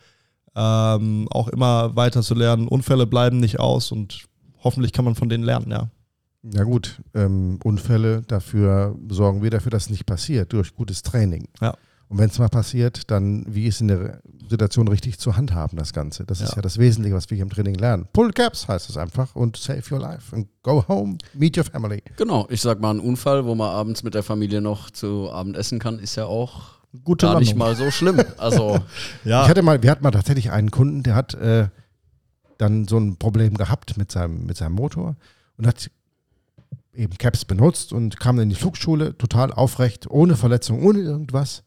Ähm, 0.55 1.27
auch 1.30 1.47
immer 1.47 1.95
weiter 1.95 2.21
zu 2.21 2.34
lernen. 2.36 2.67
Unfälle 2.67 3.07
bleiben 3.07 3.39
nicht 3.39 3.59
aus 3.59 3.91
und 3.91 4.25
hoffentlich 4.63 4.93
kann 4.93 5.05
man 5.05 5.15
von 5.15 5.30
denen 5.30 5.43
lernen, 5.43 5.71
ja. 5.71 5.89
Ja 6.41 6.63
gut, 6.63 7.01
ähm, 7.13 7.59
Unfälle, 7.63 8.21
dafür 8.21 8.95
sorgen 9.09 9.43
wir 9.43 9.49
dafür, 9.49 9.71
dass 9.71 9.84
es 9.84 9.89
nicht 9.89 10.05
passiert, 10.05 10.53
durch 10.53 10.73
gutes 10.73 11.01
Training. 11.01 11.47
Ja. 11.59 11.75
Und 12.10 12.18
wenn 12.18 12.30
es 12.30 12.39
mal 12.39 12.49
passiert, 12.49 13.12
dann 13.12 13.45
wie 13.47 13.68
ist 13.68 13.82
in 13.82 13.88
der 13.88 14.20
Situation 14.49 14.88
richtig 14.88 15.20
zu 15.20 15.38
handhaben, 15.38 15.78
das 15.78 15.93
Ganze. 15.93 16.26
Das 16.26 16.39
ja. 16.39 16.47
ist 16.47 16.55
ja 16.55 16.62
das 16.64 16.80
Wesentliche, 16.80 17.16
was 17.16 17.30
wir 17.30 17.36
hier 17.36 17.43
im 17.43 17.51
Training 17.51 17.76
lernen. 17.76 18.07
Pull 18.12 18.32
Caps 18.32 18.68
heißt 18.68 18.89
es 18.89 18.97
einfach 18.97 19.36
und 19.36 19.57
save 19.57 19.84
your 19.91 19.99
life 19.99 20.36
and 20.36 20.47
go 20.64 20.84
home, 20.88 21.20
meet 21.36 21.55
your 21.55 21.66
family. 21.66 22.01
Genau, 22.18 22.47
ich 22.49 22.62
sag 22.62 22.82
mal, 22.82 22.95
ein 22.95 22.99
Unfall, 22.99 23.45
wo 23.45 23.53
man 23.53 23.70
abends 23.70 24.01
mit 24.01 24.16
der 24.16 24.24
Familie 24.24 24.60
noch 24.60 24.89
zu 24.89 25.32
Abend 25.32 25.55
essen 25.55 25.78
kann, 25.78 25.99
ist 25.99 26.16
ja 26.16 26.26
auch 26.26 26.80
Gute 27.03 27.28
gar 27.28 27.34
Landung. 27.36 27.47
nicht 27.47 27.55
mal 27.55 27.76
so 27.76 27.91
schlimm. 27.91 28.20
Also 28.38 28.80
ja. 29.24 29.43
Ich 29.43 29.49
hatte 29.49 29.62
mal, 29.62 29.84
wir 29.84 29.91
hatten 29.91 30.03
mal 30.03 30.10
tatsächlich 30.10 30.49
einen 30.49 30.72
Kunden, 30.72 31.03
der 31.03 31.14
hat 31.14 31.36
äh, 31.36 31.68
dann 32.57 32.88
so 32.88 32.97
ein 32.97 33.18
Problem 33.18 33.55
gehabt 33.55 33.97
mit 33.97 34.12
seinem, 34.12 34.47
mit 34.47 34.57
seinem 34.57 34.74
Motor 34.74 35.16
und 35.57 35.68
hat 35.68 35.91
eben 36.95 37.16
Caps 37.20 37.45
benutzt 37.45 37.93
und 37.93 38.20
kam 38.20 38.38
dann 38.38 38.43
in 38.43 38.49
die 38.49 38.55
Flugschule 38.55 39.16
total 39.16 39.53
aufrecht, 39.53 40.10
ohne 40.10 40.36
Verletzung, 40.36 40.84
ohne 40.84 40.99
irgendwas 40.99 41.62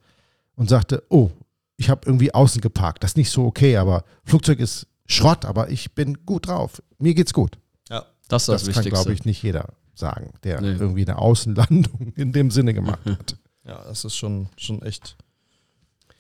und 0.57 0.69
sagte, 0.69 1.03
oh, 1.09 1.31
ich 1.77 1.91
habe 1.91 2.03
irgendwie 2.07 2.33
außen 2.33 2.61
geparkt. 2.61 3.03
Das 3.03 3.13
ist 3.13 3.17
nicht 3.17 3.31
so 3.31 3.47
okay, 3.47 3.77
aber 3.77 4.05
Flugzeug 4.25 4.61
ist 4.61 4.87
Schrott, 5.07 5.45
aber 5.45 5.71
ich 5.71 5.95
bin 5.95 6.25
gut 6.25 6.47
drauf. 6.47 6.83
Mir 6.99 7.15
geht's 7.15 7.33
gut. 7.33 7.59
Ja, 7.89 8.07
das 8.29 8.43
ist 8.43 8.49
das, 8.49 8.61
das 8.63 8.67
Wichtigste. 8.69 8.91
kann, 8.91 9.03
glaube 9.03 9.13
ich, 9.15 9.25
nicht 9.25 9.43
jeder 9.43 9.75
sagen, 9.95 10.33
der 10.45 10.61
nee. 10.61 10.69
irgendwie 10.69 11.03
eine 11.03 11.19
Außenlandung 11.19 12.13
in 12.17 12.33
dem 12.33 12.51
Sinne 12.51 12.75
gemacht 12.75 13.01
hat. 13.05 13.37
Ja, 13.65 13.83
das 13.85 14.05
ist 14.05 14.17
schon, 14.17 14.49
schon 14.57 14.83
echt 14.83 15.17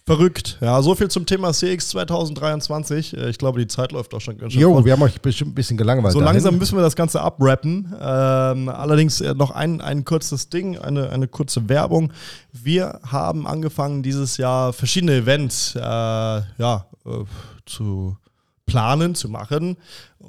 Verrückt. 0.04 0.58
Ja, 0.60 0.82
so 0.82 0.96
viel 0.96 1.08
zum 1.08 1.26
Thema 1.26 1.52
CX 1.52 1.90
2023. 1.90 3.16
Äh, 3.16 3.30
ich 3.30 3.38
glaube, 3.38 3.60
die 3.60 3.68
Zeit 3.68 3.92
läuft 3.92 4.12
auch 4.14 4.20
schon 4.20 4.36
ganz 4.36 4.52
schön. 4.52 4.62
Jo, 4.62 4.84
wir 4.84 4.92
haben 4.92 5.02
euch 5.02 5.20
bestimmt 5.20 5.52
ein 5.52 5.54
bisschen 5.54 5.76
gelangweilt. 5.76 6.12
So 6.12 6.18
dahin. 6.18 6.34
langsam 6.34 6.58
müssen 6.58 6.76
wir 6.76 6.82
das 6.82 6.96
Ganze 6.96 7.20
abrappen. 7.20 7.94
Ähm, 8.00 8.68
allerdings 8.68 9.20
äh, 9.20 9.32
noch 9.34 9.52
ein, 9.52 9.80
ein 9.80 10.04
kurzes 10.04 10.48
Ding, 10.48 10.76
eine, 10.76 11.10
eine 11.10 11.28
kurze 11.28 11.68
Werbung. 11.68 12.12
Wir 12.52 12.98
haben 13.06 13.46
angefangen, 13.46 14.02
dieses 14.02 14.38
Jahr 14.38 14.72
verschiedene 14.72 15.14
Events 15.14 15.76
äh, 15.76 15.80
ja, 15.80 16.86
äh, 17.06 17.24
zu 17.64 18.16
planen, 18.66 19.14
zu 19.14 19.28
machen. 19.28 19.76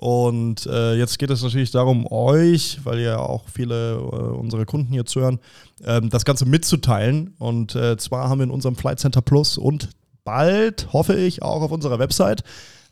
Und 0.03 0.65
äh, 0.65 0.95
jetzt 0.95 1.17
geht 1.17 1.29
es 1.29 1.43
natürlich 1.43 1.71
darum, 1.71 2.05
euch, 2.11 2.79
weil 2.83 2.99
ja 2.99 3.19
auch 3.19 3.47
viele 3.47 3.93
äh, 3.93 3.97
unserer 3.97 4.65
Kunden 4.65 4.91
hier 4.91 5.05
zuhören, 5.05 5.39
äh, 5.81 6.01
das 6.01 6.25
Ganze 6.25 6.45
mitzuteilen. 6.45 7.33
Und 7.39 7.73
äh, 7.75 7.95
zwar 7.95 8.27
haben 8.27 8.39
wir 8.39 8.43
in 8.43 8.51
unserem 8.51 8.75
Flight 8.75 8.99
Center 8.99 9.21
Plus 9.21 9.57
und 9.57 9.91
bald, 10.25 10.91
hoffe 10.91 11.15
ich, 11.15 11.41
auch 11.41 11.61
auf 11.61 11.71
unserer 11.71 11.99
Website 11.99 12.43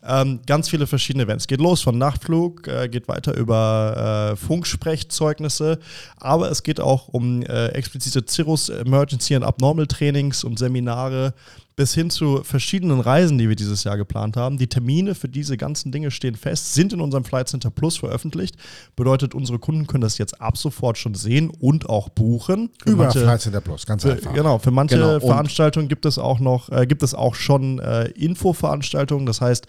ähm, 0.07 0.39
ganz 0.45 0.69
viele 0.69 0.87
verschiedene 0.87 1.25
Events. 1.25 1.47
Geht 1.47 1.59
los 1.59 1.81
von 1.81 1.97
Nachtflug, 1.97 2.67
äh, 2.67 2.87
geht 2.87 3.07
weiter 3.07 3.35
über 3.35 4.31
äh, 4.31 4.35
Funksprechzeugnisse, 4.35 5.79
aber 6.17 6.49
es 6.49 6.63
geht 6.63 6.79
auch 6.79 7.09
um 7.09 7.43
äh, 7.43 7.67
explizite 7.67 8.23
Cirrus 8.27 8.69
Emergency 8.69 9.35
and 9.35 9.45
Abnormal 9.45 9.87
Trainings 9.87 10.43
und 10.43 10.57
Seminare 10.57 11.33
bis 11.75 11.93
hin 11.93 12.09
zu 12.09 12.43
verschiedenen 12.43 12.99
Reisen, 12.99 13.37
die 13.37 13.47
wir 13.47 13.55
dieses 13.55 13.83
Jahr 13.83 13.97
geplant 13.97 14.35
haben. 14.37 14.57
Die 14.57 14.67
Termine 14.67 15.15
für 15.15 15.29
diese 15.29 15.57
ganzen 15.57 15.91
Dinge 15.91 16.11
stehen 16.11 16.35
fest, 16.35 16.73
sind 16.73 16.93
in 16.93 17.01
unserem 17.01 17.23
Flight 17.23 17.49
Center 17.49 17.69
Plus 17.69 17.97
veröffentlicht. 17.97 18.55
Bedeutet, 18.95 19.33
unsere 19.33 19.57
Kunden 19.57 19.87
können 19.87 20.01
das 20.01 20.17
jetzt 20.17 20.41
ab 20.41 20.57
sofort 20.57 20.97
schon 20.97 21.15
sehen 21.15 21.49
und 21.49 21.89
auch 21.89 22.09
buchen. 22.09 22.69
Für 22.83 22.91
Über 22.91 23.03
manche, 23.05 23.21
Flight 23.21 23.41
Center 23.41 23.61
Plus, 23.61 23.85
ganz 23.85 24.05
einfach. 24.05 24.33
Genau, 24.33 24.59
für 24.59 24.71
manche 24.71 24.95
genau. 24.95 25.19
Veranstaltungen 25.19 25.87
gibt 25.87 26.05
es 26.05 26.17
auch 26.17 26.39
noch, 26.39 26.69
äh, 26.69 26.85
gibt 26.85 27.03
es 27.03 27.13
auch 27.13 27.35
schon 27.35 27.79
äh, 27.79 28.05
Infoveranstaltungen. 28.09 29.25
Das 29.25 29.39
heißt, 29.41 29.67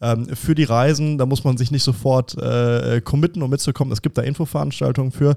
ähm, 0.00 0.26
für 0.34 0.54
die 0.54 0.64
Reisen, 0.64 1.18
da 1.18 1.26
muss 1.26 1.44
man 1.44 1.56
sich 1.56 1.70
nicht 1.70 1.84
sofort 1.84 2.36
äh, 2.36 3.00
committen, 3.02 3.42
um 3.42 3.50
mitzukommen. 3.50 3.92
Es 3.92 4.02
gibt 4.02 4.18
da 4.18 4.22
Infoveranstaltungen 4.22 5.12
für. 5.12 5.36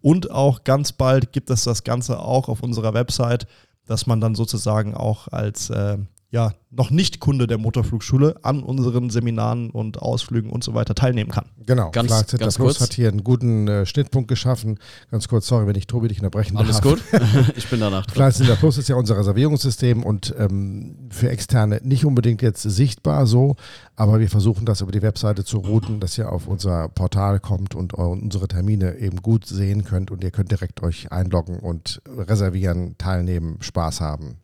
Und 0.00 0.30
auch 0.30 0.64
ganz 0.64 0.92
bald 0.92 1.32
gibt 1.32 1.50
es 1.50 1.64
das 1.64 1.84
Ganze 1.84 2.20
auch 2.20 2.48
auf 2.48 2.62
unserer 2.62 2.94
Website 2.94 3.46
dass 3.88 4.06
man 4.06 4.20
dann 4.20 4.36
sozusagen 4.36 4.94
auch 4.94 5.28
als 5.28 5.70
äh, 5.70 5.98
ja, 6.30 6.52
noch 6.70 6.90
nicht 6.90 7.20
Kunde 7.20 7.46
der 7.46 7.56
Motorflugschule 7.56 8.36
an 8.42 8.62
unseren 8.62 9.08
Seminaren 9.08 9.70
und 9.70 10.02
Ausflügen 10.02 10.50
und 10.50 10.62
so 10.62 10.74
weiter 10.74 10.94
teilnehmen 10.94 11.30
kann. 11.30 11.46
Genau, 11.64 11.90
ganz, 11.90 12.08
Flight 12.08 12.38
ganz 12.38 12.56
Plus 12.56 12.76
kurz. 12.76 12.80
hat 12.82 12.92
hier 12.92 13.08
einen 13.08 13.24
guten 13.24 13.66
äh, 13.66 13.86
Schnittpunkt 13.86 14.28
geschaffen. 14.28 14.78
Ganz 15.10 15.28
kurz, 15.28 15.46
sorry, 15.46 15.66
wenn 15.66 15.76
ich 15.76 15.86
Tobi 15.86 16.08
dich 16.08 16.18
unterbrechen 16.18 16.58
Alles 16.58 16.80
darf. 16.80 16.86
Alles 16.86 17.02
gut, 17.10 17.56
ich 17.56 17.70
bin 17.70 17.80
danach 17.80 18.04
dran. 18.04 18.14
Flight 18.14 18.34
Center 18.34 18.56
Plus 18.56 18.76
ist 18.76 18.88
ja 18.88 18.96
unser 18.96 19.16
Reservierungssystem 19.16 20.02
und 20.02 20.34
ähm, 20.38 21.08
für 21.08 21.30
Externe 21.30 21.80
nicht 21.82 22.04
unbedingt 22.04 22.42
jetzt 22.42 22.62
sichtbar 22.62 23.26
so, 23.26 23.56
aber 23.96 24.20
wir 24.20 24.28
versuchen 24.28 24.66
das 24.66 24.82
über 24.82 24.92
die 24.92 25.00
Webseite 25.00 25.44
zu 25.44 25.58
routen, 25.58 25.98
dass 25.98 26.18
ihr 26.18 26.30
auf 26.30 26.46
unser 26.46 26.88
Portal 26.90 27.40
kommt 27.40 27.74
und 27.74 27.94
unsere 27.94 28.48
Termine 28.48 28.98
eben 28.98 29.22
gut 29.22 29.46
sehen 29.46 29.84
könnt 29.84 30.10
und 30.10 30.22
ihr 30.22 30.30
könnt 30.30 30.50
direkt 30.50 30.82
euch 30.82 31.10
einloggen 31.10 31.58
und 31.58 32.02
reservieren, 32.06 32.96
teilnehmen, 32.98 33.56
Spaß 33.60 34.02
haben. 34.02 34.42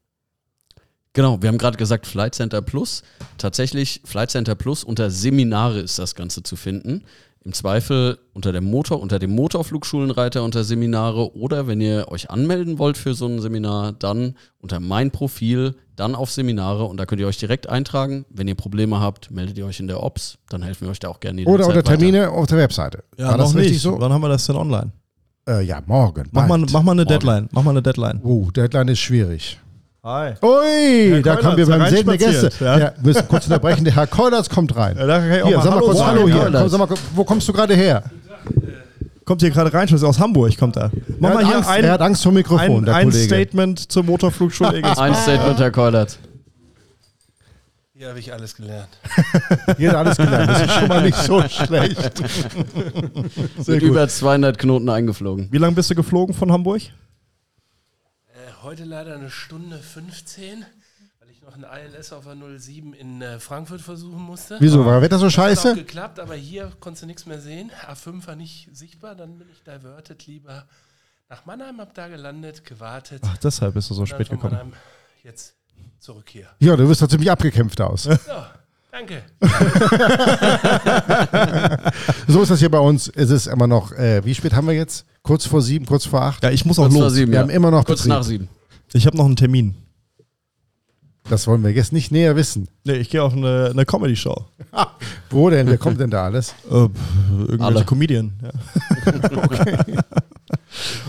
Genau, 1.14 1.40
wir 1.40 1.48
haben 1.48 1.58
gerade 1.58 1.76
gesagt 1.76 2.06
Flight 2.06 2.34
Center 2.34 2.60
Plus. 2.60 3.02
Tatsächlich, 3.38 4.00
Flight 4.04 4.30
Center 4.30 4.56
Plus 4.56 4.82
unter 4.84 5.10
Seminare 5.10 5.78
ist 5.80 5.98
das 5.98 6.14
Ganze 6.16 6.42
zu 6.42 6.56
finden. 6.56 7.04
Im 7.44 7.52
Zweifel 7.52 8.18
unter 8.32 8.52
dem 8.52 8.64
Motor, 8.64 9.00
unter 9.00 9.18
dem 9.18 9.30
Motorflugschulenreiter 9.34 10.42
unter 10.42 10.64
Seminare 10.64 11.36
oder 11.36 11.66
wenn 11.66 11.80
ihr 11.80 12.06
euch 12.08 12.30
anmelden 12.30 12.78
wollt 12.78 12.96
für 12.96 13.14
so 13.14 13.26
ein 13.26 13.40
Seminar, 13.40 13.92
dann 13.92 14.34
unter 14.58 14.80
mein 14.80 15.10
Profil, 15.10 15.76
dann 15.94 16.14
auf 16.14 16.30
Seminare 16.30 16.84
und 16.84 16.96
da 16.96 17.06
könnt 17.06 17.20
ihr 17.20 17.26
euch 17.28 17.38
direkt 17.38 17.68
eintragen. 17.68 18.24
Wenn 18.30 18.48
ihr 18.48 18.54
Probleme 18.54 18.98
habt, 18.98 19.30
meldet 19.30 19.58
ihr 19.58 19.66
euch 19.66 19.78
in 19.78 19.86
der 19.88 20.02
Ops, 20.02 20.38
dann 20.48 20.62
helfen 20.62 20.86
wir 20.86 20.90
euch 20.90 21.00
da 21.00 21.08
auch 21.08 21.20
gerne. 21.20 21.44
Oder 21.44 21.66
unter 21.66 21.84
Termine 21.84 22.22
weiter. 22.22 22.32
auf 22.32 22.46
der 22.46 22.58
Webseite. 22.58 23.04
Ja, 23.18 23.28
War 23.28 23.36
noch 23.36 23.54
nicht. 23.54 23.78
So? 23.78 24.00
Wann 24.00 24.12
haben 24.12 24.22
wir 24.22 24.30
das 24.30 24.46
denn 24.46 24.56
online? 24.56 24.90
Äh, 25.46 25.62
ja, 25.64 25.82
morgen. 25.86 26.26
Mach 26.32 26.48
mal, 26.48 26.58
mach 26.58 26.82
mal 26.82 26.92
eine 26.92 27.02
morgen. 27.02 27.08
Deadline. 27.08 27.48
Mach 27.52 27.62
mal 27.62 27.70
eine 27.70 27.82
Deadline. 27.82 28.20
Oh, 28.24 28.50
Deadline 28.50 28.88
ist 28.88 29.00
schwierig. 29.00 29.60
Hi. 30.04 30.34
Ui, 30.42 31.22
da 31.22 31.36
kommen 31.36 31.56
wir 31.56 31.66
beim 31.66 31.88
Sehen 31.88 32.06
der 32.06 32.18
Gäste. 32.18 32.50
Ja. 32.60 32.78
ja, 32.78 32.92
wir 32.98 33.14
müssen 33.14 33.26
kurz 33.26 33.46
unterbrechen. 33.46 33.86
Der 33.86 33.96
Herr 33.96 34.06
Keulertz 34.06 34.50
kommt 34.50 34.76
rein. 34.76 34.98
Ja, 34.98 35.06
da 35.06 35.18
kann 35.18 35.32
ich 35.32 35.42
auch 35.42 35.48
hier, 35.48 35.56
mal 35.56 35.62
sag 35.64 35.74
mal 35.74 35.80
kurz 35.80 36.02
Hallo 36.02 36.28
hier. 36.28 36.50
Komm, 36.52 36.68
sag 36.68 36.78
mal, 36.78 36.88
wo 37.14 37.24
kommst 37.24 37.48
du 37.48 37.54
gerade 37.54 37.74
her? 37.74 38.02
Kommt 39.24 39.40
hier 39.40 39.50
gerade 39.50 39.72
rein, 39.72 39.88
aus 39.90 40.18
Hamburg 40.18 40.58
kommt 40.58 40.76
er. 40.76 40.90
Mach 41.18 41.30
er, 41.30 41.34
mal 41.36 41.46
hier 41.46 41.56
Angst, 41.56 41.70
ein, 41.70 41.84
er 41.84 41.92
hat 41.92 42.02
Angst 42.02 42.22
vor 42.22 42.32
Mikrofon, 42.32 42.80
ein, 42.80 42.84
der 42.84 42.94
ein 42.96 43.08
Kollege. 43.08 43.24
Statement 43.24 43.90
zur 43.90 44.02
Motorflugschule 44.02 44.84
Ein 44.98 45.14
Statement, 45.14 45.58
Herr 45.58 45.70
Keulertz. 45.70 46.18
Hier 47.94 48.08
habe 48.08 48.18
ich 48.18 48.30
alles 48.30 48.54
gelernt. 48.54 48.90
Hier 49.78 49.88
hat 49.88 49.96
alles 49.96 50.18
gelernt. 50.18 50.50
Das 50.50 50.62
ist 50.64 50.72
schon 50.72 50.88
mal 50.88 51.02
nicht 51.02 51.16
so 51.16 51.42
schlecht. 51.48 52.12
Sehr 53.58 53.74
Mit 53.76 53.80
gut. 53.80 53.90
über 53.90 54.06
200 54.06 54.58
Knoten 54.58 54.90
eingeflogen. 54.90 55.48
Wie 55.50 55.58
lange 55.58 55.74
bist 55.74 55.90
du 55.90 55.94
geflogen 55.94 56.34
von 56.34 56.52
Hamburg? 56.52 56.82
Heute 58.64 58.84
leider 58.84 59.14
eine 59.14 59.30
Stunde 59.30 59.78
15, 59.78 60.64
weil 61.20 61.30
ich 61.30 61.42
noch 61.42 61.54
ein 61.54 61.64
ILS 61.64 62.12
auf 62.12 62.24
der 62.24 62.36
07 62.58 62.94
in 62.94 63.22
äh, 63.22 63.38
Frankfurt 63.38 63.82
versuchen 63.82 64.22
musste. 64.22 64.56
Wieso? 64.58 64.84
War 64.84 65.02
Wetter 65.02 65.18
so 65.18 65.28
scheiße? 65.28 65.68
Hat 65.68 65.72
auch 65.72 65.78
geklappt, 65.78 66.18
aber 66.18 66.34
hier 66.34 66.72
konntest 66.80 67.02
du 67.02 67.06
nichts 67.06 67.26
mehr 67.26 67.40
sehen. 67.40 67.70
A5 67.86 68.26
war 68.26 68.36
nicht 68.36 68.68
sichtbar, 68.72 69.14
dann 69.14 69.38
bin 69.38 69.48
ich 69.52 69.62
diverted 69.62 70.26
lieber 70.26 70.66
nach 71.28 71.44
Mannheim, 71.44 71.78
hab 71.78 71.94
da 71.94 72.08
gelandet, 72.08 72.64
gewartet. 72.64 73.22
Ach, 73.24 73.36
deshalb 73.38 73.74
bist 73.74 73.90
du 73.90 73.94
so 73.94 74.06
spät 74.06 74.30
gekommen. 74.30 74.54
Mannheim 74.54 74.72
jetzt 75.22 75.54
zurück 75.98 76.28
hier. 76.28 76.48
Ja, 76.58 76.76
du 76.76 76.88
wirst 76.88 77.02
doch 77.02 77.08
ziemlich 77.08 77.30
abgekämpft 77.30 77.80
aus. 77.80 78.04
Ja. 78.04 78.50
Danke. 78.90 79.24
so 82.28 82.42
ist 82.42 82.50
das 82.50 82.60
hier 82.60 82.70
bei 82.70 82.78
uns. 82.78 83.08
Es 83.08 83.30
ist 83.30 83.48
immer 83.48 83.66
noch, 83.66 83.90
äh, 83.92 84.24
wie 84.24 84.34
spät 84.34 84.54
haben 84.54 84.68
wir 84.68 84.74
jetzt? 84.74 85.04
Kurz 85.24 85.46
vor 85.46 85.62
sieben, 85.62 85.86
kurz 85.86 86.04
vor 86.04 86.20
acht? 86.20 86.44
Ja, 86.44 86.50
ich 86.50 86.66
muss 86.66 86.78
auch 86.78 86.84
kurz 86.84 86.98
los. 86.98 87.14
Sieben, 87.14 87.32
wir 87.32 87.36
ja. 87.36 87.42
haben 87.42 87.50
immer 87.50 87.70
noch 87.70 87.86
kurz 87.86 88.02
Betrieb. 88.02 88.12
nach 88.12 88.22
sieben. 88.22 88.48
Ich 88.92 89.06
habe 89.06 89.16
noch 89.16 89.24
einen 89.24 89.36
Termin. 89.36 89.74
Das 91.30 91.46
wollen 91.46 91.64
wir 91.64 91.70
jetzt 91.70 91.94
nicht 91.94 92.12
näher 92.12 92.36
wissen. 92.36 92.68
Nee, 92.84 92.96
ich 92.96 93.08
gehe 93.08 93.22
auf 93.22 93.32
eine, 93.32 93.70
eine 93.70 93.86
Comedy-Show. 93.86 94.44
Wo 95.30 95.48
denn? 95.48 95.66
Wer 95.66 95.78
kommt 95.78 95.98
denn 95.98 96.10
da 96.10 96.24
alles? 96.24 96.54
Äh, 96.70 96.74
irgendwelche 96.74 97.64
Alle. 97.64 97.84
Comedian. 97.86 98.34
Ja. 98.42 98.50
okay, 99.42 99.96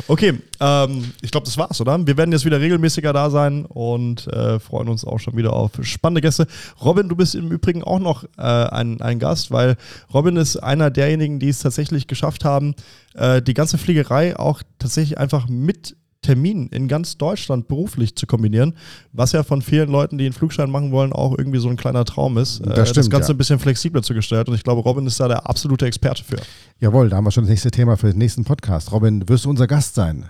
okay 0.07 0.39
ähm, 0.59 1.11
ich 1.21 1.31
glaube, 1.31 1.45
das 1.45 1.57
war's, 1.57 1.81
oder? 1.81 2.05
Wir 2.05 2.17
werden 2.17 2.31
jetzt 2.31 2.45
wieder 2.45 2.59
regelmäßiger 2.59 3.13
da 3.13 3.29
sein 3.29 3.65
und 3.65 4.27
äh, 4.27 4.59
freuen 4.59 4.89
uns 4.89 5.05
auch 5.05 5.19
schon 5.19 5.35
wieder 5.35 5.53
auf 5.53 5.71
spannende 5.81 6.21
Gäste. 6.21 6.47
Robin, 6.83 7.09
du 7.09 7.15
bist 7.15 7.35
im 7.35 7.51
Übrigen 7.51 7.83
auch 7.83 7.99
noch 7.99 8.23
äh, 8.37 8.41
ein, 8.41 9.01
ein 9.01 9.19
Gast, 9.19 9.51
weil 9.51 9.75
Robin 10.13 10.37
ist 10.37 10.57
einer 10.57 10.89
derjenigen, 10.89 11.39
die 11.39 11.49
es 11.49 11.59
tatsächlich 11.59 12.07
geschafft 12.07 12.45
haben, 12.45 12.75
äh, 13.15 13.41
die 13.41 13.53
ganze 13.53 13.77
Fliegerei 13.77 14.37
auch 14.37 14.61
tatsächlich 14.79 15.17
einfach 15.17 15.47
mit 15.47 15.95
Termin 16.25 16.67
in 16.69 16.87
ganz 16.87 17.17
Deutschland 17.17 17.67
beruflich 17.67 18.15
zu 18.15 18.25
kombinieren, 18.25 18.73
was 19.13 19.31
ja 19.31 19.43
von 19.43 19.61
vielen 19.61 19.89
Leuten, 19.89 20.17
die 20.17 20.25
einen 20.25 20.33
Flugschein 20.33 20.69
machen 20.69 20.91
wollen, 20.91 21.13
auch 21.13 21.37
irgendwie 21.37 21.59
so 21.59 21.69
ein 21.69 21.77
kleiner 21.77 22.03
Traum 22.03 22.37
ist, 22.37 22.59
äh, 22.61 22.73
Das 22.73 22.89
stimmt, 22.89 23.09
Ganze 23.09 23.29
ja. 23.29 23.35
ein 23.35 23.37
bisschen 23.37 23.59
flexibler 23.59 24.01
zu 24.01 24.13
gestalten. 24.13 24.51
Und 24.51 24.57
ich 24.57 24.63
glaube, 24.63 24.81
Robin 24.81 25.05
ist 25.05 25.19
da 25.19 25.27
der 25.27 25.47
absolute 25.49 25.85
Experte 25.85 26.23
für. 26.23 26.37
Jawohl, 26.79 27.09
da 27.09 27.17
haben 27.17 27.25
wir 27.25 27.31
schon 27.31 27.43
das 27.43 27.49
nächste 27.49 27.71
Thema 27.71 27.95
für 27.95 28.07
den 28.07 28.17
nächsten 28.17 28.43
Podcast. 28.43 28.91
Robin, 28.91 29.27
wirst 29.29 29.45
du 29.45 29.49
unser 29.49 29.67
Gast 29.67 29.95
sein? 29.95 30.25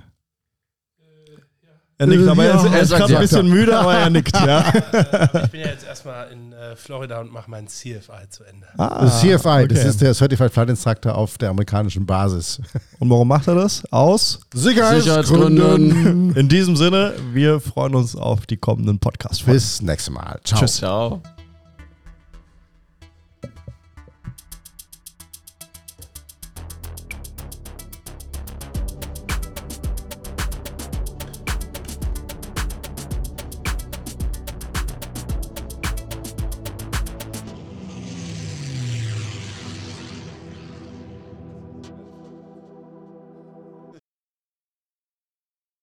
Er 1.98 2.08
nickt, 2.08 2.28
aber 2.28 2.44
Ja, 2.44 2.52
er 2.52 2.58
ist, 2.66 2.74
er 2.74 2.82
ist 2.82 2.90
gerade 2.92 3.16
ein 3.16 3.22
bisschen 3.22 3.48
müde, 3.48 3.78
aber 3.78 3.96
er 3.96 4.10
nickt, 4.10 4.36
ja. 4.36 4.66
Ich 5.46 5.52
bin 5.52 5.62
ja 5.62 5.68
jetzt 5.68 5.86
erstmal 5.88 6.30
in 6.30 6.52
äh, 6.52 6.76
Florida 6.76 7.22
und 7.22 7.32
mache 7.32 7.50
mein 7.50 7.68
CFI 7.68 8.28
zu 8.30 8.44
Ende. 8.44 8.68
Ah, 8.78 9.02
Das 9.06 9.22
CFI, 9.22 9.68
das 9.68 9.80
okay. 9.80 9.88
ist 9.88 10.02
der 10.02 10.14
Certified 10.14 10.52
Flight 10.52 10.70
Instructor 10.70 11.16
auf 11.16 11.38
der 11.38 11.52
amerikanischen 11.52 12.06
Basis. 12.06 12.60
Und 13.00 13.10
warum 13.10 13.28
macht 13.30 13.48
er 13.48 13.56
das? 13.56 13.84
Aus? 13.92 14.42
Sicherheitsgründen. 14.54 16.36
In 16.36 16.50
diesem 16.50 16.76
Sinne, 16.76 17.14
wir 17.32 17.60
freuen 17.62 17.96
uns 17.96 18.16
auf 18.16 18.46
die 18.46 18.58
kommenden 18.58 19.00
Podcast-Folgen. 19.00 19.54
Bis 19.54 19.82
nächstes 19.82 20.14
Mal. 20.14 20.40
Ciao. 20.44 20.60
Tschüss. 20.60 20.76
Ciao. 20.78 21.22